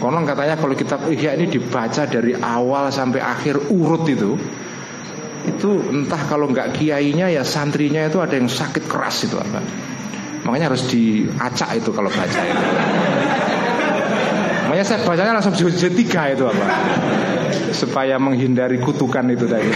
Konon 0.00 0.26
katanya 0.26 0.58
kalau 0.58 0.74
kitab 0.74 1.06
ihya 1.06 1.38
ini 1.38 1.48
dibaca 1.48 2.02
dari 2.04 2.34
awal 2.34 2.90
sampai 2.90 3.22
akhir 3.22 3.70
urut 3.70 4.04
itu 4.10 4.36
itu 5.44 5.70
entah 5.92 6.22
kalau 6.24 6.48
nggak 6.48 6.76
kiainya 6.76 7.28
ya 7.28 7.44
santrinya 7.44 8.08
itu 8.08 8.20
ada 8.20 8.36
yang 8.36 8.48
sakit 8.48 8.88
keras 8.88 9.28
itu 9.28 9.36
apa 9.36 9.60
Makanya 10.44 10.66
harus 10.72 10.84
diacak 10.92 11.80
itu 11.80 11.90
kalau 11.90 12.12
baca 12.12 12.40
itu. 12.44 12.64
Makanya 14.68 14.84
saya 14.84 15.00
bacanya 15.00 15.32
langsung 15.40 15.56
jilid 15.56 15.96
tiga 15.96 16.28
itu 16.36 16.44
apa? 16.44 16.64
Supaya 17.72 18.20
menghindari 18.20 18.76
kutukan 18.76 19.24
itu 19.32 19.48
tadi. 19.48 19.72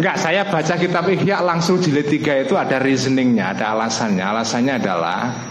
Enggak, 0.00 0.16
saya 0.16 0.48
baca 0.48 0.74
kitab 0.80 1.10
Ihya 1.10 1.42
langsung 1.42 1.82
jilid 1.82 2.06
tiga 2.06 2.38
itu 2.38 2.54
ada 2.54 2.78
reasoningnya, 2.78 3.52
ada 3.58 3.74
alasannya. 3.74 4.24
Alasannya 4.24 4.74
adalah 4.78 5.49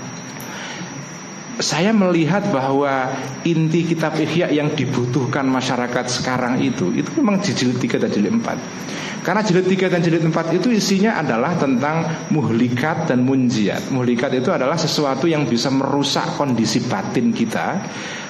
saya 1.60 1.92
melihat 1.92 2.48
bahwa 2.56 3.12
inti 3.44 3.84
kitab 3.84 4.16
Ihya 4.16 4.48
yang 4.48 4.72
dibutuhkan 4.72 5.44
masyarakat 5.44 6.08
sekarang 6.08 6.64
itu 6.64 6.96
itu 6.96 7.12
memang 7.20 7.44
jilid 7.44 7.76
3 7.76 8.00
dan 8.00 8.10
jilid 8.16 8.34
4. 8.40 9.28
Karena 9.28 9.44
jilid 9.44 9.68
3 9.68 9.92
dan 9.92 10.00
jilid 10.00 10.24
4 10.24 10.56
itu 10.56 10.72
isinya 10.72 11.20
adalah 11.20 11.60
tentang 11.60 12.32
muhlikat 12.32 13.12
dan 13.12 13.28
munjiat. 13.28 13.92
Muhlikat 13.92 14.32
itu 14.40 14.56
adalah 14.56 14.80
sesuatu 14.80 15.28
yang 15.28 15.44
bisa 15.52 15.68
merusak 15.68 16.40
kondisi 16.40 16.80
batin 16.88 17.36
kita. 17.36 17.84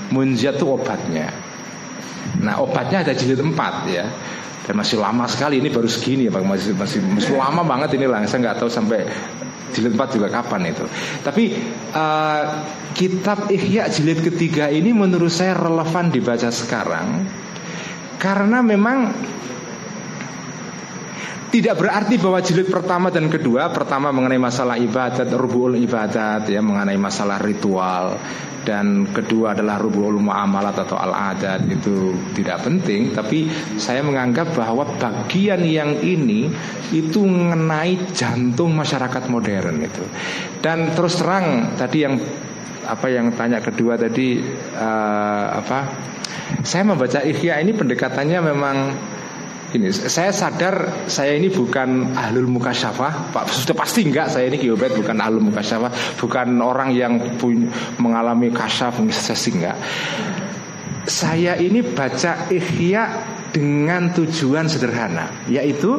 Munjiat 0.09 0.57
itu 0.57 0.65
obatnya. 0.65 1.29
Nah, 2.41 2.57
obatnya 2.65 3.05
ada 3.05 3.13
jilid 3.13 3.45
4 3.45 3.53
ya. 3.93 4.09
Dan 4.69 4.77
masih 4.77 5.01
lama 5.01 5.25
sekali 5.25 5.57
ini 5.57 5.73
baru 5.73 5.89
segini 5.89 6.29
ya 6.29 6.31
Pak 6.37 6.45
masih 6.45 6.77
masih, 6.77 7.01
masih 7.01 7.33
lama 7.33 7.65
banget 7.65 7.97
ini 7.97 8.05
lah 8.05 8.21
saya 8.29 8.45
nggak 8.45 8.61
tahu 8.61 8.69
sampai 8.69 9.01
jilid 9.73 9.97
4 9.97 10.13
juga 10.13 10.29
kapan 10.29 10.69
itu. 10.69 10.85
Tapi 11.25 11.57
uh, 11.97 12.43
kitab 12.93 13.49
Ihya 13.49 13.89
jilid 13.89 14.21
ketiga 14.21 14.69
ini 14.69 14.93
menurut 14.93 15.33
saya 15.33 15.57
relevan 15.57 16.13
dibaca 16.13 16.53
sekarang 16.53 17.25
karena 18.21 18.61
memang 18.61 19.09
tidak 21.49 21.81
berarti 21.81 22.21
bahwa 22.21 22.39
jilid 22.45 22.69
pertama 22.69 23.09
dan 23.09 23.25
kedua 23.25 23.73
Pertama 23.73 24.13
mengenai 24.13 24.37
masalah 24.37 24.77
ibadat 24.77 25.25
Rubu'ul 25.33 25.81
ibadat 25.81 26.45
ya 26.45 26.61
Mengenai 26.61 26.93
masalah 27.01 27.41
ritual 27.41 28.21
Dan 28.61 29.09
kedua 29.09 29.57
adalah 29.57 29.81
rubu'ul 29.81 30.21
mu'amalat 30.21 30.77
atau 30.85 30.93
al-adat 31.01 31.65
Itu 31.65 32.13
tidak 32.37 32.69
penting 32.69 33.17
Tapi 33.17 33.49
saya 33.81 34.05
menganggap 34.05 34.53
bahwa 34.53 34.85
bagian 35.01 35.65
yang 35.65 35.97
ini 36.05 36.53
Itu 36.93 37.25
mengenai 37.25 38.13
jantung 38.13 38.77
masyarakat 38.77 39.25
modern 39.25 39.81
itu 39.81 40.05
Dan 40.61 40.93
terus 40.93 41.17
terang 41.17 41.73
Tadi 41.73 41.97
yang 41.97 42.15
apa 42.89 43.05
yang 43.05 43.29
tanya 43.37 43.61
kedua 43.61 44.01
tadi 44.01 44.41
uh, 44.73 45.45
apa? 45.61 45.79
Saya 46.65 46.81
membaca 46.81 47.21
Ihya 47.21 47.61
ini 47.61 47.77
pendekatannya 47.77 48.39
memang 48.41 48.77
ini 49.69 49.93
saya 49.93 50.33
sadar 50.33 51.05
saya 51.05 51.37
ini 51.37 51.53
bukan 51.53 52.17
ahlul 52.17 52.49
mukasyafah. 52.49 53.29
Pak 53.29 53.53
sudah 53.53 53.77
pasti 53.77 54.01
enggak 54.01 54.33
saya 54.33 54.49
ini 54.49 54.57
Giobet 54.57 54.97
bukan 54.97 55.17
ahlul 55.21 55.45
mukasyafah. 55.45 56.17
Bukan 56.17 56.57
orang 56.57 56.89
yang 56.97 57.37
punya, 57.37 57.69
mengalami 58.01 58.49
kasyaf 58.49 58.97
sesi 59.13 59.53
enggak. 59.53 59.77
Saya 61.05 61.57
ini 61.57 61.85
baca 61.85 62.49
Ihya 62.49 63.03
dengan 63.49 64.13
tujuan 64.13 64.69
sederhana 64.69 65.29
yaitu 65.49 65.97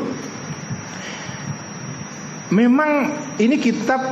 memang 2.51 3.14
ini 3.38 3.59
kitab 3.59 4.02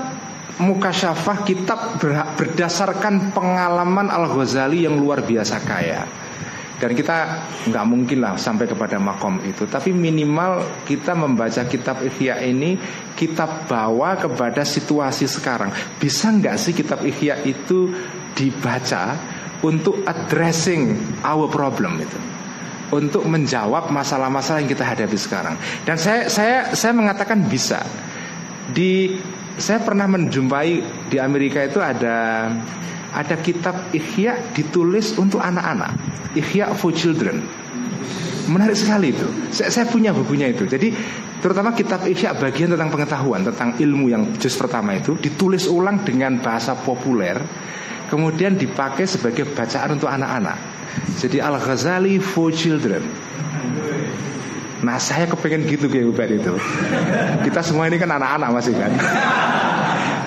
mukasyafah 0.58 1.46
kitab 1.46 2.02
berdasarkan 2.34 3.30
pengalaman 3.30 4.10
Al 4.10 4.26
Ghazali 4.26 4.86
yang 4.86 4.98
luar 4.98 5.22
biasa 5.22 5.62
kaya 5.62 6.02
dan 6.78 6.94
kita 6.94 7.16
nggak 7.66 7.84
mungkin 7.90 8.22
lah 8.22 8.38
sampai 8.38 8.70
kepada 8.70 9.02
makom 9.02 9.42
itu. 9.42 9.66
Tapi 9.66 9.90
minimal 9.90 10.62
kita 10.86 11.18
membaca 11.18 11.66
kitab 11.66 12.00
Ihya 12.06 12.38
ini 12.46 12.78
Kita 13.18 13.66
bawa 13.66 14.14
kepada 14.14 14.62
situasi 14.62 15.26
sekarang. 15.26 15.74
Bisa 15.98 16.30
nggak 16.30 16.54
sih 16.54 16.70
kitab 16.70 17.02
Ihya 17.02 17.42
itu 17.42 17.90
dibaca 18.38 19.18
Untuk 19.58 20.06
addressing 20.06 20.94
our 21.26 21.50
problem 21.50 21.98
itu? 21.98 22.18
Untuk 22.94 23.26
menjawab 23.26 23.90
masalah-masalah 23.90 24.62
yang 24.64 24.70
kita 24.70 24.86
hadapi 24.86 25.18
sekarang. 25.18 25.58
Dan 25.82 25.98
saya 25.98 26.30
saya 26.30 26.72
saya 26.72 26.94
mengatakan 26.94 27.42
bisa. 27.44 27.82
Di 28.70 29.18
saya 29.58 29.82
pernah 29.82 30.06
menjumpai 30.08 30.70
di 31.10 31.18
Amerika 31.20 31.60
itu 31.66 31.82
ada 31.82 32.48
ada 33.12 33.40
kitab 33.40 33.92
Ihya 33.96 34.52
ditulis 34.52 35.16
untuk 35.16 35.40
anak-anak. 35.40 35.96
Ihya 36.36 36.76
for 36.76 36.92
Children. 36.92 37.40
Menarik 38.48 38.76
sekali 38.76 39.12
itu. 39.12 39.28
Saya, 39.52 39.68
saya 39.68 39.86
punya 39.88 40.12
bukunya 40.12 40.48
itu. 40.48 40.64
Jadi 40.64 40.92
terutama 41.40 41.72
kitab 41.76 42.04
Ihya 42.08 42.36
bagian 42.36 42.72
tentang 42.72 42.88
pengetahuan 42.92 43.44
tentang 43.44 43.76
ilmu 43.76 44.08
yang 44.08 44.24
juz 44.40 44.56
pertama 44.56 44.96
itu 44.96 45.16
ditulis 45.20 45.68
ulang 45.68 46.04
dengan 46.04 46.40
bahasa 46.40 46.76
populer, 46.76 47.36
kemudian 48.08 48.56
dipakai 48.56 49.04
sebagai 49.04 49.48
bacaan 49.52 50.00
untuk 50.00 50.08
anak-anak. 50.08 50.56
Jadi 51.20 51.38
Al 51.44 51.60
Ghazali 51.60 52.20
for 52.20 52.52
Children. 52.52 53.04
Nah 54.78 54.94
saya 55.02 55.26
kepengen 55.26 55.66
gitu 55.66 55.90
kayak 55.90 56.38
itu 56.38 56.54
Kita 57.42 57.60
semua 57.66 57.90
ini 57.90 57.98
kan 57.98 58.14
anak-anak 58.14 58.62
masih 58.62 58.78
kan 58.78 58.94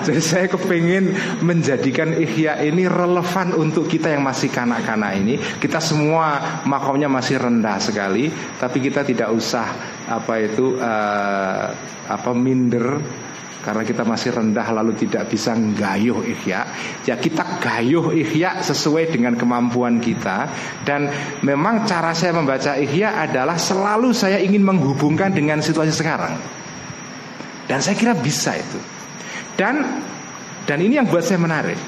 Jadi 0.02 0.22
saya 0.22 0.46
kepengen 0.50 1.14
menjadikan 1.46 2.10
Ihya 2.18 2.58
ini 2.66 2.90
relevan 2.90 3.54
untuk 3.54 3.86
kita 3.86 4.10
yang 4.10 4.26
masih 4.26 4.50
kanak-kanak 4.50 5.12
ini. 5.22 5.38
Kita 5.38 5.78
semua 5.78 6.60
makomnya 6.66 7.06
masih 7.06 7.38
rendah 7.38 7.78
sekali, 7.78 8.26
tapi 8.58 8.82
kita 8.82 9.06
tidak 9.06 9.30
usah 9.30 9.66
apa 10.10 10.42
itu 10.42 10.74
uh, 10.82 11.66
apa 12.10 12.30
minder 12.34 12.98
karena 13.62 13.86
kita 13.86 14.02
masih 14.02 14.34
rendah 14.34 14.66
lalu 14.74 14.98
tidak 14.98 15.30
bisa 15.30 15.54
gayuh 15.54 16.18
ihya. 16.26 16.66
Ya 17.06 17.14
kita 17.14 17.62
gayuh 17.62 18.10
ihya 18.10 18.58
sesuai 18.58 19.14
dengan 19.14 19.38
kemampuan 19.38 20.02
kita 20.02 20.50
dan 20.82 21.06
memang 21.46 21.86
cara 21.86 22.10
saya 22.10 22.34
membaca 22.34 22.74
ihya 22.74 23.22
adalah 23.22 23.54
selalu 23.54 24.10
saya 24.10 24.42
ingin 24.42 24.66
menghubungkan 24.66 25.30
dengan 25.30 25.62
situasi 25.62 25.94
sekarang. 25.94 26.34
Dan 27.70 27.78
saya 27.78 27.94
kira 27.94 28.18
bisa 28.18 28.58
itu 28.58 28.91
dan 29.62 29.78
dan 30.66 30.78
ini 30.82 30.98
yang 30.98 31.06
buat 31.06 31.22
saya 31.22 31.38
menarik. 31.38 31.78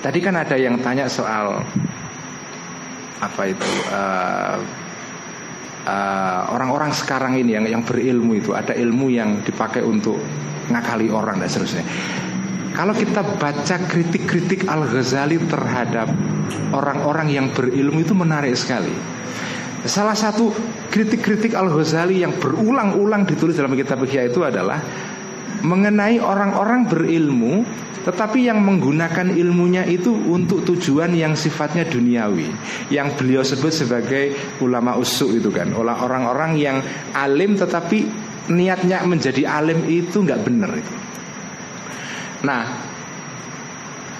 Tadi 0.00 0.18
kan 0.24 0.32
ada 0.32 0.56
yang 0.56 0.80
tanya 0.80 1.04
soal 1.04 1.60
apa 3.20 3.42
itu 3.50 3.70
uh, 3.92 4.56
uh, 5.84 6.40
orang-orang 6.56 6.88
sekarang 6.96 7.36
ini 7.36 7.52
yang 7.52 7.68
yang 7.68 7.82
berilmu 7.84 8.40
itu 8.40 8.56
ada 8.56 8.72
ilmu 8.72 9.12
yang 9.12 9.44
dipakai 9.44 9.84
untuk 9.84 10.16
ngakali 10.72 11.12
orang 11.12 11.36
dan 11.36 11.52
seterusnya. 11.52 11.84
Kalau 12.72 12.94
kita 12.94 13.26
baca 13.36 13.76
kritik-kritik 13.90 14.70
Al 14.70 14.86
Ghazali 14.88 15.36
terhadap 15.50 16.08
orang-orang 16.72 17.28
yang 17.28 17.46
berilmu 17.52 18.06
itu 18.06 18.14
menarik 18.14 18.54
sekali. 18.54 18.94
Salah 19.82 20.14
satu 20.14 20.54
kritik-kritik 20.88 21.58
Al 21.58 21.74
Ghazali 21.74 22.22
yang 22.22 22.38
berulang-ulang 22.38 23.26
ditulis 23.26 23.58
dalam 23.58 23.74
kitab 23.74 23.98
Ihya 24.06 24.30
itu 24.30 24.46
adalah 24.46 24.78
mengenai 25.62 26.22
orang-orang 26.22 26.86
berilmu 26.86 27.66
tetapi 28.08 28.48
yang 28.48 28.64
menggunakan 28.64 29.36
ilmunya 29.36 29.84
itu 29.84 30.08
untuk 30.14 30.64
tujuan 30.64 31.12
yang 31.12 31.36
sifatnya 31.36 31.84
duniawi 31.84 32.48
yang 32.88 33.12
beliau 33.12 33.44
sebut 33.44 33.68
sebagai 33.68 34.32
ulama 34.64 34.96
usuk 34.96 35.36
itu 35.36 35.52
kan. 35.52 35.76
Orang-orang 35.76 36.56
yang 36.56 36.80
alim 37.12 37.52
tetapi 37.52 38.08
niatnya 38.48 39.04
menjadi 39.04 39.44
alim 39.44 39.84
itu 39.84 40.24
nggak 40.24 40.40
benar 40.40 40.72
itu. 40.72 40.94
Nah 42.48 42.64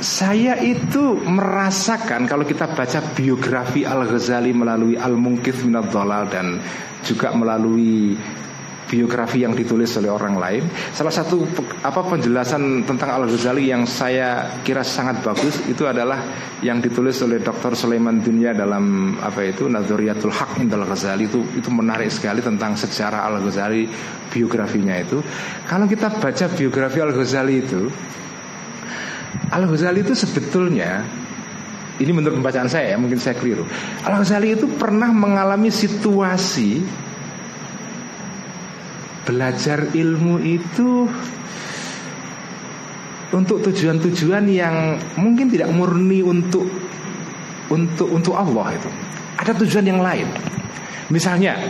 saya 0.04 0.60
itu 0.60 1.18
merasakan 1.24 2.28
kalau 2.28 2.44
kita 2.44 2.70
baca 2.70 3.00
biografi 3.16 3.88
Al 3.88 4.04
Ghazali 4.04 4.52
melalui 4.52 5.00
Al 5.00 5.16
Mungkith 5.16 5.64
Minad 5.64 5.88
dan 6.28 6.60
juga 7.02 7.32
melalui 7.32 8.14
biografi 8.88 9.44
yang 9.44 9.52
ditulis 9.52 9.92
oleh 10.00 10.08
orang 10.08 10.40
lain. 10.40 10.64
Salah 10.96 11.12
satu 11.12 11.44
apa 11.84 12.00
penjelasan 12.08 12.88
tentang 12.88 13.12
Al 13.12 13.28
Ghazali 13.28 13.68
yang 13.68 13.84
saya 13.84 14.58
kira 14.64 14.80
sangat 14.80 15.20
bagus 15.20 15.60
itu 15.68 15.84
adalah 15.84 16.24
yang 16.64 16.80
ditulis 16.80 17.20
oleh 17.20 17.38
Dr. 17.38 17.76
Sulaiman 17.76 18.24
Dunia 18.24 18.56
dalam 18.56 19.14
apa 19.20 19.44
itu 19.44 19.68
Nadhuriyatul 19.68 20.32
Haq 20.32 20.58
Indal 20.64 20.88
Ghazali 20.88 21.28
itu 21.28 21.44
itu 21.54 21.68
menarik 21.68 22.08
sekali 22.08 22.40
tentang 22.40 22.74
sejarah 22.74 23.28
Al 23.28 23.44
Ghazali 23.44 23.84
biografinya 24.32 24.96
itu. 24.96 25.20
Kalau 25.68 25.84
kita 25.84 26.08
baca 26.08 26.46
biografi 26.48 26.98
Al 27.04 27.12
Ghazali 27.12 27.54
itu 27.60 27.82
Al 29.52 29.68
Ghazali 29.68 30.00
itu 30.00 30.16
sebetulnya 30.16 31.04
ini 31.98 32.14
menurut 32.14 32.38
pembacaan 32.38 32.70
saya 32.70 32.94
ya, 32.94 32.96
mungkin 32.96 33.18
saya 33.18 33.34
keliru. 33.34 33.66
Al 34.06 34.22
Ghazali 34.22 34.54
itu 34.54 34.70
pernah 34.78 35.10
mengalami 35.10 35.68
situasi 35.68 36.80
belajar 39.28 39.92
ilmu 39.92 40.40
itu 40.40 41.04
untuk 43.28 43.60
tujuan-tujuan 43.60 44.48
yang 44.48 44.96
mungkin 45.20 45.52
tidak 45.52 45.68
murni 45.68 46.24
untuk 46.24 46.64
untuk 47.68 48.08
untuk 48.08 48.32
Allah 48.32 48.72
itu. 48.72 48.88
Ada 49.36 49.52
tujuan 49.52 49.84
yang 49.84 50.00
lain. 50.00 50.24
Misalnya 51.12 51.60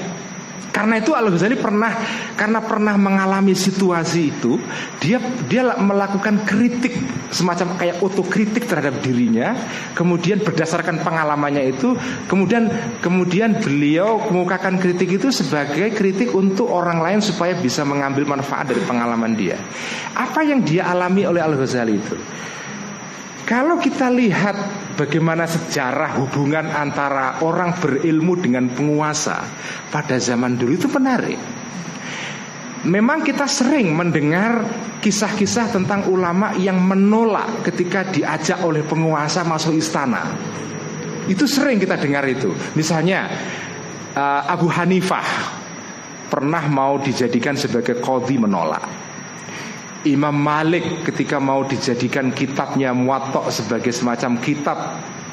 karena 0.79 1.03
itu 1.03 1.11
Al 1.11 1.27
Ghazali 1.27 1.59
pernah 1.59 1.91
karena 2.39 2.63
pernah 2.63 2.95
mengalami 2.95 3.51
situasi 3.51 4.31
itu, 4.31 4.63
dia 5.03 5.19
dia 5.51 5.75
melakukan 5.75 6.47
kritik 6.47 6.95
semacam 7.35 7.75
kayak 7.75 7.99
otokritik 7.99 8.71
terhadap 8.71 9.03
dirinya, 9.03 9.59
kemudian 9.99 10.39
berdasarkan 10.39 11.03
pengalamannya 11.03 11.75
itu, 11.75 11.99
kemudian 12.31 12.71
kemudian 13.03 13.59
beliau 13.59 14.23
mengukakan 14.31 14.79
kritik 14.79 15.19
itu 15.19 15.35
sebagai 15.35 15.91
kritik 15.99 16.31
untuk 16.31 16.71
orang 16.71 17.03
lain 17.03 17.19
supaya 17.19 17.59
bisa 17.59 17.83
mengambil 17.83 18.39
manfaat 18.39 18.71
dari 18.71 18.83
pengalaman 18.87 19.35
dia. 19.35 19.59
Apa 20.15 20.47
yang 20.47 20.63
dia 20.63 20.87
alami 20.87 21.27
oleh 21.27 21.43
Al 21.43 21.59
Ghazali 21.59 21.99
itu? 21.99 22.15
Kalau 23.49 23.81
kita 23.81 24.13
lihat 24.13 24.61
bagaimana 25.01 25.49
sejarah 25.49 26.21
hubungan 26.21 26.69
antara 26.69 27.41
orang 27.41 27.73
berilmu 27.81 28.37
dengan 28.37 28.69
penguasa 28.69 29.41
pada 29.89 30.21
zaman 30.21 30.61
dulu 30.61 30.77
itu 30.77 30.85
menarik. 30.93 31.41
Memang 32.85 33.25
kita 33.25 33.49
sering 33.49 33.97
mendengar 33.97 34.69
kisah-kisah 35.01 35.73
tentang 35.73 36.13
ulama 36.13 36.53
yang 36.61 36.77
menolak 36.77 37.65
ketika 37.65 38.05
diajak 38.13 38.61
oleh 38.61 38.85
penguasa 38.85 39.49
masuk 39.49 39.81
istana. 39.81 40.29
Itu 41.25 41.49
sering 41.49 41.81
kita 41.81 41.97
dengar 41.97 42.29
itu. 42.29 42.53
Misalnya 42.77 43.33
uh, 44.13 44.45
Abu 44.45 44.69
Hanifah 44.69 45.25
pernah 46.29 46.69
mau 46.69 47.01
dijadikan 47.01 47.57
sebagai 47.57 47.97
kodi 48.05 48.37
menolak. 48.37 49.08
Imam 50.07 50.35
Malik 50.35 51.03
ketika 51.11 51.43
mau 51.43 51.67
dijadikan 51.67 52.31
kitabnya 52.31 52.95
muatok 52.95 53.51
sebagai 53.51 53.91
semacam 53.91 54.39
kitab 54.39 54.79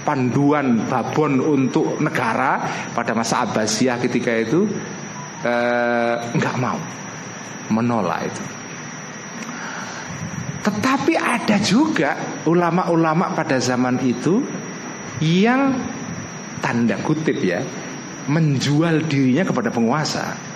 panduan 0.02 0.86
babon 0.90 1.38
untuk 1.38 2.02
negara 2.02 2.66
pada 2.94 3.14
masa 3.14 3.46
Abbasiyah 3.46 4.02
ketika 4.02 4.34
itu 4.34 4.66
eh, 5.46 6.16
mau 6.58 6.78
menolak 7.70 8.30
itu. 8.30 8.44
Tetapi 10.66 11.14
ada 11.14 11.62
juga 11.62 12.18
ulama-ulama 12.50 13.38
pada 13.38 13.62
zaman 13.62 14.02
itu 14.02 14.42
yang 15.22 15.78
tanda 16.58 16.98
kutip 17.06 17.38
ya 17.38 17.62
menjual 18.26 19.06
dirinya 19.06 19.46
kepada 19.46 19.70
penguasa 19.70 20.55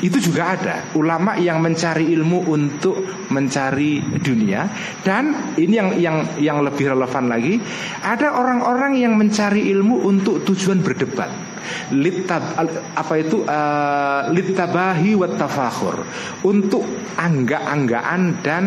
Itu 0.00 0.16
juga 0.16 0.56
ada 0.56 0.76
ulama 0.96 1.36
yang 1.36 1.60
mencari 1.60 2.08
ilmu 2.16 2.48
untuk 2.48 3.28
mencari 3.28 4.00
dunia 4.20 4.64
dan 5.04 5.54
ini 5.60 5.74
yang 5.76 5.88
yang 6.00 6.16
yang 6.40 6.58
lebih 6.64 6.96
relevan 6.96 7.28
lagi, 7.28 7.60
ada 8.00 8.32
orang-orang 8.32 8.96
yang 8.96 9.14
mencari 9.14 9.68
ilmu 9.70 10.08
untuk 10.08 10.42
tujuan 10.48 10.80
berdebat. 10.80 11.28
Litab 11.92 12.42
apa 12.96 13.14
itu 13.20 13.44
uh, 13.46 14.32
litabahi 14.32 15.14
wa 15.14 15.28
tafakhur 15.36 16.02
untuk 16.42 16.82
angga-anggaan 17.14 18.42
dan 18.42 18.64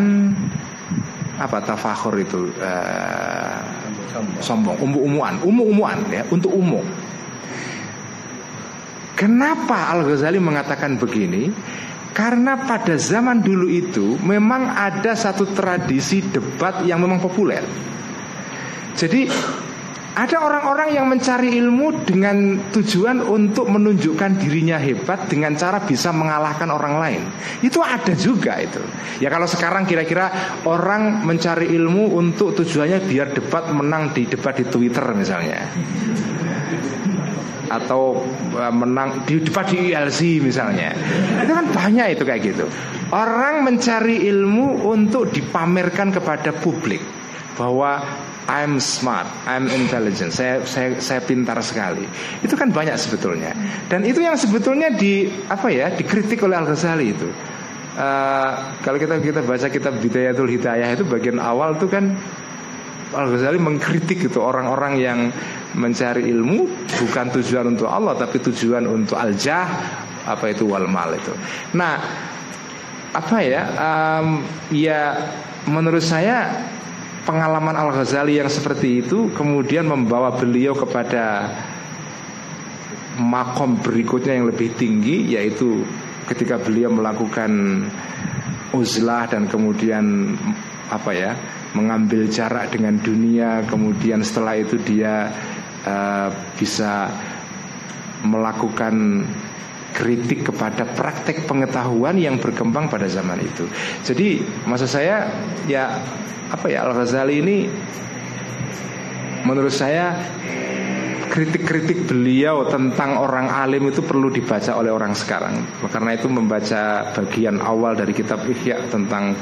apa 1.34 1.58
tafakhur 1.66 2.14
itu 2.22 2.46
uh, 2.62 3.58
sombong, 4.38 4.78
umu-umuan, 4.78 5.34
umu-umuan 5.42 5.98
ya, 6.10 6.22
untuk 6.30 6.54
umum. 6.54 6.84
Kenapa 9.14 9.94
Al-Ghazali 9.94 10.42
mengatakan 10.42 10.98
begini? 10.98 11.46
Karena 12.14 12.58
pada 12.58 12.94
zaman 12.94 13.42
dulu 13.42 13.66
itu 13.66 14.18
memang 14.22 14.70
ada 14.70 15.18
satu 15.18 15.50
tradisi 15.50 16.22
debat 16.22 16.82
yang 16.86 17.02
memang 17.02 17.18
populer. 17.18 17.62
Jadi 18.94 19.26
ada 20.14 20.46
orang-orang 20.46 20.94
yang 20.94 21.10
mencari 21.10 21.58
ilmu 21.58 22.06
dengan 22.06 22.70
tujuan 22.70 23.18
untuk 23.18 23.66
menunjukkan 23.66 24.38
dirinya 24.38 24.78
hebat 24.78 25.26
dengan 25.26 25.58
cara 25.58 25.82
bisa 25.82 26.14
mengalahkan 26.14 26.70
orang 26.70 26.94
lain. 27.02 27.22
Itu 27.66 27.82
ada 27.82 28.14
juga 28.14 28.62
itu. 28.62 28.78
Ya 29.18 29.26
kalau 29.30 29.50
sekarang 29.50 29.82
kira-kira 29.90 30.30
orang 30.70 31.26
mencari 31.26 31.66
ilmu 31.74 32.14
untuk 32.14 32.54
tujuannya 32.54 33.10
biar 33.10 33.34
debat 33.34 33.66
menang 33.74 34.14
di 34.14 34.30
debat 34.30 34.54
di 34.54 34.66
Twitter 34.70 35.02
misalnya 35.18 35.66
atau 37.68 38.20
uh, 38.56 38.74
menang 38.74 39.24
di 39.28 39.40
depan 39.40 39.64
di 39.68 39.92
ILC 39.92 40.44
misalnya. 40.44 40.92
Itu 41.40 41.52
kan 41.52 41.66
banyak 41.72 42.18
itu 42.18 42.22
kayak 42.24 42.40
gitu. 42.44 42.66
Orang 43.14 43.64
mencari 43.64 44.26
ilmu 44.26 44.88
untuk 44.88 45.30
dipamerkan 45.30 46.10
kepada 46.10 46.50
publik 46.50 47.00
bahwa 47.54 48.02
I'm 48.44 48.76
smart, 48.76 49.24
I'm 49.48 49.72
intelligent, 49.72 50.36
saya 50.36 50.60
saya 50.68 51.00
saya 51.00 51.24
pintar 51.24 51.56
sekali. 51.64 52.04
Itu 52.44 52.60
kan 52.60 52.68
banyak 52.68 52.92
sebetulnya. 53.00 53.56
Dan 53.88 54.04
itu 54.04 54.20
yang 54.20 54.36
sebetulnya 54.36 54.92
di 54.92 55.24
apa 55.48 55.72
ya 55.72 55.88
dikritik 55.88 56.44
oleh 56.44 56.60
Al 56.60 56.68
Ghazali 56.68 57.06
itu. 57.08 57.28
Uh, 57.94 58.52
kalau 58.82 58.98
kita 58.98 59.22
kita 59.22 59.40
baca 59.46 59.70
kitab 59.70 59.96
Bidayatul 60.02 60.50
Hidayah 60.50 60.98
itu 60.98 61.06
bagian 61.06 61.38
awal 61.40 61.78
itu 61.78 61.88
kan 61.88 62.12
Al 63.16 63.32
Ghazali 63.32 63.56
mengkritik 63.56 64.28
itu 64.28 64.38
orang-orang 64.44 65.00
yang 65.00 65.18
mencari 65.74 66.30
ilmu 66.30 66.88
bukan 67.02 67.26
tujuan 67.40 67.74
untuk 67.74 67.90
Allah 67.90 68.14
tapi 68.14 68.38
tujuan 68.38 68.86
untuk 68.86 69.18
aljah 69.18 69.66
apa 70.24 70.44
itu 70.50 70.64
wal 70.64 70.88
mal 70.88 71.12
itu. 71.12 71.34
Nah, 71.76 72.00
apa 73.12 73.36
ya? 73.44 73.62
Um, 73.76 74.42
ya 74.72 75.14
menurut 75.68 76.02
saya 76.02 76.50
pengalaman 77.24 77.76
Al 77.76 77.90
Ghazali 77.92 78.36
yang 78.40 78.52
seperti 78.52 79.04
itu 79.04 79.32
kemudian 79.32 79.88
membawa 79.88 80.32
beliau 80.36 80.76
kepada 80.76 81.48
makom 83.16 83.80
berikutnya 83.80 84.36
yang 84.36 84.46
lebih 84.50 84.74
tinggi 84.76 85.32
yaitu 85.32 85.86
ketika 86.28 86.60
beliau 86.60 86.92
melakukan 86.92 87.84
uzlah 88.74 89.30
dan 89.30 89.46
kemudian 89.46 90.34
apa 90.90 91.10
ya 91.14 91.32
mengambil 91.72 92.26
jarak 92.28 92.74
dengan 92.74 92.98
dunia 93.00 93.64
kemudian 93.70 94.20
setelah 94.20 94.58
itu 94.58 94.76
dia 94.82 95.30
uh, 95.84 96.28
bisa 96.56 97.12
melakukan 98.24 99.24
kritik 99.94 100.50
kepada 100.50 100.82
praktek 100.90 101.46
pengetahuan 101.46 102.18
yang 102.18 102.42
berkembang 102.42 102.90
pada 102.90 103.06
zaman 103.06 103.38
itu. 103.38 103.64
Jadi 104.02 104.42
maksud 104.66 104.90
saya 104.90 105.30
ya 105.70 106.02
apa 106.50 106.66
ya 106.66 106.82
Al 106.82 106.98
Ghazali 106.98 107.38
ini 107.38 107.56
menurut 109.46 109.70
saya 109.70 110.18
kritik-kritik 111.30 112.06
beliau 112.06 112.66
tentang 112.70 113.18
orang 113.18 113.50
alim 113.50 113.90
itu 113.90 114.02
perlu 114.02 114.30
dibaca 114.30 114.74
oleh 114.74 114.90
orang 114.90 115.14
sekarang. 115.14 115.62
Karena 115.90 116.14
itu 116.14 116.26
membaca 116.26 117.10
bagian 117.14 117.58
awal 117.62 117.94
dari 117.94 118.14
kitab 118.14 118.42
Ihya 118.46 118.90
tentang 118.90 119.38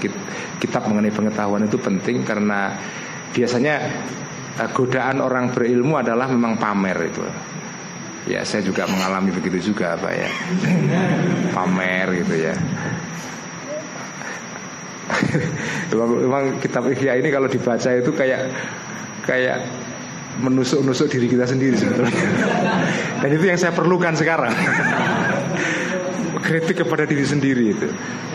kitab 0.60 0.88
mengenai 0.88 1.12
pengetahuan 1.12 1.64
itu 1.64 1.76
penting 1.80 2.24
karena 2.24 2.76
biasanya 3.32 3.80
Eh, 3.84 4.31
godaan 4.72 5.24
orang 5.24 5.52
berilmu 5.52 5.96
adalah 5.96 6.28
memang 6.28 6.60
pamer 6.60 7.08
itu. 7.08 7.24
Ya 8.28 8.46
saya 8.46 8.62
juga 8.62 8.86
mengalami 8.86 9.34
begitu 9.34 9.74
juga 9.74 9.98
Pak 9.98 10.12
ya. 10.14 10.30
Pamer 11.56 12.06
gitu 12.22 12.34
ya. 12.38 12.54
Memang, 15.92 16.08
memang 16.24 16.44
kitab 16.56 16.88
Ihya 16.88 17.20
ini 17.20 17.28
kalau 17.28 17.44
dibaca 17.44 17.90
itu 17.92 18.10
kayak 18.16 18.48
Kayak 19.22 19.62
menusuk-nusuk 20.42 21.06
diri 21.12 21.30
kita 21.30 21.46
sendiri 21.46 21.78
sebetulnya. 21.78 22.10
Dan 23.22 23.30
itu 23.36 23.44
yang 23.46 23.58
saya 23.60 23.70
perlukan 23.70 24.16
sekarang. 24.16 24.50
Kritik 26.42 26.82
kepada 26.82 27.06
diri 27.06 27.22
sendiri 27.22 27.64
itu. 27.70 27.86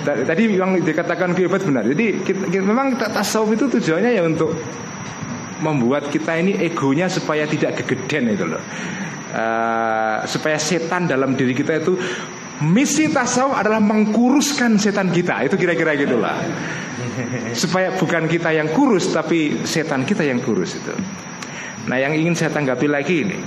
Tadi 0.06 0.42
yang 0.56 0.80
dikatakan 0.80 1.36
Gilbert 1.36 1.68
benar. 1.68 1.84
Jadi 1.84 2.24
kita, 2.24 2.48
kita, 2.48 2.64
memang 2.64 2.96
tasawuf 2.96 3.52
itu 3.52 3.68
tujuannya 3.68 4.12
ya 4.16 4.24
untuk 4.24 4.56
membuat 5.62 6.10
kita 6.14 6.38
ini 6.38 6.58
egonya 6.62 7.10
supaya 7.10 7.46
tidak 7.50 7.84
kegeden 7.84 8.34
itu 8.34 8.46
loh. 8.46 8.62
Uh, 9.28 10.24
supaya 10.24 10.56
setan 10.56 11.04
dalam 11.04 11.36
diri 11.36 11.52
kita 11.52 11.84
itu 11.84 12.00
misi 12.64 13.12
tasawuf 13.12 13.60
adalah 13.60 13.84
mengkuruskan 13.84 14.80
setan 14.80 15.12
kita. 15.12 15.46
Itu 15.46 15.60
kira-kira 15.60 15.94
gitulah 16.00 16.38
supaya 17.54 17.94
bukan 17.98 18.30
kita 18.30 18.54
yang 18.54 18.70
kurus 18.74 19.10
tapi 19.10 19.66
setan 19.66 20.06
kita 20.06 20.26
yang 20.26 20.42
kurus 20.42 20.78
itu. 20.78 20.94
Nah 21.88 21.98
yang 21.98 22.14
ingin 22.14 22.38
saya 22.38 22.54
tanggapi 22.54 22.88
lagi 22.90 23.16
ini. 23.26 23.40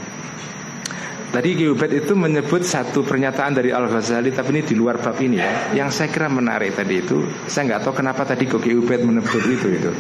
Tadi 1.31 1.55
Gilbert 1.55 1.95
itu 1.95 2.19
menyebut 2.19 2.67
satu 2.67 3.07
pernyataan 3.07 3.55
dari 3.55 3.71
Al 3.71 3.87
Ghazali 3.87 4.35
tapi 4.35 4.51
ini 4.51 4.63
di 4.67 4.75
luar 4.75 4.99
bab 4.99 5.15
ini 5.23 5.39
ya. 5.39 5.51
Yang 5.79 6.03
saya 6.03 6.09
kira 6.11 6.27
menarik 6.27 6.75
tadi 6.75 6.99
itu, 6.99 7.23
saya 7.47 7.71
nggak 7.71 7.87
tahu 7.87 8.03
kenapa 8.03 8.27
tadi 8.27 8.51
kok 8.51 8.59
Gilbert 8.59 9.07
menyebut 9.07 9.43
itu 9.47 9.69
itu 9.71 9.93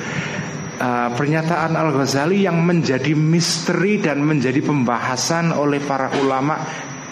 uh, 0.81 1.09
pernyataan 1.13 1.77
Al 1.77 1.93
Ghazali 1.93 2.49
yang 2.49 2.65
menjadi 2.65 3.13
misteri 3.13 4.01
dan 4.01 4.25
menjadi 4.25 4.65
pembahasan 4.65 5.53
oleh 5.53 5.79
para 5.85 6.09
ulama 6.19 6.57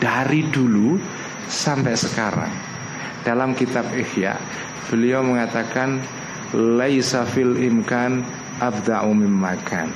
dari 0.01 0.49
dulu 0.49 0.97
sampai 1.47 1.95
sekarang. 1.95 2.53
Dalam 3.23 3.53
kitab 3.53 3.93
Ihya, 3.93 4.40
beliau 4.89 5.20
mengatakan 5.20 6.01
laisa 6.57 7.28
fil 7.28 7.61
imkan 7.61 8.24
abda'u 8.57 9.12
makan. 9.12 9.93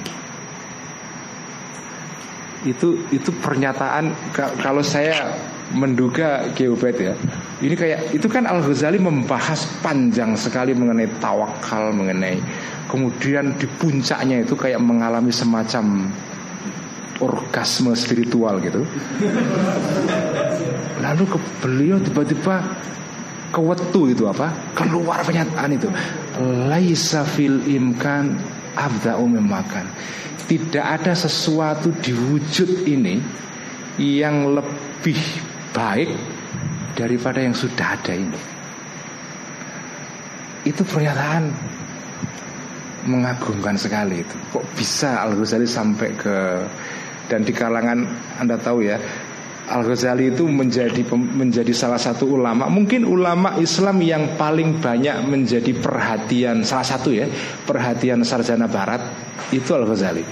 Itu 2.63 3.09
itu 3.11 3.31
pernyataan 3.43 4.15
kalau 4.61 4.85
saya 4.85 5.35
menduga 5.75 6.47
Geobet 6.55 6.97
ya. 7.01 7.15
Ini 7.63 7.79
kayak 7.79 8.11
itu 8.11 8.27
kan 8.27 8.43
Al 8.43 8.59
Ghazali 8.59 8.99
membahas 8.99 9.63
panjang 9.87 10.35
sekali 10.35 10.75
mengenai 10.75 11.07
tawakal, 11.23 11.95
mengenai 11.95 12.43
kemudian 12.91 13.55
di 13.55 13.71
puncaknya 13.79 14.43
itu 14.43 14.59
kayak 14.59 14.83
mengalami 14.83 15.31
semacam 15.31 16.11
orgasme 17.23 17.95
spiritual 17.95 18.59
gitu. 18.59 18.83
Lalu 20.99 21.25
ke 21.31 21.39
beliau 21.63 22.03
tiba-tiba 22.03 22.67
kewetu 23.55 24.11
itu 24.11 24.27
apa? 24.27 24.51
Keluar 24.75 25.23
pernyataan 25.23 25.71
itu. 25.79 25.87
Laisa 26.67 27.23
fil 27.23 27.63
imkan 27.63 28.43
abda 28.75 29.23
makan. 29.23 29.87
Tidak 30.51 30.83
ada 30.83 31.15
sesuatu 31.15 31.95
di 32.03 32.11
wujud 32.11 32.91
ini 32.91 33.23
yang 34.03 34.51
lebih 34.51 35.21
baik 35.71 36.11
daripada 36.95 37.41
yang 37.41 37.55
sudah 37.57 37.99
ada 37.99 38.13
ini. 38.15 38.41
Itu 40.63 40.87
pernyataan 40.87 41.51
mengagumkan 43.07 43.75
sekali 43.75 44.23
itu. 44.23 44.37
Kok 44.55 44.65
bisa 44.79 45.23
Al 45.23 45.35
Ghazali 45.35 45.67
sampai 45.67 46.15
ke 46.15 46.37
dan 47.27 47.43
di 47.43 47.53
kalangan 47.55 48.07
Anda 48.39 48.59
tahu 48.59 48.87
ya 48.87 48.99
Al 49.73 49.83
Ghazali 49.87 50.35
itu 50.35 50.47
menjadi 50.47 51.03
menjadi 51.15 51.71
salah 51.71 51.99
satu 51.99 52.35
ulama, 52.35 52.67
mungkin 52.67 53.07
ulama 53.07 53.57
Islam 53.63 54.03
yang 54.03 54.35
paling 54.35 54.83
banyak 54.83 55.23
menjadi 55.27 55.73
perhatian 55.75 56.67
salah 56.67 56.87
satu 56.87 57.15
ya 57.15 57.31
perhatian 57.67 58.27
sarjana 58.27 58.67
Barat 58.67 59.01
itu 59.55 59.71
Al 59.75 59.87
Ghazali 59.87 60.23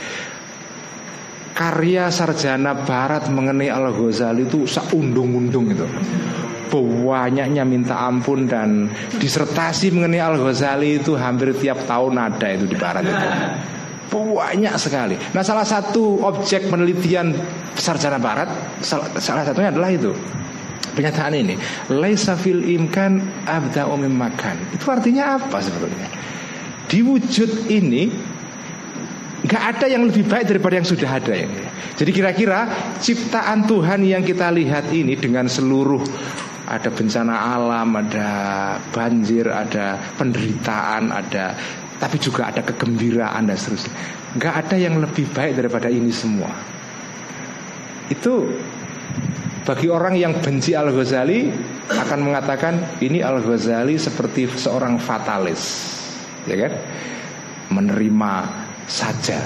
karya 1.60 2.08
sarjana 2.08 2.72
barat 2.72 3.28
mengenai 3.28 3.68
Al 3.68 3.92
Ghazali 3.92 4.48
itu 4.48 4.64
seundung-undung 4.64 5.68
itu 5.68 5.84
banyaknya 6.72 7.68
minta 7.68 8.00
ampun 8.00 8.48
dan 8.48 8.88
disertasi 9.20 9.92
mengenai 9.92 10.24
Al 10.24 10.40
Ghazali 10.40 10.96
itu 10.96 11.20
hampir 11.20 11.52
tiap 11.52 11.84
tahun 11.84 12.16
ada 12.16 12.48
itu 12.48 12.64
di 12.64 12.80
barat 12.80 13.04
itu 13.04 13.28
banyak 14.10 14.74
sekali. 14.80 15.14
Nah 15.36 15.44
salah 15.44 15.62
satu 15.62 16.24
objek 16.24 16.66
penelitian 16.66 17.36
sarjana 17.76 18.16
barat 18.16 18.48
salah, 18.80 19.06
salah 19.20 19.44
satunya 19.44 19.68
adalah 19.68 19.92
itu 19.92 20.16
Pernyataan 20.90 21.38
ini, 21.38 21.54
laisa 21.86 22.34
fil 22.34 22.66
imkan 22.66 23.22
abda 23.46 23.86
makan. 23.94 24.74
Itu 24.74 24.90
artinya 24.90 25.38
apa 25.38 25.62
sebetulnya? 25.62 26.10
Di 26.90 26.98
wujud 27.06 27.70
ini 27.70 28.10
nggak 29.50 29.64
ada 29.66 29.86
yang 29.90 30.06
lebih 30.06 30.30
baik 30.30 30.46
daripada 30.46 30.78
yang 30.78 30.86
sudah 30.86 31.10
ada 31.10 31.34
ini. 31.34 31.58
Jadi 31.98 32.10
kira-kira 32.14 32.70
ciptaan 33.02 33.66
Tuhan 33.66 34.06
yang 34.06 34.22
kita 34.22 34.46
lihat 34.54 34.94
ini 34.94 35.18
dengan 35.18 35.50
seluruh 35.50 35.98
ada 36.70 36.86
bencana 36.86 37.34
alam, 37.58 37.98
ada 37.98 38.30
banjir, 38.94 39.50
ada 39.50 39.98
penderitaan, 40.14 41.10
ada 41.10 41.58
tapi 41.98 42.16
juga 42.22 42.54
ada 42.54 42.62
kegembiraan 42.62 43.50
dan 43.50 43.58
seterusnya. 43.58 43.92
Nggak 44.38 44.54
ada 44.54 44.76
yang 44.78 45.02
lebih 45.02 45.26
baik 45.34 45.58
daripada 45.58 45.90
ini 45.90 46.14
semua. 46.14 46.54
Itu 48.06 48.54
bagi 49.66 49.90
orang 49.90 50.14
yang 50.14 50.38
benci 50.38 50.78
Al 50.78 50.94
Ghazali 50.94 51.50
akan 51.90 52.18
mengatakan 52.22 53.02
ini 53.02 53.18
Al 53.18 53.42
Ghazali 53.42 53.98
seperti 53.98 54.46
seorang 54.46 55.02
fatalis, 55.02 55.90
ya 56.46 56.54
kan? 56.54 56.72
Menerima 57.74 58.32
saja 58.90 59.38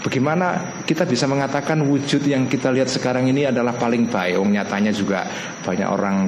Bagaimana 0.00 0.80
kita 0.88 1.04
bisa 1.04 1.28
mengatakan 1.28 1.84
wujud 1.84 2.24
yang 2.24 2.48
kita 2.48 2.72
lihat 2.72 2.88
sekarang 2.88 3.28
ini 3.28 3.44
adalah 3.44 3.76
paling 3.76 4.08
baik? 4.08 4.40
Oh, 4.40 4.48
nyatanya 4.48 4.96
juga 4.96 5.28
banyak 5.60 5.84
orang 5.84 6.24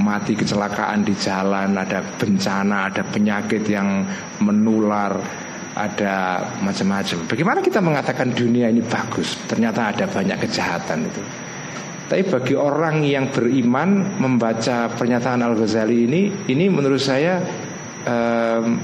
mati 0.00 0.32
kecelakaan 0.32 1.04
di 1.04 1.12
jalan, 1.20 1.76
ada 1.76 2.00
bencana, 2.00 2.88
ada 2.88 3.04
penyakit 3.04 3.60
yang 3.68 4.08
menular, 4.40 5.20
ada 5.76 6.40
macam-macam. 6.64 7.28
Bagaimana 7.28 7.60
kita 7.60 7.84
mengatakan 7.84 8.32
dunia 8.32 8.72
ini 8.72 8.80
bagus? 8.88 9.36
Ternyata 9.44 9.92
ada 9.92 10.08
banyak 10.08 10.40
kejahatan 10.40 11.12
itu. 11.12 11.22
Tapi 12.08 12.22
bagi 12.24 12.56
orang 12.56 13.04
yang 13.04 13.28
beriman 13.28 14.16
membaca 14.16 14.88
pernyataan 14.88 15.44
Al 15.44 15.60
Ghazali 15.60 16.08
ini, 16.08 16.22
ini 16.48 16.72
menurut 16.72 16.98
saya 17.04 17.36
um, 18.08 18.80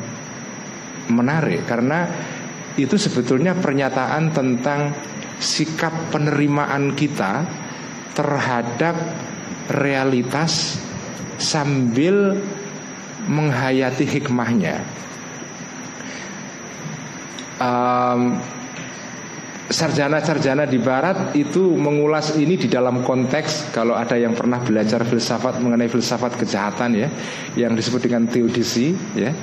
menarik 1.12 1.64
karena 1.68 2.06
itu 2.76 3.00
sebetulnya 3.00 3.56
pernyataan 3.56 4.32
tentang 4.36 4.92
sikap 5.40 6.12
penerimaan 6.12 6.92
kita 6.92 7.44
terhadap 8.16 8.96
realitas 9.72 10.80
sambil 11.36 12.36
menghayati 13.28 14.04
hikmahnya. 14.06 14.80
Um, 17.56 18.36
sarjana-sarjana 19.66 20.68
di 20.68 20.78
barat 20.78 21.34
itu 21.34 21.74
mengulas 21.74 22.38
ini 22.38 22.54
di 22.54 22.70
dalam 22.70 23.02
konteks 23.02 23.74
kalau 23.74 23.98
ada 23.98 24.14
yang 24.14 24.36
pernah 24.36 24.62
belajar 24.62 25.02
filsafat 25.02 25.58
mengenai 25.58 25.90
filsafat 25.90 26.38
kejahatan 26.38 26.94
ya 26.94 27.08
yang 27.58 27.74
disebut 27.74 28.06
dengan 28.06 28.30
teodisi 28.30 28.94
ya 29.18 29.34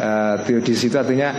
uh, 0.00 0.36
teodisi 0.44 0.88
itu 0.88 0.96
artinya 0.96 1.32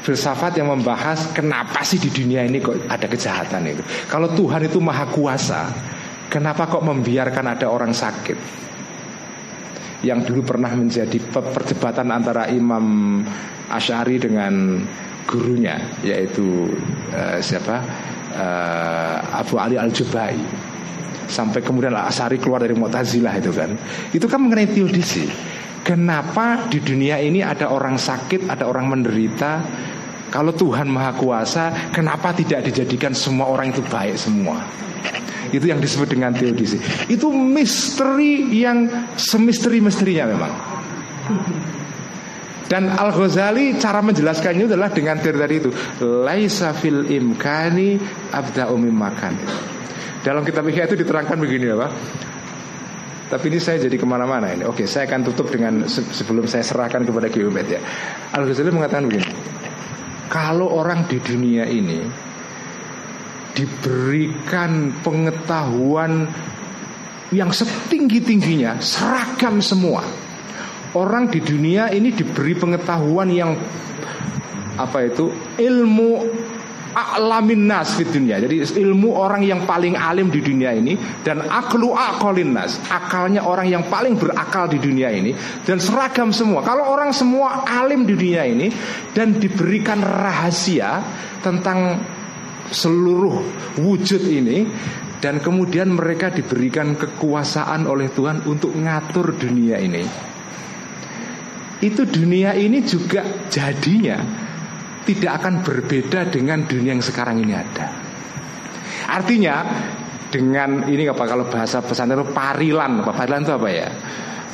filsafat 0.00 0.56
yang 0.58 0.72
membahas 0.72 1.30
kenapa 1.36 1.84
sih 1.84 2.00
di 2.00 2.08
dunia 2.08 2.44
ini 2.44 2.58
kok 2.58 2.88
ada 2.88 3.06
kejahatan 3.06 3.62
itu. 3.68 3.82
Kalau 4.08 4.32
Tuhan 4.32 4.64
itu 4.64 4.80
maha 4.80 5.06
kuasa, 5.12 5.68
kenapa 6.32 6.66
kok 6.66 6.84
membiarkan 6.84 7.46
ada 7.52 7.68
orang 7.68 7.92
sakit? 7.92 8.38
Yang 10.00 10.32
dulu 10.32 10.56
pernah 10.56 10.72
menjadi 10.72 11.20
perdebatan 11.28 12.08
antara 12.08 12.48
Imam 12.48 13.20
Ash'ari 13.68 14.16
dengan 14.16 14.80
gurunya 15.28 15.76
yaitu 16.02 16.72
uh, 17.12 17.38
siapa 17.38 17.84
uh, 18.34 19.16
Abu 19.36 19.60
Ali 19.60 19.76
Al 19.76 19.92
Jubai 19.92 20.34
sampai 21.30 21.62
kemudian 21.62 21.94
Ash'ari 21.94 22.42
keluar 22.42 22.64
dari 22.64 22.74
Mu'tazilah 22.74 23.38
itu 23.38 23.54
kan 23.54 23.70
itu 24.10 24.26
kan 24.26 24.42
mengenai 24.42 24.66
teodisi 24.66 25.30
Kenapa 25.80 26.68
di 26.68 26.78
dunia 26.84 27.16
ini 27.16 27.40
ada 27.40 27.72
orang 27.72 27.96
sakit, 27.96 28.52
ada 28.52 28.68
orang 28.68 28.92
menderita? 28.92 29.64
Kalau 30.30 30.54
Tuhan 30.54 30.86
Maha 30.86 31.16
Kuasa, 31.16 31.90
kenapa 31.90 32.30
tidak 32.36 32.70
dijadikan 32.70 33.16
semua 33.16 33.50
orang 33.50 33.74
itu 33.74 33.82
baik 33.82 34.14
semua? 34.14 34.62
Itu 35.50 35.66
yang 35.66 35.82
disebut 35.82 36.06
dengan 36.06 36.30
teodisi. 36.30 36.78
Itu 37.10 37.34
misteri 37.34 38.46
yang 38.54 38.86
semisteri-misterinya 39.18 40.24
memang. 40.30 40.52
Dan 42.70 42.86
Al 42.86 43.10
Ghazali 43.10 43.74
cara 43.82 43.98
menjelaskannya 43.98 44.70
adalah 44.70 44.94
dengan 44.94 45.18
teori 45.18 45.38
tadi 45.42 45.54
itu, 45.58 45.70
laisa 45.98 46.70
fil 46.70 47.02
imkani 47.10 47.98
abda 48.30 48.70
umim 48.70 48.94
makan. 48.94 49.34
Dalam 50.22 50.46
kitab 50.46 50.70
Ihya 50.70 50.86
itu 50.86 50.94
diterangkan 50.94 51.34
begini 51.34 51.66
ya 51.66 51.90
tapi 53.30 53.46
ini 53.46 53.62
saya 53.62 53.78
jadi 53.78 53.94
ke 53.94 54.02
mana-mana 54.02 54.50
ini. 54.50 54.66
Oke, 54.66 54.90
saya 54.90 55.06
akan 55.06 55.22
tutup 55.22 55.54
dengan 55.54 55.86
sebelum 55.86 56.50
saya 56.50 56.66
serahkan 56.66 57.06
kepada 57.06 57.30
Kiumet 57.30 57.66
ya. 57.70 57.78
Al 58.34 58.42
Ghazali 58.42 58.74
mengatakan 58.74 59.06
begini. 59.06 59.30
Kalau 60.26 60.66
orang 60.66 61.06
di 61.06 61.22
dunia 61.22 61.62
ini 61.70 62.02
diberikan 63.54 64.98
pengetahuan 64.98 66.26
yang 67.30 67.54
setinggi-tingginya, 67.54 68.82
seragam 68.82 69.62
semua. 69.62 70.02
Orang 70.98 71.30
di 71.30 71.38
dunia 71.38 71.86
ini 71.94 72.10
diberi 72.10 72.58
pengetahuan 72.58 73.30
yang 73.30 73.54
apa 74.74 75.06
itu 75.06 75.30
ilmu 75.54 76.10
a'lamin 76.94 77.70
nas 77.70 77.94
fit 77.94 78.08
dunia. 78.08 78.38
Jadi 78.42 78.62
ilmu 78.80 79.14
orang 79.14 79.42
yang 79.46 79.66
paling 79.66 79.94
alim 79.94 80.30
di 80.30 80.42
dunia 80.42 80.74
ini 80.74 80.98
dan 81.22 81.42
aklu 81.46 81.94
aqalin 81.94 82.54
nas, 82.54 82.78
akalnya 82.90 83.46
orang 83.46 83.70
yang 83.70 83.86
paling 83.86 84.18
berakal 84.18 84.66
di 84.66 84.78
dunia 84.82 85.10
ini 85.10 85.34
dan 85.66 85.78
seragam 85.78 86.34
semua. 86.34 86.62
Kalau 86.66 86.90
orang 86.90 87.14
semua 87.14 87.66
alim 87.66 88.06
di 88.06 88.14
dunia 88.14 88.42
ini 88.46 88.70
dan 89.14 89.38
diberikan 89.38 90.02
rahasia 90.02 91.02
tentang 91.40 92.00
seluruh 92.70 93.42
wujud 93.82 94.22
ini 94.30 94.66
dan 95.20 95.42
kemudian 95.42 95.92
mereka 95.92 96.32
diberikan 96.32 96.96
kekuasaan 96.96 97.84
oleh 97.84 98.08
Tuhan 98.08 98.46
untuk 98.48 98.72
ngatur 98.72 99.36
dunia 99.36 99.76
ini. 99.76 100.04
Itu 101.80 102.04
dunia 102.04 102.52
ini 102.56 102.84
juga 102.84 103.24
jadinya 103.48 104.39
tidak 105.04 105.42
akan 105.42 105.64
berbeda 105.64 106.28
dengan 106.28 106.64
dunia 106.68 106.96
yang 106.96 107.04
sekarang 107.04 107.40
ini 107.40 107.54
ada. 107.56 107.86
Artinya 109.10 109.64
dengan 110.30 110.86
ini 110.86 111.10
apa 111.10 111.24
kalau 111.26 111.50
bahasa 111.50 111.82
pesantren 111.82 112.22
itu 112.22 112.30
parilan 112.30 113.02
apa 113.02 113.12
parilan 113.12 113.42
itu 113.42 113.54
apa 113.54 113.68
ya? 113.70 113.88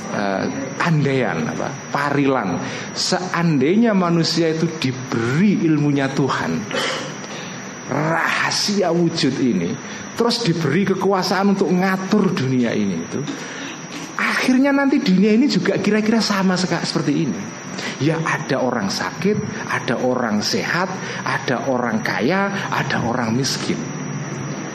Uh, 0.06 0.46
andaian 0.86 1.50
apa 1.50 1.66
parilan 1.90 2.62
seandainya 2.94 3.90
manusia 3.90 4.54
itu 4.54 4.70
diberi 4.78 5.66
ilmunya 5.66 6.06
Tuhan 6.14 6.62
rahasia 7.90 8.94
wujud 8.94 9.34
ini 9.42 9.74
terus 10.14 10.46
diberi 10.46 10.86
kekuasaan 10.94 11.58
untuk 11.58 11.74
ngatur 11.74 12.38
dunia 12.38 12.70
ini 12.70 13.02
itu 13.02 13.18
akhirnya 14.14 14.70
nanti 14.70 15.02
dunia 15.02 15.34
ini 15.34 15.50
juga 15.50 15.74
kira-kira 15.82 16.22
sama 16.22 16.54
seperti 16.56 17.12
ini 17.26 17.40
Ya 17.96 18.20
ada 18.20 18.60
orang 18.60 18.92
sakit, 18.92 19.40
ada 19.72 19.96
orang 19.96 20.44
sehat, 20.44 20.92
ada 21.24 21.64
orang 21.64 22.04
kaya, 22.04 22.68
ada 22.68 23.00
orang 23.00 23.32
miskin. 23.32 23.80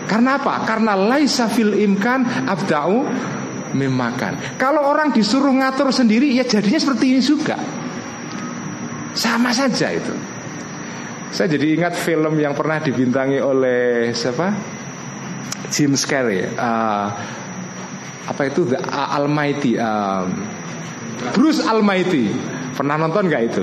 Karena 0.09 0.41
apa? 0.41 0.65
Karena 0.65 0.97
laisa 0.97 1.45
fil 1.45 1.77
imkan 1.77 2.49
abda'u 2.49 3.05
memakan. 3.77 4.59
Kalau 4.59 4.89
orang 4.89 5.15
disuruh 5.15 5.53
ngatur 5.53 5.93
sendiri 5.93 6.33
ya 6.33 6.43
jadinya 6.43 6.81
seperti 6.81 7.05
ini 7.15 7.21
juga. 7.21 7.55
Sama 9.13 9.53
saja 9.55 9.91
itu. 9.91 10.15
Saya 11.31 11.47
jadi 11.55 11.79
ingat 11.79 11.95
film 11.95 12.35
yang 12.41 12.51
pernah 12.51 12.83
dibintangi 12.83 13.39
oleh 13.39 14.11
siapa? 14.11 14.51
Jim 15.71 15.95
Carrey. 15.95 16.43
Uh, 16.43 17.07
apa 18.27 18.41
itu 18.51 18.67
The 18.67 18.83
Almighty? 18.91 19.79
Uh, 19.79 20.27
Bruce 21.31 21.63
Almighty. 21.63 22.27
Pernah 22.81 22.97
nonton 22.97 23.29
nggak 23.29 23.43
itu? 23.45 23.61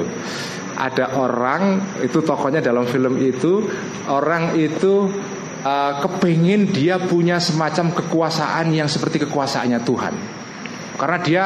Ada 0.78 1.18
orang 1.18 1.82
itu 2.06 2.22
tokohnya 2.22 2.62
dalam 2.62 2.86
film 2.86 3.18
itu 3.18 3.66
orang 4.06 4.54
itu 4.54 5.10
uh, 5.66 5.92
kepingin 5.98 6.70
dia 6.70 7.02
punya 7.02 7.42
semacam 7.42 7.90
kekuasaan 7.98 8.70
yang 8.70 8.86
seperti 8.86 9.26
kekuasaannya 9.26 9.82
Tuhan. 9.82 10.14
Karena 10.94 11.18
dia 11.18 11.44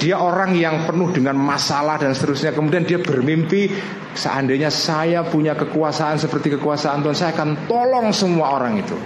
dia 0.00 0.16
orang 0.24 0.56
yang 0.56 0.88
penuh 0.88 1.12
dengan 1.12 1.36
masalah 1.36 2.00
dan 2.00 2.16
seterusnya. 2.16 2.56
Kemudian 2.56 2.88
dia 2.88 2.96
bermimpi 2.96 3.68
seandainya 4.16 4.72
saya 4.72 5.20
punya 5.20 5.52
kekuasaan 5.52 6.16
seperti 6.16 6.56
kekuasaan 6.56 7.04
Tuhan, 7.04 7.12
saya 7.12 7.36
akan 7.36 7.68
tolong 7.68 8.08
semua 8.16 8.56
orang 8.56 8.80
itu. 8.80 8.96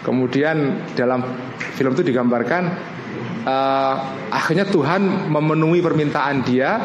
Kemudian 0.00 0.80
dalam 0.96 1.28
film 1.76 1.92
itu 1.92 2.08
digambarkan 2.08 2.62
uh, 3.44 3.94
akhirnya 4.32 4.66
Tuhan 4.68 5.30
memenuhi 5.30 5.84
permintaan 5.84 6.42
dia 6.44 6.80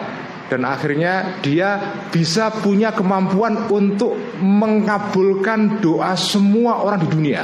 dan 0.49 0.65
akhirnya 0.65 1.39
dia 1.45 1.79
bisa 2.09 2.49
punya 2.49 2.91
kemampuan 2.91 3.69
untuk 3.69 4.17
mengabulkan 4.41 5.79
doa 5.79 6.17
semua 6.17 6.83
orang 6.83 6.99
di 7.05 7.09
dunia. 7.09 7.43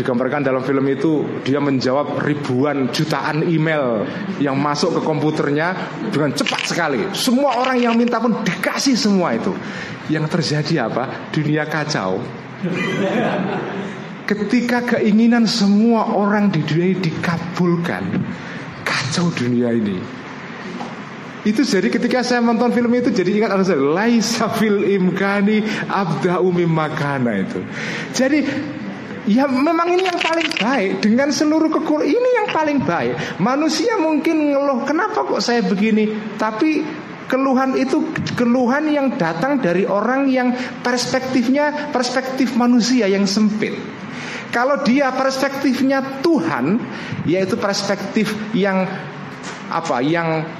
digambarkan 0.00 0.40
dalam 0.40 0.64
film 0.64 0.88
itu 0.88 1.28
dia 1.44 1.60
menjawab 1.60 2.24
ribuan 2.24 2.88
jutaan 2.88 3.44
email 3.44 4.08
yang 4.40 4.56
masuk 4.56 4.96
ke 4.96 5.00
komputernya 5.04 5.76
dengan 6.08 6.32
cepat 6.32 6.64
sekali. 6.64 7.12
Semua 7.12 7.60
orang 7.60 7.76
yang 7.76 7.92
minta 8.00 8.16
pun 8.16 8.40
dikasih 8.40 8.96
semua 8.96 9.36
itu. 9.36 9.52
Yang 10.08 10.32
terjadi 10.32 10.88
apa? 10.88 11.28
Dunia 11.28 11.68
kacau. 11.68 12.16
Ketika 14.30 14.86
keinginan 14.86 15.42
semua 15.50 16.06
orang 16.14 16.54
di 16.54 16.62
dunia 16.62 16.94
ini 16.94 17.02
dikabulkan, 17.02 18.22
kacau 18.86 19.26
dunia 19.34 19.74
ini. 19.74 19.98
Itu 21.42 21.66
jadi 21.66 21.90
ketika 21.90 22.22
saya 22.22 22.38
nonton 22.38 22.70
film 22.70 22.94
itu 22.94 23.10
jadi 23.10 23.26
ingat 23.26 23.50
Allah 23.58 23.74
Laisa 23.74 24.46
fil 24.54 24.86
imkani 24.86 25.66
abda 25.90 26.38
umi 26.46 26.62
makana 26.62 27.42
itu. 27.42 27.58
Jadi 28.14 28.38
Ya 29.28 29.44
memang 29.44 29.84
ini 29.92 30.08
yang 30.08 30.16
paling 30.16 30.48
baik 30.56 31.04
Dengan 31.04 31.28
seluruh 31.28 31.68
kekur 31.68 32.00
Ini 32.00 32.28
yang 32.40 32.48
paling 32.56 32.80
baik 32.80 33.36
Manusia 33.36 34.00
mungkin 34.00 34.48
ngeluh 34.48 34.88
Kenapa 34.88 35.28
kok 35.28 35.44
saya 35.44 35.60
begini 35.60 36.08
Tapi 36.40 36.80
keluhan 37.28 37.76
itu 37.76 38.00
Keluhan 38.32 38.88
yang 38.88 39.20
datang 39.20 39.60
dari 39.60 39.84
orang 39.84 40.24
yang 40.32 40.56
Perspektifnya 40.80 41.92
Perspektif 41.92 42.56
manusia 42.56 43.12
yang 43.12 43.28
sempit 43.28 43.76
Kalau 44.50 44.82
dia 44.82 45.14
perspektifnya 45.14 46.22
Tuhan 46.22 46.82
Yaitu 47.24 47.54
perspektif 47.56 48.34
yang 48.54 48.86
Apa 49.70 50.02
Yang 50.02 50.50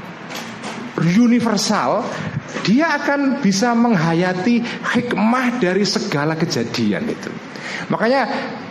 universal, 1.01 2.05
dia 2.67 2.93
akan 3.01 3.41
bisa 3.41 3.73
menghayati 3.73 4.61
hikmah 4.85 5.63
dari 5.63 5.85
segala 5.89 6.37
kejadian 6.37 7.09
itu. 7.09 7.31
Makanya 7.89 8.23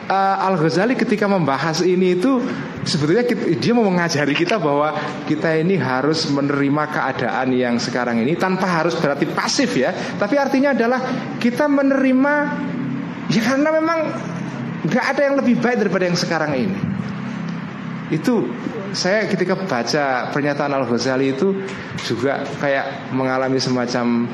uh, 0.08 0.46
Al 0.48 0.56
Ghazali 0.60 0.94
ketika 0.94 1.26
membahas 1.26 1.82
ini 1.82 2.20
itu 2.20 2.40
sebetulnya 2.86 3.26
dia 3.58 3.74
mau 3.74 3.88
mengajari 3.88 4.38
kita 4.38 4.62
bahwa 4.62 4.96
kita 5.26 5.60
ini 5.60 5.76
harus 5.76 6.30
menerima 6.30 6.84
keadaan 6.92 7.50
yang 7.56 7.76
sekarang 7.82 8.22
ini 8.22 8.38
tanpa 8.38 8.68
harus 8.68 8.96
berarti 8.96 9.26
pasif 9.28 9.74
ya, 9.76 9.92
tapi 10.16 10.38
artinya 10.38 10.72
adalah 10.72 11.02
kita 11.42 11.66
menerima 11.66 12.34
ya 13.30 13.42
karena 13.42 13.70
memang 13.74 14.00
nggak 14.86 15.06
ada 15.16 15.22
yang 15.28 15.36
lebih 15.40 15.60
baik 15.60 15.88
daripada 15.88 16.06
yang 16.08 16.20
sekarang 16.20 16.52
ini. 16.56 16.80
Itu 18.10 18.50
saya 18.96 19.30
ketika 19.30 19.54
baca 19.54 20.34
pernyataan 20.34 20.74
Al 20.74 20.86
Ghazali 20.90 21.30
itu 21.38 21.54
juga 22.10 22.42
kayak 22.58 23.14
mengalami 23.14 23.62
semacam 23.62 24.26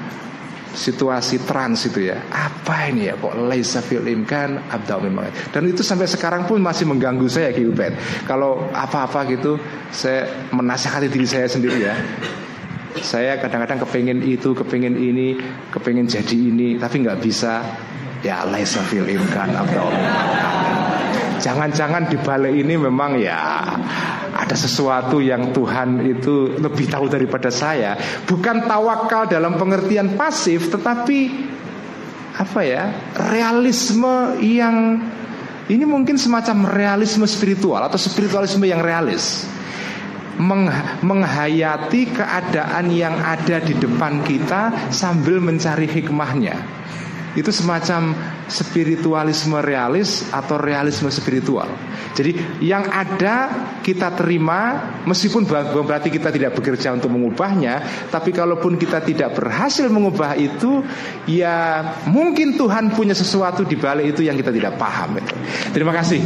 situasi 0.75 1.43
trans 1.47 1.87
itu 1.87 2.11
ya. 2.11 2.19
Apa 2.31 2.91
ini 2.91 3.07
ya? 3.09 3.15
Kok 3.15 3.47
laisa 3.47 3.79
fil 3.79 4.03
imkan? 4.05 4.59
Memang 5.01 5.31
dan 5.51 5.63
itu 5.65 5.81
sampai 5.81 6.05
sekarang 6.05 6.45
pun 6.45 6.59
masih 6.59 6.85
mengganggu 6.85 7.25
saya 7.27 7.51
Ki 7.55 7.67
Ubed. 7.67 7.95
Kalau 8.27 8.69
apa-apa 8.71 9.27
gitu 9.31 9.57
saya 9.89 10.47
menasihati 10.51 11.07
diri 11.07 11.27
saya 11.27 11.47
sendiri 11.47 11.79
ya. 11.79 11.95
Saya 12.95 13.35
kadang-kadang 13.43 13.83
kepingin 13.83 14.23
itu 14.23 14.55
kepingin 14.55 14.95
ini 14.95 15.35
kepingin 15.67 16.07
jadi 16.07 16.31
ini 16.31 16.79
tapi 16.79 17.03
nggak 17.03 17.19
bisa 17.19 17.59
ya 18.25 18.41
laisa 18.49 18.81
fil 18.81 19.05
imkan 19.05 19.53
Jangan-jangan 21.35 22.09
di 22.09 22.17
balik 22.17 22.57
ini 22.57 22.73
memang 22.73 23.21
ya 23.21 23.61
ada 24.33 24.55
sesuatu 24.57 25.21
yang 25.21 25.53
Tuhan 25.53 26.01
itu 26.01 26.57
lebih 26.57 26.89
tahu 26.89 27.05
daripada 27.05 27.53
saya. 27.53 27.93
Bukan 28.25 28.65
tawakal 28.65 29.29
dalam 29.29 29.53
pengertian 29.55 30.17
pasif, 30.17 30.73
tetapi 30.73 31.53
apa 32.35 32.61
ya 32.67 32.91
realisme 33.31 34.35
yang 34.43 34.99
ini 35.71 35.85
mungkin 35.87 36.19
semacam 36.19 36.67
realisme 36.73 37.23
spiritual 37.29 37.79
atau 37.85 37.97
spiritualisme 37.97 38.65
yang 38.65 38.83
realis. 38.83 39.47
Meng, 40.35 40.67
menghayati 40.99 42.11
keadaan 42.11 42.91
yang 42.91 43.15
ada 43.23 43.63
di 43.63 43.71
depan 43.71 44.19
kita 44.19 44.91
sambil 44.91 45.39
mencari 45.39 45.87
hikmahnya. 45.87 46.59
Itu 47.35 47.51
semacam 47.51 48.15
spiritualisme 48.47 49.59
realis 49.59 50.31
atau 50.31 50.55
realisme 50.55 51.11
spiritual. 51.11 51.67
Jadi 52.15 52.63
yang 52.63 52.87
ada 52.87 53.51
kita 53.83 54.15
terima 54.15 54.87
meskipun 55.03 55.43
berarti 55.83 56.07
kita 56.07 56.31
tidak 56.31 56.55
bekerja 56.55 56.95
untuk 56.95 57.11
mengubahnya, 57.11 58.07
tapi 58.07 58.31
kalaupun 58.31 58.79
kita 58.79 59.03
tidak 59.03 59.35
berhasil 59.35 59.91
mengubah 59.91 60.39
itu, 60.39 60.79
ya 61.27 61.83
mungkin 62.07 62.55
Tuhan 62.55 62.95
punya 62.95 63.11
sesuatu 63.11 63.67
di 63.67 63.75
balik 63.75 64.15
itu 64.15 64.23
yang 64.23 64.39
kita 64.39 64.55
tidak 64.55 64.79
paham. 64.79 65.19
Terima 65.75 65.91
kasih. 65.91 66.23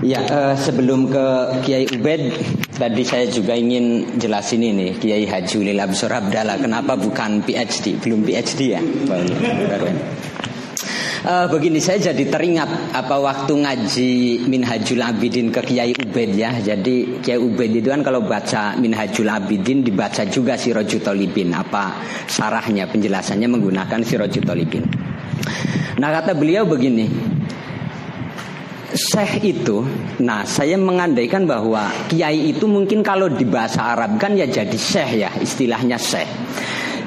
Ya, 0.00 0.24
uh, 0.24 0.54
sebelum 0.56 1.12
ke 1.12 1.26
Kiai 1.68 1.84
Ubed, 1.92 2.32
tadi 2.72 3.04
saya 3.04 3.28
juga 3.28 3.52
ingin 3.52 4.16
jelasin 4.16 4.64
ini 4.64 4.96
Kiai 4.96 5.28
Haji 5.28 5.54
Ulil 5.60 5.76
Absur 5.76 6.08
Abdallah. 6.08 6.56
Kenapa 6.56 6.96
bukan 6.96 7.44
PhD? 7.44 8.00
Belum 8.00 8.24
PhD 8.24 8.72
ya? 8.72 8.80
Baru, 8.80 9.28
baru. 9.68 9.86
Uh, 11.22 11.46
begini 11.46 11.78
saya 11.78 12.10
jadi 12.10 12.26
teringat 12.26 12.90
apa 12.98 13.14
waktu 13.14 13.54
ngaji 13.54 14.42
Minhajul 14.50 14.98
Abidin 15.06 15.54
ke 15.54 15.62
Kiai 15.62 15.94
Ubed 15.94 16.34
ya. 16.34 16.50
Jadi 16.58 17.22
Kiai 17.22 17.38
Ubed 17.38 17.70
itu 17.70 17.94
kan 17.94 18.02
kalau 18.02 18.26
baca 18.26 18.74
Minhajul 18.74 19.30
Abidin 19.30 19.86
dibaca 19.86 20.26
juga 20.26 20.58
si 20.58 20.74
Tolibin 20.74 21.54
apa 21.54 21.94
sarahnya 22.26 22.90
penjelasannya 22.90 23.46
menggunakan 23.46 24.02
si 24.02 24.18
Tolibin. 24.42 24.82
Nah 26.02 26.10
kata 26.10 26.34
beliau 26.34 26.66
begini, 26.66 27.06
Syekh 28.92 29.40
itu, 29.40 29.80
nah 30.20 30.44
saya 30.44 30.76
mengandaikan 30.76 31.48
bahwa 31.48 31.88
kiai 32.12 32.52
itu 32.52 32.68
mungkin 32.68 33.00
kalau 33.00 33.32
di 33.32 33.48
bahasa 33.48 33.96
Arab 33.96 34.20
kan 34.20 34.36
ya 34.36 34.44
jadi 34.44 34.76
syekh 34.76 35.10
ya, 35.16 35.30
istilahnya 35.40 35.96
syekh. 35.96 36.28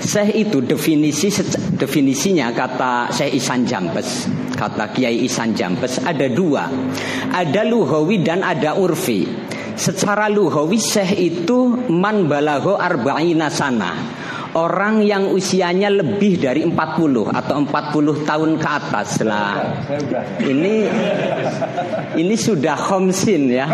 Syekh 0.01 0.33
itu 0.33 0.65
definisi 0.65 1.29
definisinya 1.77 2.49
kata 2.53 3.13
Syekh 3.13 3.37
Isan 3.37 3.69
Jampes, 3.69 4.25
kata 4.57 4.93
Kiai 4.93 5.25
Isan 5.25 5.53
Jampes 5.53 6.01
ada 6.01 6.25
dua, 6.25 6.69
ada 7.29 7.61
luhawi 7.61 8.21
dan 8.25 8.41
ada 8.41 8.77
urfi. 8.77 9.25
Secara 9.77 10.25
luhawi 10.25 10.81
Syekh 10.81 11.21
itu 11.21 11.89
man 11.93 12.25
balago 12.25 12.81
arba'ina 12.81 13.49
sana 13.53 14.24
orang 14.55 15.03
yang 15.03 15.35
usianya 15.35 15.91
lebih 15.91 16.39
dari 16.39 16.63
40 16.63 17.35
atau 17.35 17.55
40 17.67 18.23
tahun 18.23 18.51
ke 18.55 18.67
atas 18.67 19.09
lah. 19.27 19.83
Ini 20.39 20.75
ini 22.15 22.35
sudah 22.39 22.75
khomsin 22.79 23.51
ya. 23.51 23.67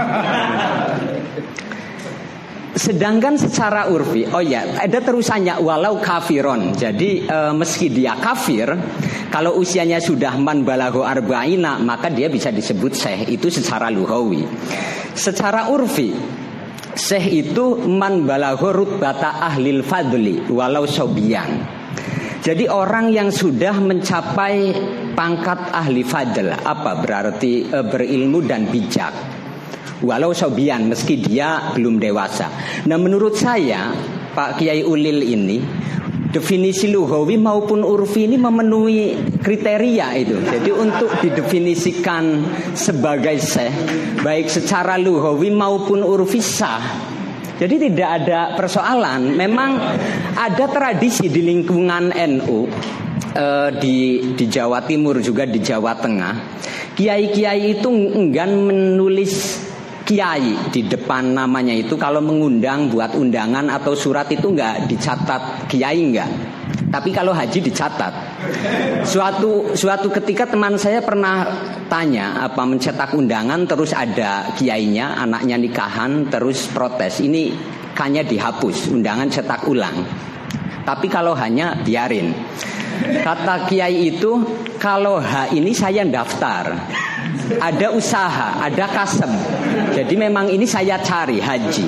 Sedangkan 2.72 3.36
secara 3.36 3.92
urfi, 3.92 4.26
oh 4.32 4.40
ya, 4.40 4.80
ada 4.80 5.04
terusannya 5.04 5.60
walau 5.60 6.00
kafiron. 6.00 6.72
Jadi 6.72 7.28
e, 7.28 7.38
meski 7.52 7.92
dia 7.92 8.16
kafir, 8.16 8.72
kalau 9.28 9.60
usianya 9.60 10.00
sudah 10.00 10.40
man 10.40 10.64
balago 10.64 11.04
arba'ina, 11.04 11.78
maka 11.84 12.08
dia 12.08 12.32
bisa 12.32 12.48
disebut 12.48 12.96
syekh 12.96 13.22
itu 13.28 13.52
secara 13.52 13.92
luhawi. 13.92 14.48
Secara 15.12 15.68
urfi, 15.68 16.16
Syekh 16.92 17.28
itu 17.32 17.88
man 17.88 18.28
balagho 18.28 18.76
rutbata 18.76 19.40
ahlil 19.40 19.80
fadli 19.84 20.44
walau 20.52 20.84
sobian. 20.84 21.80
Jadi 22.42 22.66
orang 22.66 23.14
yang 23.14 23.30
sudah 23.30 23.78
mencapai 23.78 24.74
pangkat 25.14 25.62
ahli 25.78 26.02
fadl 26.02 26.50
apa 26.50 26.98
berarti 26.98 27.70
e, 27.70 27.80
berilmu 27.86 28.42
dan 28.42 28.66
bijak. 28.66 29.14
Walau 30.02 30.34
sobian 30.34 30.90
meski 30.90 31.22
dia 31.22 31.70
belum 31.78 32.02
dewasa. 32.02 32.50
Nah 32.90 32.98
menurut 32.98 33.38
saya 33.38 33.94
Pak 34.34 34.58
Kiai 34.58 34.82
Ulil 34.82 35.22
ini 35.22 35.62
definisi 36.32 36.88
lugawi 36.88 37.36
maupun 37.36 37.84
urfi 37.84 38.26
ini 38.26 38.40
memenuhi 38.40 39.20
kriteria 39.38 40.08
itu. 40.16 40.40
Jadi 40.40 40.72
untuk 40.72 41.12
didefinisikan 41.20 42.48
sebagai 42.74 43.38
syekh 43.38 43.76
baik 44.24 44.48
secara 44.48 44.96
lugawi 44.96 45.52
maupun 45.52 46.02
urfi 46.02 46.40
sah. 46.40 46.82
Jadi 47.62 47.92
tidak 47.92 48.26
ada 48.26 48.58
persoalan. 48.58 49.38
Memang 49.38 49.78
ada 50.34 50.66
tradisi 50.66 51.30
di 51.30 51.46
lingkungan 51.46 52.10
NU 52.10 52.66
eh, 53.38 53.70
di 53.78 53.96
di 54.34 54.46
Jawa 54.50 54.82
Timur 54.82 55.22
juga 55.22 55.46
di 55.46 55.62
Jawa 55.62 55.94
Tengah. 56.00 56.64
Kiai-kiai 56.98 57.78
itu 57.78 57.88
enggan 57.88 58.66
menulis 58.66 59.62
kiai 60.06 60.58
di 60.74 60.86
depan 60.86 61.38
namanya 61.38 61.72
itu 61.72 61.96
kalau 61.96 62.20
mengundang 62.20 62.90
buat 62.90 63.14
undangan 63.14 63.70
atau 63.70 63.94
surat 63.94 64.28
itu 64.34 64.52
nggak 64.52 64.90
dicatat 64.90 65.70
kiai 65.70 66.02
nggak? 66.12 66.32
Tapi 66.92 67.10
kalau 67.16 67.32
haji 67.32 67.64
dicatat. 67.64 68.14
Suatu 69.08 69.72
suatu 69.72 70.12
ketika 70.12 70.44
teman 70.44 70.76
saya 70.76 71.00
pernah 71.00 71.48
tanya 71.88 72.44
apa 72.44 72.68
mencetak 72.68 73.16
undangan? 73.16 73.64
Terus 73.64 73.96
ada 73.96 74.52
kiainya 74.60 75.16
anaknya 75.16 75.56
nikahan 75.56 76.28
terus 76.28 76.68
protes 76.68 77.24
ini 77.24 77.56
kayaknya 77.96 78.28
dihapus 78.28 78.92
undangan 78.92 79.32
cetak 79.32 79.72
ulang. 79.72 80.04
Tapi 80.84 81.08
kalau 81.08 81.32
hanya 81.38 81.80
biarin. 81.80 82.36
Kata 83.02 83.66
kiai 83.72 84.12
itu 84.12 84.44
kalau 84.76 85.18
H 85.24 85.56
ini 85.56 85.72
saya 85.72 86.04
daftar. 86.04 86.76
Ada 87.60 87.92
usaha, 87.92 88.64
ada 88.64 88.86
kasem. 88.88 89.32
Jadi 89.92 90.16
memang 90.16 90.48
ini 90.48 90.64
saya 90.64 90.98
cari 91.04 91.38
haji. 91.44 91.88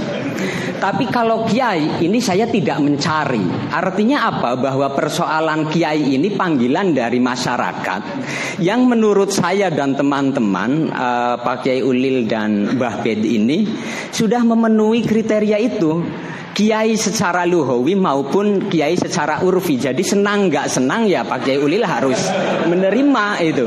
Tapi 0.84 1.08
kalau 1.08 1.48
kiai 1.48 2.04
ini 2.04 2.20
saya 2.20 2.44
tidak 2.44 2.84
mencari. 2.84 3.72
Artinya 3.72 4.28
apa? 4.28 4.60
Bahwa 4.60 4.92
persoalan 4.92 5.72
kiai 5.72 6.20
ini 6.20 6.36
panggilan 6.36 6.92
dari 6.92 7.24
masyarakat 7.24 8.02
yang 8.60 8.84
menurut 8.92 9.32
saya 9.32 9.72
dan 9.72 9.96
teman-teman 9.96 10.92
uh, 10.92 11.40
Pak 11.40 11.64
Kiai 11.64 11.80
Ulil 11.80 12.28
dan 12.28 12.76
Mbah 12.76 13.00
Bed 13.00 13.24
ini 13.24 13.64
sudah 14.12 14.44
memenuhi 14.44 15.08
kriteria 15.08 15.56
itu 15.56 16.04
kiai 16.52 17.00
secara 17.00 17.48
luhawi 17.48 17.96
maupun 17.96 18.68
kiai 18.68 19.00
secara 19.00 19.40
urfi. 19.40 19.80
Jadi 19.80 20.04
senang 20.04 20.52
nggak 20.52 20.68
senang 20.68 21.08
ya 21.08 21.24
Pak 21.24 21.48
Kiai 21.48 21.64
Ulil 21.64 21.88
harus 21.88 22.20
menerima 22.68 23.26
itu 23.40 23.66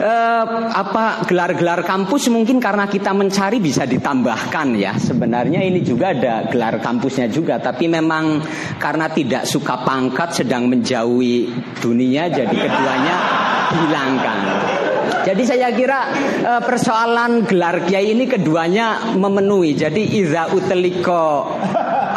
eh, 0.00 0.44
apa 0.72 1.28
gelar-gelar 1.28 1.84
kampus 1.84 2.32
mungkin 2.32 2.56
karena 2.56 2.88
kita 2.88 3.12
mencari 3.12 3.60
bisa 3.60 3.84
ditambahkan 3.84 4.68
ya. 4.80 4.96
Sebenarnya 4.96 5.60
ini 5.60 5.84
juga 5.84 6.16
ada 6.16 6.48
gelar 6.48 6.80
kampusnya 6.80 7.28
juga, 7.28 7.60
tapi 7.60 7.86
memang 7.86 8.40
karena 8.80 9.12
tidak 9.12 9.44
suka 9.44 9.84
pangkat 9.84 10.42
sedang 10.42 10.66
menjauhi 10.72 11.52
dunia 11.78 12.32
jadi 12.32 12.54
keduanya 12.56 13.16
dihilangkan. 13.70 14.38
Jadi 15.20 15.42
saya 15.44 15.68
kira 15.76 16.00
uh, 16.42 16.62
persoalan 16.64 17.44
gelar 17.44 17.84
kiai 17.84 18.16
ini 18.16 18.24
keduanya 18.24 19.12
memenuhi. 19.20 19.76
Jadi 19.76 20.16
iza 20.16 20.48
uteliko 20.48 21.44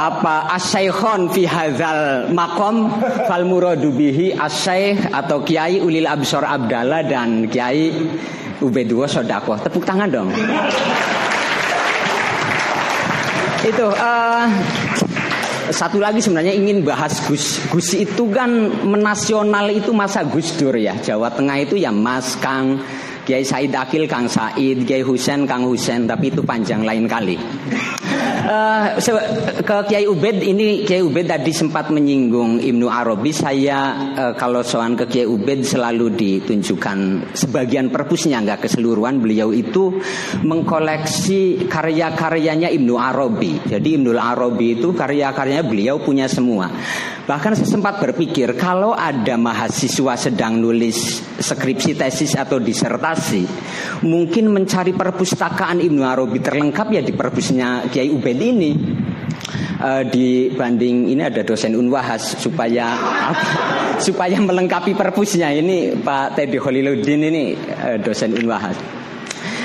apa 0.04 0.52
asyaihon 0.60 1.32
fi 1.32 1.48
hadzal 1.48 2.28
makom 2.36 2.92
fal 3.24 3.48
muradu 3.48 3.96
bihi 3.96 4.36
atau 4.36 5.40
kiai 5.48 5.80
ulil 5.80 6.04
absor 6.04 6.44
abdallah 6.44 7.08
dan 7.08 7.48
kiai 7.48 7.96
Ubaidullah 8.64 9.12
Sodakoh. 9.12 9.60
Tepuk 9.60 9.84
tangan 9.84 10.08
dong. 10.08 10.30
Itu 13.64 13.88
uh, 13.92 14.46
satu 15.72 16.00
lagi 16.00 16.20
sebenarnya 16.24 16.56
ingin 16.56 16.84
bahas 16.84 17.20
Gus. 17.28 17.60
Gus 17.68 17.92
itu 17.96 18.28
kan 18.32 18.52
menasional 18.88 19.68
itu 19.72 19.92
masa 19.92 20.24
Gus 20.28 20.56
Dur 20.56 20.76
ya. 20.80 20.96
Jawa 21.00 21.32
Tengah 21.32 21.60
itu 21.60 21.76
ya 21.76 21.92
Mas 21.92 22.40
Kang 22.40 22.80
Kiai 23.24 23.48
Said 23.48 23.72
Akil 23.72 24.04
Kang 24.04 24.28
Said, 24.28 24.84
Kiai 24.84 25.00
Husen 25.00 25.48
Kang 25.48 25.64
Husen, 25.64 26.04
tapi 26.04 26.28
itu 26.28 26.44
panjang 26.44 26.84
lain 26.84 27.08
kali. 27.08 27.40
Uh, 28.44 29.00
ke 29.64 29.78
Kiai 29.88 30.04
Ubed 30.04 30.44
ini 30.44 30.84
Kiai 30.84 31.00
Ubed 31.00 31.32
tadi 31.32 31.56
sempat 31.56 31.88
menyinggung 31.88 32.60
Ibnu 32.60 32.92
Arabi. 32.92 33.32
Saya 33.32 33.96
uh, 34.20 34.34
kalau 34.36 34.60
soal 34.60 35.00
ke 35.00 35.08
Kiai 35.08 35.24
Ubed 35.24 35.64
selalu 35.64 36.12
ditunjukkan 36.12 37.32
sebagian 37.32 37.88
perpusnya 37.88 38.44
nggak 38.44 38.68
keseluruhan. 38.68 39.24
Beliau 39.24 39.56
itu 39.56 39.96
mengkoleksi 40.44 41.72
karya-karyanya 41.72 42.68
Ibnu 42.68 43.00
Arabi. 43.00 43.64
Jadi 43.64 43.96
Ibnu 43.96 44.12
Arabi 44.12 44.76
itu 44.76 44.92
karya-karyanya 44.92 45.64
beliau 45.64 46.04
punya 46.04 46.28
semua. 46.28 46.68
Bahkan 47.24 47.56
saya 47.56 47.70
sempat 47.80 48.04
berpikir 48.04 48.60
kalau 48.60 48.92
ada 48.92 49.40
mahasiswa 49.40 50.20
sedang 50.20 50.60
nulis 50.60 51.24
skripsi 51.40 51.96
tesis 51.96 52.36
atau 52.36 52.60
disertasi, 52.60 53.48
mungkin 54.04 54.52
mencari 54.52 54.92
perpustakaan 54.92 55.80
Ibnu 55.80 56.04
Arabi 56.04 56.44
terlengkap 56.44 56.92
ya 56.92 57.00
di 57.00 57.16
perpusnya 57.16 57.88
Kiai 57.88 58.12
Ubed 58.12 58.33
ini. 58.40 58.72
Uh, 59.84 60.00
dibanding 60.08 61.12
ini 61.12 61.20
ada 61.28 61.44
dosen 61.44 61.76
Unwahas 61.76 62.40
supaya 62.40 62.96
apa, 63.36 63.48
supaya 64.06 64.40
melengkapi 64.40 64.96
perpusnya 64.96 65.52
ini 65.52 65.92
Pak 66.00 66.40
Teddy 66.40 66.56
Holiludin 66.56 67.20
ini 67.20 67.52
uh, 67.52 68.00
dosen 68.00 68.32
Unwahas. 68.32 69.04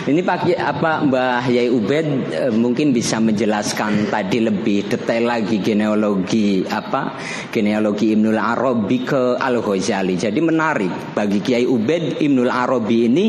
Ini 0.08 0.24
Pak 0.24 0.48
apa 0.56 1.04
Mbah 1.04 1.52
Yai 1.52 1.68
Ubed 1.68 2.32
e, 2.32 2.48
mungkin 2.48 2.96
bisa 2.96 3.20
menjelaskan 3.20 4.08
tadi 4.08 4.40
lebih 4.40 4.88
detail 4.88 5.28
lagi 5.28 5.60
genealogi 5.60 6.64
apa 6.64 7.20
genealogi 7.52 8.16
Ibnul 8.16 8.40
Arabi 8.40 9.04
ke 9.04 9.36
Al 9.36 9.60
Ghazali. 9.60 10.16
Jadi 10.16 10.40
menarik 10.40 11.12
bagi 11.12 11.44
Kiai 11.44 11.68
Ubed 11.68 12.24
Ibnul 12.24 12.48
Arabi 12.48 13.04
ini 13.04 13.26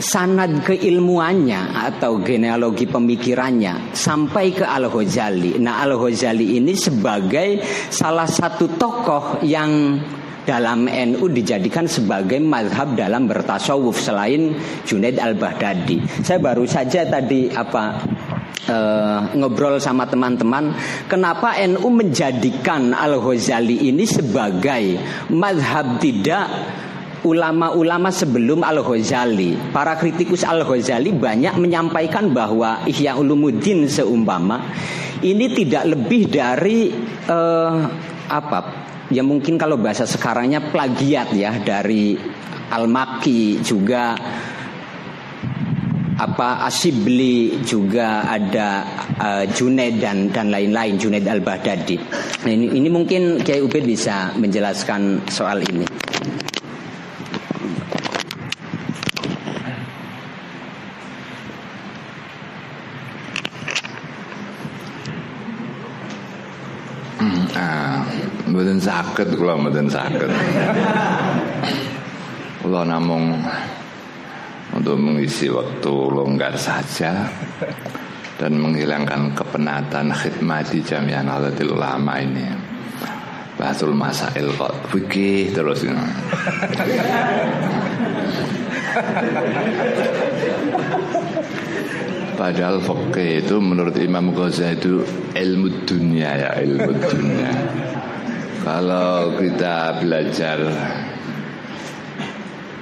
sanad 0.00 0.64
keilmuannya 0.64 1.76
atau 1.76 2.18
genealogi 2.24 2.88
pemikirannya 2.88 3.92
sampai 3.92 4.56
ke 4.56 4.64
Al 4.64 4.88
Ghazali. 4.88 5.60
Nah 5.60 5.84
Al 5.84 5.94
Ghazali 6.00 6.56
ini 6.56 6.72
sebagai 6.72 7.60
salah 7.92 8.26
satu 8.26 8.74
tokoh 8.80 9.44
yang 9.44 10.00
dalam 10.48 10.88
NU 10.88 11.24
dijadikan 11.30 11.84
sebagai 11.84 12.40
mazhab 12.40 12.96
dalam 12.96 13.28
bertasawuf 13.28 14.00
selain 14.00 14.56
Junaid 14.88 15.20
al-Baghdadi. 15.20 16.24
Saya 16.24 16.40
baru 16.40 16.64
saja 16.64 17.06
tadi 17.06 17.52
apa 17.52 18.02
uh, 18.66 19.18
ngobrol 19.36 19.78
sama 19.78 20.08
teman-teman 20.08 20.74
kenapa 21.06 21.54
NU 21.70 21.86
menjadikan 21.92 22.96
Al-Ghazali 22.96 23.92
ini 23.92 24.02
sebagai 24.08 24.98
mazhab 25.30 26.00
tidak 26.00 26.48
ulama-ulama 27.24 28.08
sebelum 28.08 28.64
Al-Ghazali. 28.64 29.72
Para 29.74 29.96
kritikus 29.96 30.46
Al-Ghazali 30.46 31.12
banyak 31.12 31.56
menyampaikan 31.60 32.32
bahwa 32.32 32.84
Ihya 32.88 33.16
Ulumuddin 33.20 33.84
seumpama 33.86 34.72
ini 35.20 35.52
tidak 35.52 35.84
lebih 35.84 36.32
dari 36.32 36.88
uh, 37.28 37.76
apa 38.30 38.60
ya 39.12 39.20
mungkin 39.20 39.60
kalau 39.60 39.76
bahasa 39.76 40.08
sekarangnya 40.08 40.72
plagiat 40.72 41.34
ya 41.36 41.60
dari 41.60 42.16
Al-Maki 42.70 43.60
juga 43.60 44.14
apa 46.20 46.68
Asibli 46.68 47.64
juga 47.64 48.28
ada 48.28 48.84
uh, 49.16 49.44
Junaid 49.48 49.98
dan 49.98 50.28
dan 50.28 50.52
lain-lain 50.52 51.00
Junaid 51.00 51.24
Al-Baghdadi. 51.24 51.96
Nah, 52.44 52.52
ini, 52.52 52.76
ini 52.76 52.88
mungkin 52.92 53.40
Kiai 53.40 53.64
Ubed 53.64 53.88
bisa 53.88 54.36
menjelaskan 54.36 55.24
soal 55.32 55.64
ini. 55.64 55.88
Mboten 68.48 68.80
sakit 68.80 69.28
kula 69.36 69.54
mboten 69.60 69.88
sakit. 69.88 70.30
Kula 72.60 72.84
namung 72.84 73.40
untuk 74.72 74.96
mengisi 74.96 75.48
waktu 75.50 75.92
longgar 75.92 76.54
saja 76.56 77.28
dan 78.40 78.56
menghilangkan 78.56 79.36
kepenatan 79.36 80.12
khidmat 80.16 80.72
di 80.72 80.80
Jamiah 80.80 81.20
Nahdlatul 81.20 81.76
Ulama 81.76 82.16
ini. 82.20 82.48
Bahasul 83.60 83.92
Masail 83.92 84.56
kok 84.56 84.72
fikih 84.88 85.52
terus 85.52 85.84
Padahal 92.40 92.80
fikih 92.80 93.44
itu 93.44 93.60
menurut 93.60 93.92
Imam 94.00 94.32
Ghazali 94.32 94.80
itu 94.80 95.04
ilmu 95.36 95.84
dunia 95.84 96.40
ya 96.40 96.50
ilmu 96.56 96.88
dunia. 96.96 97.52
Kalau 98.64 99.36
kita 99.36 100.00
belajar 100.00 100.56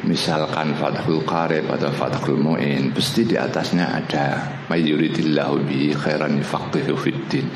Misalkan 0.06 0.78
Fathul 0.78 1.20
Qarib 1.26 1.68
atau 1.68 1.90
Fathul 1.92 2.40
Mu'in 2.40 2.96
Pasti 2.96 3.28
di 3.28 3.36
atasnya 3.36 3.98
ada 3.98 4.40
Mayyuridillahu 4.72 5.68
bihi 5.68 5.92
khairan 5.92 6.40
faqihu 6.40 6.96
fiddin 6.96 7.46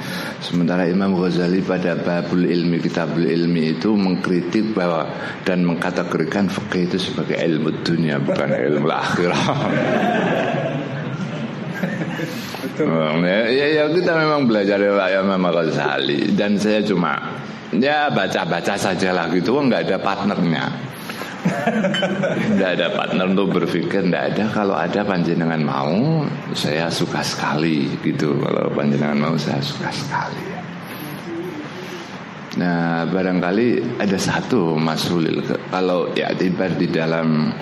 Sementara 0.43 0.85
Imam 0.85 1.17
Ghazali 1.17 1.65
pada 1.65 1.97
babul 1.97 2.45
ilmi 2.45 2.79
Kitabul 2.83 3.25
ilmi 3.25 3.79
itu 3.79 3.97
mengkritik 3.97 4.77
bahwa 4.77 5.09
Dan 5.49 5.65
mengkategorikan 5.65 6.53
fakih 6.53 6.93
itu 6.93 6.99
sebagai 7.01 7.41
ilmu 7.41 7.83
dunia 7.83 8.21
Bukan 8.21 8.51
ilmu 8.53 8.87
akhirah 8.91 9.43
ya, 13.51 13.67
ya 13.83 13.85
kita 13.91 14.13
memang 14.15 14.47
belajar 14.47 14.79
ya 14.79 15.21
Imam 15.23 15.43
Ghazali 15.51 16.33
Dan 16.35 16.59
saya 16.59 16.83
cuma 16.83 17.19
Ya 17.73 18.13
baca-baca 18.13 18.77
saja 18.77 19.17
lah 19.17 19.33
gitu 19.33 19.57
nggak 19.57 19.89
ada 19.89 19.97
partnernya. 19.97 20.69
Tidak 22.53 22.71
ada 22.77 22.93
partner 22.93 23.33
untuk 23.33 23.49
berpikir 23.57 24.05
Tidak 24.05 24.25
ada. 24.37 24.45
Kalau 24.53 24.77
ada 24.77 25.01
panjenengan 25.01 25.65
mau 25.65 26.21
Saya 26.53 26.93
suka 26.93 27.25
sekali 27.25 27.89
gitu. 28.05 28.37
Kalau 28.45 28.69
panjenengan 28.77 29.17
mau 29.17 29.35
saya 29.41 29.59
suka 29.65 29.89
sekali. 29.89 30.53
Nah 32.61 33.09
barangkali 33.09 33.97
ada 33.97 34.19
satu 34.21 34.77
Mas 34.77 35.09
Hulil 35.09 35.41
Kalau 35.73 36.13
ya 36.13 36.29
tiba 36.37 36.69
di 36.69 36.93
dalam 36.93 37.57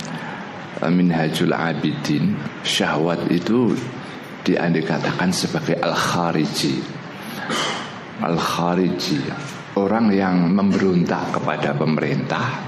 uh, 0.82 0.91
Minhajul 0.91 1.55
Abidin 1.55 2.35
Syahwat 2.66 3.31
itu 3.31 3.78
Diandai 4.51 4.82
katakan 4.82 5.31
sebagai 5.31 5.78
Al-Khariji. 5.78 6.82
Al-Khariji 8.18 9.22
orang 9.78 10.10
yang 10.10 10.51
memberontak 10.51 11.39
kepada 11.39 11.70
pemerintah 11.78 12.59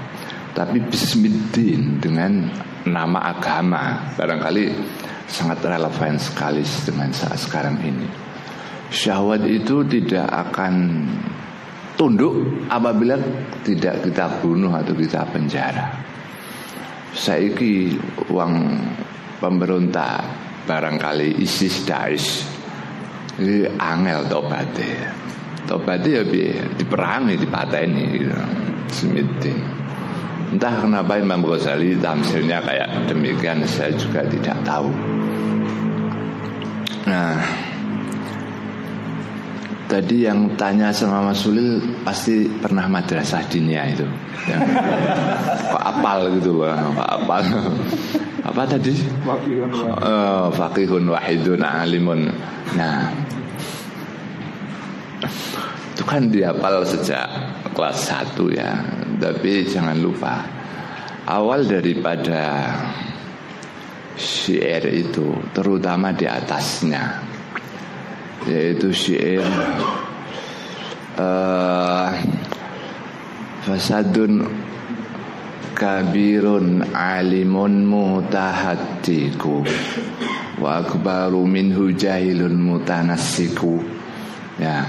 tapi 0.55 0.79
bismillah 0.79 1.99
dengan 1.99 2.47
nama 2.87 3.35
agama. 3.35 4.15
Barangkali 4.15 4.71
sangat 5.27 5.59
relevan 5.59 6.15
sekali 6.15 6.63
dengan 6.87 7.11
saat 7.11 7.35
sekarang 7.35 7.75
ini. 7.83 8.07
Syahwat 8.87 9.43
itu 9.43 9.83
tidak 9.83 10.31
akan 10.31 11.03
tunduk 11.99 12.63
apabila 12.71 13.19
tidak 13.67 14.07
kita 14.07 14.39
bunuh 14.39 14.71
atau 14.71 14.95
kita 14.95 15.27
penjara. 15.35 15.99
Saiki 17.11 17.99
uang 18.31 18.71
pemberontak 19.43 20.43
barangkali 20.63 21.39
ISIS 21.43 21.83
Daesh. 21.87 22.45
Ini 23.39 23.79
angel 23.81 24.29
tobatnya. 24.29 25.09
Tobatnya 25.65 26.21
ya 26.21 26.23
bi 26.27 26.53
diperangi 26.77 27.35
dipateni 27.39 28.03
gitu. 28.13 28.37
Semitin 28.93 29.83
entah 30.53 30.85
kenapa 30.85 31.17
Imam 31.17 31.41
Ghazali 31.41 31.97
tamsilnya 31.97 32.61
kayak 32.61 33.09
demikian 33.09 33.65
saya 33.65 33.89
juga 33.97 34.21
tidak 34.29 34.53
tahu. 34.61 34.93
Nah 37.09 37.41
Tadi 39.83 40.25
yang 40.25 40.55
tanya 40.55 40.89
sama 40.95 41.29
Mas 41.31 41.43
Sulil 41.43 41.77
pasti 42.07 42.47
pernah 42.47 42.87
madrasah 42.87 43.43
dinia 43.51 43.83
itu. 43.91 44.07
Yang, 44.47 44.79
Pak 45.69 45.83
apal 45.91 46.19
gitu, 46.39 46.63
Pak 46.95 47.09
apal. 47.19 47.43
Apa 48.43 48.61
tadi? 48.67 48.95
Fakihun 49.23 49.71
wahidun. 49.71 50.51
Fakihun 50.55 51.05
wahidun 51.11 51.61
alimun. 51.61 52.21
Nah, 52.79 53.11
itu 55.93 56.03
kan 56.03 56.31
dihafal 56.31 56.83
sejak 56.87 57.27
kelas 57.75 58.07
1 58.07 58.39
ya. 58.55 58.71
Tapi 59.19 59.67
jangan 59.67 59.99
lupa 59.99 60.43
awal 61.27 61.63
daripada 61.63 62.71
syair 64.19 64.83
itu 64.91 65.33
terutama 65.55 66.11
di 66.11 66.27
atasnya 66.27 67.32
yaitu 68.47 68.91
syair 68.91 69.45
uh, 71.19 72.11
fasadun 73.63 74.47
kabirun 75.73 76.83
alimun 76.93 77.87
mutahaddiku 77.87 79.63
wa 80.59 80.83
akbaru 80.83 81.47
minhu 81.47 81.91
jahilun 81.95 82.55
mutanassiku. 82.55 83.83
Ya 84.61 84.85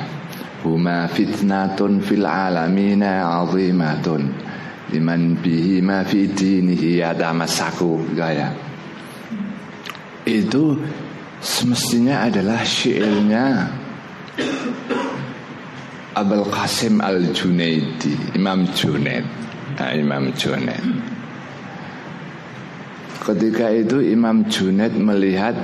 huma 0.61 1.09
fitnatun 1.09 2.05
fil 2.05 2.29
alamina 2.29 3.41
azimatun 3.41 4.29
liman 4.93 5.41
bihi 5.41 5.81
ma 5.81 6.05
fi 6.05 6.29
dinihi 6.29 7.01
yatamasaku 7.01 8.13
gaya. 8.13 8.53
Itu 10.25 10.81
semestinya 11.45 12.25
adalah 12.25 12.65
syairnya 12.65 13.69
Abul 16.17 16.49
Qasim 16.49 17.05
Al-Junaidi 17.05 18.33
Imam 18.33 18.65
Junaid. 18.73 19.27
Nah, 19.77 19.93
Imam 19.93 20.33
Junaid. 20.33 20.89
Ketika 23.21 23.69
itu 23.77 24.01
Imam 24.01 24.49
Junaid 24.49 24.97
melihat 24.97 25.59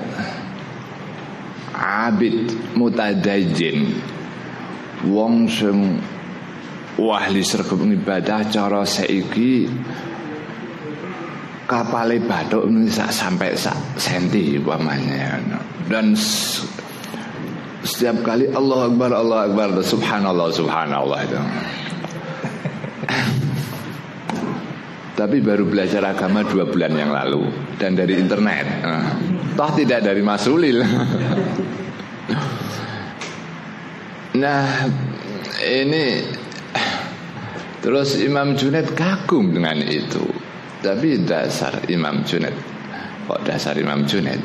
Abid 1.73 2.53
mutadajin 2.77 3.97
Wong 5.09 5.49
sing 5.49 5.97
wahli 7.01 7.41
sergap 7.41 7.81
ibadah 7.81 8.45
cara 8.53 8.85
seiki 8.85 9.65
kapale 11.71 12.19
batuk 12.19 12.67
ini 12.67 12.91
sampai 12.91 13.55
sak 13.55 13.95
senti 13.95 14.59
umpamanya 14.59 15.39
dan 15.87 16.19
setiap 17.87 18.27
kali 18.27 18.51
Allah 18.51 18.91
Akbar 18.91 19.11
Allah 19.15 19.39
Akbar 19.47 19.79
subhanallah 19.79 20.51
subhanallah 20.51 21.21
itu. 21.23 21.41
Tapi 25.17 25.37
baru 25.45 25.69
belajar 25.69 26.01
agama 26.17 26.41
dua 26.41 26.65
bulan 26.65 26.97
yang 26.97 27.13
lalu. 27.13 27.45
Dan 27.77 27.93
dari 27.93 28.17
internet. 28.17 28.65
Toh 29.53 29.71
tidak 29.77 30.01
dari 30.01 30.25
Mas 30.25 30.49
Ulil. 30.49 30.81
Nah 34.41 34.65
ini 35.61 36.25
terus 37.85 38.17
Imam 38.17 38.57
Junaid 38.57 38.97
kagum 38.97 39.53
dengan 39.53 39.77
itu 39.85 40.25
tapi 40.81 41.23
dasar 41.25 41.85
Imam 41.89 42.25
Junaid. 42.25 42.57
Kok 43.31 43.47
dasar 43.47 43.79
Imam 43.79 44.03
Junaid? 44.09 44.43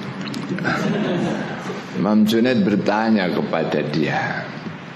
Imam 1.97 2.21
Junaid 2.27 2.61
bertanya 2.61 3.31
kepada 3.33 3.81
dia 3.89 4.45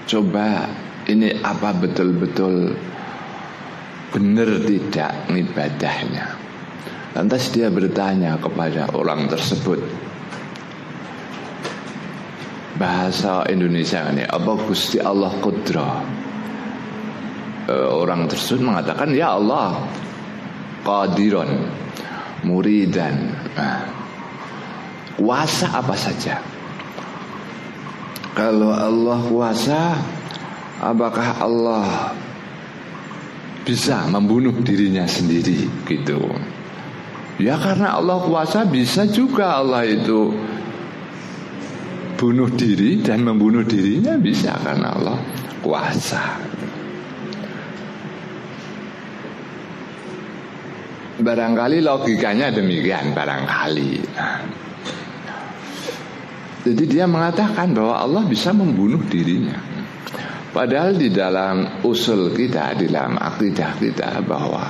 Coba 0.06 0.68
ini 1.10 1.34
apa 1.42 1.74
betul-betul 1.74 2.70
Benar 4.14 4.62
tidak 4.62 5.12
ibadahnya? 5.26 6.38
Lantas 7.18 7.50
dia 7.50 7.66
bertanya 7.66 8.38
kepada 8.38 8.94
orang 8.94 9.26
tersebut 9.26 9.82
Bahasa 12.78 13.42
Indonesia 13.50 14.06
ini 14.14 14.22
Apa 14.22 14.54
Gusti 14.70 15.02
Allah 15.02 15.34
Kudra 15.42 16.04
eh, 17.66 17.90
Orang 17.90 18.30
tersebut 18.30 18.62
mengatakan 18.62 19.10
Ya 19.18 19.34
Allah 19.34 19.82
qadiron 20.84 21.50
muridan. 22.44 23.36
Nah, 23.56 23.84
kuasa 25.16 25.68
apa 25.76 25.94
saja? 25.96 26.40
Kalau 28.32 28.72
Allah 28.72 29.18
kuasa 29.26 29.80
apakah 30.80 31.28
Allah 31.42 32.14
bisa 33.66 34.08
membunuh 34.08 34.54
dirinya 34.64 35.04
sendiri? 35.04 35.68
Gitu. 35.84 36.20
Ya 37.40 37.56
karena 37.56 37.96
Allah 37.96 38.20
kuasa 38.24 38.68
bisa 38.68 39.08
juga 39.08 39.60
Allah 39.60 39.84
itu 39.88 40.32
bunuh 42.20 42.52
diri 42.52 43.00
dan 43.00 43.24
membunuh 43.24 43.64
dirinya 43.64 44.20
bisa 44.20 44.52
karena 44.60 44.92
Allah 44.92 45.16
kuasa 45.64 46.49
Barangkali 51.20 51.84
logikanya 51.84 52.48
demikian 52.48 53.12
barangkali. 53.12 53.92
Jadi 56.60 56.84
dia 56.88 57.04
mengatakan 57.08 57.72
bahwa 57.72 58.00
Allah 58.00 58.22
bisa 58.24 58.52
membunuh 58.52 59.00
dirinya. 59.08 59.56
Padahal 60.50 60.96
di 60.96 61.08
dalam 61.12 61.84
usul 61.86 62.32
kita, 62.34 62.74
di 62.74 62.90
dalam 62.90 63.16
akidah 63.16 63.76
kita 63.78 64.20
bahwa 64.24 64.64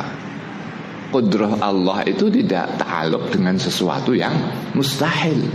kudrah 1.10 1.59
Allah 1.59 2.06
itu 2.06 2.31
tidak 2.31 2.78
ta'aluk 2.78 3.31
dengan 3.35 3.59
sesuatu 3.59 4.14
yang 4.14 4.35
mustahil. 4.74 5.51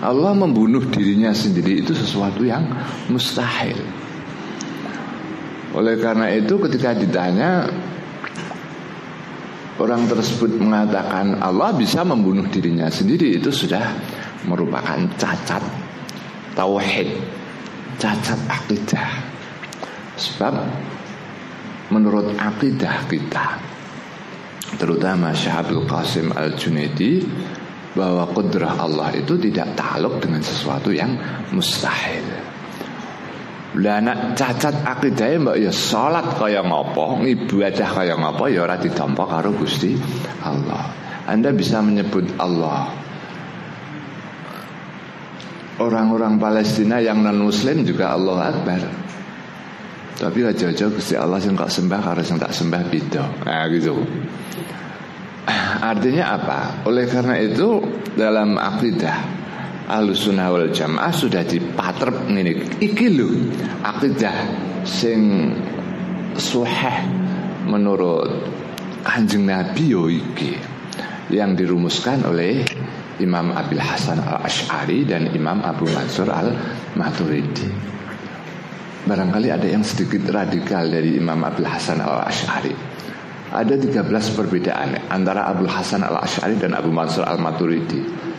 Allah 0.00 0.32
membunuh 0.32 0.84
dirinya 0.88 1.34
sendiri 1.34 1.82
itu 1.82 1.92
sesuatu 1.96 2.46
yang 2.46 2.62
mustahil. 3.10 3.76
Oleh 5.74 5.98
karena 6.02 6.30
itu 6.34 6.58
ketika 6.58 6.94
ditanya 6.98 7.70
orang 9.80 10.04
tersebut 10.04 10.60
mengatakan 10.60 11.40
Allah 11.40 11.72
bisa 11.72 12.04
membunuh 12.04 12.44
dirinya 12.52 12.92
sendiri 12.92 13.40
itu 13.40 13.48
sudah 13.48 13.82
merupakan 14.44 15.00
cacat 15.16 15.64
tauhid, 16.52 17.08
cacat 17.96 18.40
akidah. 18.44 19.08
Sebab 20.20 20.54
menurut 21.88 22.36
akidah 22.36 23.08
kita 23.08 23.56
terutama 24.76 25.32
Syahabul 25.32 25.88
Qasim 25.88 26.30
Al-Junaidi 26.30 27.24
bahwa 27.96 28.28
kudrah 28.30 28.78
Allah 28.78 29.10
itu 29.16 29.34
tidak 29.40 29.74
taluk 29.74 30.22
dengan 30.22 30.44
sesuatu 30.44 30.94
yang 30.94 31.16
mustahil. 31.50 32.49
Lah 33.78 34.02
nak 34.02 34.34
cacat 34.34 34.82
akidahnya 34.82 35.38
mbak 35.46 35.56
ya 35.62 35.70
salat 35.70 36.26
kaya 36.34 36.58
ngopo, 36.66 37.22
ibadah 37.22 37.86
kaya 37.86 38.18
ngopo 38.18 38.50
ya 38.50 38.66
ora 38.66 38.74
ditampa 38.74 39.22
karo 39.30 39.54
Gusti 39.54 39.94
Allah. 40.42 40.90
Anda 41.30 41.54
bisa 41.54 41.78
menyebut 41.78 42.34
Allah. 42.42 42.90
Orang-orang 45.78 46.42
Palestina 46.42 46.98
yang 46.98 47.22
non 47.22 47.46
muslim 47.46 47.86
juga 47.86 48.18
Allah 48.18 48.50
Akbar. 48.50 48.82
Tapi 50.18 50.38
aja-aja 50.42 50.90
Gusti 50.90 51.14
Allah 51.14 51.38
sing 51.38 51.54
kok 51.54 51.70
sembah 51.70 52.00
karo 52.02 52.20
sing 52.26 52.42
tak 52.42 52.50
sembah 52.50 52.82
beda. 52.90 53.24
Nah 53.46 53.70
gitu. 53.70 54.02
Artinya 55.80 56.36
apa? 56.36 56.58
Oleh 56.90 57.06
karena 57.06 57.38
itu 57.38 57.80
dalam 58.18 58.58
akidah 58.58 59.39
Ahlussunnah 59.90 60.54
wal 60.54 60.70
Jamaah 60.70 61.10
sudah 61.10 61.42
dipatrep 61.42 62.30
ngene. 62.30 62.78
Iki 62.78 63.06
lho 63.10 63.30
akidah 63.82 64.36
sing 64.86 65.50
suheh 66.38 66.98
menurut 67.66 68.30
Kanjeng 69.02 69.50
Nabi 69.50 69.84
yo 69.90 70.06
iki 70.06 70.54
yang 71.34 71.58
dirumuskan 71.58 72.22
oleh 72.26 72.62
Imam 73.20 73.52
Abil 73.52 73.80
Hasan 73.80 74.20
al 74.22 74.44
Ashari 74.44 75.04
dan 75.04 75.28
Imam 75.34 75.60
Abu 75.60 75.84
Mansur 75.92 76.30
al 76.32 76.54
Maturidi. 76.96 77.68
Barangkali 79.04 79.48
ada 79.48 79.64
yang 79.64 79.84
sedikit 79.84 80.28
radikal 80.28 80.88
dari 80.88 81.16
Imam 81.16 81.40
Abil 81.44 81.68
Hasan 81.68 82.00
al 82.00 82.24
Ashari. 82.24 82.72
Ada 83.50 83.74
13 83.74 84.06
perbedaan 84.38 85.10
antara 85.10 85.50
Abu 85.50 85.66
Hasan 85.66 86.06
al 86.06 86.22
Ashari 86.22 86.54
dan 86.56 86.72
Abu 86.78 86.94
Mansur 86.94 87.26
al 87.26 87.42
Maturidi. 87.42 88.29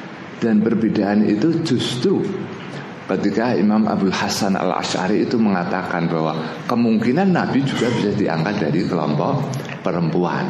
Dan 0.42 0.66
perbedaan 0.66 1.22
itu 1.30 1.54
justru 1.62 2.26
ketika 3.06 3.54
Imam 3.54 3.86
Abu 3.86 4.10
Hasan 4.10 4.58
al 4.58 4.74
Ashari 4.74 5.22
itu 5.22 5.38
mengatakan 5.38 6.10
bahwa 6.10 6.34
kemungkinan 6.66 7.30
Nabi 7.30 7.62
juga 7.62 7.94
bisa 7.94 8.10
diangkat 8.18 8.58
dari 8.58 8.82
kelompok 8.90 9.38
perempuan. 9.86 10.50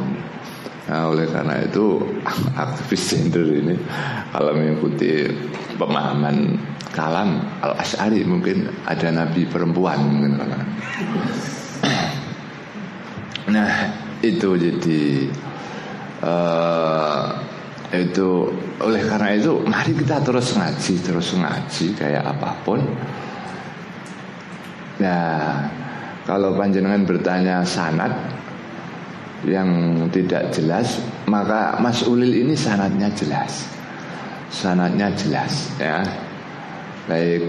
Nah, 0.87 1.11
oleh 1.11 1.27
karena 1.27 1.59
itu 1.59 1.99
aktivis 2.63 3.03
gender 3.03 3.47
ini 3.51 3.75
kalau 4.31 4.55
mengikuti 4.55 5.27
pemahaman 5.75 6.55
kalam 6.95 7.43
al 7.59 7.75
Ashari 7.75 8.23
mungkin 8.23 8.71
ada 8.87 9.11
nabi 9.11 9.43
perempuan 9.43 9.99
mungkin 10.07 10.39
Nah 13.51 13.71
itu 14.23 14.49
jadi 14.55 15.27
uh, 16.23 17.50
itu 17.91 18.47
oleh 18.79 19.03
karena 19.03 19.35
itu 19.35 19.59
mari 19.67 19.91
kita 19.91 20.23
terus 20.23 20.55
ngaji 20.55 20.93
terus 21.03 21.35
ngaji 21.35 21.85
kayak 21.99 22.23
apa 22.23 22.49
pun. 22.63 22.79
Nah 25.03 25.67
kalau 26.23 26.55
panjenengan 26.55 27.03
bertanya 27.03 27.67
sanat 27.67 28.15
yang 29.43 29.67
tidak 30.13 30.55
jelas 30.55 31.03
maka 31.27 31.75
Mas 31.83 32.07
Ulil 32.07 32.31
ini 32.47 32.55
sanatnya 32.55 33.11
jelas. 33.11 33.67
Sanatnya 34.47 35.11
jelas 35.19 35.75
ya. 35.75 35.99
Baik 37.11 37.43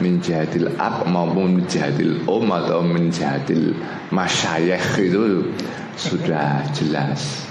menjadil 0.00 0.72
ab 0.76 1.04
maupun 1.08 1.60
menjadil 1.60 2.20
om 2.28 2.48
atau 2.52 2.80
menjadil 2.84 3.76
masyayikh 4.08 5.04
itu 5.04 5.52
sudah 6.00 6.64
jelas. 6.72 7.44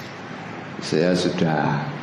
Saya 0.81 1.17
sudah 1.17 1.94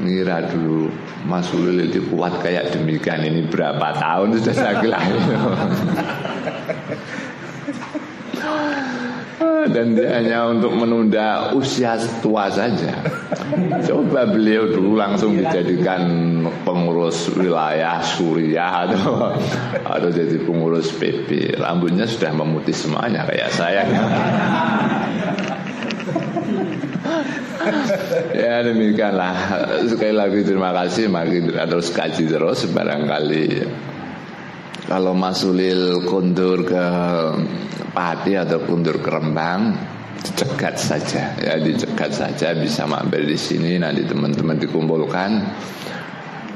ngira 0.00 0.48
dulu 0.48 0.88
Mas 1.28 1.48
Ulil 1.52 1.92
itu 1.92 2.00
kuat 2.08 2.40
kayak 2.40 2.72
demikian 2.72 3.20
ini 3.20 3.44
berapa 3.46 3.92
tahun 4.00 4.40
sudah 4.40 4.54
saya 4.56 4.74
kira 4.80 5.00
dan 9.70 9.94
dia 9.94 10.08
hanya 10.18 10.50
untuk 10.50 10.72
menunda 10.72 11.52
usia 11.52 11.94
tua 12.24 12.50
saja. 12.50 12.96
Coba 13.86 14.26
beliau 14.26 14.72
dulu 14.72 14.96
langsung 14.98 15.36
dijadikan 15.36 16.02
pengurus 16.64 17.30
wilayah 17.36 18.02
Suriah 18.02 18.88
atau 18.88 19.36
atau 19.84 20.08
jadi 20.10 20.40
pengurus 20.42 20.90
PP. 20.96 21.60
Rambutnya 21.60 22.08
sudah 22.08 22.32
memutih 22.34 22.74
semuanya 22.74 23.28
kayak 23.28 23.50
saya. 23.52 23.84
Ya 28.32 28.64
demikianlah 28.64 29.34
sekali 29.86 30.14
lagi 30.14 30.40
terima 30.44 30.72
kasih 30.72 31.12
mari 31.12 31.44
terus 31.44 31.92
kaji 31.92 32.24
terus 32.28 32.66
barangkali. 32.68 33.46
Kalau 34.90 35.14
Mas 35.14 35.46
Ulil 35.46 36.02
kundur 36.02 36.66
ke 36.66 36.86
Pati 37.94 38.34
atau 38.34 38.58
kundur 38.66 38.98
ke 38.98 39.06
Rembang 39.06 39.78
cegat 40.18 40.82
saja. 40.82 41.30
Ya 41.38 41.62
dicegat 41.62 42.10
saja 42.10 42.58
bisa 42.58 42.90
mampir 42.90 43.22
di 43.22 43.38
sini. 43.38 43.78
Nanti 43.78 44.02
teman-teman 44.02 44.58
dikumpulkan. 44.58 45.30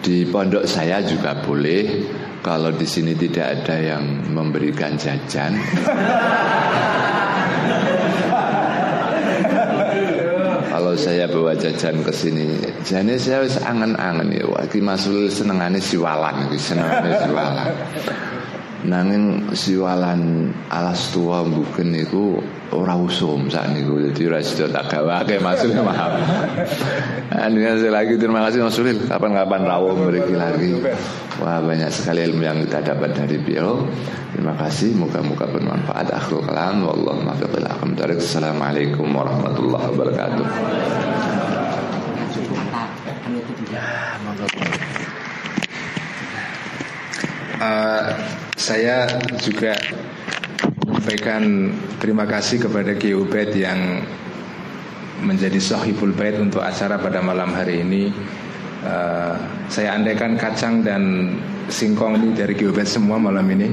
Di 0.02 0.26
pondok 0.26 0.66
saya 0.66 0.98
juga 1.06 1.38
boleh. 1.46 2.10
Kalau 2.42 2.74
di 2.74 2.84
sini 2.84 3.16
tidak 3.16 3.62
ada 3.62 3.80
yang 3.80 4.04
memberikan 4.34 5.00
jajan 5.00 5.56
kalau 10.94 11.10
saya 11.10 11.26
bawa 11.26 11.58
jajan 11.58 12.06
ke 12.06 12.12
sini 12.14 12.54
jadi 12.86 13.18
saya 13.18 13.42
wis 13.42 13.58
angen-angen 13.58 14.30
ya. 14.30 14.46
Waki 14.46 14.78
masul 14.78 15.26
senengane 15.26 15.82
siwalan 15.82 16.46
iki 16.46 16.54
senengane 16.54 17.10
siwalan 17.18 17.66
nanging 18.84 19.56
siwalan 19.56 20.52
alas 20.68 21.08
tua 21.16 21.40
bukan 21.40 21.88
itu 21.96 22.36
ora 22.68 22.92
usum 22.98 23.48
saat 23.48 23.72
niku 23.72 23.96
jadi 24.10 24.20
ora 24.28 24.40
sida 24.44 24.68
tak 24.68 24.92
gawake 24.92 25.40
maksudnya 25.40 25.80
maaf. 25.88 26.12
Dengan 27.32 27.80
sekali 27.80 27.94
lagi 27.94 28.14
terima 28.20 28.44
kasih 28.44 28.60
Mas 28.60 28.76
Sulil. 28.76 28.98
Kapan-kapan 29.08 29.64
rawuh 29.64 29.96
memiliki 29.96 30.34
lagi. 30.36 30.76
Wah 31.40 31.64
banyak 31.64 31.88
sekali 31.88 32.28
ilmu 32.28 32.42
yang 32.44 32.60
kita 32.68 32.84
dapat 32.94 33.16
dari 33.16 33.40
beliau. 33.40 33.88
Terima 34.36 34.52
kasih. 34.58 34.92
Moga-moga 34.98 35.48
bermanfaat. 35.48 36.12
Akhirul 36.12 36.44
kalam. 36.44 36.84
Wallahu 36.84 37.24
muwaffiq 37.24 38.20
assalamualaikum 38.20 39.06
warahmatullahi 39.08 39.86
wabarakatuh. 39.94 40.46
Uh, 47.54 48.43
saya 48.54 49.06
juga 49.42 49.74
menyampaikan 51.04 51.68
terima 52.00 52.24
kasih 52.24 52.64
kepada 52.64 52.96
Ki 52.96 53.12
Ubed 53.12 53.52
yang 53.52 54.00
menjadi 55.20 55.60
sohibul 55.60 56.16
bait 56.16 56.32
untuk 56.40 56.64
acara 56.64 56.96
pada 56.96 57.20
malam 57.20 57.52
hari 57.52 57.84
ini. 57.84 58.08
Uh, 58.80 59.36
saya 59.68 59.92
andaikan 59.96 60.40
kacang 60.40 60.80
dan 60.80 61.36
singkong 61.68 62.16
ini 62.16 62.32
dari 62.32 62.56
Ki 62.56 62.64
Ubed 62.64 62.88
semua 62.88 63.20
malam 63.20 63.44
ini. 63.52 63.68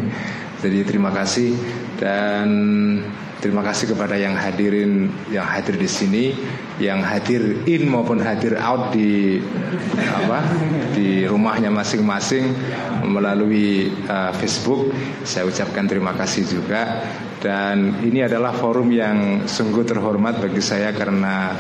Jadi 0.59 0.83
terima 0.83 1.15
kasih 1.15 1.55
dan 1.95 2.47
Terima 3.41 3.65
kasih 3.65 3.97
kepada 3.97 4.22
yang 4.22 4.38
hadirin 4.38 5.09
yang 5.34 5.49
hadir 5.49 5.73
di 5.73 5.89
sini, 5.89 6.30
yang 6.77 7.01
hadir 7.01 7.65
in 7.65 7.89
maupun 7.89 8.22
hadir 8.22 8.53
out 8.61 8.93
di 8.93 9.41
apa 9.97 10.45
di 10.93 11.26
rumahnya 11.26 11.73
masing-masing 11.73 12.53
melalui 13.01 13.89
uh, 14.05 14.30
Facebook. 14.38 14.93
Saya 15.26 15.49
ucapkan 15.49 15.89
terima 15.89 16.13
kasih 16.13 16.45
juga 16.45 17.01
dan 17.41 18.05
ini 18.05 18.22
adalah 18.22 18.53
forum 18.53 18.93
yang 18.93 19.49
sungguh 19.49 19.89
terhormat 19.89 20.38
bagi 20.38 20.61
saya 20.61 20.93
karena 20.93 21.57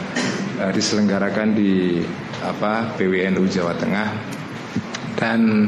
uh, 0.61 0.69
diselenggarakan 0.69 1.57
di 1.57 1.97
apa 2.45 2.93
PWNU 2.93 3.41
Jawa 3.49 3.73
Tengah 3.73 4.09
dan 5.17 5.65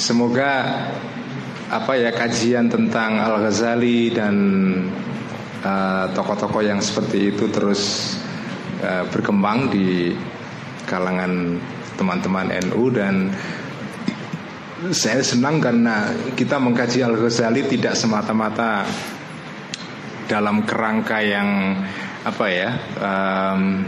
semoga 0.00 0.80
apa 1.68 1.92
ya 2.00 2.10
kajian 2.16 2.72
tentang 2.72 3.20
Al 3.20 3.44
Ghazali 3.44 4.08
dan 4.10 4.34
tokoh-tokoh 6.16 6.62
uh, 6.64 6.66
yang 6.66 6.80
seperti 6.80 7.34
itu 7.34 7.48
terus 7.52 8.14
uh, 8.80 9.04
berkembang 9.12 9.68
di 9.68 10.16
kalangan 10.88 11.60
teman-teman 12.00 12.48
NU 12.70 12.88
dan 12.88 13.28
saya 14.88 15.20
senang 15.20 15.60
karena 15.60 16.08
kita 16.32 16.56
mengkaji 16.56 17.04
Al 17.04 17.20
Ghazali 17.20 17.68
tidak 17.68 17.92
semata-mata 17.92 18.88
dalam 20.24 20.64
kerangka 20.64 21.20
yang 21.20 21.76
apa 22.24 22.46
ya 22.48 22.70
um, 22.96 23.84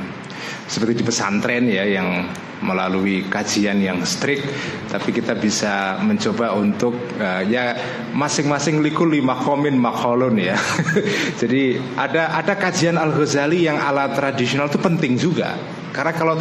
seperti 0.68 1.00
di 1.00 1.04
pesantren 1.04 1.64
ya 1.68 1.84
yang 1.88 2.28
melalui 2.62 3.26
kajian 3.26 3.82
yang 3.82 4.00
strict 4.06 4.46
tapi 4.88 5.10
kita 5.10 5.34
bisa 5.34 5.98
mencoba 6.00 6.54
untuk 6.54 6.94
uh, 7.18 7.42
ya 7.42 7.74
masing-masing 8.14 8.80
likul 8.80 9.10
lima 9.10 9.36
komin 9.40 9.74
makholun 9.76 10.38
ya. 10.38 10.56
Jadi 11.40 11.80
ada 11.98 12.38
ada 12.38 12.54
kajian 12.54 12.96
Al 12.96 13.12
Ghazali 13.12 13.66
yang 13.66 13.76
ala 13.76 14.08
tradisional 14.14 14.70
itu 14.70 14.78
penting 14.78 15.18
juga. 15.18 15.58
Karena 15.92 16.12
kalau 16.14 16.36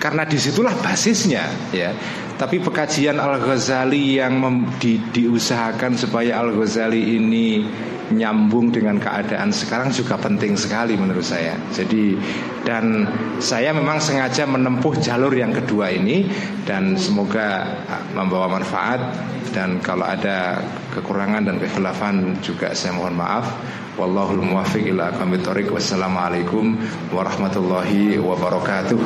karena 0.00 0.28
di 0.28 0.36
situlah 0.36 0.76
basisnya 0.84 1.48
ya 1.72 1.96
tapi 2.34 2.58
pekajian 2.58 3.22
Al 3.22 3.38
Ghazali 3.38 4.18
yang 4.18 4.42
di, 4.82 4.98
diusahakan 4.98 5.94
supaya 5.94 6.42
Al 6.42 6.50
Ghazali 6.50 7.14
ini 7.14 7.62
nyambung 8.12 8.68
dengan 8.68 9.00
keadaan 9.00 9.48
sekarang 9.48 9.88
juga 9.88 10.20
penting 10.20 10.58
sekali 10.60 10.92
menurut 10.98 11.24
saya. 11.24 11.56
Jadi 11.72 12.18
dan 12.66 13.08
saya 13.40 13.72
memang 13.72 13.96
sengaja 14.02 14.44
menempuh 14.44 15.00
jalur 15.00 15.32
yang 15.32 15.54
kedua 15.56 15.88
ini 15.88 16.28
dan 16.68 17.00
semoga 17.00 17.64
ah, 17.88 18.02
membawa 18.12 18.60
manfaat 18.60 19.00
dan 19.56 19.80
kalau 19.80 20.04
ada 20.04 20.60
kekurangan 20.92 21.48
dan 21.48 21.56
kekhilafan 21.62 22.36
juga 22.44 22.76
saya 22.76 22.92
mohon 22.92 23.16
maaf. 23.16 23.46
Wallahul 23.94 24.42
muwaffiq 24.42 24.90
ila 24.90 25.14
Wassalamualaikum 25.14 26.74
warahmatullahi 27.14 28.18
wabarakatuh. 28.18 28.98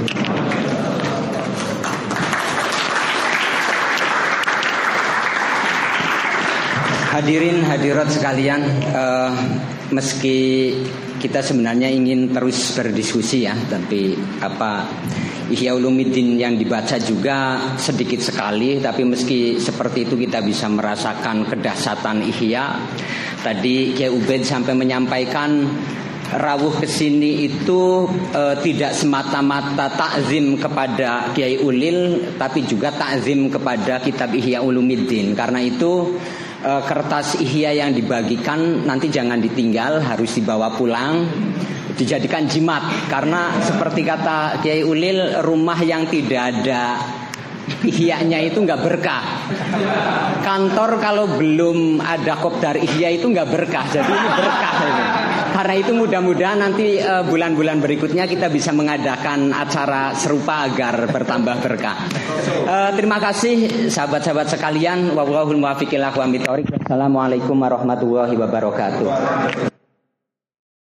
Hadirin 7.09 7.65
hadirat 7.65 8.13
sekalian, 8.13 8.61
uh, 8.93 9.33
meski 9.89 10.77
kita 11.17 11.41
sebenarnya 11.41 11.89
ingin 11.89 12.37
terus 12.37 12.77
berdiskusi 12.77 13.49
ya, 13.49 13.57
tapi 13.65 14.13
apa 14.45 14.85
Ihya 15.49 15.73
Ulumuddin 15.73 16.37
yang 16.37 16.61
dibaca 16.61 17.01
juga 17.01 17.57
sedikit 17.81 18.21
sekali 18.21 18.77
tapi 18.85 19.09
meski 19.09 19.57
seperti 19.57 20.05
itu 20.05 20.21
kita 20.21 20.45
bisa 20.45 20.69
merasakan 20.69 21.49
kedahsatan 21.49 22.29
Ihya. 22.29 22.77
Tadi 23.41 23.97
Kiai 23.97 24.13
Ubed 24.13 24.45
sampai 24.45 24.77
menyampaikan 24.77 25.65
rawuh 26.37 26.77
ke 26.77 26.85
sini 26.85 27.49
itu 27.49 28.05
e, 28.37 28.61
tidak 28.61 28.93
semata-mata 28.93 29.89
takzim 29.97 30.61
kepada 30.61 31.33
Kiai 31.33 31.57
Ulil 31.57 32.29
tapi 32.37 32.69
juga 32.69 32.93
takzim 32.93 33.49
kepada 33.49 34.05
kitab 34.05 34.37
Ihya 34.37 34.61
Ulumuddin. 34.61 35.33
Karena 35.33 35.65
itu 35.65 36.21
e, 36.61 36.73
kertas 36.87 37.39
Ihya 37.39 37.75
yang 37.75 37.95
dibagikan 37.95 38.85
nanti 38.87 39.11
jangan 39.11 39.39
ditinggal, 39.39 40.03
harus 40.03 40.39
dibawa 40.39 40.75
pulang. 40.75 41.27
Dijadikan 41.99 42.47
jimat 42.47 43.11
karena 43.11 43.59
seperti 43.59 44.07
kata 44.07 44.63
Kiai 44.63 44.87
Ulil 44.87 45.43
rumah 45.43 45.83
yang 45.83 46.07
tidak 46.07 46.55
ada 46.55 46.83
ihya'nya 47.85 48.39
itu 48.49 48.59
nggak 48.63 48.81
berkah. 48.81 49.25
Kantor 50.43 50.91
kalau 51.01 51.25
belum 51.37 52.03
ada 52.03 52.39
kopdar 52.41 52.77
ihya 52.79 53.15
itu 53.15 53.29
nggak 53.29 53.49
berkah. 53.49 53.85
Jadi 53.89 54.11
ini 54.11 54.29
berkah 54.33 54.75
ini. 54.83 55.03
Karena 55.49 55.75
itu 55.75 55.91
mudah-mudahan 55.91 56.59
nanti 56.63 57.03
uh, 57.03 57.27
bulan-bulan 57.27 57.83
berikutnya 57.83 58.31
kita 58.31 58.47
bisa 58.47 58.71
mengadakan 58.71 59.51
acara 59.51 60.15
serupa 60.15 60.71
agar 60.71 61.11
bertambah 61.11 61.57
berkah. 61.59 61.99
Uh, 62.63 62.91
terima 62.95 63.19
kasih 63.19 63.91
sahabat-sahabat 63.91 64.55
sekalian. 64.55 65.11
Wallahul 65.19 65.59
muwaffiq 65.59 65.91
Assalamualaikum 65.99 67.57
warahmatullahi 67.59 68.35
wabarakatuh. 68.39 69.78